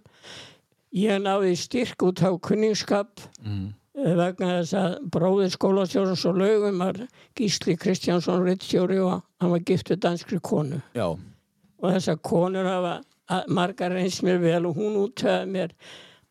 ég 0.94 1.24
náði 1.24 1.56
styrk 1.58 2.06
út 2.06 2.22
á 2.22 2.32
kunningskap 2.38 3.24
mm. 3.44 3.66
eh, 3.98 4.14
vegna 4.20 4.52
þess 4.60 4.78
að 4.78 4.98
bróðir 5.14 5.54
skólastjórnans 5.56 6.26
og 6.30 6.40
lögum 6.42 6.82
var 6.84 7.02
Gísli 7.38 7.76
Kristjánsson 7.80 8.46
rittstjóri 8.46 9.00
og 9.02 9.24
hann 9.42 9.54
var 9.56 9.66
giftur 9.66 10.00
danskri 10.00 10.40
konu. 10.44 10.82
Já, 10.98 11.10
og 11.14 11.90
þessar 11.90 12.22
konur 12.24 12.70
hafa 12.70 13.02
að- 13.30 13.50
margar 13.50 13.98
eins 13.98 14.22
mér 14.22 14.40
vel 14.42 14.66
og 14.70 14.78
hún 14.78 15.00
útöði 15.08 15.50
mér 15.50 15.74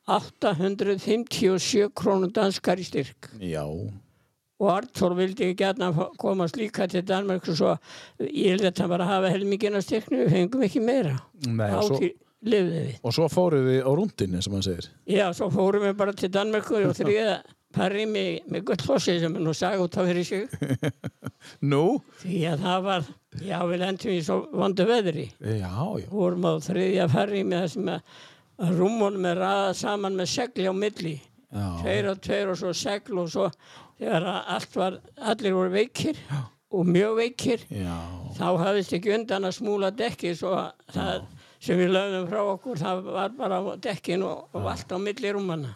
857 0.06 1.90
krónur 1.94 2.32
danskar 2.34 2.78
í 2.78 2.86
styrk. 2.86 3.30
Já. 3.38 3.64
Og 4.62 4.68
Artur 4.70 5.14
vildi 5.18 5.48
ekki 5.48 5.64
gætna 5.64 5.90
komast 6.18 6.56
líka 6.56 6.86
til 6.86 7.02
Danmark 7.06 7.48
og 7.48 7.56
svo 7.58 7.76
ég 8.20 8.54
held 8.54 8.66
að 8.66 8.80
hann 8.84 8.92
bara 8.92 9.06
hafa 9.08 9.30
helmingina 9.30 9.80
styrknu 9.82 10.24
við 10.24 10.30
fengum 10.36 10.62
ekki 10.62 10.82
meira. 10.82 11.16
Nei, 11.46 11.70
og 11.74 11.88
svo, 11.88 12.10
lifði 12.42 12.84
við. 12.86 12.94
Og 13.02 13.16
svo 13.16 13.28
fóruð 13.32 13.66
við 13.70 13.80
á 13.86 13.90
rúndinni 13.98 14.42
sem 14.44 14.54
hann 14.56 14.66
segir. 14.66 14.88
Já, 15.08 15.26
svo 15.36 15.48
fórum 15.52 15.86
við 15.86 15.98
bara 15.98 16.14
til 16.16 16.30
Danmörku 16.34 16.80
og 16.82 16.94
þriða 16.98 17.36
parri 17.72 18.04
með, 18.08 18.30
með 18.52 18.64
gullfossi 18.68 19.16
sem 19.22 19.36
er 19.38 19.44
nú 19.44 19.54
saga 19.56 19.80
út 19.84 19.96
á 19.96 20.02
fyrir 20.04 20.26
sig. 20.28 20.48
Nú? 21.72 21.98
því 22.20 22.42
að 22.52 22.64
það 22.66 22.84
var, 22.86 23.06
já 23.42 23.56
við 23.66 23.80
lendum 23.82 24.12
í 24.12 24.20
svo 24.22 24.36
vondu 24.52 24.86
veðri. 24.86 25.26
Já, 25.40 25.72
já. 25.98 26.06
Vorum 26.12 26.46
á 26.46 26.52
þriðja 26.62 27.08
parri 27.10 27.42
með 27.48 27.64
það 27.64 27.72
sem 27.74 27.92
að, 27.94 28.16
rúmónum 28.76 29.24
er 29.26 29.40
raðað 29.42 29.78
saman 29.80 30.18
með 30.20 30.28
segli 30.30 30.68
á 30.68 30.74
milli. 30.76 31.16
Já, 31.52 31.64
tveir 31.82 32.10
og 32.12 32.20
tveir 32.24 32.52
og 32.52 32.60
svo 32.60 32.70
segl 32.76 33.18
og 33.20 33.32
svo 33.32 33.48
þegar 34.00 34.28
allt 34.30 34.76
var, 34.76 34.98
allir 35.20 35.56
voru 35.56 35.72
veikir 35.74 36.20
og 36.72 36.88
mjög 36.88 37.18
veikir 37.18 37.64
já, 37.68 37.96
þá 38.38 38.46
hafðist 38.62 38.94
ekki 38.96 39.12
undan 39.16 39.48
að 39.48 39.58
smúla 39.58 39.90
dekki 39.94 40.32
svo 40.38 40.54
að 40.56 40.70
það 40.94 41.26
sem 41.62 41.78
við 41.78 41.92
lögðum 41.94 42.24
frá 42.30 42.40
okkur 42.42 42.80
það 42.80 43.02
var 43.06 43.34
bara 43.38 43.60
á 43.62 43.62
dekkin 43.82 44.24
og, 44.26 44.56
allt 44.58 44.94
á 44.94 44.98
milli 45.02 45.34
rúmanna. 45.34 45.74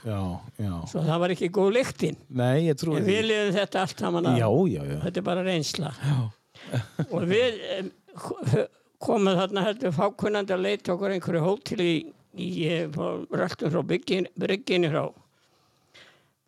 Svo 0.90 1.04
það 1.04 1.20
var 1.22 1.34
ekki 1.36 1.50
góð 1.54 1.70
lyktinn 1.78 2.18
en 2.26 3.06
við 3.06 3.28
liðum 3.28 3.54
þetta 3.54 3.84
allt 3.84 4.02
saman 4.06 4.32
Já, 4.34 4.48
já, 4.48 4.80
já. 4.82 4.98
Þetta 5.04 5.22
er 5.22 5.28
bara 5.28 5.46
reynsla. 5.46 5.92
Og 7.14 7.26
við 7.30 7.60
komum 9.02 9.36
þarna 9.38 9.66
heldur 9.68 9.94
fákunnandi 9.94 10.56
að 10.56 10.64
leita 10.64 10.94
okkur 10.94 11.14
einhverju 11.14 11.44
hótel 11.44 11.84
í, 11.84 11.94
í 12.40 12.48
röltum 12.90 13.70
frá 13.70 13.82
byggin, 13.86 14.26
brygginni 14.40 14.90
frá 14.90 15.04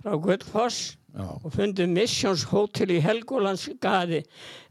frá 0.03 0.15
Gullfoss 0.23 0.97
Já. 1.15 1.27
og 1.43 1.51
fundum 1.53 1.91
Missions 1.97 2.45
Hotel 2.53 2.93
í 2.95 3.01
Helgólandsgaði 3.03 4.23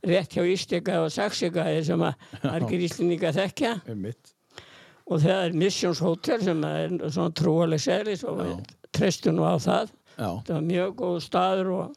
rétt 0.07 0.37
hjá 0.37 0.45
Ístega 0.47 1.01
og 1.03 1.11
Saxegaði 1.11 1.83
sem 1.89 2.03
að 2.07 2.27
margir 2.45 2.85
íslendinga 2.87 3.33
þekkja. 3.35 3.73
Einmitt. 3.89 4.36
Og 5.07 5.21
það 5.23 5.43
er 5.43 5.55
Missions 5.63 6.01
Hotel 6.03 6.43
sem 6.43 6.65
er 6.67 6.97
svona 7.07 7.35
trúaleg 7.35 7.81
selis 7.81 8.25
og 8.27 8.41
við 8.41 8.75
treystum 8.95 9.37
nú 9.37 9.47
á 9.47 9.55
það. 9.61 9.93
Já. 10.17 10.29
það 10.47 10.53
var 10.55 10.63
mjög 10.65 10.93
góð 10.97 11.17
staður 11.21 11.67
og 11.75 11.95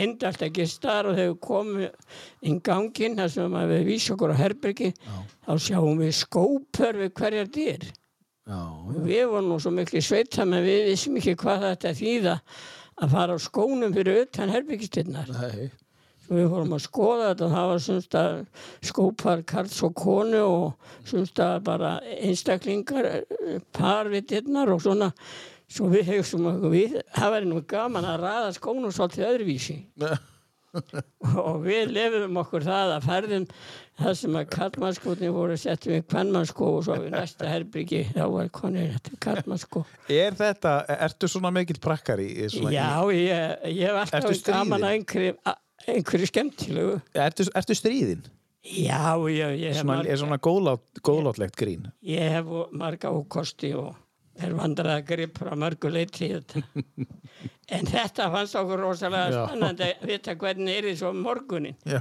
indalt 0.00 0.42
að 0.42 0.54
gistar 0.56 1.08
og 1.08 1.18
þegar 1.18 1.32
við 1.34 1.40
komum 1.44 1.82
inn 2.48 2.60
ganginn 2.64 3.18
þar 3.18 3.32
sem 3.34 3.58
við 3.74 3.84
vísa 3.90 4.14
okkur 4.14 4.32
á 4.32 4.40
herbergi 4.40 4.90
þá 5.44 5.52
sjáum 5.66 6.00
við 6.00 6.14
skópur 6.22 7.00
við 7.02 7.12
hverjar 7.18 7.50
dýr 7.52 7.84
Já, 8.44 8.60
við 9.04 9.28
vorum 9.28 9.52
nú 9.52 9.60
svo 9.60 9.72
miklu 9.72 10.02
sveita 10.04 10.44
menn 10.48 10.64
við 10.64 10.90
vissum 10.90 11.20
ekki 11.20 11.36
hvað 11.40 11.68
þetta 11.68 11.94
þýða 12.00 12.34
að 13.04 13.14
fara 13.18 13.36
á 13.36 13.38
skónum 13.44 13.94
fyrir 13.96 14.24
utan 14.24 14.52
herbyggistinnar 14.52 15.30
Nei. 15.32 15.70
Við 16.28 16.46
fórum 16.52 16.76
að 16.76 16.84
skoða 16.86 17.30
þetta 17.30 17.48
það 17.52 17.70
var 17.70 17.82
semst 17.84 18.18
að 18.18 18.36
skópar 18.90 19.42
karls 19.48 19.80
og 19.84 19.96
konu 19.98 20.42
og 20.44 20.92
semst 21.08 21.40
að 21.44 21.56
bara 21.68 21.96
einstaklingar 22.16 23.10
par 23.76 24.12
við 24.12 24.30
dittnar 24.32 24.72
og 24.72 24.84
svona. 24.84 25.10
Svo 25.74 25.88
við 25.92 26.12
okkur 26.14 26.70
við 26.72 27.00
það 27.16 27.34
væri 27.34 27.50
nú 27.50 27.64
gaman 27.68 28.06
að 28.08 28.22
raða 28.24 28.54
skónum 28.56 28.92
svolítið 28.94 29.28
öðruvísi. 29.32 29.80
Og 30.74 31.60
við 31.62 31.92
lefum 31.94 32.38
okkur 32.40 32.64
það 32.66 32.92
að 32.96 33.04
ferðum 33.06 33.44
það 34.00 34.16
sem 34.18 34.38
að 34.38 34.48
kallmannskotni 34.54 35.30
voru 35.34 35.58
settum 35.60 35.94
við 35.94 36.06
kvennmannskó 36.10 36.70
og 36.78 36.86
svo 36.86 36.96
við 36.98 37.12
næsta 37.14 37.50
herbyggi 37.50 38.00
þá 38.10 38.24
var 38.32 38.48
konir 38.54 38.96
þetta 38.96 39.20
kallmannskó 39.22 39.84
Er 40.10 40.34
þetta, 40.38 40.72
ertu 41.06 41.30
svona 41.30 41.52
mikill 41.54 41.78
prakkari? 41.82 42.26
í 42.26 42.48
Svona, 42.50 42.74
Já, 42.74 42.88
ég, 43.14 43.68
ég 43.70 43.86
hef 43.86 44.00
alltaf 44.02 44.42
gaman 44.48 44.82
að 44.88 44.96
einhverju, 44.96 45.36
að 45.46 45.60
einhverju 45.88 46.26
skemmtilegu 46.30 46.94
Ertu, 47.14 47.46
ertu 47.54 47.76
stríðin? 47.78 48.24
Já, 48.64 49.12
ég, 49.28 49.58
ég 49.60 49.74
hef 49.74 49.82
Svona, 49.82 49.98
marga- 49.98 50.10
er 50.14 50.16
svona 50.22 50.38
góðlát, 50.40 50.84
góðlátlegt 51.04 51.56
grín? 51.60 51.90
Ég 52.02 52.30
hef 52.38 52.46
marga 52.72 53.10
ókosti 53.12 53.74
og 53.76 53.90
er 54.42 54.54
vandrað 54.56 54.96
að 54.98 55.04
gripa 55.10 55.50
að 55.50 55.60
mörgu 55.62 55.90
leiti 55.92 56.28
í 56.28 56.32
þetta. 56.38 56.64
En 57.72 57.86
þetta 57.88 58.26
fannst 58.28 58.56
okkur 58.60 58.80
rosalega 58.82 59.44
spennandi 59.46 59.86
að 59.86 60.02
vita 60.10 60.34
hvernig 60.36 60.76
er 60.76 61.04
um 61.08 61.20
morgunin. 61.24 61.76
Já, 61.88 62.00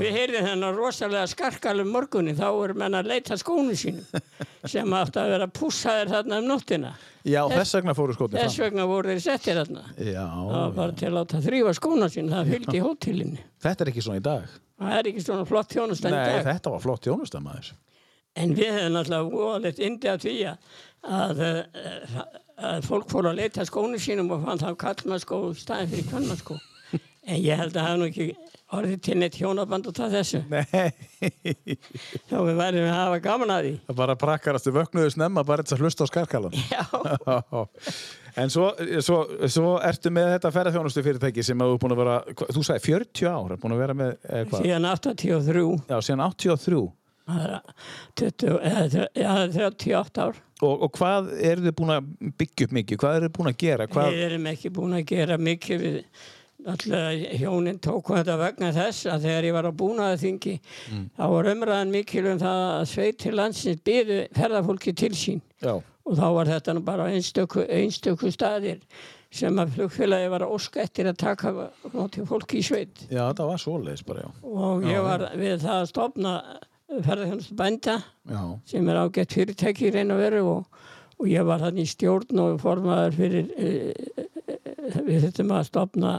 Við 0.00 0.14
heyrðum 0.16 0.46
þennan 0.48 0.78
rosalega 0.78 1.26
skarkalum 1.28 1.90
morgunin, 1.92 2.36
þá 2.38 2.46
er 2.48 2.72
menn 2.80 2.96
að 2.96 3.10
leita 3.12 3.36
skónu 3.36 3.76
sínum 3.76 4.24
sem 4.72 4.96
átti 4.96 5.20
að 5.20 5.34
vera 5.34 5.50
pússaðir 5.60 6.12
þarna 6.14 6.40
um 6.40 6.48
nóttina. 6.48 6.94
Já, 7.24 7.42
þess 7.52 7.76
vegna 7.78 7.96
fóru 7.96 8.16
skotni 8.16 8.40
Þess 8.40 8.60
vegna 8.64 8.88
voru 8.88 9.12
þeir 9.12 9.22
settir 9.28 9.60
þarna. 9.60 9.84
Já, 10.00 10.24
Það 10.24 10.56
var 10.56 10.74
bara 10.80 10.98
til 11.04 11.12
að 11.20 11.38
þrýfa 11.50 11.76
skóna 11.78 12.10
sín, 12.12 12.32
það 12.32 12.52
fylgdi 12.54 12.80
í 12.80 12.84
hótelinni. 12.84 13.46
Þetta 13.64 13.84
er 13.84 13.92
ekki 13.92 14.04
svona 14.08 14.20
í 14.20 14.24
dag. 14.24 14.58
Það 14.80 14.98
er 14.98 15.12
ekki 15.12 15.24
svona 15.28 15.48
flott 15.48 15.76
þjónustan 15.76 16.16
í 16.16 16.20
Nei, 16.20 16.44
þetta 16.48 16.72
var 16.74 16.82
flott 16.84 17.06
þjónustamæður. 17.06 17.74
En 18.34 18.50
við 18.58 18.72
hefum 18.74 18.96
náttúrulega 18.96 19.30
voðalegt 19.30 19.80
indi 19.86 20.10
að 20.10 20.24
því 20.24 20.34
að, 20.50 20.78
að, 21.04 21.42
eh, 21.44 22.20
að 22.70 22.86
fólk 22.88 23.10
fór 23.12 23.30
að 23.30 23.40
leita 23.42 23.66
skónu 23.68 23.98
sínum 24.00 24.30
og 24.34 24.44
fann 24.46 24.62
það 24.62 24.78
kallmannskó 24.84 25.40
í 25.50 25.58
staðin 25.60 25.92
fyrir 25.94 26.08
kvannmannskó. 26.12 26.60
En 27.24 27.38
ég 27.40 27.56
held 27.56 27.72
að 27.72 27.78
það 27.78 27.86
hafi 27.88 27.98
nú 28.02 28.06
ekki 28.10 28.24
orðið 28.76 28.98
til 29.06 29.14
neitt 29.16 29.36
hjónaband 29.40 29.86
út 29.88 30.00
af 30.04 30.10
þessu. 30.12 30.42
Nei, 30.50 30.90
Þá 32.28 32.34
við 32.44 32.58
værum 32.58 32.84
að 32.84 32.98
hafa 32.98 33.20
gaman 33.24 33.52
að 33.54 33.62
því. 33.64 33.70
það 33.86 33.96
bara 34.02 34.16
prakkarastu 34.20 34.72
vöknuðu 34.74 35.14
snemma 35.14 35.44
bara 35.48 35.64
þess 35.64 35.76
að 35.78 35.84
hlusta 35.86 36.04
á 36.04 36.08
skarkalan. 36.10 36.58
Já, 36.68 36.84
en 38.44 38.52
svo, 38.52 38.66
svo, 39.06 39.18
svo 39.56 39.72
ertu 39.88 40.12
með 40.12 40.34
þetta 40.34 40.52
ferðarþjónustu 40.58 41.04
fyrirtæki 41.06 41.46
sem 41.48 41.64
að 41.64 41.72
þú 41.72 41.80
búin 41.86 41.96
að 41.96 42.02
vera, 42.02 42.18
þú 42.44 42.66
sagði 42.68 42.84
40 42.90 43.32
ár, 43.32 43.56
búin 43.64 43.76
að 43.78 43.82
vera 43.86 43.96
með 44.02 44.12
eh, 44.28 44.44
hvað? 44.50 44.66
síðan 44.68 44.90
83, 44.92 45.66
Já, 45.94 45.96
síðan 46.10 46.26
83. 46.28 46.82
það 47.24 47.46
er 47.48 47.60
20, 48.20 48.58
eða, 48.74 49.08
ja, 49.24 49.38
38 49.56 50.28
ár. 50.28 50.43
Og, 50.62 50.86
og 50.86 50.90
hvað 50.94 51.32
eru 51.42 51.64
þið 51.64 51.74
búin 51.80 51.92
að 51.96 52.12
byggja 52.38 52.68
upp 52.68 52.74
mikið? 52.78 53.00
Hvað 53.02 53.16
eru 53.18 53.28
þið 53.28 53.34
búin 53.38 53.50
að 53.50 53.58
gera? 53.64 53.86
Hvað, 53.90 54.12
Við 54.14 54.24
erum 54.28 54.48
ekki 54.52 54.70
búin 54.76 54.96
að 55.00 55.06
gera 55.10 55.38
mikið 55.50 55.82
við 55.82 56.00
Alltaf 56.64 57.34
hjónin 57.36 57.78
tóku 57.82 58.14
þetta 58.16 58.36
vegna 58.40 58.70
þess 58.72 59.08
að 59.12 59.26
þegar 59.26 59.46
ég 59.48 59.54
var 59.56 59.66
á 59.68 59.72
búnaðarþingi 59.80 60.54
þá 61.12 61.24
var 61.34 61.48
umræðan 61.50 61.90
mikil 61.92 62.22
um 62.30 62.38
það 62.40 62.60
að 62.68 62.84
sveitir 62.88 63.36
landsins 63.36 63.82
byðu 63.84 64.20
ferðarfólki 64.38 64.94
til 64.96 65.10
sín 65.18 65.42
já, 65.60 65.74
og 65.76 66.16
þá 66.16 66.24
var 66.38 66.52
þetta 66.54 66.74
nú 66.76 66.84
bara 66.86 67.10
einstöku, 67.12 67.66
einstöku 67.68 68.32
staðir 68.32 68.80
sem 69.34 69.60
að 69.60 69.74
flugfélagi 69.76 70.30
var 70.32 70.46
óska 70.46 70.80
eftir 70.86 71.10
að 71.10 71.20
taka 71.20 71.52
móti 71.92 72.24
fólki 72.28 72.62
í 72.62 72.64
sveit 72.64 73.04
já, 73.10 73.26
það 73.26 73.50
var 73.50 73.60
svoleiðis 73.60 74.06
bara, 74.08 74.24
já. 74.24 74.32
og 74.48 74.88
ég 74.88 75.04
var 75.04 75.26
við 75.36 75.58
það 75.66 75.82
að 75.82 75.90
stopna 75.92 76.34
ferðarþjónustu 76.88 77.56
bænda 77.58 77.98
Já, 78.28 78.40
sem 78.68 78.88
er 78.92 79.00
ágætt 79.04 79.34
fyrirtæki 79.36 79.88
í 79.88 79.94
raun 79.94 80.14
og 80.14 80.20
veru 80.20 80.42
og, 80.52 80.80
og 81.18 81.30
ég 81.30 81.46
var 81.48 81.62
þannig 81.64 81.88
í 81.88 81.92
stjórn 81.94 82.42
og 82.44 82.58
formaður 82.62 83.16
fyrir 83.16 83.48
uh, 83.56 85.00
við 85.06 85.24
þurftum 85.26 85.54
að 85.56 85.66
stopna 85.70 86.12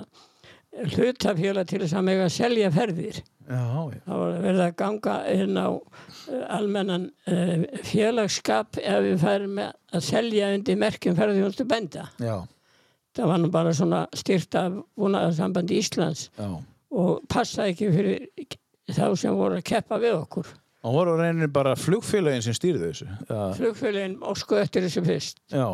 hlutafélag 0.75 1.69
til 1.69 1.79
þess 1.85 1.95
að 1.95 2.07
mega 2.09 2.25
selja 2.33 2.71
ferðir. 2.73 3.21
já, 3.47 3.61
já. 3.93 3.99
Það 4.05 4.19
var 4.23 4.33
verið 4.43 4.63
að 4.65 4.75
ganga 4.81 5.13
inn 5.31 5.55
á 5.61 5.67
uh, 5.69 6.41
almennan 6.57 7.05
uh, 7.29 7.63
félagsskap 7.87 8.81
ef 8.81 8.99
við 9.05 9.21
færum 9.21 9.61
að 9.61 10.03
selja 10.03 10.51
undir 10.57 10.81
merkjum 10.81 11.15
ferðarþjónustu 11.15 11.67
bænda. 11.69 12.09
Já, 12.19 12.37
Það 13.15 13.29
var 13.31 13.37
nú 13.39 13.47
bara 13.47 13.71
svona 13.71 13.99
styrt 14.11 14.55
af 14.59 14.73
búnaðarsambandi 14.99 15.77
Íslands 15.79 16.25
já. 16.35 16.49
og 16.91 17.21
passaði 17.31 17.71
ekki 17.71 17.87
fyrir 17.93 18.25
þá 18.93 19.07
sem 19.17 19.35
voru 19.35 19.59
að 19.59 19.67
keppa 19.71 19.99
við 20.01 20.19
okkur. 20.19 20.51
Og 20.85 20.93
voru 20.93 21.15
reynir 21.17 21.49
bara 21.49 21.73
flugfélagin 21.79 22.43
sem 22.45 22.53
stýrðu 22.53 22.91
þessu. 22.91 23.07
Já, 23.25 23.39
Flugfélagin 23.57 24.19
ósku 24.21 24.59
eftir 24.61 24.85
þessu 24.85 25.01
fyrst. 25.05 25.41
já, 25.49 25.65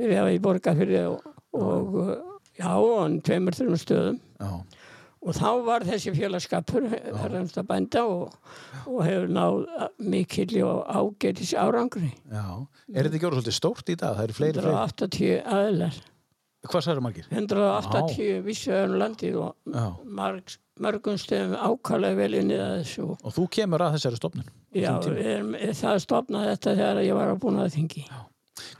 byrjaði 0.00 0.38
í 0.38 0.40
borgarfyrði 0.42 1.04
og, 1.12 1.28
og 1.54 1.94
uh, 2.02 2.16
já, 2.58 2.72
og 2.74 3.20
tveimur, 3.26 3.54
þreimur 3.56 3.80
stöðum 3.80 4.18
já. 4.18 4.50
og 5.22 5.38
þá 5.38 5.50
var 5.68 5.86
þessi 5.86 6.14
félagskapur 6.16 6.88
herrænst 6.90 7.60
að 7.62 7.68
bænda 7.70 8.02
og, 8.10 8.34
og 8.86 8.98
hefur 9.06 9.30
náð 9.38 9.62
mikill 10.02 10.58
og 10.66 10.82
ágætis 10.90 11.54
árangri 11.54 12.10
já. 12.10 12.44
Er 12.90 13.06
þetta 13.06 13.20
ekki 13.20 13.30
orðið 13.30 13.40
svolítið 13.40 13.58
stórt 13.60 13.94
í 13.94 13.98
dag? 14.02 14.18
Það 14.18 14.26
eru 14.26 14.38
fleiri, 14.40 14.66
fleiri. 14.66 14.76
180 14.82 15.40
aðlar 15.60 16.02
Hvað 16.66 16.84
sagður 16.86 17.02
margir? 17.06 17.26
180 17.32 18.40
vissu 18.46 18.72
öðrum 18.74 18.98
landið 19.02 19.36
og 19.42 19.74
Já. 19.74 19.84
marg, 20.20 20.54
mörgum 20.82 21.18
stöðum 21.20 21.56
ákvæmlega 21.56 22.18
vel 22.20 22.38
inni 22.40 22.56
að 22.60 22.72
þessu 22.82 23.08
og 23.16 23.34
þú 23.36 23.44
kemur 23.56 23.84
að 23.86 23.96
þessari 23.96 24.20
stofnun. 24.20 24.48
já, 24.76 24.92
erum, 25.16 25.52
það 25.80 26.00
stopnaði 26.04 26.50
þetta 26.54 26.74
þegar 26.80 27.02
ég 27.06 27.14
var 27.20 27.32
að 27.34 27.40
búna 27.46 27.66
að 27.66 27.76
þingi 27.78 28.06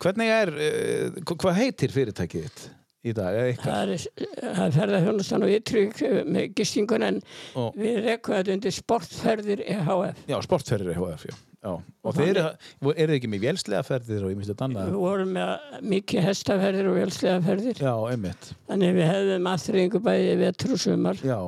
Hvernig 0.01 0.31
er, 0.33 0.51
uh, 0.57 1.21
hvað 1.37 1.59
heitir 1.61 1.93
fyrirtækið 1.93 2.47
þitt 2.47 2.63
í 3.07 3.13
dag? 3.17 3.37
Það 3.61 3.91
er, 3.95 4.05
það 4.41 4.63
er 4.67 4.73
ferðarþjónustan 4.77 5.45
og 5.47 5.53
ytrygg 5.53 6.01
með 6.27 6.55
gistingun 6.59 7.05
en 7.07 7.21
Og- 7.61 7.77
við 7.79 8.01
rekkum 8.09 8.35
þetta 8.39 8.55
undir 8.57 8.75
sportferðir 8.77 9.63
EHF 9.67 10.25
Já, 10.29 10.37
sportferðir 10.49 10.95
EHF, 10.97 11.27
já. 11.29 11.37
Já. 11.67 11.73
Og 12.07 12.17
þeir 12.17 12.39
eru, 12.39 13.15
ekki 13.17 13.31
með 13.33 13.45
vélslega 13.45 13.83
ferðir 13.87 14.25
og 14.25 14.33
ég 14.33 14.39
minnst 14.39 14.53
þetta 14.53 14.69
Við 14.71 14.81
annað? 14.81 14.97
vorum 15.03 15.33
með 15.37 15.79
mikið 15.93 16.27
hestaferðir 16.31 16.91
og 16.93 16.99
vélslega 17.01 17.37
ferðir. 17.47 17.83
Já, 17.83 17.95
einmitt. 18.15 18.51
Þannig 18.71 18.97
við 18.97 19.09
hefðum 19.11 19.49
aðþreyingu 19.53 20.03
bæði 20.07 20.35
vetur 20.45 20.75
og 20.77 20.83
sumar 20.87 21.23
Já, 21.27 21.39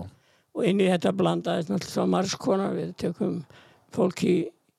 og 0.58 0.64
inn 0.66 0.82
í 0.82 0.88
þetta 0.90 1.14
blandaðist 1.22 1.70
náttúrulega 1.72 2.12
margskonar. 2.16 2.74
Við 2.78 2.94
tökum 3.04 3.36
fólk 3.94 4.24
í 4.26 4.36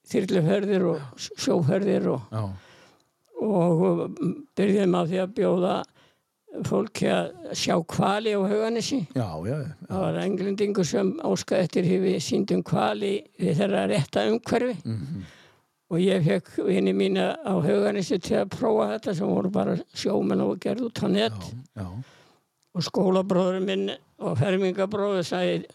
þyrluferðir 0.09 0.85
og 0.89 1.23
sjóferðir 1.39 2.09
og, 2.15 2.41
og 3.45 4.19
byrjum 4.57 4.97
á 4.97 5.01
því 5.05 5.23
að 5.23 5.33
bjóða 5.37 5.73
fólki 6.65 7.07
að 7.13 7.53
sjá 7.55 7.75
kvali 7.87 8.33
á 8.35 8.41
hauganissi. 8.41 8.99
já, 9.15 9.27
já. 9.47 9.57
já. 9.61 9.73
Það 9.89 9.99
var 10.05 10.17
englendingur 10.23 10.85
sem 10.85 11.11
óskaði 11.23 11.63
eftir 11.67 11.83
því 11.89 11.99
við 12.05 12.17
síndum 12.25 12.63
kvali 12.65 13.11
við 13.39 13.59
þeirra 13.61 13.83
rétta 13.91 14.25
umhverfi 14.31 14.75
Mhm. 14.85 15.23
og 15.91 15.97
ég 15.99 16.23
fekk 16.25 16.65
vini 16.67 16.93
mína 16.93 17.37
á 17.45 17.53
hauganissi 17.61 18.19
til 18.19 18.37
að 18.43 18.49
prófa 18.49 18.89
þetta 18.99 19.15
sem 19.15 19.27
voru 19.27 19.49
bara 19.49 19.77
sjómenn 19.93 20.41
og 20.41 20.59
gerð 20.59 20.81
út 20.89 21.03
á 21.03 21.07
net 21.09 21.33
Já, 21.77 21.85
og 22.75 22.81
skólabróður 22.83 23.61
minn 23.65 23.89
og 24.19 24.37
fermingabróður 24.37 25.23
sagði 25.25 25.65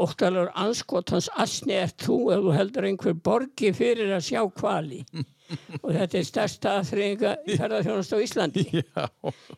óttalur 0.00 0.50
anskotans 0.54 1.28
asni 1.36 1.74
er 1.74 1.88
þú 1.98 2.32
ef 2.32 2.40
þú 2.46 2.52
heldur 2.56 2.84
einhver 2.88 3.14
borgi 3.14 3.72
fyrir 3.74 4.14
að 4.16 4.26
sjá 4.30 4.42
kvali 4.54 5.04
og 5.84 5.92
þetta 5.92 6.20
er 6.20 6.26
stærsta 6.28 6.74
aðþreyinga 6.80 7.36
ferðarþjónast 7.52 8.16
á 8.16 8.18
Íslandi 8.24 8.66
já, 8.80 9.06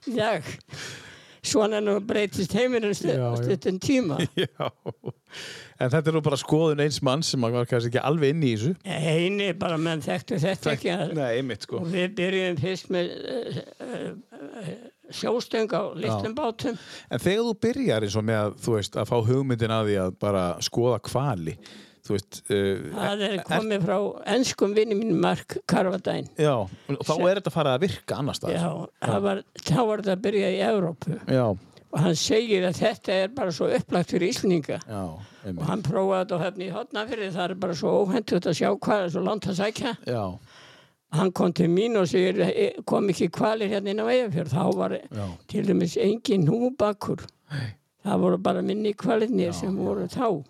í 0.08 0.18
dag 0.18 0.52
svona 1.42 1.80
nú 1.82 1.96
breytist 2.06 2.54
heiminum 2.54 2.94
stundin 2.94 3.80
tíma 3.82 4.20
já. 4.38 4.70
En 5.82 5.90
þetta 5.90 6.10
er 6.10 6.14
nú 6.14 6.22
bara 6.22 6.38
skoðun 6.38 6.82
eins 6.84 7.00
mann 7.02 7.24
sem 7.26 7.42
var 7.42 7.66
kannski 7.66 7.90
ekki 7.90 8.02
alveg 8.06 8.34
inn 8.34 8.44
í 8.46 8.52
þessu. 8.54 8.74
Eini 8.86 9.48
bara 9.58 9.78
menn 9.80 10.04
þekktu 10.04 10.38
þetta 10.42 10.74
ekki 10.76 10.92
að, 10.94 11.14
Nei, 11.18 11.28
einmitt 11.40 11.66
sko. 11.66 11.80
og 11.82 11.88
við 11.90 12.12
byrjuðum 12.20 12.60
fyrst 12.62 12.92
með 12.94 13.10
uh, 13.18 13.56
uh, 13.88 14.04
uh, 14.62 14.68
sjóstöng 15.10 15.74
á 15.74 15.82
litlum 15.98 16.36
bátum. 16.38 16.78
En 17.10 17.22
þegar 17.22 17.48
þú 17.48 17.56
byrjar 17.66 18.06
eins 18.06 18.18
og 18.20 18.28
með 18.28 18.42
að, 18.44 18.54
veist, 18.76 19.00
að 19.00 19.10
fá 19.10 19.16
hugmyndin 19.32 19.74
að 19.74 19.90
því 19.90 19.98
að 20.04 20.14
bara 20.22 20.44
skoða 20.62 21.02
kvali, 21.10 21.56
veist, 22.10 22.42
uh, 22.50 22.86
Það 22.96 23.20
er 23.28 23.36
komið 23.46 23.84
frá 23.86 23.96
ennskum 24.34 24.72
vinni 24.74 24.96
mínu 24.98 25.14
Mark 25.22 25.58
Carvadine. 25.70 26.28
já, 26.36 26.54
og 26.58 27.04
þá 27.06 27.12
er 27.30 27.40
þetta 27.40 27.52
farið 27.54 27.74
að 27.76 27.84
virka 27.86 28.16
annars. 28.18 28.40
Já, 28.42 28.70
það 29.02 29.20
var, 29.22 29.42
þá 29.62 29.76
var 29.86 30.02
þetta 30.02 30.16
að 30.16 30.24
byrja 30.26 30.48
í 30.50 30.58
Evrópu. 30.70 31.18
Já, 31.30 31.44
og 31.92 31.98
hann 32.00 32.16
segir 32.16 32.64
að 32.66 32.80
þetta 32.80 33.12
er 33.12 33.28
bara 33.36 33.52
svo 33.52 33.68
upplagt 33.76 34.10
fyrir 34.10 34.32
Íslinga 34.32 34.80
já, 34.80 35.02
og 35.52 35.62
hann 35.68 35.82
prófaði 35.84 36.24
þetta 36.24 36.38
á 36.40 36.44
höfni 36.46 36.66
í 36.70 36.72
hotnafyrir 36.72 37.32
það 37.34 37.50
er 37.50 37.54
bara 37.66 37.74
svo 37.76 37.92
óhendt 38.02 38.32
að 38.40 38.56
sjá 38.56 38.70
hvað 38.78 39.04
er 39.06 39.10
svo 39.12 39.22
langt 39.26 39.46
að 39.52 39.58
sækja. 39.60 39.92
Já, 40.08 40.24
hann 41.12 41.30
kom 41.36 41.52
til 41.52 41.68
mín 41.68 41.98
og 42.00 42.06
segir 42.08 42.40
"E, 42.40 42.72
kom 42.88 43.08
ekki 43.12 43.28
kvalir 43.30 43.68
hérna 43.68 43.90
inn 43.92 44.00
á 44.00 44.08
Eyjafjörð? 44.08 44.48
Þá 44.56 44.74
var 44.76 44.90
Já. 44.98 45.26
til 45.46 45.66
dæmis 45.68 45.96
engin 46.00 46.46
núbakkur 46.48 47.20
það 48.02 48.18
voru 48.24 48.38
bara 48.42 48.62
minni 48.62 48.94
kvalirnir 48.94 49.52
sem 49.54 49.76
voru 49.76 50.08
þá 50.08 50.42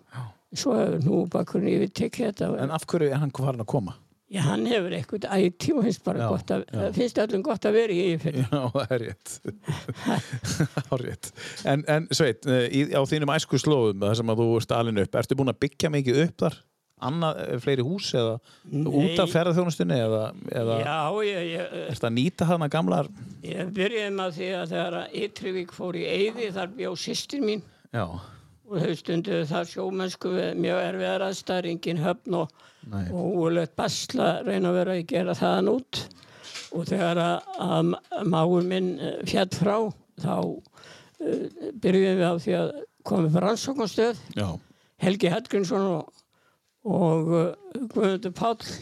svo 0.57 0.77
hefur 0.77 1.03
núbakkurinn 1.03 1.73
yfir 1.75 1.93
tekið 2.01 2.31
þetta 2.31 2.49
en 2.63 2.73
af 2.75 2.87
hverju 2.89 3.11
er 3.11 3.21
hann 3.21 3.33
farin 3.35 3.63
að 3.63 3.71
koma? 3.73 3.97
Já, 4.33 4.41
hann 4.47 4.63
hefur 4.65 4.93
eitthvað 4.97 5.25
ætti 5.35 5.73
og 5.75 5.83
finnst 5.85 6.01
bara 6.07 6.23
Já, 6.23 6.27
gott 6.31 6.51
að, 6.55 6.63
já. 6.65 6.85
finnst 6.95 7.19
öllum 7.21 7.43
gott 7.45 7.65
að 7.69 7.75
vera 7.77 7.93
í 7.93 7.99
Eyjafjörð 8.07 8.39
Já, 8.41 8.61
það 8.73 8.93
er 8.95 9.03
rétt. 9.03 9.33
Það 10.73 10.93
er 10.97 11.03
rétt. 11.03 11.29
En, 11.69 11.83
en 11.93 12.07
Sveit, 12.09 12.47
eh, 12.49 12.63
í, 12.73 12.81
á 12.97 13.01
þínum 13.09 13.33
æsku 13.35 13.59
slóðum, 13.61 14.01
þar 14.01 14.17
sem 14.17 14.33
að 14.33 14.41
þú 14.41 14.47
ert 14.57 14.73
alin 14.79 15.01
upp, 15.03 15.17
ertu 15.21 15.37
búin 15.37 15.53
að 15.53 15.59
byggja 15.67 15.91
mikið 15.93 16.21
upp 16.23 16.45
þar? 16.47 16.57
Annað, 17.03 17.43
eh, 17.43 17.61
fleiri 17.61 17.85
hús 17.85 18.09
eða 18.17 18.33
út 19.03 19.21
af 19.21 19.33
ferðarþjónustunni 19.35 20.01
eða, 20.01 20.23
eða 20.63 20.79
Já, 20.81 20.97
ég, 21.29 21.39
ég, 21.51 21.79
ertu 21.93 22.09
að 22.09 22.15
nýta 22.17 22.49
hana 22.49 22.71
gamlar? 22.73 23.11
Ég 23.45 23.69
byrjaði 23.75 24.17
með 24.17 24.37
því 24.39 24.51
að 24.63 24.73
þegar 24.73 24.99
Ytrivík 25.27 25.77
fór 25.77 25.99
í 26.01 26.07
Eyði 26.09 26.49
þar 26.57 26.73
bjó 26.79 26.95
sýstir 26.97 27.45
mín 27.45 27.61
Já, 27.93 28.07
og 28.73 28.81
þau 28.81 28.93
stunduðu 28.97 29.45
þar 29.49 29.69
sjómennsku 29.69 30.31
við 30.33 30.59
mjög 30.63 30.79
erfiðar 30.87 31.25
aðstæður, 31.27 31.69
engin 31.69 32.01
höfn 32.01 32.37
og, 32.39 32.53
og 33.03 33.37
úrlegt 33.43 33.75
basla 33.77 34.29
reyna 34.45 34.71
að 34.71 34.77
vera 34.79 34.95
að 34.97 35.05
gera 35.11 35.37
þaðan 35.37 35.71
út. 35.75 36.01
Og 36.73 36.87
þegar 36.89 37.21
að, 37.21 37.51
að 37.61 37.93
máur 38.33 38.65
minn 38.65 38.89
eh, 38.97 39.19
fjall 39.29 39.51
frá 39.53 39.75
þá 40.23 40.35
uh, 40.41 41.45
byrjuðum 41.83 42.19
við 42.19 42.25
á 42.25 42.35
því 42.41 42.55
að 42.57 42.71
komið 43.05 43.35
fyrir 43.35 43.47
rannsóknarstöð. 43.47 44.21
Já, 44.39 44.47
Helgi 45.03 45.31
Hallgrímsson 45.33 45.87
og, 45.91 46.23
og 46.89 47.33
uh, 47.33 47.45
Guðmundur 47.93 48.33
Páll. 48.37 48.73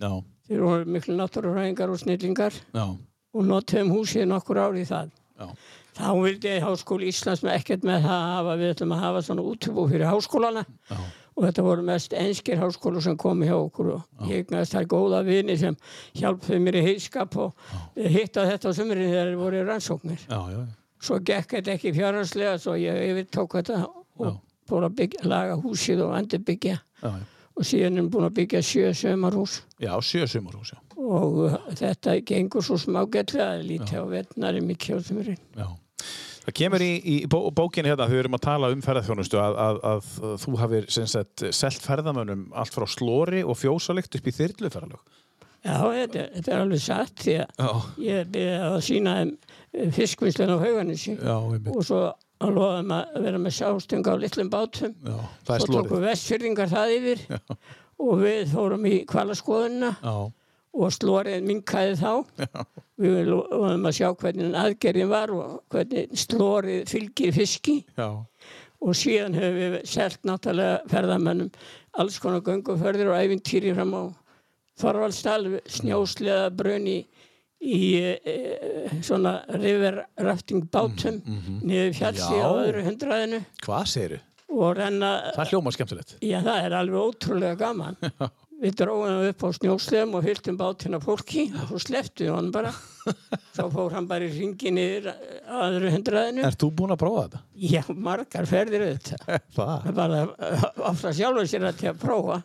Já, 0.00 0.12
þeir 0.46 0.66
voru 0.68 0.94
miklu 0.94 1.18
náttúruræðingar 1.18 1.90
og 1.90 2.02
snillingar. 2.04 2.54
Já, 2.70 2.86
og 3.34 3.46
notuðum 3.46 3.94
húsið 3.96 4.30
nokkur 4.30 4.62
ár 4.62 4.78
í 4.78 4.86
það. 4.86 5.10
Já, 5.40 5.50
Þá 5.98 6.10
vildi 6.22 6.52
Háskóli 6.62 7.08
Íslands 7.10 7.42
með 7.44 7.56
ekkert 7.58 7.82
með 7.88 8.04
það 8.06 8.18
að 8.20 8.28
hafa, 8.34 8.54
við 8.60 8.70
ætlum 8.74 8.92
að 8.96 9.02
hafa 9.04 9.22
svona 9.26 9.42
útibú 9.50 9.86
fyrir 9.90 10.06
háskólana. 10.10 10.62
Já, 10.90 10.98
og 11.36 11.44
þetta 11.46 11.64
voru 11.66 11.82
mest 11.86 12.12
enskir 12.16 12.60
háskólu 12.60 13.00
sem 13.04 13.16
komu 13.20 13.46
hjá 13.48 13.56
okkur. 13.56 13.88
Og 13.96 14.28
ég 14.30 14.44
eignast 14.44 14.74
þær 14.76 14.86
góða 14.92 15.22
vini 15.26 15.56
sem 15.60 15.76
hjálpuði 16.20 16.60
mér 16.62 16.78
í 16.80 16.84
heiskap 16.90 17.36
og 17.40 17.54
hitta 17.96 18.44
þetta 18.50 18.70
á 18.70 18.76
sömurinn 18.76 19.10
þegar 19.10 19.30
þeir 19.32 19.40
voru 19.40 19.64
rannsóknir. 19.68 20.20
já, 20.28 20.40
já, 20.54 20.60
Svo 21.00 21.16
gekk 21.24 21.54
þetta 21.56 21.72
ekki 21.78 21.94
fjárhanslega 21.96 22.58
svo 22.60 22.74
ég 22.76 22.98
yfirtók 23.10 23.54
þetta 23.56 23.78
og 24.20 24.26
Já. 24.26 24.32
fór 24.68 24.84
að 24.84 24.96
byggja, 24.98 25.22
laga 25.32 25.54
húsið 25.62 26.02
og 26.04 26.12
endur 26.18 26.42
byggja 26.44 26.74
já, 26.76 27.08
já. 27.08 27.22
Og 27.60 27.68
síðan 27.68 28.00
er 28.00 28.08
búin 28.12 28.26
að 28.28 28.36
byggja 28.40 28.62
sjö 28.64 28.94
sömarhús 28.96 29.58
Já, 29.82 29.92
sjö 30.04 30.26
sumarhús, 30.30 30.72
já. 30.72 30.80
og 30.96 31.38
uh, 31.46 31.58
þetta 31.76 32.16
gengur 32.28 32.64
svo 32.64 32.78
smágætlega 32.80 33.60
lítið 33.64 34.00
á 34.00 34.04
vetnari 34.16 34.64
mikið 34.64 34.96
á 34.96 35.00
sömurinn. 35.10 35.40
já. 35.56 35.68
Það 36.40 36.54
kemur 36.56 36.82
í, 36.82 36.92
í 37.04 37.14
bó, 37.28 37.38
bókinni 37.52 37.90
hérna, 37.92 38.06
við 38.08 38.22
erum 38.22 38.36
að 38.38 38.44
tala 38.46 38.70
um 38.72 38.80
ferðarþjónustu, 38.82 39.36
að, 39.38 39.58
að, 39.60 39.80
að, 39.90 40.06
þú 40.40 40.54
hafir 40.56 40.86
sem 40.90 41.08
sagt, 41.12 41.44
selt 41.54 41.84
ferðamönnum 41.84 42.46
allt 42.56 42.74
frá 42.74 42.86
slóri 42.88 43.42
og 43.44 43.58
fjósalikt 43.60 44.16
upp 44.16 44.30
í 44.30 44.34
þyrluferðalög. 44.38 45.02
Já, 45.60 45.74
þetta, 45.76 46.24
þetta 46.38 46.52
er 46.54 46.62
alveg 46.64 46.80
satt 46.80 47.20
því 47.20 47.34
að 47.44 47.84
ég 48.06 48.30
byrði 48.32 48.56
að 48.70 48.78
sína 48.88 49.16
þeim 49.20 49.92
fiskvinnslan 49.98 50.54
á 50.56 50.64
hauganissi 50.64 51.18
og 51.20 51.82
svo 51.84 52.00
lofa 52.48 52.76
þeim 52.80 52.92
að 52.96 53.16
vera 53.26 53.40
með 53.44 53.54
sástung 53.58 54.06
á 54.08 54.14
litlum 54.16 54.50
bátum. 54.52 54.94
Já, 55.04 55.16
það 55.44 55.54
er 55.54 55.64
svo 55.64 55.74
tóku 55.74 55.88
slórið. 55.90 56.04
vestfyrringar 56.08 56.70
það 56.72 56.92
yfir 56.96 57.24
og 58.00 58.12
við 58.22 58.52
fórum 58.54 58.86
í 58.88 58.94
kvalaskoðunna 59.10 59.90
Já, 60.00 60.14
og 60.80 60.94
slórið 60.96 61.44
minkaði 61.44 61.98
þá. 62.00 62.12
Já, 62.40 62.64
við 63.00 63.32
vorum 63.34 63.86
að 63.90 63.96
sjá 63.98 64.08
hvernig 64.22 64.56
aðgerðin 64.62 65.12
var 65.12 65.34
og 65.36 65.58
hvernig 65.74 66.16
slórið 66.24 66.88
fylgir 66.88 67.36
fiski. 67.36 67.76
Já, 67.98 68.08
og 68.80 68.96
síðan 68.96 69.36
höfum 69.36 69.60
við 69.76 69.78
selt 69.92 70.22
náttúrulega 70.24 70.80
ferðamönnum 70.88 71.50
alls 72.00 72.16
konar 72.22 72.40
gönguferðir 72.46 73.10
og 73.12 73.18
æfintýri 73.20 73.74
fram 73.76 73.92
á 73.92 74.02
Þorvaldsdal, 74.80 75.58
snjósleða 75.68 76.46
brunni 76.56 77.02
í 77.60 77.80
e, 78.00 78.36
svona 79.04 79.36
riverrafting 79.52 80.66
bátum 80.72 81.20
niður 81.60 81.94
fjallsi 81.98 82.40
á 82.40 82.48
öðru 82.50 82.84
hundraðinu. 82.88 83.42
Hvað 83.66 84.18
og 84.50 84.76
renna, 84.76 85.10
Það 85.36 85.52
hljómar 85.52 85.74
skemmtilegt. 85.76 86.16
já 86.24 86.40
það 86.42 86.64
er 86.64 86.78
alveg 86.80 87.10
ótrúlega 87.10 87.58
gaman. 87.60 87.98
Við 88.60 88.74
dróðum 88.76 89.22
upp 89.30 89.44
á 89.46 89.48
snjósleðum 89.56 90.16
og 90.18 90.24
fylltum 90.26 90.56
bátina 90.60 90.98
fólki 91.00 91.46
og 91.48 91.70
svo 91.70 91.78
sleftu 91.80 92.26
við 92.26 92.34
hann 92.34 92.50
bara. 92.52 92.72
Svo 93.56 93.70
fór 93.72 93.94
hann 93.96 94.04
bara 94.10 94.26
í 94.26 94.34
ringi 94.34 94.68
niður 94.76 95.06
á 95.48 95.56
öðru 95.64 95.92
hundraðinu. 95.94 96.44
Ert 96.44 96.60
þú 96.60 96.68
búin 96.76 96.92
að 96.92 97.00
prófa 97.00 97.22
þetta? 97.22 97.40
já, 97.56 97.80
margar 97.88 98.48
ferðir 98.50 98.84
auðvitað. 98.84 99.24
Það 99.56 99.88
er 99.88 99.96
bara 99.96 100.20
ofta 100.90 101.14
sjálfur 101.16 101.48
sér 101.48 101.64
að 101.70 101.80
til 101.80 101.88
að 101.94 102.02
prófa. 102.04 102.36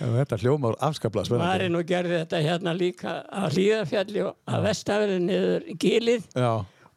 Þetta 0.00 0.38
hljómar 0.40 0.76
afskaplega 0.80 1.28
spennandi. 1.28 1.46
Marinn 1.50 1.78
og 1.78 1.86
gerði 1.88 2.18
þetta 2.22 2.42
hérna 2.44 2.74
líka 2.76 3.16
að 3.28 3.56
hlýðafjalli 3.56 4.22
og 4.26 4.36
að 4.54 4.66
vestafili 4.68 5.18
niður 5.24 5.66
í 5.68 5.76
gilið 5.84 6.28
Já, 6.34 6.52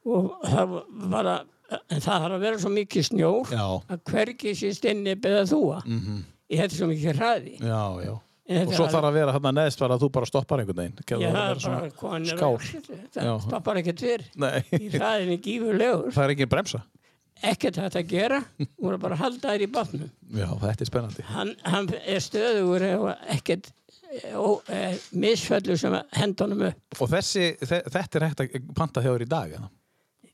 og 0.06 0.30
það 0.48 0.76
var 1.14 1.32
að, 1.34 1.48
það 1.94 2.06
þarf 2.08 2.38
að 2.38 2.46
vera 2.48 2.62
svo 2.64 2.74
mikið 2.74 3.08
snjór 3.10 3.56
já, 3.56 3.66
að 3.96 4.04
hvergi 4.12 4.56
sé 4.60 4.74
stinni 4.78 5.16
beða 5.16 5.44
þúa. 5.52 5.82
Mm. 5.86 6.00
-hmm. 6.04 6.22
Ég 6.54 6.62
hætti 6.64 6.76
svo 6.80 6.88
mikið 6.92 7.20
hraði. 7.20 7.58
já, 7.60 7.84
já. 8.06 8.14
Og 8.54 8.74
svo 8.76 8.88
þarf 8.92 9.08
að 9.08 9.14
vera 9.16 9.32
hann 9.32 9.56
neðst 9.56 9.80
bara 9.80 9.96
að 9.96 10.02
þú 10.04 10.10
bara 10.18 10.28
stoppar 10.28 10.60
einhvern 10.60 10.80
veginn. 10.82 10.98
Skál. 12.28 12.58
Stoppar 13.40 13.80
ekkert 13.80 14.04
fyrr. 14.04 14.26
Nei, 14.36 14.60
Í 14.76 14.90
hraðin 14.92 15.32
er 15.32 15.40
gífurlegur. 15.46 16.12
það 16.12 16.24
er 16.26 16.34
engin 16.36 16.52
bremsa. 16.52 16.82
Ekkert 17.44 17.76
hægt 17.82 17.96
að 18.00 18.08
gera. 18.08 18.38
Voru 18.80 18.98
bara 19.04 19.18
að 19.18 19.24
halda 19.26 19.52
þær 19.54 19.64
í 19.66 19.70
bátnum. 19.76 20.10
Já, 20.32 20.48
þetta 20.62 20.86
er 20.86 20.90
spennandi. 20.90 21.24
hann, 21.28 21.56
hann 21.68 21.90
er 22.00 22.22
stöðugur 22.24 22.86
ef 22.88 23.04
ekkert 23.36 23.72
e, 24.14 24.82
misfællu 25.18 25.76
sem 25.80 25.96
hendunum 26.16 26.62
upp 26.70 27.02
Og 27.04 27.10
þessi, 27.12 27.50
þe- 27.60 27.84
þetta 27.92 28.20
er 28.22 28.26
hægt 28.30 28.44
að 28.46 28.68
panta 28.78 29.04
þér 29.04 29.26
í 29.26 29.30
dag, 29.30 29.56
eða? 29.60 29.70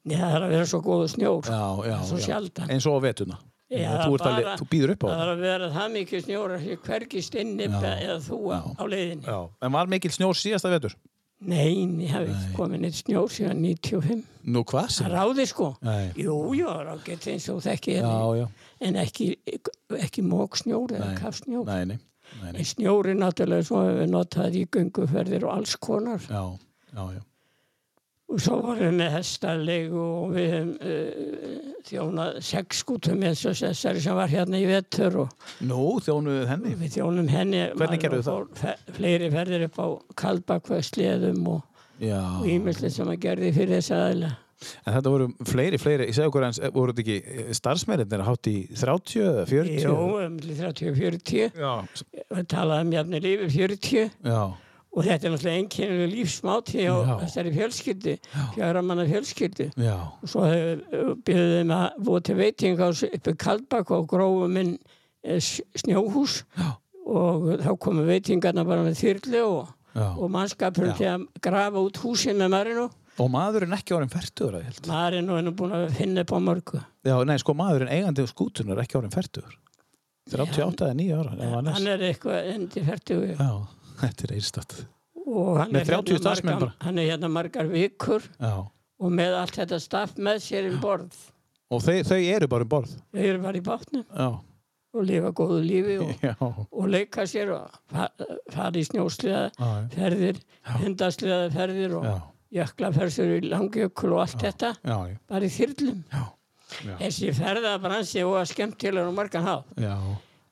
Nei, 0.09 0.15
það 0.17 0.35
er 0.37 0.45
að 0.47 0.53
vera 0.55 0.67
svo 0.69 0.79
góðu 0.85 1.07
snjór 1.11 1.49
Já, 1.49 1.63
já, 1.89 1.95
Svo 2.07 2.17
já. 2.19 2.25
sjaldan. 2.29 2.69
Eins 2.71 2.85
og 2.87 2.99
á 2.99 3.01
vetuna. 3.09 3.39
Já, 3.69 3.89
þú, 4.05 4.15
bara- 4.17 4.55
þú 4.57 4.65
býður 4.71 4.93
upp 4.95 5.03
á 5.03 5.07
það 5.09 5.13
það. 5.13 5.23
er 5.25 5.31
að 5.33 5.41
vera 5.43 5.67
það 5.75 5.91
mikið 5.97 6.23
snjór 6.25 6.53
hvergist 6.87 7.35
inn 7.37 7.51
eða 7.59 7.91
já. 8.01 8.59
á 8.79 8.83
leiðinni 8.89 9.25
Já. 9.29 9.39
En 9.61 9.71
var 9.75 9.85
mikil 9.91 10.09
snjór 10.15 10.37
síðasta 10.39 10.71
vetur? 10.73 10.95
Nei, 11.39 11.85
ég 12.03 12.09
hef 12.11 12.25
ekki 12.27 12.49
komið 12.57 12.81
neitt 12.83 12.97
snjór 12.99 13.29
síðan 13.31 13.61
95 13.63 14.23
Nú, 14.51 14.63
hvað 14.67 14.89
sem? 14.91 15.07
ráði 15.13 15.45
sko 15.47 15.69
Nei. 15.87 16.09
Jú, 16.19 16.33
jú, 16.57 16.67
ráðgett 16.83 17.27
eins 17.31 17.45
og 17.53 17.61
þekki 17.63 17.95
Já, 18.01 18.11
já. 18.41 18.45
en 18.89 18.97
ekki, 18.99 19.29
ekki 20.01 20.23
mók 20.27 20.57
snjór 20.59 20.91
eða 20.97 21.13
Nei. 21.13 21.19
kafsnjór 21.21 21.65
Nei, 21.69 21.85
nei. 21.93 21.99
nei, 22.43 22.51
nei. 22.57 22.65
snjóri 22.67 23.15
náttúrulega 23.15 23.69
svo 23.69 23.85
hefur 23.85 24.01
við 24.03 24.11
notað 24.17 24.57
í 24.59 24.65
gönguferðir 24.75 25.47
og 25.47 25.55
alls 25.55 25.77
konar 25.79 26.19
Já, 26.27 26.43
já, 26.91 27.03
já. 27.15 27.21
Og 28.29 28.37
svo 28.43 28.59
vorum 28.61 28.77
við 28.83 28.91
með 28.99 29.13
hestalegu 29.15 30.01
og 30.05 30.33
við 30.35 30.51
hefum 30.53 30.73
uh, 30.85 31.69
þjónað 31.89 32.35
sex 32.45 32.81
skútum 32.83 33.23
eins 33.25 33.41
og 33.49 33.55
þessari 33.57 34.03
sem 34.03 34.17
var 34.19 34.29
hérna 34.29 34.59
í 34.61 34.67
vetur 34.69 35.15
og 35.23 35.47
Nú, 35.65 35.79
þjónuðu 36.05 36.43
henni. 36.51 36.75
við 36.77 36.93
þjónum 36.99 37.31
henni. 37.33 37.63
Hvernig 37.79 38.05
fór 38.27 38.45
fe- 38.59 38.75
Fleiri 38.99 39.31
ferðir 39.33 39.65
upp 39.69 39.79
á 39.81 39.87
kaldbakvæðsliðum 40.21 41.47
og 41.55 41.63
Já. 41.99 42.21
ímislega 42.45 42.93
sem 42.99 43.09
að 43.11 43.19
gerði 43.25 43.49
fyrir 43.57 43.79
þess 43.79 43.91
aðeila. 43.97 44.29
En 44.83 44.91
þetta 44.97 45.11
voru 45.13 45.25
fleiri, 45.47 45.77
fleiri, 45.79 46.05
ég 46.09 46.15
segi 46.17 46.27
okkur 46.27 46.45
eins, 46.49 46.57
voru 46.75 46.91
þetta 46.91 47.03
ekki 47.05 47.53
starfsmeirinir 47.55 48.23
hátt 48.27 48.49
í 48.51 48.55
30 48.75 49.21
eða 49.23 49.45
40? 49.47 49.85
Jó, 49.85 49.93
um 50.25 50.33
30-40, 50.43 51.53
Já. 51.55 51.71
við 52.35 52.49
talaðum 52.51 52.91
jafnir 52.97 53.27
yfir 53.33 53.53
40 53.55 54.11
Já, 54.27 54.41
og 54.89 55.05
þetta 55.05 55.27
er 55.27 55.33
náttúrulega 55.33 55.61
einkennilega 55.61 56.11
lífsmáti 56.15 56.85
á 56.89 56.95
þessari 57.23 57.51
fjölskyldu, 57.53 58.15
fjara 58.55 58.81
manna 58.81 59.05
fjölskyldu. 59.09 59.69
já, 59.77 59.95
og 60.21 60.29
svo 60.31 60.45
byrjuðum 61.27 61.73
að 61.75 61.99
búa 62.07 62.21
til 62.25 62.37
veiting 62.39 62.79
á 62.81 62.87
uppi 62.89 63.35
Kaldbak 63.37 63.91
og 63.95 64.07
grófum 64.09 64.57
inn 64.61 64.77
eh, 65.23 65.39
snjóhús 65.39 66.43
Já. 66.57 66.71
og 67.05 67.51
þá 67.61 67.71
komu 67.81 68.07
veitingarna 68.07 68.65
bara 68.65 68.85
með 68.85 68.97
þyrlu 69.03 69.43
og, 69.45 69.69
og 69.95 70.27
mannskapurinn 70.33 70.95
Já. 70.95 70.97
til 70.97 71.11
að 71.13 71.27
grafa 71.49 71.85
út 71.85 72.01
húsin 72.03 72.41
með 72.41 72.53
Marino. 72.55 72.89
Og 73.19 73.27
maðurinn 73.33 73.75
ekki 73.75 73.91
orðin 73.97 74.13
færtugur, 74.13 74.55
að 74.55 74.61
ég 74.63 74.67
held. 74.69 74.85
Marino 74.87 75.35
er 75.35 75.43
nú 75.43 75.51
búin 75.59 75.73
að 75.75 75.89
finna 75.97 76.23
upp 76.23 76.31
á 76.31 76.39
mörgu. 76.39 76.79
Já, 77.03 77.17
nei, 77.27 77.35
sko, 77.41 77.55
maðurinn 77.57 77.91
eigandi 77.91 78.23
skútunar 78.29 78.79
ekki 78.79 78.95
orðin 78.95 79.11
færtugur. 79.11 79.57
38 80.29 80.85
eða 80.85 80.95
9 80.95 81.17
ára, 81.17 81.33
ef 81.35 81.53
hann 81.57 81.89
er. 81.89 82.03
eitthvað 82.05 82.49
endi 82.53 82.83
færtugu. 82.85 83.33
Já, 83.33 83.51
þetta 84.01 84.27
er 84.29 84.35
einstætt. 84.37 84.75
Og 85.29 85.57
hann 85.59 85.71
Með 85.75 85.81
er, 85.81 85.89
30 85.93 86.13
hérna 86.15 86.19
starfsmenn 86.23 86.53
margar, 86.55 86.67
bara. 86.71 86.85
hann 86.87 86.97
er 87.03 87.09
hérna 87.11 87.29
margar 87.29 87.67
vikur 87.69 88.23
Já. 88.39 88.53
og 88.99 89.11
með 89.13 89.35
allt 89.43 89.57
þetta 89.59 89.79
staff 89.83 90.15
með 90.17 90.39
sér 90.47 90.69
um 90.71 90.79
borð. 90.81 91.17
Og 91.69 91.83
þau, 91.85 91.99
þau 92.09 92.17
eru 92.35 92.47
bara 92.49 92.65
um 92.65 92.69
borð. 92.71 92.95
Þau 93.13 93.25
eru 93.29 93.41
bara 93.43 93.59
í 93.59 93.61
bátnum 93.61 94.05
Já. 94.09 94.29
og 94.97 95.05
lifa 95.05 95.29
góðu 95.37 95.59
lífi 95.67 95.99
og, 96.01 96.13
Já. 96.25 96.33
og 96.41 96.87
leika 96.89 97.27
sér 97.29 97.51
og 97.53 97.77
fa- 97.93 98.09
fara 98.49 98.73
í 98.81 98.85
snjósliða 98.87 99.43
Já. 99.53 99.69
ferðir, 99.93 100.41
hundasliða 100.81 101.51
ferðir 101.53 101.93
og 101.99 102.07
Já. 102.09 102.15
jöklaferðsur 102.63 103.35
í 103.37 103.41
langjökul 103.51 104.15
og 104.15 104.23
allt 104.25 104.41
þetta 104.41 104.73
Já. 104.81 104.97
bara 105.29 105.45
í 105.45 105.53
þyrlum. 105.59 106.01
Já. 106.09 106.23
Já. 106.85 106.95
Þessi 107.03 107.31
ferðabransi 107.37 108.23
og 108.25 108.35
að 108.41 108.49
skemmtilegur 108.55 109.07
og 109.09 109.13
margan. 109.17 109.47
Já. 109.77 109.93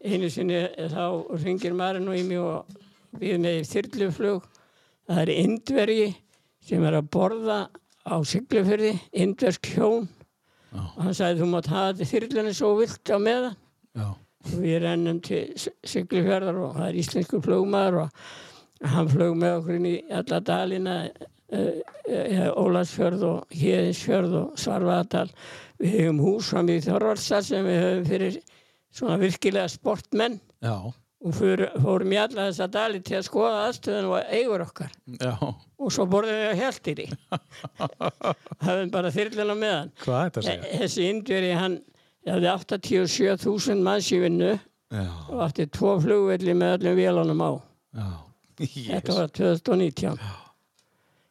Einu 0.05 0.29
sinni 0.29 0.61
þá 0.93 1.01
ringir 1.41 1.73
maðurinn 1.77 2.09
og 2.13 2.17
í 2.17 2.23
mig 2.29 2.37
og 2.41 2.77
við 3.19 3.37
með 3.43 3.59
í 3.61 3.65
þyrluflug. 3.71 4.47
Það 5.07 5.21
er 5.23 5.31
indvergi 5.37 6.07
sem 6.67 6.83
er 6.83 6.97
að 6.99 7.09
borða 7.15 7.59
á 8.07 8.15
siglufyrði, 8.27 8.93
indversk 9.15 9.69
hjón. 9.75 10.07
Og 10.77 10.97
hann 11.05 11.15
sagði 11.15 11.41
þú 11.41 11.47
mátt 11.53 11.69
hafa 11.71 12.07
þyrlunni 12.09 12.53
svo 12.55 12.73
vilt 12.81 13.07
á 13.13 13.17
meðan. 13.23 13.55
Já. 13.97 14.07
Og 14.47 14.59
við 14.63 14.77
rennum 14.83 15.21
til 15.23 15.39
S- 15.57 15.71
siglufjörðar 15.87 16.59
og 16.65 16.75
það 16.77 16.89
er 16.91 16.99
íslensku 17.01 17.39
flugmaður 17.43 18.01
og 18.03 18.91
hann 18.93 19.09
flög 19.09 19.33
með 19.39 19.55
okkur 19.61 19.77
inn 19.79 19.87
í 19.89 19.95
alla 20.13 20.37
dalina 20.45 20.97
uh, 21.07 21.79
uh, 22.11 22.51
Ólandsfjörð 22.61 23.23
og 23.27 23.55
Héðinsfjörð 23.57 24.35
og 24.43 24.59
Svarfaðardal 24.61 25.25
við 25.81 25.95
hefum 25.97 26.21
hús 26.23 26.51
fram 26.53 26.69
í 26.71 26.77
Þorvaldsal 26.85 27.41
sem 27.47 27.65
við 27.67 27.79
höfum 27.83 28.05
fyrir 28.11 28.37
svona 28.97 29.17
virkilega 29.23 29.71
sportmenn 29.73 30.37
Já. 30.63 30.75
Og 31.25 31.33
fórum 31.33 32.11
í 32.13 32.17
alla 32.21 32.43
þessa 32.51 32.67
dali 32.69 32.99
til 33.01 33.17
að 33.17 33.25
skoða 33.25 33.61
aðstöðun 33.67 34.09
og 34.11 34.33
eigur 34.37 34.63
okkar 34.67 34.91
Já. 35.17 35.31
og 35.41 35.91
svo 35.95 36.05
borðum 36.11 36.37
við 36.37 36.51
á 36.53 36.61
heldir 36.61 36.99
í 37.01 37.07
hafðum 38.61 38.91
bara 38.93 39.11
þyrlun 39.15 39.53
á 39.53 39.57
meðan 39.57 39.91
Hvað 40.03 40.19
er 40.19 40.29
þetta 40.29 40.41
að 40.43 40.47
segja? 40.49 40.81
þessi 40.83 41.07
indveri 41.11 41.51
hann 41.57 41.77
hafði 42.27 42.51
87.000 42.53 43.83
manns 43.87 44.11
í 44.13 44.19
vinnu 44.21 44.51
Já. 44.53 45.05
og 45.33 45.41
átti 45.47 45.65
tvo 45.73 45.95
flugvelli 46.03 46.53
með 46.57 46.75
öllum 46.77 46.99
vélunum 47.01 47.41
á 47.43 47.51
Já. 47.97 48.07
þetta 48.67 49.17
var 49.21 49.33
2019 49.41 50.21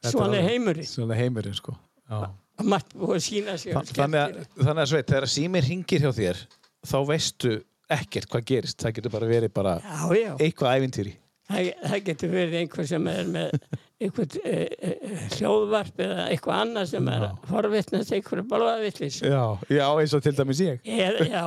Þetta 0.06 0.12
svona 0.12 0.42
heimurinn 0.44 0.86
Svona 0.86 1.16
heimurinn, 1.18 1.54
sko. 1.56 1.72
Þa- 2.10 2.28
Þannig 2.56 4.18
að, 4.20 4.36
þannig 4.56 4.82
að 4.82 4.86
Sveit, 4.90 5.08
þegar 5.10 5.26
símir 5.28 5.64
ringir 5.66 6.04
hjá 6.04 6.12
þér, 6.16 6.38
þá 6.86 6.96
veistu 7.08 7.50
ekkert 7.90 8.28
hvað 8.32 8.44
gerist. 8.50 8.80
Það 8.82 8.96
getur 8.98 9.14
bara 9.14 9.30
verið 9.30 9.52
bara 9.54 9.76
já, 9.82 10.02
já, 10.18 10.32
eitthvað 10.42 10.80
ævintýri. 10.80 11.14
það, 11.46 11.66
það 11.86 12.00
getur 12.10 12.32
verið 12.32 12.56
einhver 12.60 12.86
sem 12.90 13.04
er 13.12 13.28
með 13.30 13.52
einhvern 13.96 14.40
e, 14.44 14.56
e, 14.76 14.94
hljóðvarp 15.38 16.00
eða 16.04 16.24
eitthvað 16.32 16.58
annað 16.64 16.88
sem 16.90 17.06
er 17.08 17.22
að 17.30 17.36
forvitnast 17.48 18.10
einhverju 18.16 18.42
balvaðvillis 18.50 19.20
Já. 19.22 19.44
Já, 19.72 19.84
eins 20.02 20.16
og 20.18 20.24
til 20.26 20.34
dæmis 20.36 20.60
ég. 20.66 20.82
eða, 20.84 21.28
já, 21.30 21.44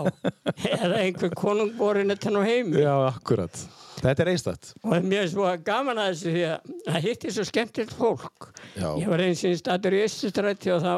eða 0.80 1.04
einhver 1.04 1.36
konungborin 1.38 2.10
þetta 2.16 2.34
nú 2.34 2.42
heim 2.48 2.72
Já, 2.80 2.94
akkurat. 3.12 3.60
Þetta 4.00 4.24
er 4.24 4.30
einstætt. 4.32 4.70
og 4.88 4.94
mér 5.04 5.26
er 5.26 5.30
svo 5.34 5.46
gaman 5.68 6.00
að 6.00 6.14
þessu 6.14 6.32
því 6.32 6.44
að 6.48 6.74
það 6.88 7.02
hittir 7.10 7.34
svo 7.36 7.44
skemmtilegt 7.50 7.96
fólk 8.00 8.46
Já. 8.80 8.88
ég 8.96 9.10
var 9.12 9.24
eins 9.28 9.44
og 9.46 9.58
statur 9.60 9.98
í 9.98 10.04
Östustrætti 10.08 10.72
og 10.74 10.86
þá 10.86 10.94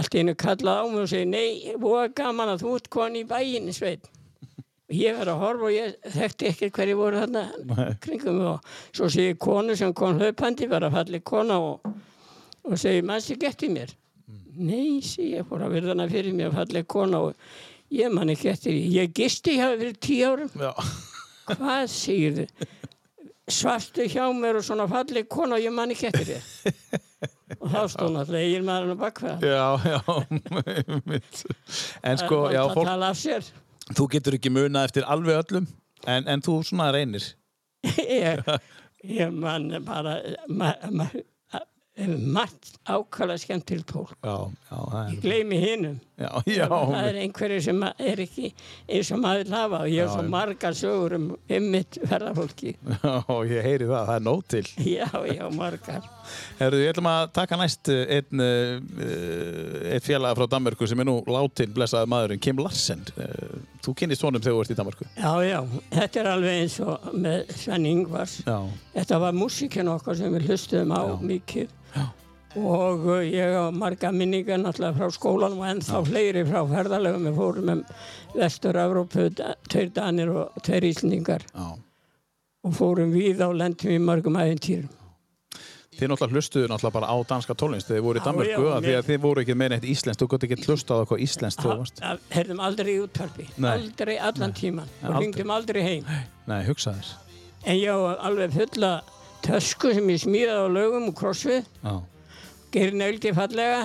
allt 0.00 0.16
einu 0.18 0.34
kallað 0.34 0.80
á 0.82 0.84
mig 0.90 1.04
og 1.04 1.12
segi 1.14 1.28
nei, 1.30 1.76
voða 1.78 2.08
gaman 2.18 2.56
að 2.56 2.64
þú 2.66 2.72
ert 2.80 2.90
koni 2.98 3.22
í 3.22 3.28
bæinn 3.30 3.70
sveit 3.72 4.10
ég 4.90 5.16
verið 5.18 5.32
að 5.34 5.42
horfa 5.44 5.68
og 5.68 5.74
ég 5.74 6.12
þekkti 6.16 6.50
ekkert 6.50 6.76
hverju 6.76 6.98
voru 6.98 7.22
þarna 7.22 7.88
kringum 8.02 8.40
og 8.54 8.70
svo 8.90 9.08
segi 9.12 9.32
ég 9.32 9.40
konu 9.42 9.76
sem 9.78 9.94
kom 9.96 10.18
hlaupandi 10.18 10.68
var 10.70 10.86
að 10.86 10.96
falli 10.98 11.20
kona 11.32 11.58
og, 11.62 11.90
og 12.66 12.78
segi 12.80 13.04
mannstu 13.06 13.38
getti 13.40 13.70
mér 13.72 13.94
nei, 14.60 15.00
segi 15.04 15.36
ég 15.36 15.46
fór 15.48 15.66
að 15.66 15.76
virðana 15.78 16.08
fyrir 16.10 16.34
mér 16.36 16.54
falli 16.54 16.82
kona 16.90 17.22
og 17.28 17.94
ég 17.94 18.12
man 18.14 18.30
ekki 18.30 18.50
eftir 18.52 18.74
því. 18.74 18.82
ég 18.98 19.14
gisti 19.14 19.56
hjá 19.58 19.70
fyrir 19.76 19.96
tíu 20.02 20.32
árum 20.32 20.50
Já. 20.58 20.72
hvað 21.54 21.86
segir 21.94 22.36
þið 22.40 22.68
svartu 23.50 24.06
hjá 24.10 24.26
mér 24.34 24.60
og 24.60 24.66
svona 24.66 24.86
falleg 24.90 25.30
kona 25.30 25.58
og 25.58 25.64
ég 25.64 25.74
man 25.74 25.94
ekki 25.94 26.10
eftir 26.10 26.34
þér 26.34 27.00
og 27.60 27.66
þá 27.72 27.80
stóð 27.94 28.12
náttúrulega 28.14 28.44
eigin 28.46 28.66
maðurinn 28.68 28.94
á 28.94 29.02
bakveða 29.06 29.38
Já, 29.42 29.66
já. 29.90 30.00
einmitt. 30.76 31.42
en 32.06 32.22
sko, 32.22 32.44
já, 32.54 32.62
að 32.62 32.76
fólk, 32.78 33.50
þú 33.96 34.08
getur 34.14 34.36
ekki 34.38 34.52
munað 34.54 34.90
eftir 34.90 35.08
alveg 35.10 35.42
öllum, 35.44 35.66
en, 36.06 36.28
en 36.30 36.44
þú 36.44 36.60
svona 36.66 36.90
reynir. 36.94 37.24
ég, 38.04 38.44
ég 39.06 39.34
man 39.34 39.70
bara 39.86 40.18
ma, 40.48 40.74
ma, 40.92 41.08
margt 42.08 42.74
ákala 42.88 43.36
skemmtilt 43.38 43.90
fólk 43.90 44.16
Já, 44.24 44.50
já, 44.70 44.78
er... 45.06 45.16
gleymi 45.20 45.58
hinnum 45.60 46.00
Já, 46.20 46.30
já. 46.52 46.66
það 46.68 47.06
er 47.08 47.18
einhverju 47.22 47.60
sem 47.64 47.78
er 47.88 48.20
ekki 48.26 48.50
eins 48.92 49.10
og 49.16 49.20
maður 49.22 49.48
lafa 49.54 49.78
og 49.86 49.88
ég 49.88 50.04
hef 50.04 50.10
svo 50.12 50.24
Já. 50.26 50.30
margar 50.34 50.74
sögur 50.76 51.14
um 51.16 51.28
ymmit 51.48 51.96
ferðarfólki 52.10 52.74
Já, 52.76 53.14
ég 53.48 53.64
heyri 53.64 53.88
það, 53.88 54.02
það 54.10 54.14
er 54.18 54.26
nóg 54.26 54.42
til. 54.52 54.62
já, 54.84 55.08
já, 55.32 55.44
margar 55.56 56.04
Herru, 56.60 56.82
ég 56.84 56.92
ætlum 56.92 57.08
að 57.10 57.22
taka 57.40 57.56
næst 57.58 57.88
uh, 57.90 58.02
einn, 58.18 58.42
uh, 58.44 59.88
einn 59.94 60.04
félaga 60.04 60.36
frá 60.38 60.46
Danmörku 60.52 60.86
sem 60.90 61.00
er 61.02 61.08
nú 61.08 61.16
látin 61.26 61.72
blessaði 61.74 62.10
maðurinn, 62.12 62.42
Kim 62.44 62.60
Larsen. 62.62 63.02
Uh, 63.16 63.56
þú 63.82 63.94
kynist 63.98 64.22
honum 64.26 64.42
þegar 64.44 64.58
þú 64.58 64.62
ert 64.66 64.74
í 64.74 64.78
Danmörku. 64.78 65.08
Já, 65.16 65.32
já, 65.48 65.58
þetta 65.96 66.20
er 66.22 66.30
alveg 66.36 66.60
eins 66.62 66.76
og 66.84 67.08
með 67.16 67.50
Sven 67.64 67.88
Ingvars. 67.90 68.36
Já, 68.46 68.58
Þetta 68.94 69.18
var 69.24 69.36
músíkin 69.40 69.90
okkar 69.90 70.18
sem 70.20 70.36
við 70.36 70.50
hlustuðum 70.50 70.94
á 70.94 71.02
mikið. 71.24 71.72
Já. 71.96 72.04
Og 72.58 73.04
uh, 73.06 73.20
ég 73.22 73.54
á 73.54 73.70
marga 73.70 74.10
minningar 74.10 74.58
náttúrulega 74.58 74.96
frá 74.98 75.14
skólanum 75.14 75.60
og 75.62 75.68
ennþá 75.70 76.00
fleiri 76.08 76.42
frá 76.48 76.64
ferðarlegum. 76.66 77.28
Við 77.28 77.36
fórum 77.38 77.74
um 77.76 77.82
Vestur-Európu, 78.34 79.28
tveir 79.70 79.92
danir 79.94 80.32
og 80.34 80.56
tveir 80.66 80.88
íslendingar 80.90 81.46
já. 81.46 81.68
og 82.66 82.74
fórum 82.74 83.14
við 83.14 83.44
á 83.46 83.48
lendum 83.54 83.94
í 83.94 84.00
mörgum 84.02 84.40
æfintýrum. 84.40 84.90
Þið 86.00 86.10
náttúrulega 86.10 86.38
hlustuðu 86.38 86.68
náttúrulega 86.70 86.96
bara 86.96 87.12
á 87.12 87.16
danska 87.28 87.54
tónlist 87.60 87.90
þegar 87.90 87.98
þið 88.00 88.04
voru 88.08 88.20
í 88.20 88.50
já, 88.50 88.58
af 88.72 88.84
því 88.84 88.92
að 88.96 89.08
þið 89.08 89.22
voru 89.24 89.42
ekki 89.42 89.56
með 89.58 89.72
neitt 89.74 89.88
íslenskt, 89.90 90.22
þú 90.22 90.28
gott 90.32 90.46
ekki 90.46 90.58
hlustað 90.64 90.96
á 90.96 91.00
eitthvað 91.04 91.24
íslenskt 91.26 91.60
þú 91.60 91.72
varst. 91.74 92.02
Herðum 92.34 92.62
aldrei 92.66 92.90
í 92.94 93.00
útvarpi, 93.04 93.48
Nei. 93.60 93.70
aldrei 93.74 94.14
allan 94.30 94.54
tíman 94.56 94.94
og 95.02 95.18
ringdum 95.18 95.52
aldrei 95.54 95.82
heim. 95.84 96.06
Nei, 96.48 96.60
hugsa 96.66 96.94
þér. 96.96 97.10
En 97.66 97.76
ég 97.76 97.90
á 97.92 97.98
alveg 98.30 98.54
fulla 98.54 98.92
tösku 99.44 99.92
sem 99.96 100.08
ég 100.14 100.22
smíðaði 100.24 100.64
á 100.64 100.68
lögum 100.72 101.10
og 101.10 101.18
krossfið. 101.20 101.68
Geirinn 102.70 103.02
Öldi 103.02 103.32
fallega, 103.34 103.80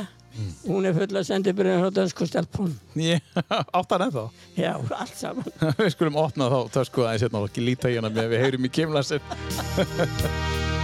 hún 0.68 0.86
er 0.86 0.94
full 0.94 1.18
að 1.18 1.26
senda 1.26 1.54
byrjun 1.58 1.82
frá 1.82 1.94
dönsku 1.96 2.28
stelpun. 2.30 2.76
Ég 3.02 3.24
átt 3.50 3.96
hann 3.96 4.06
ennþá. 4.06 4.26
Já, 4.60 4.74
allt 4.76 5.18
saman. 5.18 5.50
Við 5.80 5.90
skulum 5.96 6.22
opna 6.22 6.52
þá 6.54 6.60
tösku 6.78 7.06
aðeins 7.06 7.26
hérna 7.26 7.42
og 7.42 7.50
ekki 7.50 7.66
líta 7.66 7.90
hana 7.96 8.14
með 8.14 8.36
við 8.36 8.46
heyrum 8.46 8.70
í 8.70 8.74
Kim 8.78 8.94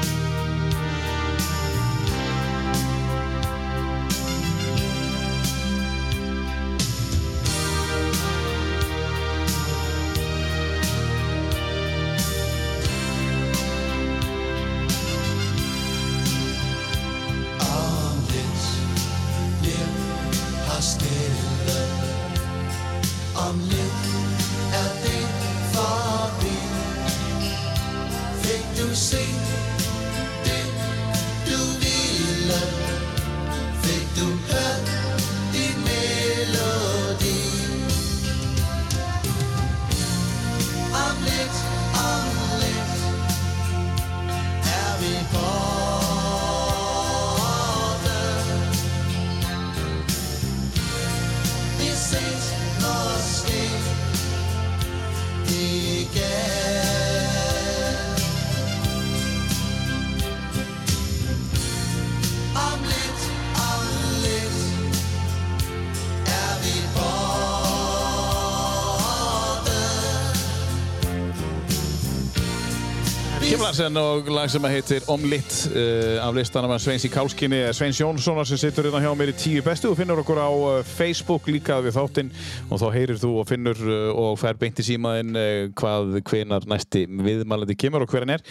Larsen 73.82 73.98
og 73.98 74.28
lag 74.30 74.49
sem 74.52 74.66
að 74.68 74.74
heitir 74.76 75.06
Omlitt 75.10 75.56
uh, 75.72 76.20
af 76.22 76.36
listanum 76.38 76.70
að 76.70 76.84
Sveins 76.84 77.06
í 77.08 77.10
Kálskinni 77.10 77.64
Sveins 77.74 77.98
Jónssonar 77.98 78.45
sem 78.45 78.60
situr 78.62 78.86
hérna 78.86 79.02
hjá 79.02 79.10
mér 79.18 79.32
í 79.32 79.34
tíu 79.34 79.64
bestu. 79.66 79.90
Og 79.90 79.98
finnur 79.98 80.22
okkur 80.22 80.38
á 80.38 80.49
uh, 80.53 80.76
Facebook 80.86 81.49
líka 81.49 81.80
við 81.82 81.98
þáttinn 81.98 82.30
og 82.70 82.78
þá 82.78 82.86
heyrir 82.94 83.18
þú 83.18 83.32
og 83.41 83.49
finnur 83.49 83.82
og 84.14 84.38
fær 84.38 84.62
beint 84.62 84.78
í 84.78 84.86
símaðinn 84.86 85.34
hvað 85.74 86.20
hvenar 86.30 86.70
næsti 86.70 87.08
viðmælandi 87.10 87.80
kemur 87.82 88.06
og 88.06 88.14
hver 88.14 88.28
hann 88.28 88.36
er. 88.38 88.45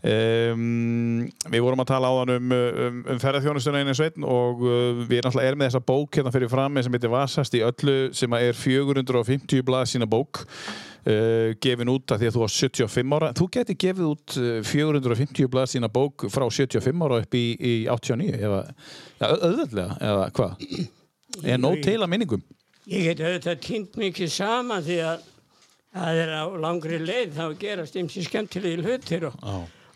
Um, 0.00 1.28
Við 1.52 1.66
vorum 1.66 1.84
að 1.84 1.90
tala 1.92 2.08
áðan 2.08 2.38
um, 2.38 2.54
um, 2.56 3.00
um 3.04 3.20
ferðarþjónustuna 3.20 3.82
einu 3.84 3.92
sveitn 3.98 4.24
og 4.24 4.64
uh, 4.64 5.02
við 5.04 5.26
erum 5.28 5.60
með 5.60 5.66
þessa 5.66 5.88
bók 5.92 6.16
hérna 6.16 6.32
fyrir 6.32 6.48
frammi 6.48 6.86
sem 6.86 6.96
heitir 6.96 7.12
Vasast 7.12 7.58
í 7.58 7.60
öllu 7.68 8.14
sem 8.16 8.40
er 8.40 8.56
450 8.56 9.60
blað 9.66 9.90
sína 9.92 10.08
bók 10.08 10.46
uh, 11.06 11.56
gefin 11.62 11.92
út 11.92 12.14
af 12.14 12.20
því 12.20 12.30
að 12.30 12.36
þú 12.36 12.44
var 12.44 12.54
75 12.56 13.16
ára. 13.16 13.32
Þú 13.38 13.48
geti 13.56 13.76
gefið 13.86 14.06
út 14.10 14.38
uh, 14.40 14.52
450 14.66 15.50
blað 15.52 15.72
sína 15.74 15.90
bók 15.92 16.28
frá 16.32 16.46
75 16.46 17.04
ára 17.06 17.20
upp 17.24 17.36
í, 17.38 17.44
í 17.56 17.74
89 17.90 18.38
eða 18.40 18.62
ja, 18.68 19.30
auðveldlega 19.30 19.98
eða 20.10 20.30
hvað? 20.36 20.64
Er 21.46 21.60
nóg 21.62 21.82
til 21.84 21.98
að 22.00 22.10
minningum? 22.10 22.46
Ég 22.90 23.10
get 23.10 23.20
auðvitað 23.22 23.60
týnt 23.62 24.00
mikið 24.00 24.32
saman 24.34 24.82
því 24.82 24.96
að 25.06 25.28
það 25.94 26.22
er 26.22 26.32
á 26.34 26.44
langri 26.62 26.98
leið 27.02 27.36
þá 27.36 27.44
gerast 27.60 27.98
ymsi 27.98 28.24
skemmtilegi 28.26 28.82
hlutir 28.82 29.26
og, 29.28 29.36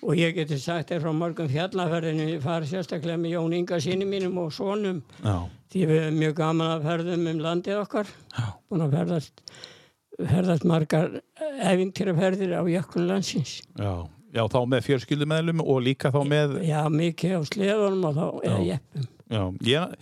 og 0.05 0.19
ég 0.19 0.35
geti 0.37 0.59
sagt 0.63 0.91
þér 0.93 1.05
frá 1.05 1.13
morgun 1.17 1.51
fjallaferðinu, 1.51 2.29
ég 2.35 2.43
fari 2.45 2.71
sérstaklega 2.71 3.21
með 3.21 3.37
Jón 3.37 3.55
Inga 3.59 3.81
sinni 3.83 4.09
mínum 4.09 4.39
og 4.43 4.53
sonum. 4.55 5.03
Já. 5.23 5.47
því 5.75 5.87
við 5.91 6.01
erum 6.05 6.19
mjög 6.23 6.35
gaman 6.39 6.73
að 6.77 6.89
ferðum 6.89 7.31
um 7.31 7.41
landið 7.43 7.81
okkar 7.83 8.11
Já. 8.11 8.45
búin 8.71 8.85
að 8.85 8.99
ferðast 8.99 9.45
ferðast 10.19 10.67
margar 10.69 11.21
æfintýraferðir 11.41 12.55
á 12.59 12.63
jökkulun 12.71 13.11
landsins. 13.11 13.61
Já. 13.79 14.07
Já, 14.35 14.43
þá 14.51 14.61
með 14.67 14.87
fjölskyldumeðlum 14.89 15.61
og 15.63 15.77
líka 15.85 16.11
þá 16.11 16.25
með 16.27 16.57
já, 16.67 16.81
mikið 16.91 17.37
á 17.39 17.41
sleðunum 17.47 18.09
og 18.09 18.17
þá 18.17 18.25
eða 18.49 18.63
jeppum. 18.67 19.05
Já, 19.31 19.43
ég, 19.69 19.93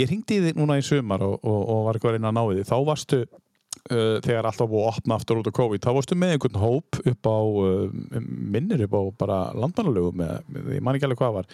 ég 0.00 0.08
ringdi 0.08 0.38
í 0.38 0.44
þig 0.46 0.56
núna 0.58 0.78
í 0.80 0.84
sumar 0.86 1.24
og, 1.26 1.34
og, 1.44 1.58
og 1.60 1.82
var 1.86 1.98
eitthvað 1.98 2.14
að 2.14 2.16
reyna 2.16 2.30
að 2.30 2.38
ná 2.38 2.42
í 2.42 2.56
þig. 2.56 2.68
Þá 2.70 2.78
varstu 2.88 3.18
uh, 3.20 4.16
þegar 4.24 4.48
alltaf 4.48 4.70
búið 4.72 4.86
að 4.86 4.88
opna 4.94 5.18
aftur 5.20 5.42
út 5.42 5.50
á 5.52 5.58
COVID, 5.60 5.84
þá 5.84 5.90
varstu 5.98 6.18
með 6.22 6.32
einhvern 6.36 6.62
hóp 6.62 7.00
upp 7.12 7.28
á, 7.28 7.38
uh, 7.66 8.24
minnir 8.56 8.86
upp 8.88 8.96
á 8.96 9.02
bara 9.20 9.42
landmannalögum, 9.60 10.24
ég 10.72 10.80
man 10.80 10.96
ekki 10.96 11.10
alveg 11.10 11.20
hvað 11.20 11.36
var. 11.42 11.52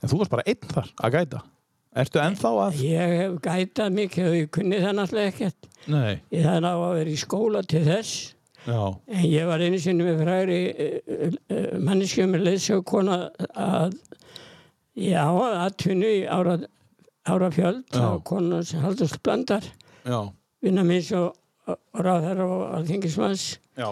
En 0.00 0.12
þú 0.12 0.20
varst 0.20 0.36
bara 0.36 0.46
einn 0.52 0.68
þar 0.68 0.92
að 1.00 1.16
gæta 1.16 1.42
Ertu 1.98 2.20
ennþá 2.22 2.50
að? 2.66 2.76
ég 2.86 3.14
hef 3.18 3.32
gætað 3.42 3.94
mikið 3.96 4.26
og 4.28 4.34
ég 4.38 4.50
kunni 4.54 4.78
það 4.78 4.92
náttúrulega 4.98 5.30
ekkert. 5.32 5.70
Nei, 5.90 6.20
ég 6.30 6.44
það 6.46 6.60
ná 6.62 6.68
að 6.70 6.92
vera 7.00 7.10
í 7.10 7.16
skóla 7.18 7.62
til 7.66 7.82
þess. 7.88 8.12
Já, 8.60 8.82
En 9.08 9.24
ég 9.24 9.48
var 9.48 9.62
einu 9.64 9.78
sinni 9.80 10.04
með 10.04 10.20
fræri 10.20 10.58
uh, 10.76 11.34
manneskjöf 11.80 12.28
með 12.28 12.44
leiðsögkona 12.46 13.16
að 13.56 13.96
já, 15.00 15.24
aðtunni 15.24 16.12
í 16.20 16.22
ára, 16.28 16.58
árafjöld. 17.24 17.86
Og 17.96 18.20
konan 18.28 18.66
sem 18.68 18.84
haldast 18.84 19.18
blandar 19.24 19.64
já, 20.04 20.20
vinna 20.62 20.84
minns 20.86 21.10
og, 21.16 21.32
og 21.66 22.04
ráðherra 22.04 22.46
og 22.46 22.64
alþingismanns. 22.78 23.54
Já 23.80 23.88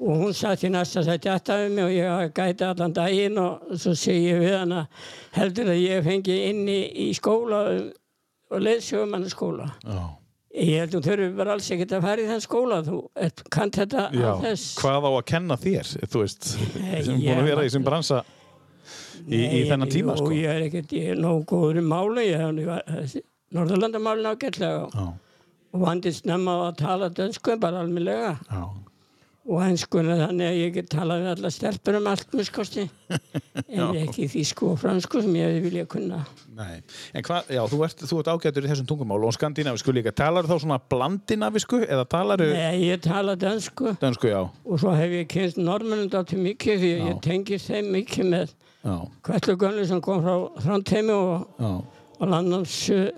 og 0.00 0.22
hún 0.22 0.36
satt 0.36 0.64
í 0.64 0.70
næsta 0.72 1.02
sætti 1.04 1.28
aftar 1.28 1.66
við 1.66 1.74
mig 1.76 1.84
og 1.84 1.92
ég 1.94 2.32
gæti 2.36 2.64
allan 2.64 2.94
daginn. 2.96 3.38
Og 3.38 3.74
svo 3.80 3.92
segi 3.98 4.30
ég 4.30 4.40
við 4.40 4.56
hana 4.56 4.86
heldur 5.36 5.72
að 5.74 5.82
ég 5.82 6.06
fengi 6.06 6.38
inni 6.48 6.78
í 7.04 7.10
skóla 7.16 7.60
og 8.50 8.64
leiðsögum 8.64 9.28
skóla 9.30 9.68
Já, 9.84 10.00
ég 10.56 10.82
held 10.82 10.96
að 10.96 10.96
þú 10.96 11.04
þurfum 11.06 11.38
bara 11.38 11.54
alls 11.54 11.70
ekkert 11.70 11.94
að 11.98 12.04
fara 12.08 12.24
í 12.24 12.28
þann 12.30 12.44
skóla 12.44 12.82
þú 12.86 13.00
ert, 13.28 13.44
kannt 13.54 13.78
þetta 13.78 14.08
já. 14.10 14.26
að 14.32 14.44
þess. 14.48 14.68
Hvað 14.80 15.06
á 15.06 15.10
að 15.12 15.24
kenna 15.30 15.58
þér, 15.60 15.94
þú 16.10 16.24
veist 16.24 16.50
sem 16.50 17.16
búin 17.20 17.42
að 17.42 17.50
vera 17.52 17.64
í 17.64 17.70
þessum 17.70 17.86
bransa 17.86 18.20
í, 19.20 19.36
í 19.36 19.42
Nei, 19.44 19.64
þennan 19.70 19.92
tíma 19.92 20.16
sko. 20.18 20.32
ég 20.34 20.50
er 20.50 20.66
ekkert, 20.66 20.94
ég 20.96 21.12
er 21.14 21.20
nógu 21.20 21.44
góður 21.52 21.82
í 22.24 22.30
hef 22.34 23.20
Norðurlandamálin 23.50 24.28
ágætlega 24.30 24.84
Já, 24.94 25.06
og 25.74 25.82
vandist 25.82 26.26
á 26.26 26.38
að 26.38 26.76
tala 26.78 27.08
dönsku 27.10 27.56
bara 27.58 27.80
almennilega. 27.82 28.36
Já, 28.46 28.62
og 29.50 29.62
enskuna 29.66 30.14
þannig 30.20 30.46
að 30.46 30.58
ég 30.60 30.74
get 30.76 30.88
talað 30.92 31.24
við 31.24 31.30
alla 31.32 31.50
stelpur 31.50 31.96
um 31.98 32.06
allt 32.06 32.36
miskosti 32.38 32.84
en 33.74 33.96
ekki 33.98 34.28
þýsku 34.30 34.68
og 34.70 34.78
fransku 34.78 35.22
sem 35.24 35.34
ég 35.40 35.56
vilja 35.64 35.86
kunna. 35.90 36.20
Nei. 36.54 36.78
En 37.16 37.24
hvað, 37.26 37.50
já, 37.56 37.60
þú 37.72 37.80
ert, 37.86 38.04
þú 38.06 38.20
ert 38.20 38.30
ágætur 38.30 38.66
í 38.66 38.70
þessum 38.70 38.88
tungumál 38.92 39.18
og 39.26 39.34
skandinavisku 39.34 39.94
líka, 39.96 40.12
talar 40.14 40.46
þá 40.46 40.54
svona 40.62 40.78
blandinavisku 40.92 41.82
eða 41.86 42.06
talar 42.10 42.44
Nei, 42.46 42.86
ég 42.86 43.02
tala 43.04 43.34
dönsku, 43.38 43.94
já, 44.30 44.40
og 44.46 44.82
svo 44.82 44.94
hef 44.94 45.16
ég 45.18 45.30
kynst 45.32 45.58
norðmennum 45.60 46.10
dálítið 46.12 46.44
mikið 46.46 46.84
því 46.84 46.92
Já. 46.92 47.06
ég 47.08 47.22
tengist 47.24 47.70
þeim 47.72 47.90
mikið 47.96 48.30
með 48.34 48.52
já, 48.54 48.94
Kvætlugönni 49.26 49.88
sem 49.90 50.04
kom 50.04 50.22
frá 50.24 50.62
Þrándheimi 50.62 51.16
og 51.16 51.48
já. 51.58 51.72
á 52.20 52.24
landnáms 52.28 52.76
uh, 52.94 53.10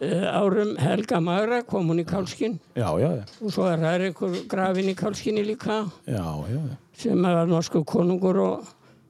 árum 0.00 0.76
Helga 0.78 1.18
Magra 1.20 1.62
kom 1.66 1.88
hún 1.90 2.02
í 2.02 2.06
Kálskinn 2.06 2.58
og 2.78 3.50
svo 3.50 3.64
er 3.70 3.80
það 3.82 4.04
einhver 4.08 4.36
grafin 4.50 4.90
í 4.92 4.96
Kálskinni 4.98 5.42
líka 5.46 5.80
já, 6.06 6.22
já, 6.22 6.58
já. 6.58 6.76
sem 7.02 7.22
var 7.26 7.46
norsku 7.50 7.82
konungur 7.88 8.38
og, 8.44 8.68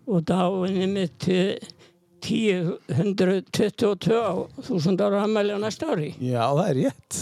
og 0.08 0.22
dáinni 0.28 0.86
mitt 0.94 1.28
1022 2.88 4.16
á 4.16 4.32
þúsund 4.64 5.00
ára 5.04 5.22
ammæli 5.26 5.54
á 5.54 5.58
næsta 5.62 5.92
ári 5.92 6.14
Já, 6.18 6.42
það 6.50 6.64
er 6.70 6.76
rétt. 6.82 7.18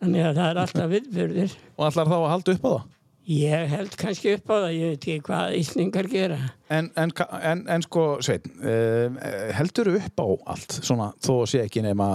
þannig 0.00 0.24
að 0.30 0.38
það 0.38 0.48
er 0.52 0.60
alltaf 0.64 0.88
viðbyrðir 0.94 1.52
Og 1.76 1.84
allar 1.90 2.08
þá 2.10 2.16
að 2.16 2.30
halda 2.32 2.54
upp 2.56 2.64
á 2.64 2.70
það. 2.70 2.88
ég 3.30 3.68
held 3.74 3.96
kannski 4.00 4.34
upp 4.38 4.48
á 4.50 4.56
það 4.56 4.72
ég 4.78 4.86
veit 4.94 5.04
ekki 5.04 5.24
hvað 5.28 5.56
Íslingar 5.60 6.08
gera 6.14 6.38
En, 6.70 6.88
en, 6.96 7.12
en, 7.42 7.64
en 7.76 7.84
sko, 7.84 8.04
Sveinn, 8.24 8.46
uh, 8.64 9.20
heldur 9.58 9.92
upp 9.98 10.22
á 10.24 10.26
allt, 10.54 10.78
svona, 10.80 11.10
þó 11.20 11.34
sé 11.50 11.64
ekki 11.66 11.82
nema 11.84 12.08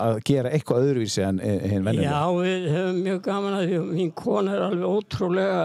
að 0.00 0.18
gera 0.28 0.50
eitthvað 0.54 0.84
öðruvísi 0.86 1.22
en 1.26 1.38
hinn 1.42 1.84
vennilega? 1.84 2.10
Já, 2.10 2.22
við 2.40 2.66
höfum 2.74 2.98
mjög 3.04 3.20
gaman 3.26 3.56
að 3.58 3.64
því 3.70 3.78
mín 3.90 4.12
kona 4.14 4.54
er 4.56 4.64
alveg 4.68 4.88
ótrúlega 4.96 5.62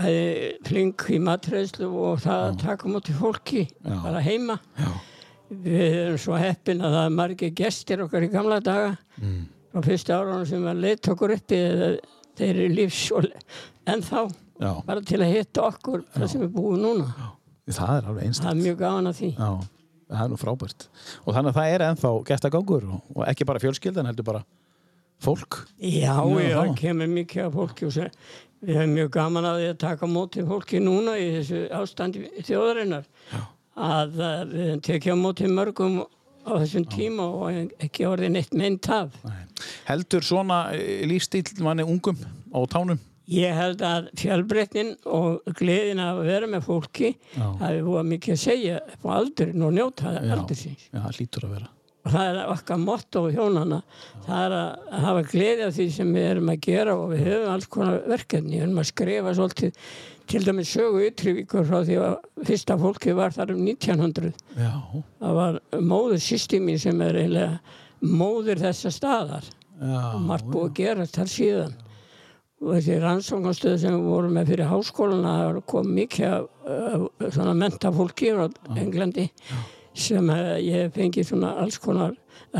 bæði 0.00 0.50
flink 0.68 1.04
í 1.12 1.18
matreðslu 1.26 1.88
og 1.90 2.20
það 2.24 2.42
að 2.48 2.58
taka 2.62 2.88
mútið 2.92 3.18
fólki 3.20 3.62
Já. 3.68 3.96
bara 4.04 4.20
heima. 4.24 4.58
Já. 4.78 4.90
Við 5.50 5.96
erum 6.04 6.20
svo 6.22 6.36
heppin 6.38 6.80
að 6.86 6.94
það 6.94 7.06
er 7.08 7.16
margir 7.18 7.50
gestir 7.58 8.04
okkar 8.04 8.22
í 8.28 8.30
gamla 8.32 8.60
daga 8.62 8.92
Mm. 9.20 9.40
frá 9.72 9.82
fyrsta 9.84 10.14
árunum 10.16 10.46
sem 10.48 10.62
var 10.64 10.74
leitt 10.78 11.04
okkur 11.12 11.34
uppi 11.34 11.56
eða 11.60 11.88
þeir 12.38 12.54
eru 12.54 12.68
lífs 12.74 13.02
og 13.12 13.26
ennþá 13.86 14.22
Já, 14.60 14.70
bara 14.86 15.00
til 15.04 15.18
að 15.20 15.34
hitta 15.34 15.66
okkur 15.66 16.04
það 16.14 16.28
sem 16.32 16.40
við 16.46 16.54
búum 16.54 16.78
núna. 16.80 17.10
það 17.68 17.92
er 17.98 18.08
alveg 18.08 18.24
einstætt. 18.24 18.46
Það 18.46 18.50
er 18.56 18.62
mjög 18.64 18.78
gaman 18.80 19.06
að 19.10 19.18
því. 19.20 19.30
Já, 20.10 20.16
það 20.16 20.24
er 20.24 20.30
nú 20.32 20.38
frábært. 20.40 20.86
Og 21.22 21.34
þannig 21.36 21.52
að 21.52 21.58
það 21.60 21.72
er 21.74 21.84
ennþá 21.86 22.10
gestagangur 22.26 22.86
og, 22.90 23.02
og 23.14 23.24
ekki 23.30 23.46
bara 23.46 23.62
fjölskyldan, 23.62 24.08
heldur 24.10 24.26
bara 24.26 24.40
fólk. 25.22 25.60
Já, 25.78 26.16
Já, 26.18 26.40
já, 26.42 26.56
það 26.56 26.72
kemur 26.80 27.12
mikið 27.14 27.44
af 27.44 27.52
fólki 27.54 27.86
og 27.86 27.94
sér, 27.94 28.10
við 28.64 28.80
hefum 28.80 28.94
mjög 28.96 29.10
gaman 29.14 29.48
að 29.50 29.60
því 29.60 29.68
að 29.70 29.80
taka 29.84 30.08
á 30.10 30.14
móti 30.16 30.46
fólki 30.48 30.80
núna 30.82 31.14
í 31.20 31.28
þessu 31.36 31.60
ástandi 31.78 32.24
þjóðarinnar 32.48 33.06
að 33.80 34.18
uh, 34.18 34.32
við 34.50 34.64
hefum 34.66 34.82
tekið 34.88 35.14
á 35.14 35.18
móti 35.20 35.52
mörgum 35.52 36.00
á 36.40 36.52
þessum 36.56 36.88
tíma 36.90 37.28
og 37.30 37.76
ekki 37.84 38.08
orðið 38.08 38.34
neitt 38.34 38.56
mynd 38.56 38.90
af. 38.90 39.14
Nei. 39.28 39.44
Heldur 39.86 40.24
svona 40.24 40.62
eh, 40.74 41.04
lífstíl 41.06 41.44
manni 41.62 41.84
ungum 41.86 42.18
á 42.50 42.58
tánum? 42.72 42.98
Ég 43.30 43.52
held 43.54 43.82
að 43.86 44.08
fjölbreytnin 44.18 44.94
og 45.06 45.52
gleðin 45.58 46.00
að 46.02 46.22
vera 46.26 46.46
með 46.50 46.64
fólki 46.66 47.12
Já. 47.36 47.44
hafi 47.60 47.82
búið 47.86 48.08
mikið 48.14 48.34
að 48.34 48.40
segja 48.44 48.78
upp 48.90 49.04
á 49.06 49.10
aldurinn 49.20 49.62
og 49.68 49.76
njóta 49.76 50.14
Já. 50.16 50.32
aldursins. 50.34 50.88
Já, 50.90 50.98
það 51.04 51.20
lítur 51.20 51.46
að 51.46 51.52
vera. 51.58 51.68
og 52.00 52.12
það 52.14 52.28
er 52.30 52.50
okkar 52.54 52.78
motto 52.80 53.20
á 53.22 53.28
hjónana 53.34 53.78
það 54.24 54.38
er 54.46 54.52
að 54.56 55.02
hafa 55.04 55.22
gleði 55.30 55.64
af 55.66 55.74
því 55.76 55.86
sem 55.92 56.12
við 56.16 56.28
erum 56.30 56.48
að 56.54 56.60
gera 56.64 56.94
og 56.96 57.10
við 57.12 57.20
höfum 57.26 57.50
alls 57.52 57.66
konar 57.74 57.98
verkefni, 58.08 58.54
við 58.56 58.62
erum 58.64 58.80
að 58.80 58.88
skrifa 58.88 59.34
svolítið 59.36 59.82
til 60.32 60.40
dæmis 60.46 60.70
sögu 60.72 61.02
ytrivíkur 61.10 61.66
frá 61.68 61.82
því 61.84 61.98
að 62.06 62.16
fyrsta 62.48 62.78
fólki 62.80 63.12
var 63.18 63.36
þar 63.36 63.52
um 63.52 63.60
1900 63.68 64.32
Já, 64.56 64.72
það 65.20 65.36
var 65.42 65.60
móður 65.92 66.22
systemi 66.24 66.78
sem 66.80 67.04
er 67.04 67.20
eiginlega 67.20 67.60
móður 68.00 68.64
þessa 68.64 68.94
staðar 68.96 69.44
já. 69.44 70.00
og 70.14 70.20
margt 70.24 70.48
búið 70.48 70.70
að 70.70 70.76
gera 70.80 71.06
þar 71.18 71.30
síðan 71.36 71.76
og 72.60 72.72
þessi 72.76 72.96
rannsóknarstöð 73.00 73.76
sem 73.80 73.94
við 73.96 74.08
vorum 74.12 74.34
með 74.36 74.50
fyrir 74.52 74.68
háskóluna 74.70 75.34
það 75.40 75.60
kom 75.72 75.92
mikið 75.96 76.26
af, 76.28 76.48
af 76.70 77.36
svona 77.36 77.54
mentafólki 77.56 78.32
frá 78.36 78.48
Englandi 78.76 79.28
sem 80.00 80.28
uh, 80.30 80.56
ég 80.60 80.84
hef 80.84 80.98
fengið 80.98 81.30
svona 81.32 81.54
alls 81.62 81.78
konar 81.82 82.12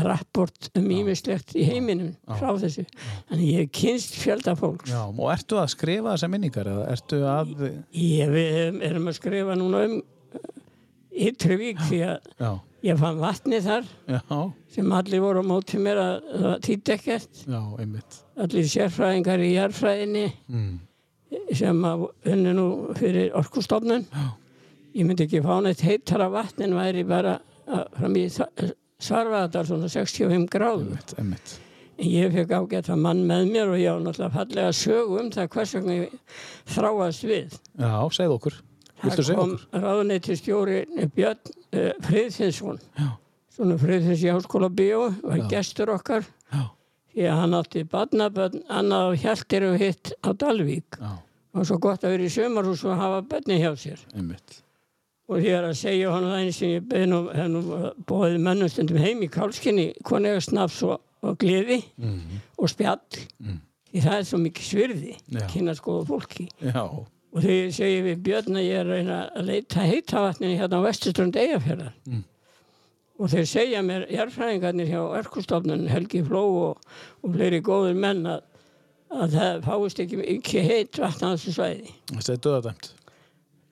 rapport 0.05 0.69
um 0.77 0.87
ímislegt 0.93 1.53
í 1.59 1.65
heiminum 1.67 2.11
frá 2.39 2.51
þessu. 2.59 2.83
Þannig 3.29 3.47
ég 3.47 3.61
hef 3.61 3.71
kynst 3.75 4.17
fjölda 4.21 4.53
fólks. 4.59 4.91
Já, 4.91 5.01
og 5.09 5.31
ertu 5.33 5.57
að 5.59 5.71
skrifa 5.73 6.13
þessar 6.13 6.31
minningar 6.31 6.69
að... 6.71 6.81
ég, 7.97 8.31
við 8.31 8.81
erum- 8.87 9.09
að 9.11 9.17
skrifa 9.19 9.57
núna 9.59 9.85
um 9.89 9.95
Ytruvík 11.11 11.81
því 11.89 12.01
að 12.07 12.29
ég 12.83 12.97
fann 12.97 13.19
vatni 13.21 13.59
þar 13.61 13.85
já, 14.09 14.19
sem 14.73 14.91
allir 14.97 15.21
voru 15.21 15.43
á 15.43 15.45
móti 15.45 15.77
mér 15.81 15.99
að 16.01 16.29
það 16.41 16.55
týtt 16.65 16.89
ekkert 16.95 17.41
já, 17.47 17.59
einmitt. 17.79 18.19
allir 18.41 18.69
sérfræðingar 18.71 19.43
í 19.45 19.51
jarfræðinni 19.55 20.25
Mm. 20.49 20.79
sem 21.55 21.81
að 21.87 22.07
unni 22.27 22.53
nú 22.57 22.65
fyrir 22.97 23.31
orkustofnun 23.39 24.05
ég 24.95 25.05
myndi 25.07 25.23
ekki 25.27 25.39
fá 25.45 25.61
neitt 25.63 25.81
heitara 25.85 26.27
vatn 26.33 26.65
en 26.65 26.73
væri 26.75 27.05
bara 27.07 27.37
að, 27.67 27.85
fram 27.99 28.15
í 28.19 28.25
svarfaðar 29.01 29.65
svona 29.69 29.87
65 29.89 30.49
gráður. 30.51 30.89
Einmitt, 30.91 31.13
einmitt. 31.19 31.53
En 32.01 32.09
ég 32.09 32.33
fekk 32.33 32.51
ágæta 32.57 32.95
mann 32.97 33.21
með 33.29 33.47
mér 33.53 33.71
og 33.71 33.79
ég 33.79 33.93
á 33.93 33.97
náttúrulega 34.01 34.33
fallega 34.35 34.73
sögu 34.75 35.19
um 35.21 35.29
það 35.31 35.47
hvers 35.55 35.73
vegna 35.77 35.95
ég 36.01 36.13
þráast 36.73 37.25
við. 37.29 37.55
Já, 37.79 37.93
segð 38.17 38.35
okkur. 38.35 38.59
Viltu 39.01 39.15
Það 39.15 39.25
segja 39.29 39.39
kom 39.39 39.53
okkur? 39.55 39.81
ráðneyti 39.85 40.37
stjóri 40.41 40.79
Björn 41.15 41.53
Friðfinsson, 41.71 42.79
svona 43.51 43.77
Friðfins 43.79 44.23
í 44.25 44.31
Háskóla 44.31 44.69
Bíó, 44.73 45.09
var 45.23 45.37
Já. 45.41 45.47
gestur 45.55 45.91
okkar. 45.95 46.25
já, 46.51 46.69
Því 47.11 47.25
að 47.27 47.39
hann 47.41 47.53
átti 47.57 47.81
barnabönn, 47.91 48.61
annað 48.71 49.07
á 49.07 49.09
Hjaltir 49.19 49.65
og 49.67 49.77
hitt 49.79 50.13
á 50.23 50.29
Dalvík. 50.33 50.97
já, 50.99 51.17
Og 51.53 51.65
svo 51.67 51.77
gott 51.83 52.03
að 52.07 52.13
vera 52.15 52.23
í 52.23 52.31
sömarhús 52.31 52.85
og 52.87 52.95
hafa 52.97 53.21
bönni 53.27 53.57
hjá 53.59 53.71
sér. 53.75 53.99
einmitt. 54.15 54.61
Og 55.27 55.43
er 55.45 55.63
að 55.63 55.75
segja 55.75 56.11
hann 56.11 56.23
það 56.23 56.39
einu 56.39 56.51
sem 56.53 56.69
ég 56.69 56.87
beði 56.87 57.07
nú, 57.07 57.19
hef 57.33 57.47
nú 57.51 57.61
bóðið 58.07 58.39
mönnum 58.43 58.69
stundum 58.69 58.97
heim 58.97 59.21
í 59.23 59.27
kálskinni, 59.31 59.93
konega 60.03 60.39
snaps 60.41 60.81
og, 60.83 61.01
og 61.23 61.37
gleði 61.37 61.83
og 62.57 62.69
spjall. 62.69 62.99
Því 63.91 63.99
það 64.01 64.15
er 64.17 64.23
svo 64.23 64.37
mikið 64.39 64.63
svirði, 64.63 65.17
Já. 65.31 65.47
kynna 65.51 65.75
skoða 65.75 66.05
fólki. 66.07 66.47
Já, 66.63 66.87
Og 67.31 67.39
þegar 67.45 67.57
ég 67.61 67.73
segi 67.77 67.99
við 68.03 68.21
Björn 68.25 68.57
að 68.59 68.65
ég 68.67 68.77
er 68.81 68.85
að 68.89 68.97
reyna 68.97 69.17
að 69.39 69.45
leita 69.47 69.85
heitavatninu 69.87 70.55
hérna 70.59 70.79
á 70.83 70.87
vestuströnd 70.87 71.37
Eyjafjörðar. 71.39 71.93
Og 73.21 73.29
þeir 73.31 73.45
segja 73.47 73.81
mér, 73.85 74.07
jarfræðingarnir 74.11 74.89
hjá 74.89 75.01
Erkustofnun, 75.21 75.85
Helgi 75.91 76.23
Fló 76.27 76.41
og, 76.65 76.87
og 77.21 77.35
fleiri 77.35 77.59
góður 77.63 77.93
menn 78.01 78.25
að, 78.25 78.41
að 79.13 79.35
það 79.37 79.59
fáist 79.67 80.01
ekki, 80.03 80.19
ekki 80.35 80.63
heit 80.65 80.99
vatn 80.99 81.27
á 81.29 81.29
þessu 81.35 81.53
svæði. 81.55 81.93
það 82.15 82.25
segir 82.27 82.41
döðadæmt. 82.47 82.89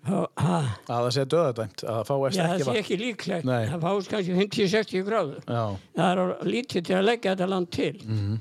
Að 0.09 0.67
það 0.87 1.09
segir 1.17 1.31
döðadæmt, 1.33 1.83
að 1.83 1.97
það 1.97 2.05
fáist 2.11 2.37
já, 2.37 2.43
það 2.43 2.53
ekki 2.53 2.61
sé 2.63 2.69
vatn. 2.69 2.79
ekki 2.83 2.99
líklegt. 3.01 3.49
Nei. 3.49 3.63
Það 3.73 3.83
fáist 3.87 4.13
kannski 4.13 4.37
50-60 4.37 5.03
gráður. 5.09 5.41
Já, 5.49 5.63
Það 5.99 6.21
er 6.23 6.47
lítið 6.53 6.85
til 6.87 6.95
að 6.99 7.07
leggja 7.09 7.33
þetta 7.35 7.49
land 7.55 7.71
til. 7.75 7.91
Mhm. 8.05 8.37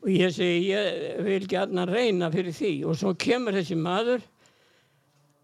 Og 0.00 0.08
ég 0.16 0.32
segi, 0.32 0.60
ég 0.72 1.24
vil 1.24 1.46
gætna 1.48 1.86
reyna 1.88 2.28
fyrir 2.32 2.52
því. 2.56 2.74
Og 2.88 2.96
svo 3.00 3.14
kemur 3.20 3.52
þessi 3.56 3.76
maður 3.80 4.22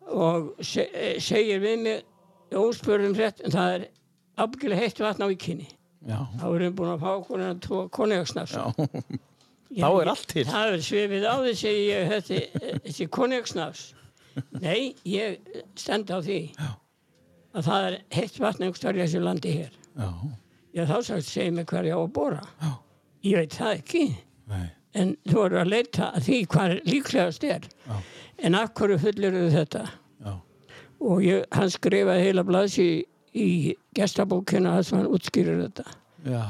og 0.07 0.53
se, 0.65 0.87
eh, 0.93 1.19
segir 1.21 1.61
við 1.61 1.83
mig, 1.83 2.03
óspörðum 2.55 3.17
rétt, 3.19 3.41
en 3.45 3.51
það 3.55 3.75
er 3.79 3.87
afbyggilega 4.39 4.81
heitt 4.85 5.01
vatn 5.03 5.27
á 5.27 5.29
vikinni. 5.33 5.69
já, 6.07 6.19
Þá 6.39 6.45
erum 6.55 6.67
við 6.71 6.75
búin 6.79 6.93
að 6.95 7.01
fá 7.03 7.41
en 7.51 7.61
tvo 7.61 7.89
konjagsnafs. 7.91 8.53
já. 8.55 8.65
Þá 9.77 9.89
er 10.01 10.09
allt 10.13 10.27
til. 10.31 10.45
Það 10.47 10.73
er 10.73 10.83
svifið 10.87 11.25
á 11.27 11.35
því, 11.43 11.53
segi 11.59 11.87
ég, 11.91 12.11
þessi, 12.13 12.41
þessi 12.87 13.07
konjagsnafs. 13.11 13.85
Nei, 14.61 14.95
ég 15.09 15.39
stend 15.81 16.11
á 16.13 16.21
því 16.21 16.39
Já. 16.55 16.69
að 17.57 17.65
það 17.71 17.87
er 17.89 17.95
heitt 18.13 18.39
vatn 18.39 18.67
einhvers 18.67 18.83
þar 18.85 18.99
í 18.99 19.03
þessu 19.03 19.23
landi 19.25 19.53
hér. 19.57 19.71
Já, 19.97 20.11
Ég 20.77 20.91
þá 20.91 20.97
sagt, 21.07 21.25
segi 21.25 21.51
mig 21.57 21.65
hver 21.73 21.87
ég 21.89 21.97
á 21.97 22.01
að 22.05 22.13
bóra. 22.13 22.43
Já. 22.61 22.71
Ég 23.25 23.37
veit 23.41 23.55
það 23.57 23.73
ekki. 23.81 24.03
nei, 24.53 24.67
En 24.97 25.13
þú 25.29 25.37
voru 25.43 25.59
að 25.61 25.71
leita 25.75 26.11
að 26.17 26.25
því 26.29 26.39
hvað 26.55 26.75
líklegast 26.89 27.45
er. 27.45 27.67
Já. 27.87 27.97
En 28.47 28.55
af 28.59 28.73
hverju 28.77 28.99
fullir 29.03 29.37
þetta? 29.53 29.85
já, 30.25 30.33
Og 31.01 31.21
ég, 31.25 31.45
hann 31.53 31.71
skrifaði 31.73 32.25
heila 32.27 32.45
blaðs 32.49 32.79
í, 32.81 32.89
í 33.37 33.49
gestabókina 33.97 34.75
þess 34.79 34.93
að 34.95 34.99
hann 35.03 35.11
útskýrir 35.19 35.61
þetta. 35.67 35.85
já, 36.27 36.43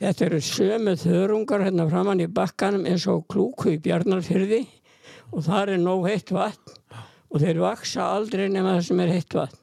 Þetta 0.00 0.26
eru 0.28 0.40
sömu 0.44 0.96
þörungar 1.00 1.64
hérna 1.66 1.86
framann 1.90 2.20
í 2.24 2.28
bakkanum 2.28 2.84
eins 2.88 3.06
og 3.08 3.24
klúku 3.32 3.72
í 3.74 3.80
Bjarnarfyrði 3.84 4.62
og 5.32 5.42
það 5.48 5.72
er 5.76 5.80
nóg 5.82 6.04
heitt 6.10 6.30
vatn 6.36 6.76
og 7.32 7.40
þeir 7.42 7.58
vaksa 7.64 8.04
aldrei 8.16 8.46
nema 8.52 8.76
það 8.76 8.84
sem 8.90 9.00
er 9.06 9.14
heitt 9.16 9.34
vatn. 9.34 9.58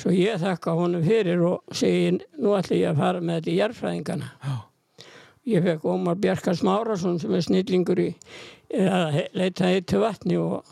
Svo 0.00 0.10
ég 0.16 0.40
þakka 0.40 0.72
honum 0.78 1.04
fyrir 1.04 1.42
og 1.44 1.76
segi 1.76 2.14
nú 2.40 2.54
ætla 2.56 2.76
ég 2.80 2.90
að 2.94 3.00
fara 3.02 3.20
með 3.20 3.38
þetta 3.40 3.50
í 3.52 3.56
jarðfræðingana. 3.60 4.30
Já. 5.50 5.56
Ég 5.58 5.64
fekk 5.66 5.84
Ómar 5.90 6.16
Bjarkars 6.22 6.62
Márasson 6.66 7.18
sem 7.20 7.34
er 7.34 7.42
snillingur 7.46 7.98
í 8.02 8.10
að 8.80 9.18
leita 9.34 9.66
heitu 9.72 9.98
vatni 10.02 10.36
og, 10.38 10.62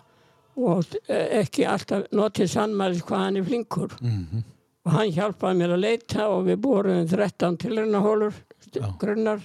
og 0.57 0.85
ekki 1.11 1.67
alltaf 1.67 2.07
notið 2.15 2.51
sannmælis 2.53 3.03
hvað 3.09 3.25
hann 3.25 3.37
er 3.43 3.47
flinkur. 3.51 3.97
mhm, 4.03 4.45
Og 4.89 4.95
hann 4.95 5.11
hjálpaði 5.13 5.59
mér 5.59 5.73
að 5.75 5.83
leita 5.83 6.29
og 6.33 6.47
við 6.47 6.61
borum 6.65 7.03
13 7.11 7.57
tilrunahólur, 7.61 8.33
Já. 8.73 8.87
grunnar. 8.99 9.41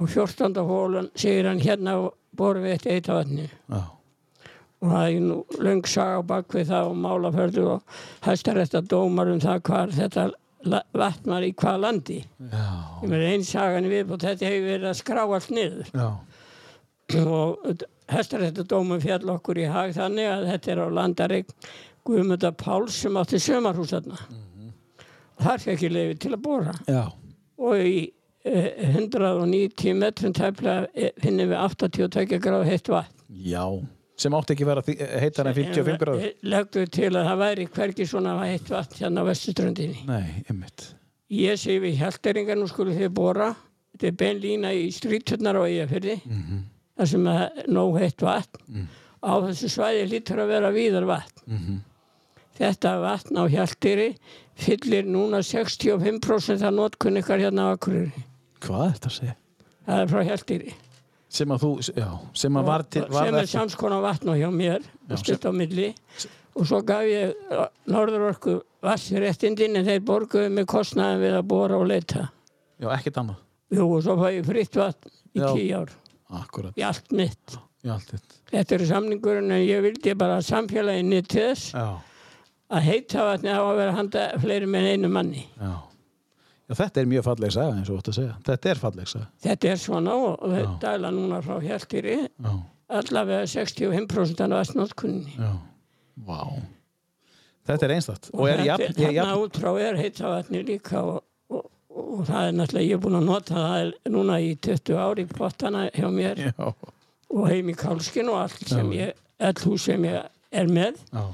Og 0.00 0.08
14. 0.08 0.54
hólun 0.64 1.10
segir 1.18 1.44
hann 1.50 1.58
hérna 1.60 1.96
borum 2.38 2.62
við 2.64 2.76
eitt 2.76 2.86
heita 2.88 3.16
vatni 3.18 3.48
já, 3.50 3.80
og 4.80 4.92
það 4.92 5.08
er 5.10 5.20
nú 5.26 5.38
löng 5.58 5.82
saga 5.90 6.20
á 6.22 6.28
bakvið 6.30 6.68
það 6.70 6.90
og 6.92 6.96
málaförðu 7.02 7.64
og 7.74 7.96
hæstarétta 8.22 8.80
dómar 8.86 9.32
um 9.32 9.40
það 9.42 9.62
hvar 9.66 9.90
þetta 9.96 10.28
vatn 10.66 11.30
var 11.30 11.44
í 11.46 11.52
hvað 11.54 11.80
landi. 11.84 12.18
já, 12.50 12.64
Ég 13.02 13.12
með 13.12 13.26
einn 13.32 13.44
sagan 13.46 13.86
í 13.86 13.92
viðbútt, 13.92 14.24
þetta 14.26 14.48
hefur 14.48 14.66
verið 14.72 14.88
að 14.90 14.98
skrá 14.98 15.22
allt 15.26 15.50
niður. 15.54 15.92
Já, 15.94 16.08
og 17.24 17.84
hæstarétta 18.12 18.64
dómar 18.68 19.00
fjall 19.00 19.30
okkur 19.36 19.60
í 19.62 19.68
hag 19.70 19.94
þannig 19.96 20.28
að 20.28 20.46
þetta 20.52 20.72
er 20.74 20.82
á 20.82 20.86
landareik 20.98 21.54
Guðmunda 22.08 22.50
Páls 22.56 22.96
sem 23.04 23.16
átti 23.20 23.40
sömarhús 23.40 23.92
þarna. 23.94 24.18
Þar 25.38 25.62
fekk 25.62 25.82
ég 25.86 25.92
leiði 25.94 26.14
til 26.24 26.32
að 26.34 26.42
bóra 26.42 26.72
já, 26.88 27.04
og 27.62 27.78
í 27.78 27.98
eh, 28.48 28.96
190 28.96 29.94
metrum 30.00 30.32
tæplega 30.34 30.88
eh, 30.98 31.12
finnum 31.22 31.52
við 31.52 31.60
82 31.62 32.40
gráð 32.42 32.64
heitt 32.66 32.90
vatn. 32.90 33.14
já, 33.30 33.62
sem 34.18 34.34
átti 34.34 34.54
ekki 34.56 34.66
vera 34.66 34.82
heitar 35.22 35.48
en 35.50 35.54
55 35.56 35.98
gráður. 36.02 36.30
Leggur 36.42 36.88
til 36.90 37.10
að 37.12 37.28
það 37.30 37.42
væri 37.42 37.66
hvergi 37.76 38.06
svona 38.10 38.36
heitt 38.42 38.70
vatn 38.72 38.98
hérna 39.02 39.22
á 39.22 39.28
vestuströndinni. 39.28 40.04
Nei, 40.08 40.42
einmitt. 40.48 40.88
Ég 41.30 41.58
segi 41.60 41.78
við 41.84 41.98
hjalderingar, 42.00 42.58
nú 42.58 42.68
skulum 42.70 42.96
þið 42.96 43.12
bóra. 43.14 43.52
Þetta 43.92 44.08
er 44.10 44.16
bein 44.22 44.40
lína 44.42 44.72
í 44.74 44.88
stríturnar 44.94 45.58
á 45.60 45.62
Eyjafyrði. 45.68 46.20
Mhm. 46.24 46.64
þar 46.98 47.06
sem 47.06 47.26
er 47.30 47.66
nóg 47.70 47.98
heitt 48.00 48.22
vatn. 48.26 48.88
Á 49.22 49.32
þessu 49.44 49.68
svæði 49.70 50.08
lítur 50.10 50.40
að 50.42 50.48
vera 50.50 50.70
víðar 50.74 51.06
vatn. 51.06 51.42
Mhm. 51.46 51.76
Þetta 52.58 52.94
vatn 53.04 53.38
á 53.38 53.44
hjaldiri 53.46 54.16
fyllir 54.58 55.06
núna 55.06 55.38
65% 55.46 56.62
af 56.66 56.74
notkun 56.74 57.20
ykkar 57.20 57.38
hérna 57.38 57.70
á 57.70 57.76
Akureyri. 57.76 58.24
Hvað 58.60 58.82
er 58.88 58.92
þetta 58.96 59.10
að 59.12 59.18
segja? 59.18 59.34
Það 59.86 60.02
er 60.02 60.10
frá 60.10 60.22
hjaldiri. 60.26 60.74
Sem 61.28 61.50
að 61.52 61.60
þú, 61.64 61.70
já, 61.92 62.08
sem 62.40 62.56
að 62.56 62.64
var 62.70 62.82
til, 62.88 63.02
var 63.12 63.26
sem 63.28 63.34
er 63.36 63.48
samskona 63.50 63.98
vatn 64.00 64.30
á 64.32 64.34
hjá 64.40 64.48
mér 64.54 64.86
og 65.12 65.18
stutt 65.20 65.44
á 65.44 65.52
milli 65.52 65.90
og 66.56 66.64
svo 66.66 66.80
gaf 66.88 67.04
ég 67.04 67.34
Norðurorku 67.92 68.54
vassréttindin 68.82 69.76
en 69.76 69.84
þeir 69.86 70.00
borguðu 70.08 70.48
með 70.56 70.66
kostnaðin 70.72 71.20
við 71.26 71.36
að 71.38 71.46
bóra 71.50 71.76
og 71.78 71.86
leita. 71.90 72.28
Já, 72.80 72.88
ekkert 72.96 73.20
annað. 73.22 73.42
Jú, 73.76 73.84
og 73.92 74.02
svo 74.06 74.16
fæ 74.22 74.28
ég 74.38 74.46
fritt 74.48 74.78
vatn 74.80 75.12
í 75.36 75.42
Já. 75.42 75.48
tíu 75.52 75.76
ár, 75.82 75.92
Akkurat, 76.40 76.72
í 76.78 76.84
allt 76.88 77.12
mitt. 77.12 77.58
já, 77.84 77.92
allt 77.92 78.10
þetta. 78.14 78.34
Þetta 78.54 78.74
er 78.78 78.86
samningurinn 78.88 79.52
en 79.52 79.64
ég 79.66 79.82
vildi 79.84 80.14
bara 80.16 80.38
að 80.40 80.48
samfélagi 80.48 81.04
nýtti 81.04 81.42
þess 81.44 81.74
að 81.76 82.82
heita 82.88 83.24
vatni 83.28 83.52
á 83.52 83.60
að 83.60 83.76
vera 83.82 83.92
handa 84.00 84.24
fleiri 84.40 84.66
með 84.66 84.88
einu 84.94 85.08
manni. 85.12 85.44
já. 85.60 85.72
Já, 86.68 86.74
þetta 86.82 87.00
er 87.00 87.06
mjög 87.08 87.24
falleg 87.24 87.52
saga 87.54 87.76
eins 87.78 87.88
og 87.90 88.00
ætti 88.02 88.12
að 88.12 88.16
segja. 88.18 88.34
Þetta 88.44 88.70
er 88.74 88.80
falleg 88.82 89.08
saga. 89.08 89.26
Þetta 89.46 89.68
er 89.72 89.78
svona 89.80 90.16
og 90.16 90.42
og 90.44 90.50
þetta 90.52 90.74
dæla 90.82 91.12
núna 91.16 91.38
frá 91.44 91.54
Hjaltýri 91.64 92.16
allavega 92.88 93.46
65% 93.48 94.42
af 94.44 94.50
vatnótkunni. 94.52 95.32
já. 95.38 95.52
Vá. 96.26 96.42
Þetta 97.68 97.84
er 97.88 97.94
einstakt. 97.94 98.30
Og 98.32 98.48
er 98.48 98.62
jafn, 98.64 98.82
er 98.82 98.92
Þarna 98.96 99.12
jafn, 99.16 99.42
út 99.44 99.58
frá 99.60 99.72
er 99.80 99.96
heita 100.00 100.28
vatni 100.32 100.62
líka 100.64 101.02
og, 101.04 101.18
og, 101.52 101.66
og 101.90 102.22
það 102.28 102.46
er 102.48 102.54
náttúrulega, 102.56 102.86
ég 102.88 102.96
er 102.96 103.02
búin 103.04 103.18
að 103.18 103.26
nota 103.28 103.54
það 103.54 103.80
er 103.82 103.90
núna 104.14 104.38
í 104.40 104.54
20 104.68 104.96
ári 105.04 105.26
pottana 105.28 105.82
hjá 105.92 106.08
mér 106.12 106.40
já, 106.48 106.68
og 107.28 107.44
heim 107.48 107.68
í 107.68 107.74
Kálskin 107.76 108.28
og 108.32 108.38
allt 108.46 108.64
sem 108.68 108.88
Já. 108.92 108.96
ég, 109.02 109.20
all 109.40 109.60
hús 109.68 109.84
sem 109.84 110.04
ég 110.08 110.24
er 110.52 110.66
með, 110.72 110.96
já, 111.12 111.26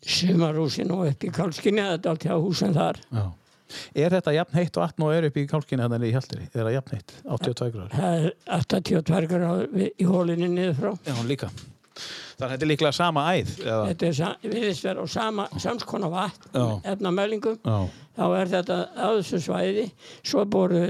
sumarhúsin 0.00 0.90
og 0.94 1.08
upp 1.10 1.24
í 1.26 1.30
Kálskinni, 1.34 1.82
þetta 1.82 2.08
er 2.08 2.14
allt 2.14 2.24
hjá 2.28 2.36
húsin 2.40 2.74
þar. 2.76 3.00
já. 3.10 3.24
Er 3.94 4.10
þetta 4.16 4.34
jafn 4.36 4.58
heitt 4.60 4.76
og 4.80 4.86
18 4.88 5.04
og 5.06 5.12
er 5.16 5.28
upp 5.30 5.36
í 5.36 5.46
kálkinni 5.50 5.86
þannig 5.88 6.08
í 6.10 6.14
hjaldiri? 6.16 6.46
Er 6.54 6.64
það 6.66 6.72
jafn 6.78 6.96
heitt? 6.96 7.14
82 7.26 7.70
gráður? 7.74 7.92
Það 7.98 8.24
er 8.24 8.32
82 8.60 9.28
gráður 9.34 9.84
í 9.90 10.08
hólinni 10.10 10.48
niður 10.54 10.74
frá. 10.80 10.90
Já, 11.10 11.14
líka. 11.28 11.50
Þannig 12.40 12.46
að 12.46 12.52
þetta 12.54 12.64
er 12.64 12.70
líklega 12.70 12.92
sama 12.96 13.22
æð. 13.36 13.50
Eða? 13.60 13.80
Þetta 13.90 14.06
er, 14.08 14.12
sa- 14.16 14.36
virðist 14.42 14.84
vera 14.86 15.02
á 15.04 15.06
sama, 15.12 15.44
samskona 15.60 16.08
vatn, 16.08 16.46
Já. 16.54 16.66
efnamælingum. 16.94 17.58
Já, 17.66 17.88
Þá 18.20 18.24
er 18.40 18.48
þetta 18.52 18.76
á 18.96 19.06
þessu 19.16 19.38
svæði, 19.44 19.84
svo 20.26 20.44
boru 20.44 20.80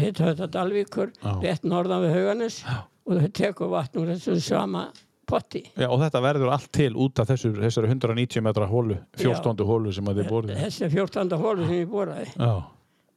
hitta 0.00 0.30
þetta 0.32 0.48
Dalvíkur, 0.52 1.12
rétt 1.44 1.62
norðan 1.64 2.02
við 2.04 2.14
Hauganes 2.16 2.58
og 3.04 3.20
þau 3.20 3.28
tekur 3.36 3.70
vatn 3.72 4.00
úr 4.02 4.10
þessu 4.14 4.38
sama 4.44 4.86
potti. 5.26 5.64
Já, 5.76 5.88
og 5.88 5.98
þetta 6.02 6.20
verður 6.24 6.52
allt 6.54 6.70
til 6.74 6.92
út 7.00 7.20
af 7.22 7.30
þessu, 7.32 7.52
þessari 7.58 7.90
190 7.92 8.44
metra 8.44 8.68
hólu, 8.70 8.98
14. 9.20 9.64
hólu 9.68 9.92
sem 9.94 10.10
þið 10.12 10.30
borðið. 10.30 10.60
Þessi 10.64 10.90
14. 10.92 11.36
hólu 11.40 11.66
sem 11.68 11.80
ég 11.80 11.90
boraði. 11.90 12.30
Já, 12.38 12.54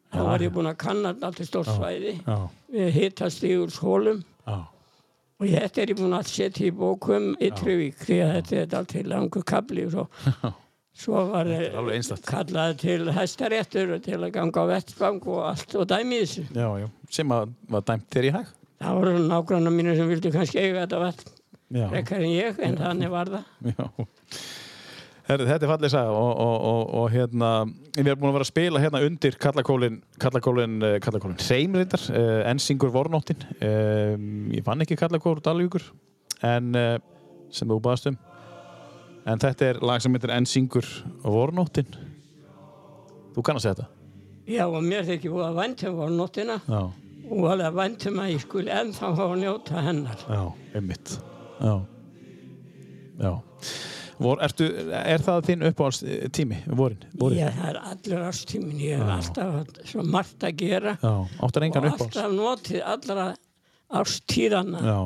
Þá 0.07 0.21
var 0.23 0.43
ég 0.45 0.53
búin 0.55 0.69
að 0.69 0.77
kanna 0.79 1.11
allt 1.27 1.41
í 1.43 1.45
stórt 1.47 1.67
svæði. 1.67 2.13
já, 2.23 2.38
Við 2.71 2.91
hittast 2.95 3.43
í 3.43 3.53
úr 3.59 3.73
já, 4.47 4.57
Og 5.38 5.45
þetta 5.45 5.81
er 5.84 5.91
ég 5.91 5.97
búin 5.99 6.15
að 6.17 6.29
setja 6.31 6.65
í 6.65 6.71
bókum 6.73 7.35
Ytrivík 7.43 7.99
því 8.01 8.15
að 8.25 8.31
þetta 8.38 8.55
er 8.57 8.77
allt 8.79 8.89
til 8.95 9.03
langur 9.11 9.43
kabli 9.45 9.84
og 9.85 9.91
svo, 9.93 10.05
svo 10.97 11.25
var 11.29 11.51
kallað 12.25 12.77
til 12.81 13.11
hæstaréttur 13.13 13.99
til 14.01 14.17
að 14.17 14.31
ganga 14.34 14.63
á 14.65 14.71
vettspang 14.71 15.19
og 15.29 15.43
allt 15.51 15.75
og 15.77 15.85
dæmi 15.91 16.23
þessu. 16.23 16.47
Sem 17.13 17.29
að 17.35 17.51
var 17.69 17.85
dæmt 17.85 18.09
þér 18.09 18.29
í 18.31 18.34
hæg. 18.34 18.55
Það 18.81 18.97
voru 18.97 19.13
nágrannar 19.27 19.73
mínu 19.73 19.93
sem 19.97 20.09
vildu 20.09 20.31
kannski 20.34 20.61
eiga 20.63 20.85
þetta 20.88 21.03
vatn 21.05 21.36
Já. 21.68 21.89
frekar 21.91 22.23
en 22.23 22.31
ég, 22.31 22.60
en 22.64 22.80
þannig 22.80 23.11
var 23.11 23.34
það. 23.34 23.52
Já. 23.73 23.88
Herri, 25.27 25.44
þetta 25.49 25.65
er 25.65 25.72
fallið 25.73 25.91
saga 25.91 26.11
og, 26.15 26.30
og, 26.39 26.53
og, 26.69 26.81
og 27.02 27.07
hérna, 27.11 27.49
við 27.98 28.14
erum 28.14 28.22
búin 28.22 28.30
að 28.30 28.38
vera 28.38 28.45
að 28.45 28.52
spila 28.53 28.80
hérna 28.80 29.02
undir 29.03 29.35
kallakólin, 29.44 29.98
kallakólin, 30.23 30.77
eh, 30.88 30.95
kallakólin, 31.03 31.41
hreimrindar, 31.44 32.06
uh, 32.15 32.38
ensingur 32.48 32.94
vornóttin. 32.94 33.44
Um, 33.60 34.48
ég 34.56 34.64
fann 34.64 34.85
ekki 34.85 34.95
kallakól 34.99 35.41
Dalvíkur, 35.44 35.84
en 36.48 36.72
uh, 36.80 36.95
sem 37.52 37.68
þú 37.68 37.81
baðast 37.84 38.07
um. 38.14 38.18
En 39.27 39.44
þetta 39.44 39.73
er 39.73 39.84
lag 39.84 39.99
sem 39.99 40.15
heitir 40.15 40.31
Ensingur 40.31 40.88
vornóttin. 41.27 41.91
Þú 43.35 43.44
kannast 43.44 43.68
þetta? 43.68 43.89
Já, 44.48 44.64
og 44.69 44.80
mér 44.85 45.03
þykir 45.10 45.34
búið 45.34 45.49
að 45.49 45.57
væntum 45.60 45.98
var 45.99 46.14
nóttina 46.15 46.61
Já, 46.64 46.81
og 47.27 47.48
alveg 47.52 47.68
að 47.68 47.81
væntum 47.81 48.22
að 48.23 48.31
ég 48.31 48.45
skuli 48.45 48.72
ennþá 48.72 49.10
að 49.11 49.39
njóta 49.44 49.84
hennar. 49.84 50.23
já, 50.31 50.44
einmitt. 50.80 51.18
Já, 51.59 51.75
já. 53.21 53.34
Vor, 54.17 54.39
ertu, 54.41 54.65
er 54.97 55.21
það 55.21 55.43
þinn 55.45 55.65
uppáhalds 55.67 55.99
tími, 56.34 56.57
vorin? 56.73 57.03
vorin? 57.21 57.38
Ég, 57.38 57.53
það 57.53 57.67
er 57.69 57.77
allur 57.91 58.23
ástímin, 58.25 58.79
ég 58.81 58.97
hef 58.97 59.11
alltaf 59.13 59.84
svo 59.91 60.05
margt 60.09 60.45
að 60.47 60.55
gera 60.57 60.95
Já, 61.03 61.11
og 61.38 61.43
alltaf 61.45 62.31
notið 62.34 62.81
allra 62.81 63.27
ástíðana. 64.01 64.81
Já, 64.81 64.97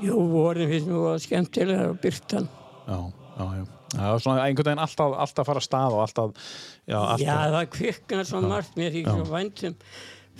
Jú, 0.00 0.16
vorin 0.30 0.70
finnst 0.70 0.86
mér 0.88 1.08
að 1.10 1.18
skemmtilega 1.26 1.88
og 1.90 1.98
byrtan. 2.00 2.46
já, 2.86 2.98
já, 3.36 3.44
já. 3.58 3.64
Það 3.90 4.12
er 4.14 4.22
svona 4.22 4.44
einhvern 4.46 4.68
veginn 4.70 4.82
alltaf, 4.84 5.16
alltaf 5.24 5.48
fara 5.50 5.60
að 5.60 5.66
stað 5.66 5.96
og 5.96 6.02
alltaf, 6.04 6.46
já, 6.86 6.96
alltaf. 7.00 7.24
Já, 7.26 7.36
það 7.56 7.66
kviknar 7.74 8.28
svo 8.30 8.40
margt 8.46 8.78
mér 8.78 8.94
því 8.94 9.02
svo 9.08 9.24
væntum 9.26 9.74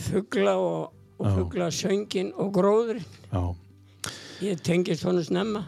fugla 0.07 0.55
og, 0.63 0.93
og 1.19 1.27
Já. 1.27 1.33
fugla 1.35 1.67
söngin 1.75 2.31
og 2.39 2.53
gróðurinn. 2.55 3.09
Já. 3.35 3.43
Ég 4.41 4.61
tengi 4.65 4.95
svona 4.97 5.21
snemma. 5.25 5.67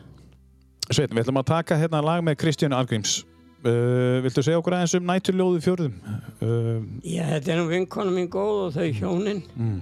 Sveitin, 0.89 1.17
við 1.17 1.27
ætlum 1.27 1.41
að 1.43 1.51
taka 1.51 1.77
hérna 1.77 2.01
lag 2.05 2.23
með 2.25 2.39
Kristjánu 2.41 2.77
Argríms. 2.77 3.19
Uh, 3.63 4.19
viltu 4.25 4.43
segja 4.43 4.59
okkur 4.59 4.75
aðeins 4.75 4.97
um 4.99 5.05
næturljóðu 5.07 5.61
fjörðum? 5.63 5.99
Uh, 6.43 6.81
Já, 7.07 7.23
þetta 7.35 7.53
er 7.53 7.61
nú 7.61 7.67
vinkona 7.71 8.15
mín 8.15 8.31
góð 8.33 8.63
og 8.65 8.73
þau 8.75 8.89
hjónin. 8.97 9.43
Mm, 9.55 9.77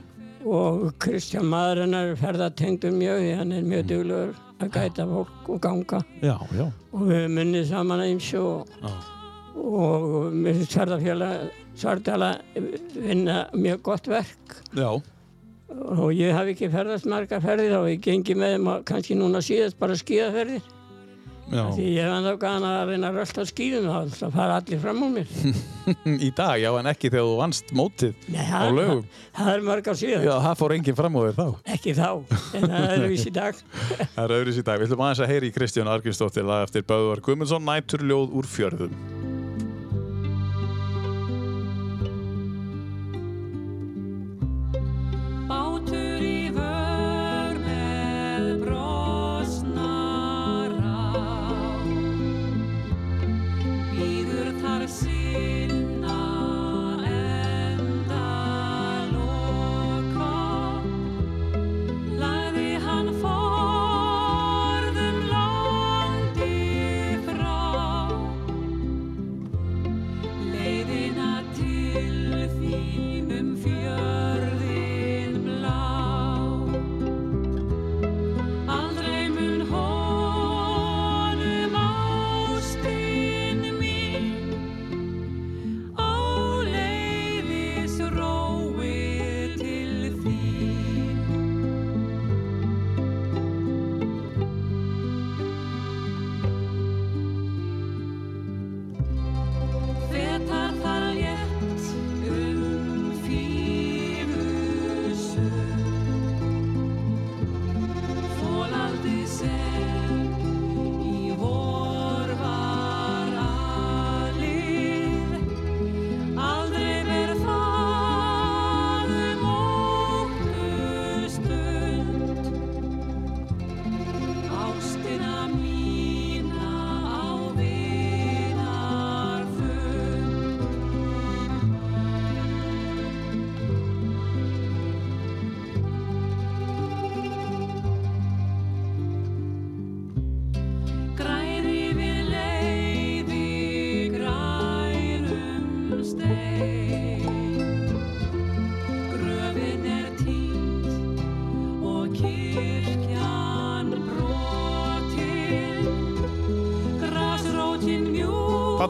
og 0.44 0.82
Kristján 1.00 1.48
maður 1.48 1.84
hennar 1.86 2.10
er 2.10 2.18
ferðatengdur 2.20 2.92
mjög 2.96 3.24
hann 3.38 3.54
er 3.56 3.64
mjög 3.70 3.86
duglegur 3.92 4.34
að 4.60 4.74
gæta 4.74 5.06
fólk 5.08 5.48
og 5.54 5.62
ganga. 5.64 6.02
Já, 6.20 6.34
já, 6.58 6.66
og 6.90 7.06
við 7.06 7.16
höfum 7.22 7.38
munnið 7.38 7.66
saman 7.70 8.04
að 8.04 8.12
ymsu 8.16 8.42
og, 8.42 8.74
og 9.54 10.36
mér 10.36 10.58
finnst 10.58 10.76
ferðarfélag 10.76 11.48
Svartala 11.80 12.34
vinna 12.92 13.46
mjög 13.56 13.82
gott 13.86 14.10
verk. 14.10 14.58
Já, 14.76 14.90
og 15.70 16.10
ég 16.16 16.34
haf 16.34 16.50
ekki 16.50 16.68
ferðast 16.72 17.06
margar 17.10 17.40
ferðir 17.44 17.78
og 17.78 17.88
ég 17.92 18.02
gengi 18.04 18.34
með 18.38 18.56
þeim 18.56 18.68
að 18.74 18.84
kannski 18.90 19.16
núna 19.18 19.40
síðast 19.44 19.78
bara 19.80 19.96
skíðaferðir 19.98 20.62
því 21.50 21.84
ég 21.96 22.04
hef 22.06 22.12
ennþá 22.14 22.32
gana 22.38 22.68
að 22.78 22.90
reyna 22.92 23.08
að 23.10 23.16
rölda 23.18 23.44
skíðum 23.48 23.86
þá 23.90 24.18
það 24.20 24.34
fara 24.36 24.58
allir 24.60 24.82
fram 24.84 25.00
úr 25.02 25.14
mér 25.16 25.32
Í 26.26 26.28
dag, 26.38 26.52
já, 26.62 26.68
en 26.78 26.88
ekki 26.92 27.10
þegar 27.10 27.26
þú 27.26 27.32
vannst 27.40 27.72
mótið 27.74 28.12
Nei, 28.30 28.44
á 28.46 28.54
það, 28.54 28.76
lögum. 28.76 29.00
það 29.40 29.50
er 29.56 29.64
margar 29.66 29.98
síðan 29.98 30.26
Já, 30.28 30.34
það 30.46 30.60
fór 30.60 30.74
enginn 30.76 30.98
fram 31.00 31.18
á 31.18 31.20
þér 31.24 31.34
þá. 31.40 31.48
ekki 31.74 31.96
þá, 31.98 32.06
en 32.60 32.68
það 32.70 32.86
er 32.92 33.06
vísi 33.14 33.26
í 33.32 33.34
dag 33.40 33.64
Það 33.64 34.20
er 34.28 34.36
öðris 34.36 34.60
í 34.60 34.66
dag. 34.68 34.78
Við 34.78 34.86
ætlum 34.92 35.02
aðeins 35.08 35.24
að 35.26 35.32
heyri 35.34 35.50
í 35.50 35.56
Kristjánu 35.58 35.94
Argrímsdóttir 35.96 36.46
lag 36.46 36.68
eftir 36.68 36.86
Böðvar 36.86 37.24
Guðmundsson, 37.26 37.66
næturljóð 37.66 38.38
úr 38.38 38.50
fjörðum. 38.54 38.94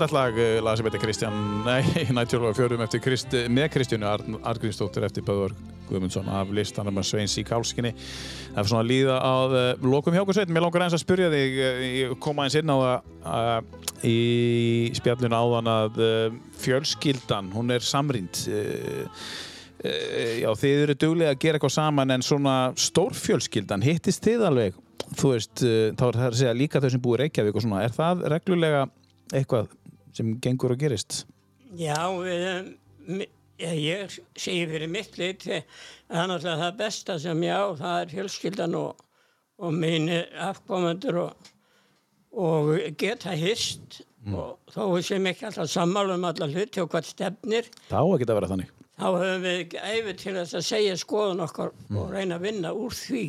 Fallegt 0.00 0.16
lag, 0.16 0.38
eh, 0.38 0.62
lag 0.64 0.76
sem 0.78 0.86
heitir 0.88 1.00
Kristján, 1.02 1.34
nei, 1.60 1.82
næturljóð 2.16 2.54
fjörðum 2.56 2.80
eftir 2.86 3.02
Krist, 3.04 3.34
með 3.52 3.66
Kristjánu 3.74 4.06
Ar 4.08 4.22
Argrímsdóttir 4.48 5.04
eftir 5.04 5.24
Böðvar 5.26 5.52
Guðmundsson 5.90 6.28
af 6.32 6.48
listanum 6.56 6.96
að 7.02 7.04
Sveins 7.10 7.34
í 7.36 7.42
Kálskinni. 7.44 7.90
Það 8.54 8.60
er 8.62 8.70
svona 8.70 8.80
að 8.80 8.88
líða 8.88 9.18
að 9.28 9.56
uh, 9.58 9.82
lokum 9.92 10.14
hjá 10.16 10.22
okkur 10.22 10.38
sveitin. 10.38 10.54
Mér 10.56 10.64
langar 10.64 10.86
eins 10.86 10.96
að 10.96 11.02
spyrja 11.02 11.28
þig, 11.34 11.58
ég 11.98 12.14
kom 12.24 12.40
aðeins 12.40 12.56
inn 12.62 12.72
á 12.72 12.76
það 12.80 14.08
í 14.08 14.16
spjallinu 14.96 15.36
áðan 15.36 15.68
að 15.68 16.00
fjölskyldan, 16.62 17.50
hún 17.52 17.74
er 17.76 17.84
samrýnd. 17.84 18.40
Já, 19.84 20.48
þið 20.62 20.86
eru 20.86 20.96
duglega 21.02 21.34
að 21.34 21.42
gera 21.42 21.60
eitthvað 21.60 21.74
saman 21.74 22.14
en 22.16 22.24
svona 22.24 22.54
stórfjölskyldan, 22.88 23.84
hittist 23.84 24.24
þið 24.24 24.46
alveg? 24.48 24.80
Þú 25.10 25.34
veist, 25.34 25.60
þá 25.60 26.06
er 26.08 26.20
það 26.22 26.26
að 26.30 26.40
segja 26.40 26.56
líka 26.56 26.80
þau 26.80 26.88
sem 26.94 27.04
búið 27.04 27.22
Reykjavík 27.26 27.60
og 27.60 27.66
svona, 27.66 27.84
er 27.84 27.92
það 27.98 28.24
reglulega 28.32 28.86
eitthvað 29.34 29.68
sem 30.16 30.32
gengur 30.42 30.74
og 30.74 30.80
gerist? 30.80 31.24
Já, 31.78 31.98
við, 32.18 32.74
um, 33.06 33.22
ég, 33.60 34.18
segi 34.40 34.66
fyrir 34.70 34.90
mitt 34.90 35.18
lit 35.20 35.44
það 35.46 35.62
er 36.22 36.28
náttúrulega 36.32 36.58
það 36.64 36.78
besta 36.80 37.18
sem 37.22 37.42
ég 37.46 37.54
á 37.54 37.66
það 37.78 37.96
er 38.00 38.12
fjölskyldan 38.14 38.76
og, 38.80 39.04
og 39.60 39.74
mínu 39.76 40.20
afkomendur 40.48 41.20
og, 41.26 41.50
og 42.32 42.72
geta 42.98 43.34
hist 43.38 44.00
og 44.30 44.58
þó 44.74 44.82
sem 45.04 45.26
ekki 45.30 45.46
alltaf 45.48 45.70
sammála 45.72 46.16
um 46.18 46.26
alla 46.28 46.48
hluti 46.50 46.82
og 46.82 46.90
hvað 46.92 47.06
stefnir 47.14 47.70
Það 47.88 48.00
á 48.00 48.04
að 48.04 48.18
geta 48.20 48.34
að 48.34 48.40
vera 48.40 48.50
þannig. 48.54 48.72
þá 49.00 49.06
höfum 49.16 49.44
við 49.46 49.60
ekki 49.62 49.78
æfi 49.94 50.16
til 50.20 50.34
þess 50.36 50.58
að 50.58 50.66
segja 50.66 50.96
skoðun 51.00 51.44
okkar 51.46 51.70
og 51.96 52.10
reyna 52.12 52.36
að 52.36 52.44
vinna 52.48 52.72
úr 52.76 52.92
því. 52.92 53.22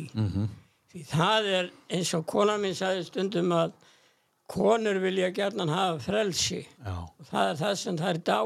Því 0.92 1.04
það 1.08 1.48
er 1.56 1.70
eins 1.96 2.10
og 2.18 2.26
kona 2.28 2.58
mín 2.60 2.76
sagði 2.76 3.06
stundum 3.08 3.54
að 3.56 3.72
konur 4.52 5.00
vilja 5.02 5.30
gerðan 5.34 5.72
hafa 5.72 5.98
frelsi. 6.04 6.60
Og 7.18 7.26
það 7.30 7.50
er 7.54 7.58
það 7.62 7.74
sem 7.82 7.98
það 8.00 8.12
er 8.14 8.22
dá. 8.28 8.40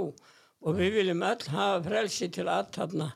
Og 0.66 0.74
við 0.80 0.94
viljum 1.00 1.20
öll 1.22 1.48
hafa 1.52 1.82
frelsi 1.84 2.28
til 2.34 2.46
aðtapna 2.50 3.10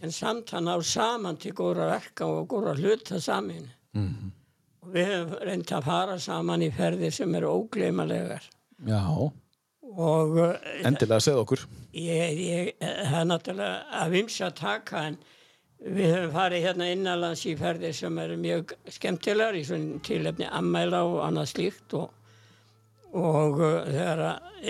en 0.00 0.12
samt 0.14 0.52
hann 0.54 0.68
á 0.70 0.76
saman 0.80 1.36
til 1.42 1.52
góðra 1.58 1.90
verka 1.90 2.24
og 2.30 2.46
góðra 2.52 2.76
hluta 2.78 3.20
samin 3.20 3.66
og 4.84 4.88
við 4.94 5.06
höfum 5.10 5.42
reynd 5.48 5.72
að 5.72 5.84
fara 5.86 6.14
saman 6.18 6.62
í 6.62 6.70
ferðir 6.74 7.12
sem 7.14 7.34
eru 7.38 7.50
ógleimalegar 7.60 8.42
Já, 8.88 9.00
og 9.84 10.34
uh, 10.38 10.56
endilega 10.84 11.20
segð 11.22 11.42
okkur. 11.44 11.60
ég, 11.94 12.40
ég, 12.40 12.72
það 12.80 13.20
er 13.20 13.28
náttúrulega 13.30 14.00
að 14.00 14.10
vimsa 14.16 14.48
að 14.48 14.56
taka 14.58 15.04
en 15.10 15.16
við 15.84 16.10
höfum 16.14 16.34
farið 16.34 16.66
hérna 16.66 16.88
innanlands 16.94 17.44
í 17.46 17.54
ferðir 17.60 17.94
sem 17.94 18.18
eru 18.18 18.36
mjög 18.40 18.74
skemmtilegar 18.96 19.54
í 19.60 19.64
svona 19.68 20.00
tilefni 20.08 20.48
ammæla 20.50 21.04
og 21.04 21.20
annað 21.28 21.50
slíkt 21.52 21.94
og, 22.00 22.10
og 23.14 23.60
uh, 23.62 23.80
þegar 23.88 24.22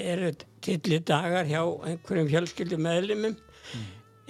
eru 0.05 0.31
tilli 0.65 1.01
dagar 1.07 1.49
hjá 1.49 1.61
einhverjum 1.62 2.31
fjölskyldum 2.33 2.85
meðlumum 2.85 3.37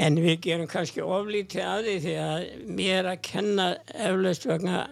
en 0.05 0.19
við 0.19 0.41
gerum 0.49 0.71
kannski 0.71 1.05
oflítið 1.05 1.67
að 1.69 1.89
því 1.89 1.97
því 2.05 2.15
að 2.25 2.45
mér 2.79 3.09
að 3.13 3.25
kenna 3.29 3.67
eflaust 3.95 4.47
vegna 4.51 4.85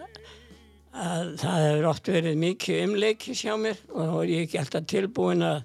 að 0.93 1.31
það 1.41 1.67
hefur 1.67 1.89
oft 1.89 2.11
verið 2.13 2.41
mikið 2.43 2.83
umleikis 2.87 3.45
hjá 3.47 3.55
mér 3.59 3.79
og 3.91 4.03
þá 4.03 4.17
er 4.21 4.33
ég 4.33 4.47
ekki 4.47 4.61
alltaf 4.61 4.89
tilbúin 4.93 5.47
að 5.47 5.63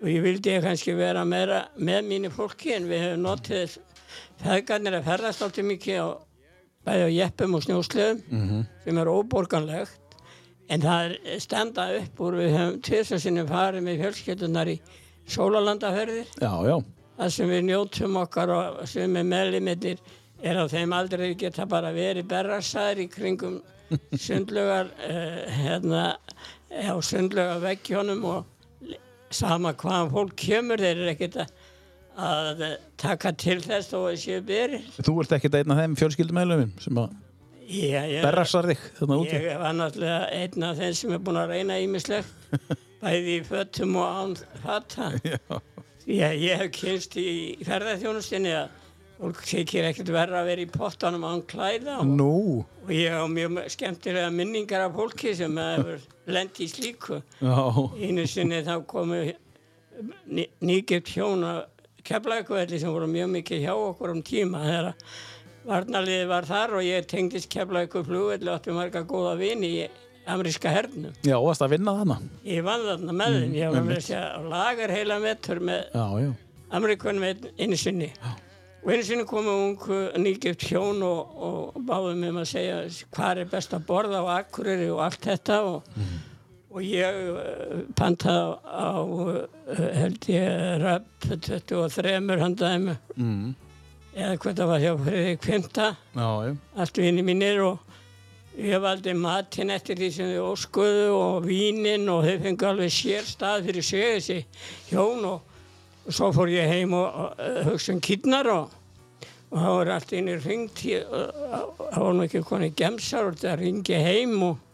og 0.00 0.08
ég 0.08 0.22
vildi 0.24 0.56
kannski 0.64 0.96
vera 0.96 1.26
meira 1.28 1.60
með 1.76 2.06
mínu 2.08 2.32
fólki 2.32 2.72
en 2.72 2.88
við 2.88 3.02
hefum 3.04 3.24
notið 3.26 3.76
feðgarnir 4.40 4.96
að 4.96 5.08
ferðast 5.10 5.44
alltaf 5.44 5.66
mikið 5.68 6.00
á 6.00 6.08
bæði 6.88 7.04
á 7.04 7.10
jeppum 7.18 7.56
og 7.58 7.64
snjósleðum 7.66 8.22
sem 8.84 9.00
er 9.02 9.10
óborganlegt 9.12 9.99
en 10.70 10.84
það 10.84 11.14
er 11.16 11.42
standa 11.42 11.86
upp 11.98 12.22
úr 12.26 12.38
við 12.40 12.54
hefum 12.56 12.80
tviðsarsinnum 12.86 13.50
farið 13.50 13.86
með 13.86 14.02
fjölskyldunar 14.04 14.70
í 14.72 14.76
sólalandaferðir 15.30 16.30
Já, 16.40 16.52
já. 16.66 16.76
það 17.18 17.34
sem 17.36 17.52
við 17.54 17.66
njótum 17.68 18.18
okkar 18.22 18.54
og 18.54 18.80
sem 18.90 19.16
er 19.20 19.28
meðlimittir 19.28 20.02
er 20.40 20.60
á 20.62 20.64
þeim 20.70 20.94
aldrei 20.96 21.34
geta 21.38 21.66
bara 21.68 21.92
verið 21.94 22.28
berrarsæðir 22.30 23.04
í 23.04 23.08
kringum 23.12 23.58
sundlugar 24.26 24.92
uh, 25.06 25.42
hérna 25.60 26.04
á 26.70 26.94
sundlugar 27.02 27.60
veggjónum 27.64 28.22
og 28.30 28.94
sama 29.30 29.74
hvaðan 29.78 30.12
fólk 30.14 30.36
kemur 30.38 30.80
þeir 30.82 30.96
eru 30.96 31.10
ekkert 31.12 31.40
að, 31.42 31.50
að 32.16 32.62
taka 32.98 33.34
til 33.38 33.58
þess 33.62 33.94
og 33.98 34.14
séu 34.18 34.40
berir 34.46 34.86
Þú 34.98 35.18
ert 35.22 35.34
ekkert 35.38 35.58
einn 35.60 35.74
af 35.74 35.82
þeim 35.82 35.98
fjölskyldumæluminn 35.98 36.72
sem 36.82 36.98
að 37.02 37.12
ég, 37.70 37.94
ég, 38.16 38.20
berrasar 38.24 38.68
þig 38.70 38.82
ég 39.30 39.58
var 39.62 39.76
náttúrulega 39.78 40.28
einn 40.40 40.66
af 40.68 40.80
þeim 40.80 40.94
sem 41.00 41.14
er 41.16 41.22
búin 41.26 41.40
að 41.40 41.54
reyna 41.54 41.78
ímislegt 41.82 42.58
bæði 43.02 43.38
í 43.38 43.40
fötum 43.48 43.96
og 44.00 44.18
án 44.20 44.36
því 46.04 46.20
að 46.26 46.36
ég 46.44 46.60
hef 46.64 46.70
kynst 46.76 47.16
í 47.20 47.30
ferðarþjónustinni 47.66 48.52
að 48.58 48.76
fólk 49.20 49.42
þykir 49.44 49.86
ekkert 49.90 50.10
verra 50.14 50.40
að 50.40 50.48
vera 50.48 50.64
í 50.64 50.68
pottanum 50.72 51.26
án 51.28 51.42
klæða 51.48 51.98
og, 52.00 52.08
Nú, 52.08 52.30
og 52.86 52.92
ég 52.94 53.12
hef 53.12 53.26
mjög 53.34 53.58
skemmtilega 53.74 54.30
minningar 54.32 54.86
af 54.86 54.94
fólki 54.96 55.34
sem 55.36 55.58
hefur 55.60 56.06
lent 56.30 56.60
í 56.62 56.68
slíku. 56.70 57.18
Já, 57.42 57.58
einu 58.00 58.24
sinni 58.30 58.62
þá 58.64 58.78
komu 58.88 59.20
ný- 60.30 60.48
nýgift 60.64 61.12
hjón 61.12 61.44
að 61.44 61.60
keflaugvelli 62.06 62.80
sem 62.80 62.92
voru 62.94 63.10
mjög 63.12 63.28
mikið 63.34 63.64
hjá 63.66 63.74
okkur 63.76 64.14
um 64.14 64.22
tíma 64.24 64.62
þegar 64.64 64.92
varnarliði 65.68 66.26
var 66.30 66.46
þar 66.48 66.76
og 66.78 66.84
ég 66.86 67.06
tengdist 67.10 67.48
keflaugu 67.52 68.02
flugvelli 68.06 68.48
og 68.50 68.58
átti 68.60 68.74
marga 68.76 69.02
góða 69.08 69.34
vini 69.40 69.70
í 69.80 69.88
ameríska 70.30 70.70
hernum. 70.70 71.12
já, 71.26 71.34
varst 71.42 71.62
að 71.64 71.72
vinna 71.76 71.94
þarna. 71.98 72.16
Ég 72.46 72.62
vann 72.64 72.84
þarna 72.86 73.16
með 73.18 73.36
þeim, 73.40 73.54
ég 73.58 73.72
var 73.74 73.82
með 73.88 73.98
þess 73.98 74.14
að 74.20 74.46
lagar 74.52 74.92
heila 74.94 75.18
metur 75.22 75.60
með 75.60 75.82
Já, 75.94 76.06
já. 76.24 76.30
Ameríkunum 76.70 77.24
einu 77.58 77.76
sinni. 77.76 78.12
Og 78.84 78.92
einu 78.94 79.02
sinni 79.04 79.24
komu 79.28 79.50
ungu 79.50 79.96
nýgift 80.22 80.62
hjón 80.70 81.02
og, 81.04 81.32
og 81.36 81.80
báðum 81.88 82.22
um 82.30 82.38
að 82.44 82.46
segja 82.52 82.76
hvað 83.16 83.40
er 83.42 83.48
best 83.50 83.74
að 83.76 83.86
borða 83.90 84.20
á 84.22 84.38
Akureyri 84.38 84.86
og 84.94 85.02
allt 85.04 85.26
þetta 85.26 85.58
og, 85.66 85.90
og 86.70 86.84
ég 86.86 87.18
uh, 87.34 87.82
pantaði 87.98 88.54
á, 88.70 88.92
uh, 89.02 89.42
held 89.98 90.30
ég 90.30 90.78
röpp 90.84 91.26
23 91.50 92.14
handaðum 92.44 92.94
Mm. 93.16 93.50
Eða 94.14 94.38
hvað 94.42 94.58
það 94.58 94.70
var 94.70 94.82
hjá 94.82 94.92
Já, 96.14 96.28
já. 96.46 96.56
allt 96.76 97.00
vinni 97.02 97.22
mínir 97.26 97.62
og 97.64 97.78
ég 98.58 98.82
valdi 98.82 99.14
matinn 99.14 99.70
eftir 99.70 100.00
því 100.00 100.08
sem 100.14 100.32
þau 100.34 100.48
óskuðu 100.54 101.04
og 101.14 101.46
vínin 101.46 102.08
og 102.10 102.24
þau 102.26 102.40
fengu 102.46 102.68
alveg 102.70 102.92
sér 102.94 103.28
stað 103.28 103.68
fyrir 103.68 103.86
sig 103.86 104.08
þessi 104.16 104.38
hjón 104.90 105.28
og, 105.30 105.44
og 106.06 106.16
svo 106.16 106.32
fór 106.34 106.50
ég 106.52 106.68
heim 106.68 106.96
og, 106.98 107.06
og 107.06 107.70
hugsa 107.70 107.94
um 107.94 108.02
kýrnar 108.02 108.50
og, 108.50 108.74
og 109.50 109.62
þá 109.62 109.70
var 109.76 109.92
allt 109.94 110.16
einir 110.18 110.42
ringt 110.44 110.82
var 111.94 112.18
nú 112.18 112.26
ekki 112.26 112.42
konið 112.46 112.74
gemsar 112.82 113.30
og 113.30 113.38
þetta 113.38 113.56
ringi 113.62 114.02
heim 114.02 114.36
og 114.50 114.66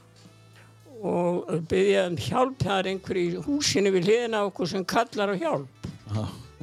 og 1.07 1.51
byggja 1.69 2.07
um 2.09 2.17
hjálp. 2.17 2.57
Það 2.65 2.79
er 2.79 2.87
einhver 2.91 3.19
í 3.21 3.27
húsinu 3.45 3.93
við 3.95 4.09
hliðina 4.09 4.41
okkur 4.49 4.71
sem 4.73 4.85
kallar 4.89 5.31
á 5.31 5.37
hjálp 5.37 5.91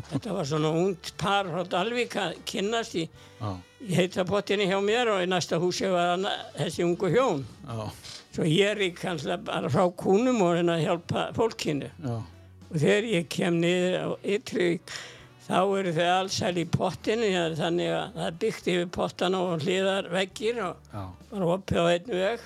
þetta 0.10 0.34
var 0.34 0.48
svona 0.50 0.72
ungt 0.74 1.12
par 1.22 1.46
frá 1.52 1.64
Dalvík 1.70 2.16
að 2.20 2.36
kynnast 2.50 2.96
í 2.98 3.06
Já, 3.44 3.50
í 3.84 3.94
heita 3.98 4.24
pottinni 4.26 4.66
hjá 4.70 4.78
mér 4.84 5.12
og 5.14 5.24
í 5.24 5.30
næsta 5.30 5.60
húsi 5.62 5.90
var 5.92 6.14
hana, 6.16 6.32
þessi 6.58 6.86
ungu 6.88 7.10
hjón. 7.14 7.44
já, 7.68 7.90
Svo 8.34 8.46
ég 8.50 8.72
er 8.72 8.80
í 8.82 8.92
kannski 8.98 9.36
bara 9.46 9.70
frá 9.70 9.84
kúnum 9.94 10.40
og 10.42 10.56
reyna 10.56 10.78
að 10.80 10.86
hjálpa 10.88 11.26
fólkinu. 11.38 11.90
já. 12.02 12.16
Og 12.74 12.80
þegar 12.82 13.04
ég 13.12 13.28
kem 13.30 13.60
niður 13.62 13.98
á 14.02 14.08
Ytryvík 14.26 14.94
þá 15.44 15.58
eru 15.78 15.92
þau 15.94 16.08
allsæl 16.16 16.56
í 16.58 16.64
pottinu 16.72 17.28
þannig 17.60 17.92
að 17.94 18.14
það 18.16 18.26
er 18.32 18.38
byggt 18.42 18.68
yfir 18.74 18.88
pottana 18.96 19.42
og 19.44 19.62
hliðar 19.62 20.08
veggir 20.10 20.62
og 20.64 20.76
Já. 20.94 21.04
bara 21.30 21.52
opið 21.58 21.78
á 21.78 21.86
einu 21.94 22.18
veg. 22.24 22.40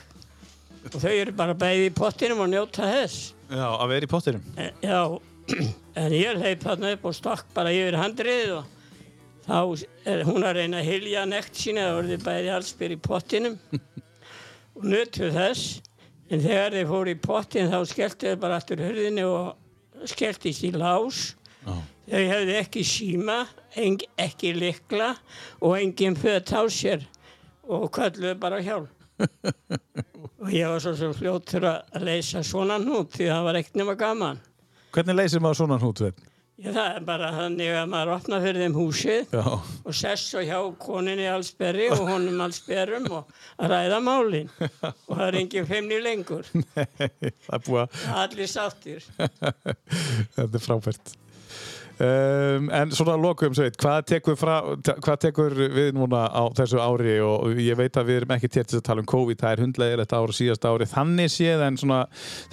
Og 0.87 0.99
þau 1.03 1.11
eru 1.13 1.31
bara 1.37 1.53
bæði 1.55 1.87
í 1.87 1.93
pottinum 1.95 2.41
og 2.43 2.49
njóta 2.51 2.89
þess. 2.91 3.33
Já, 3.51 3.63
að 3.77 3.87
vera 3.93 4.07
í 4.07 4.11
pottinum. 4.11 4.43
Eh, 4.57 4.71
Já, 4.83 4.99
en 5.97 6.13
ég 6.15 6.39
hleyp 6.41 6.63
þarna 6.63 6.93
upp 6.95 7.05
og 7.07 7.15
stakk 7.15 7.51
bara 7.55 7.73
yfir 7.75 7.97
handriðið 7.99 8.53
og 8.57 8.73
þá 9.47 9.59
er 10.11 10.23
hún 10.27 10.45
að 10.45 10.59
reyna 10.59 10.81
að 10.81 10.89
hylja 10.91 11.25
nekt 11.29 11.59
sína 11.59 11.91
og 11.91 12.01
orðið 12.01 12.25
bæði 12.25 12.53
allsbyr 12.55 12.95
í 12.95 12.99
pottinum. 13.07 13.59
Og 14.77 14.87
nötu 14.91 15.31
þess. 15.33 15.79
En 16.27 16.43
þegar 16.43 16.75
þeir 16.75 16.89
fóru 16.89 17.13
í 17.13 17.19
pottin 17.23 17.71
þá 17.71 17.77
skelltu 17.87 18.27
þeir 18.27 18.41
bara 18.41 18.57
aftur 18.59 18.83
hurðinni 18.83 19.23
og 19.25 20.09
skelltist 20.11 20.65
í 20.67 20.73
lás. 20.75 21.31
Já. 21.67 21.73
þau 22.07 22.21
hefðu 22.31 22.53
ekki 22.55 22.83
síma 22.87 23.37
eng, 23.75 24.03
ekki 24.15 24.53
likla 24.55 25.09
og 25.59 25.73
engin 25.75 26.15
fött 26.15 26.53
á 26.55 26.63
sér 26.71 27.03
og 27.67 27.89
kölluðu 27.95 28.37
bara 28.39 28.61
hjálp. 28.63 28.93
Og 30.37 30.51
ég 30.53 30.69
var 30.69 30.77
svo 30.79 31.09
fljóttur 31.17 31.65
að 31.65 32.03
leysa 32.05 32.43
svona 32.45 32.77
hnút 32.77 33.15
því 33.15 33.31
það 33.31 33.47
var 33.47 33.57
ekkert 33.57 33.79
nema 33.81 33.95
gaman 33.97 34.37
Hvernig 34.95 35.17
leysir 35.17 35.43
maður 35.43 35.61
svona 35.61 35.79
hnútvegn? 35.81 36.25
Já, 36.57 36.71
það 36.73 36.87
er 36.89 37.03
bara 37.05 37.27
þannig 37.35 37.75
að 37.77 37.89
maður 37.91 38.11
opna 38.15 38.37
fyrir 38.41 38.63
þeim 38.63 38.77
húsið 38.79 39.35
Já. 39.35 39.43
og 39.53 39.93
sess 39.93 40.31
svo 40.31 40.41
hjá 40.41 40.57
koninni 40.81 41.27
allsberri 41.29 41.91
og 41.93 42.01
honum 42.09 42.41
allsberrum 42.47 43.05
og 43.13 43.35
að 43.61 43.75
ræða 43.75 43.99
málin 44.01 44.49
og 44.57 45.11
það 45.11 45.21
er 45.27 45.37
engin 45.43 45.69
feimni 45.69 45.99
lengur. 46.01 46.49
það 46.73 47.53
er 47.59 47.63
búið 47.67 47.83
að... 47.83 48.01
Allir 48.23 48.49
sáttir. 48.49 49.05
Þetta 50.39 50.49
er 50.49 50.65
frábært. 50.65 51.13
Um, 51.97 52.67
en 52.77 52.91
svona 52.93 53.15
lokum 53.17 53.55
sveit, 53.57 53.73
hvað 53.81 54.03
tekur, 54.11 54.35
fra, 54.37 54.57
hvað 55.01 55.15
tekur 55.23 55.55
við 55.73 55.95
núna 55.97 56.27
á 56.29 56.45
þessu 56.53 56.77
ári? 56.77 57.15
Og 57.25 57.57
ég 57.57 57.79
veit 57.79 57.97
að 57.97 58.11
við 58.11 58.19
erum 58.21 58.33
ekki 58.35 58.51
til 58.53 58.63
að 58.67 58.83
tala 58.85 59.01
um 59.01 59.07
COVID, 59.09 59.39
það 59.41 59.55
er 59.55 59.63
hundlegir 59.65 60.03
þetta 60.03 60.19
ára 60.21 60.35
síðast 60.37 60.67
ári, 60.69 60.87
þannig 60.91 61.33
séð 61.33 61.63
en 61.65 61.79
svona 61.81 61.97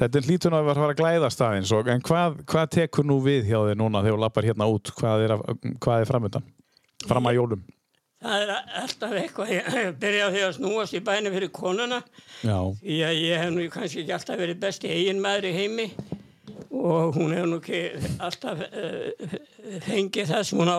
þetta 0.01 0.21
er 0.23 0.29
hlítun 0.31 0.57
að 0.57 0.71
vera 0.71 0.89
að 0.89 0.97
glæðast 1.03 1.45
aðeins 1.45 1.75
og, 1.77 1.93
en 1.93 2.01
hvað, 2.09 2.41
hvað 2.55 2.73
tekur 2.79 3.05
nú 3.11 3.19
við 3.27 3.51
hjá 3.53 3.59
þið 3.69 3.77
núna 3.83 4.01
þegar 4.07 4.17
þú 4.17 4.25
lappar 4.25 4.49
hérna 4.49 4.71
út, 4.73 4.95
hvað 4.97 5.27
er, 5.27 5.37
að- 5.37 5.77
hvað 5.85 6.01
er 6.07 6.13
framöndan? 6.15 6.49
Fram 7.05 7.29
að 7.29 7.37
jólum? 7.43 7.67
Það 8.25 8.43
er 8.47 8.51
alltaf 8.81 9.15
eitthvað, 9.21 9.51
ég 9.53 9.97
byrja 10.01 10.25
á 10.25 10.33
því 10.33 10.43
að 10.47 10.53
snúast 10.57 10.95
í 10.97 11.01
bænum 11.05 11.35
fyrir 11.37 11.51
konuna. 11.53 11.99
Já, 12.41 12.57
að 12.57 13.19
ég 13.21 13.43
hef 13.43 13.51
nú 13.53 13.67
kannski 13.69 14.01
ekki 14.07 14.15
alltaf 14.17 14.41
verið 14.41 14.63
besti 14.65 14.89
eigin 14.89 15.21
maður 15.21 15.51
í 15.51 15.57
heimi 15.59 15.91
og 16.75 17.15
hún 17.17 17.33
hefur 17.35 17.49
nú 17.53 17.59
ekki 17.61 17.81
alltaf 18.25 18.61
uh, 18.67 19.39
fengið 19.87 20.31
það 20.33 20.43
sem 20.51 20.61
hún 20.63 20.73
á 20.73 20.79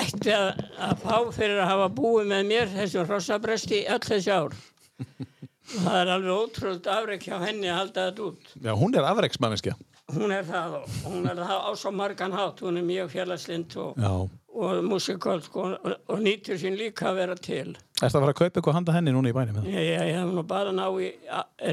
ætti 0.00 0.32
að, 0.34 0.50
að 0.88 1.02
fá 1.04 1.16
fyrir 1.34 1.60
að 1.62 1.70
hafa 1.72 1.88
búið 1.96 2.30
með 2.32 2.46
mér 2.50 2.70
þessum 2.74 3.06
hrossabresti 3.08 3.82
öll 3.94 4.02
þessi 4.04 4.32
ár 4.34 4.54
og 4.54 5.80
það 5.80 5.98
er 6.02 6.12
alveg 6.14 6.36
ótrúld 6.44 6.86
afrek 6.92 7.24
hjá 7.28 7.36
henni 7.42 7.70
að 7.72 7.78
halda 7.80 8.06
þetta 8.10 8.26
út 8.28 8.54
Já 8.68 8.72
hún 8.78 8.94
er 8.98 9.06
afreiksmanneskja. 9.08 9.74
hún 10.14 10.34
er 10.36 10.44
það 10.44 10.74
og 10.78 10.96
hún 11.08 11.28
er 11.30 11.38
það 11.40 11.62
á 11.64 11.70
svo 11.80 11.92
margan 11.96 12.34
hátt 12.36 12.60
hún 12.64 12.76
er 12.80 12.84
mjög 12.86 13.12
félagslind 13.14 13.76
og, 13.80 13.96
Já. 13.96 14.12
Og 14.54 14.84
músikál 14.86 15.40
sko, 15.42 15.64
og, 15.74 15.94
og 16.08 16.20
nýtur 16.22 16.58
sín 16.60 16.76
líka 16.78 17.08
að 17.10 17.16
vera 17.18 17.34
til. 17.42 17.74
Ertu 17.98 18.06
að 18.06 18.22
fara 18.22 18.32
að 18.34 18.38
kaupa 18.38 18.60
eitthvað 18.60 18.76
handa 18.78 18.94
henni 18.94 19.14
núna 19.14 19.32
í 19.32 19.34
bænum? 19.34 19.58
eða? 19.60 19.72
Ég, 19.74 19.88
ég, 19.90 20.14
hef 20.18 20.30
nú 20.36 20.44
bara 20.46 20.70
ná 20.74 20.86
í 21.02 21.08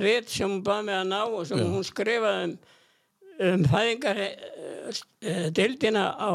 rétt 0.02 0.30
sem 0.34 0.50
hún 0.50 0.64
baði 0.66 0.88
mig 0.90 0.98
að 0.98 1.08
ná 1.12 1.20
og 1.28 1.46
sem 1.50 1.62
hún 1.62 1.86
skrifaði 1.86 2.48
um, 2.50 2.58
um 3.52 3.64
fæðingar 3.70 4.24
uh, 4.26 5.48
deildina 5.62 6.08
á 6.18 6.32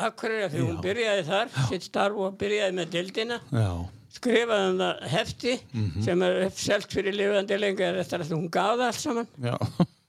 Akureyri 0.00 0.48
því 0.54 0.60
hún 0.64 0.78
byrjaði 0.80 1.24
þar, 1.28 1.50
sitt 1.68 1.84
starf 1.84 2.16
og 2.24 2.36
byrjaði 2.40 2.72
með 2.78 2.92
deildina 2.94 3.36
Já, 3.52 3.70
skrifaði 4.16 4.70
um 4.72 4.78
það 4.80 5.02
hefti 5.12 5.56
Mhm. 5.76 6.02
sem 6.06 6.22
er 6.24 6.38
uppselt 6.46 6.92
fyrir 6.96 7.16
lifandi 7.18 7.58
lengur 7.60 7.98
eftir 8.00 8.24
að 8.24 8.32
hún 8.32 8.48
það 8.48 8.86
allt 8.88 9.02
saman 9.02 9.28
já, 9.36 9.56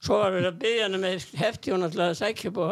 svo 0.02 0.22
var 0.24 0.32
við 0.38 0.48
að 0.48 0.62
byggja 0.64 0.86
hana 0.88 1.02
með 1.04 1.26
hefti 1.42 1.74
og 1.76 1.82
náttúrulega 1.84 2.20
sækja 2.22 2.54
upp 2.54 2.62
á 2.64 2.68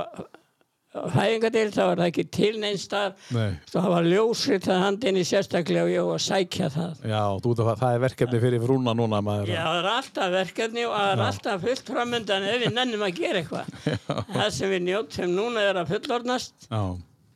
fæðingadeild 0.90 1.76
þá 1.76 1.82
var 1.86 2.00
það 2.00 2.08
ekki 2.10 2.24
til 2.34 2.52
neins 2.62 2.86
þar 2.90 3.12
nei, 3.36 3.52
það 3.70 3.88
var 3.94 4.08
ljósrið 4.10 4.64
það 4.66 4.80
handinni 4.84 5.26
sérstaklega 5.30 5.84
og 5.86 5.92
ég 5.94 6.08
var 6.08 6.16
að 6.18 6.24
sækja 6.26 6.70
það. 6.74 7.04
Já, 7.12 7.20
þú 7.44 7.52
veit 7.54 7.62
að 7.62 7.82
það 7.84 7.94
er 7.98 8.02
verkefni 8.06 8.40
fyrir 8.46 8.64
frúna 8.64 8.96
núna 8.98 9.20
maður. 9.26 9.52
Já, 9.54 9.60
það 9.68 9.78
er 9.84 9.90
alltaf 9.92 10.32
verkefni 10.34 10.86
og 10.88 10.96
það 10.96 11.12
er 11.14 11.22
alltaf 11.28 11.62
fullt 11.68 11.92
framöndan 11.94 12.48
ef 12.50 12.58
við 12.64 12.74
nennum 12.80 13.06
að 13.06 13.20
gera 13.20 13.44
eitthvað. 13.44 13.70
Það 14.40 14.50
sem 14.58 14.74
við 14.74 14.82
njótum 14.88 15.36
núna 15.38 15.68
er 15.70 15.80
að 15.84 15.94
fullornast 15.94 16.66
Já, 16.72 16.82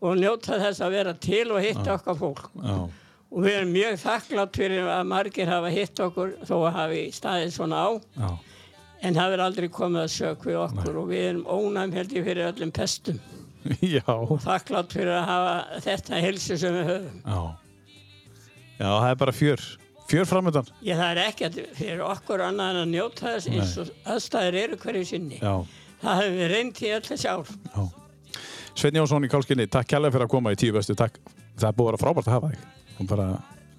og 0.04 0.18
njóta 0.20 0.58
þess 0.64 0.82
að 0.84 0.96
vera 0.98 1.14
til 1.28 1.46
og 1.54 1.62
hitta 1.64 1.94
okkar 2.00 2.18
fólk. 2.20 2.50
já, 2.58 2.80
Og 3.34 3.42
við 3.42 3.56
erum 3.58 3.72
mjög 3.74 3.96
þakklátt 3.98 4.58
fyrir 4.60 4.90
að 4.94 5.08
margir 5.10 5.50
hafa 5.50 5.70
hitt 5.74 6.00
okkur 6.06 6.34
þó 6.46 6.56
að 6.68 6.76
hafi 6.76 7.06
staðið 7.18 7.54
svona 7.56 7.80
á. 7.86 7.90
já, 8.18 8.28
En 9.04 9.16
það 9.18 9.32
verður 9.34 9.46
aldrei 9.46 9.70
komið 9.74 10.02
að 10.04 10.12
sök 10.14 10.46
við 10.48 10.60
okkur 10.62 11.00
og 11.02 11.08
við 11.10 11.24
erum 11.30 11.48
ónæm 11.50 11.96
já, 13.95 14.03
Þakklátt 14.48 14.94
fyrir 14.95 15.14
að 15.18 15.26
hafa 15.30 15.80
þetta 15.85 16.19
helsu 16.26 16.57
sem 16.60 16.76
við 16.80 16.90
höfum. 16.91 17.22
já. 17.23 17.41
Já, 18.80 18.90
það 18.90 19.10
er 19.14 19.18
bara 19.22 19.31
fjör, 19.38 19.61
fjör 20.10 20.26
framöndan. 20.27 20.69
Ég 20.84 20.98
það 20.99 21.11
er 21.14 21.22
ekkert 21.27 21.60
fyrir 21.77 22.02
okkur 22.03 22.41
annað 22.44 22.72
en 22.73 22.80
að 22.81 22.90
njóta 22.95 23.35
þess 23.35 23.52
eins 23.53 23.76
og 23.84 23.91
aðstæður 24.15 24.57
eru 24.64 24.80
hverju 24.81 25.06
sinni. 25.14 25.38
Já, 25.40 25.53
Það 26.03 26.18
hefur 26.19 26.34
við 26.41 26.49
reynd 26.52 26.81
í 26.84 26.90
ár. 26.91 27.52
já. 27.77 27.84
Sveinn 28.73 28.98
Jónsson 28.98 29.23
í 29.23 29.30
Kálskinni, 29.30 29.68
takk 29.72 29.88
kærlega 29.94 30.15
fyrir 30.18 30.26
að 30.26 30.31
koma 30.34 30.52
í 30.52 30.57
tíu 30.60 30.73
bestu, 30.76 30.95
takk. 30.98 31.19
Það 31.56 31.68
er 31.69 31.76
búið 31.77 31.85
að 31.85 31.91
vera 31.94 32.02
frábært 32.02 32.27
að 32.27 32.34
hafa 32.34 32.49
þig. 32.49 32.64
Og 32.99 33.07
bara 33.14 33.27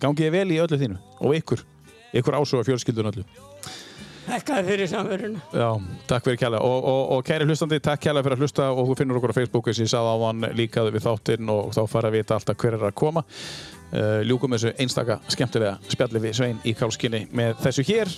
gangið 0.00 0.30
vel 0.32 0.46
í 0.54 0.60
öllu 0.62 0.78
þínu 0.80 0.98
og 1.26 1.34
ykkur, 1.40 1.64
ykkur 2.14 2.36
ásóða 2.38 2.68
fjölskyldun 2.70 3.10
öllu. 3.10 3.24
Þakkaði 4.24 4.64
fyrir 4.70 4.90
samverðuna. 4.90 5.42
Já, 5.52 5.68
takk 6.08 6.26
fyrir 6.28 6.40
kærlega. 6.40 6.64
Og, 6.64 6.88
og, 6.90 7.02
og 7.16 7.26
kæri 7.28 7.48
hlustandi, 7.48 7.80
takk 7.84 8.02
kærlega 8.06 8.26
fyrir 8.26 8.38
að 8.38 8.44
hlusta 8.44 8.70
og 8.72 8.88
þú 8.88 8.96
finnur 9.00 9.20
okkur 9.20 9.34
á 9.34 9.38
Facebook 9.38 9.68
eins 9.68 9.80
og 9.80 9.86
ég 9.86 9.92
sagði 9.92 10.14
á 10.14 10.16
hann 10.24 10.48
líkaðu 10.60 10.94
við 10.94 11.06
þáttinn 11.06 11.52
og 11.52 11.74
þá 11.76 11.82
fara 11.92 12.10
að 12.10 12.18
vita 12.18 12.38
alltaf 12.38 12.60
hver 12.62 12.78
er 12.78 12.86
að 12.88 12.96
koma. 13.02 13.24
Uh, 13.94 14.22
ljúkum 14.26 14.56
þessu 14.56 14.72
einstaka 14.80 15.20
skemmtilega 15.30 15.76
spjalli 15.92 16.22
við 16.24 16.38
Svein 16.40 16.62
í 16.66 16.72
Kálskinni 16.74 17.26
með 17.36 17.60
þessu 17.62 17.84
hér 17.86 18.10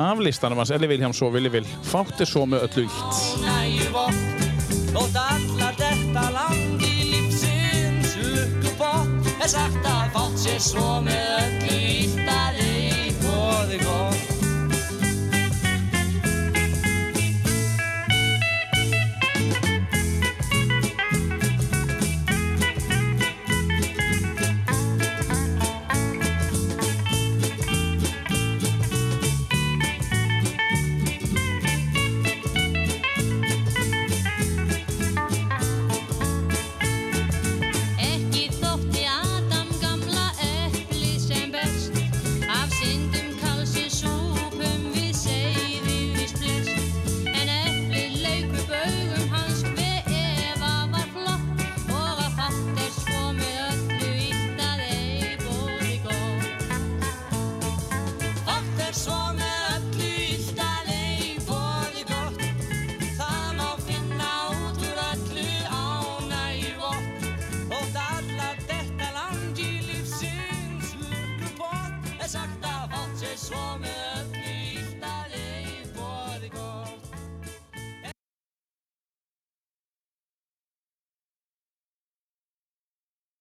af 0.00 0.22
listanum 0.24 0.62
hans. 0.62 0.72
Elli 0.74 0.88
Viljáms 0.90 1.20
og 1.22 1.36
Vili 1.36 1.52
Vil 1.52 1.66
fátti 1.86 2.26
svo 2.26 2.46
með 2.48 2.66
öllu 2.70 2.88
illt. 2.88 3.22
Nægivott 3.44 4.50
Þótt 4.92 5.14
alla 5.16 5.70
þetta 5.78 6.24
land 6.34 6.82
í 6.84 7.06
lífsins 7.12 8.12
lukkupott 8.20 9.30
er 9.38 9.48
sagt 9.48 9.88
að 9.88 10.12
fátt 10.18 10.36
sér 10.42 10.60
svo 10.60 10.98
með 11.06 11.32
öllu 11.38 11.78
illt 12.02 12.28
að 12.34 12.60
ei 12.66 13.16
bóði 13.22 13.80
gott 13.86 14.31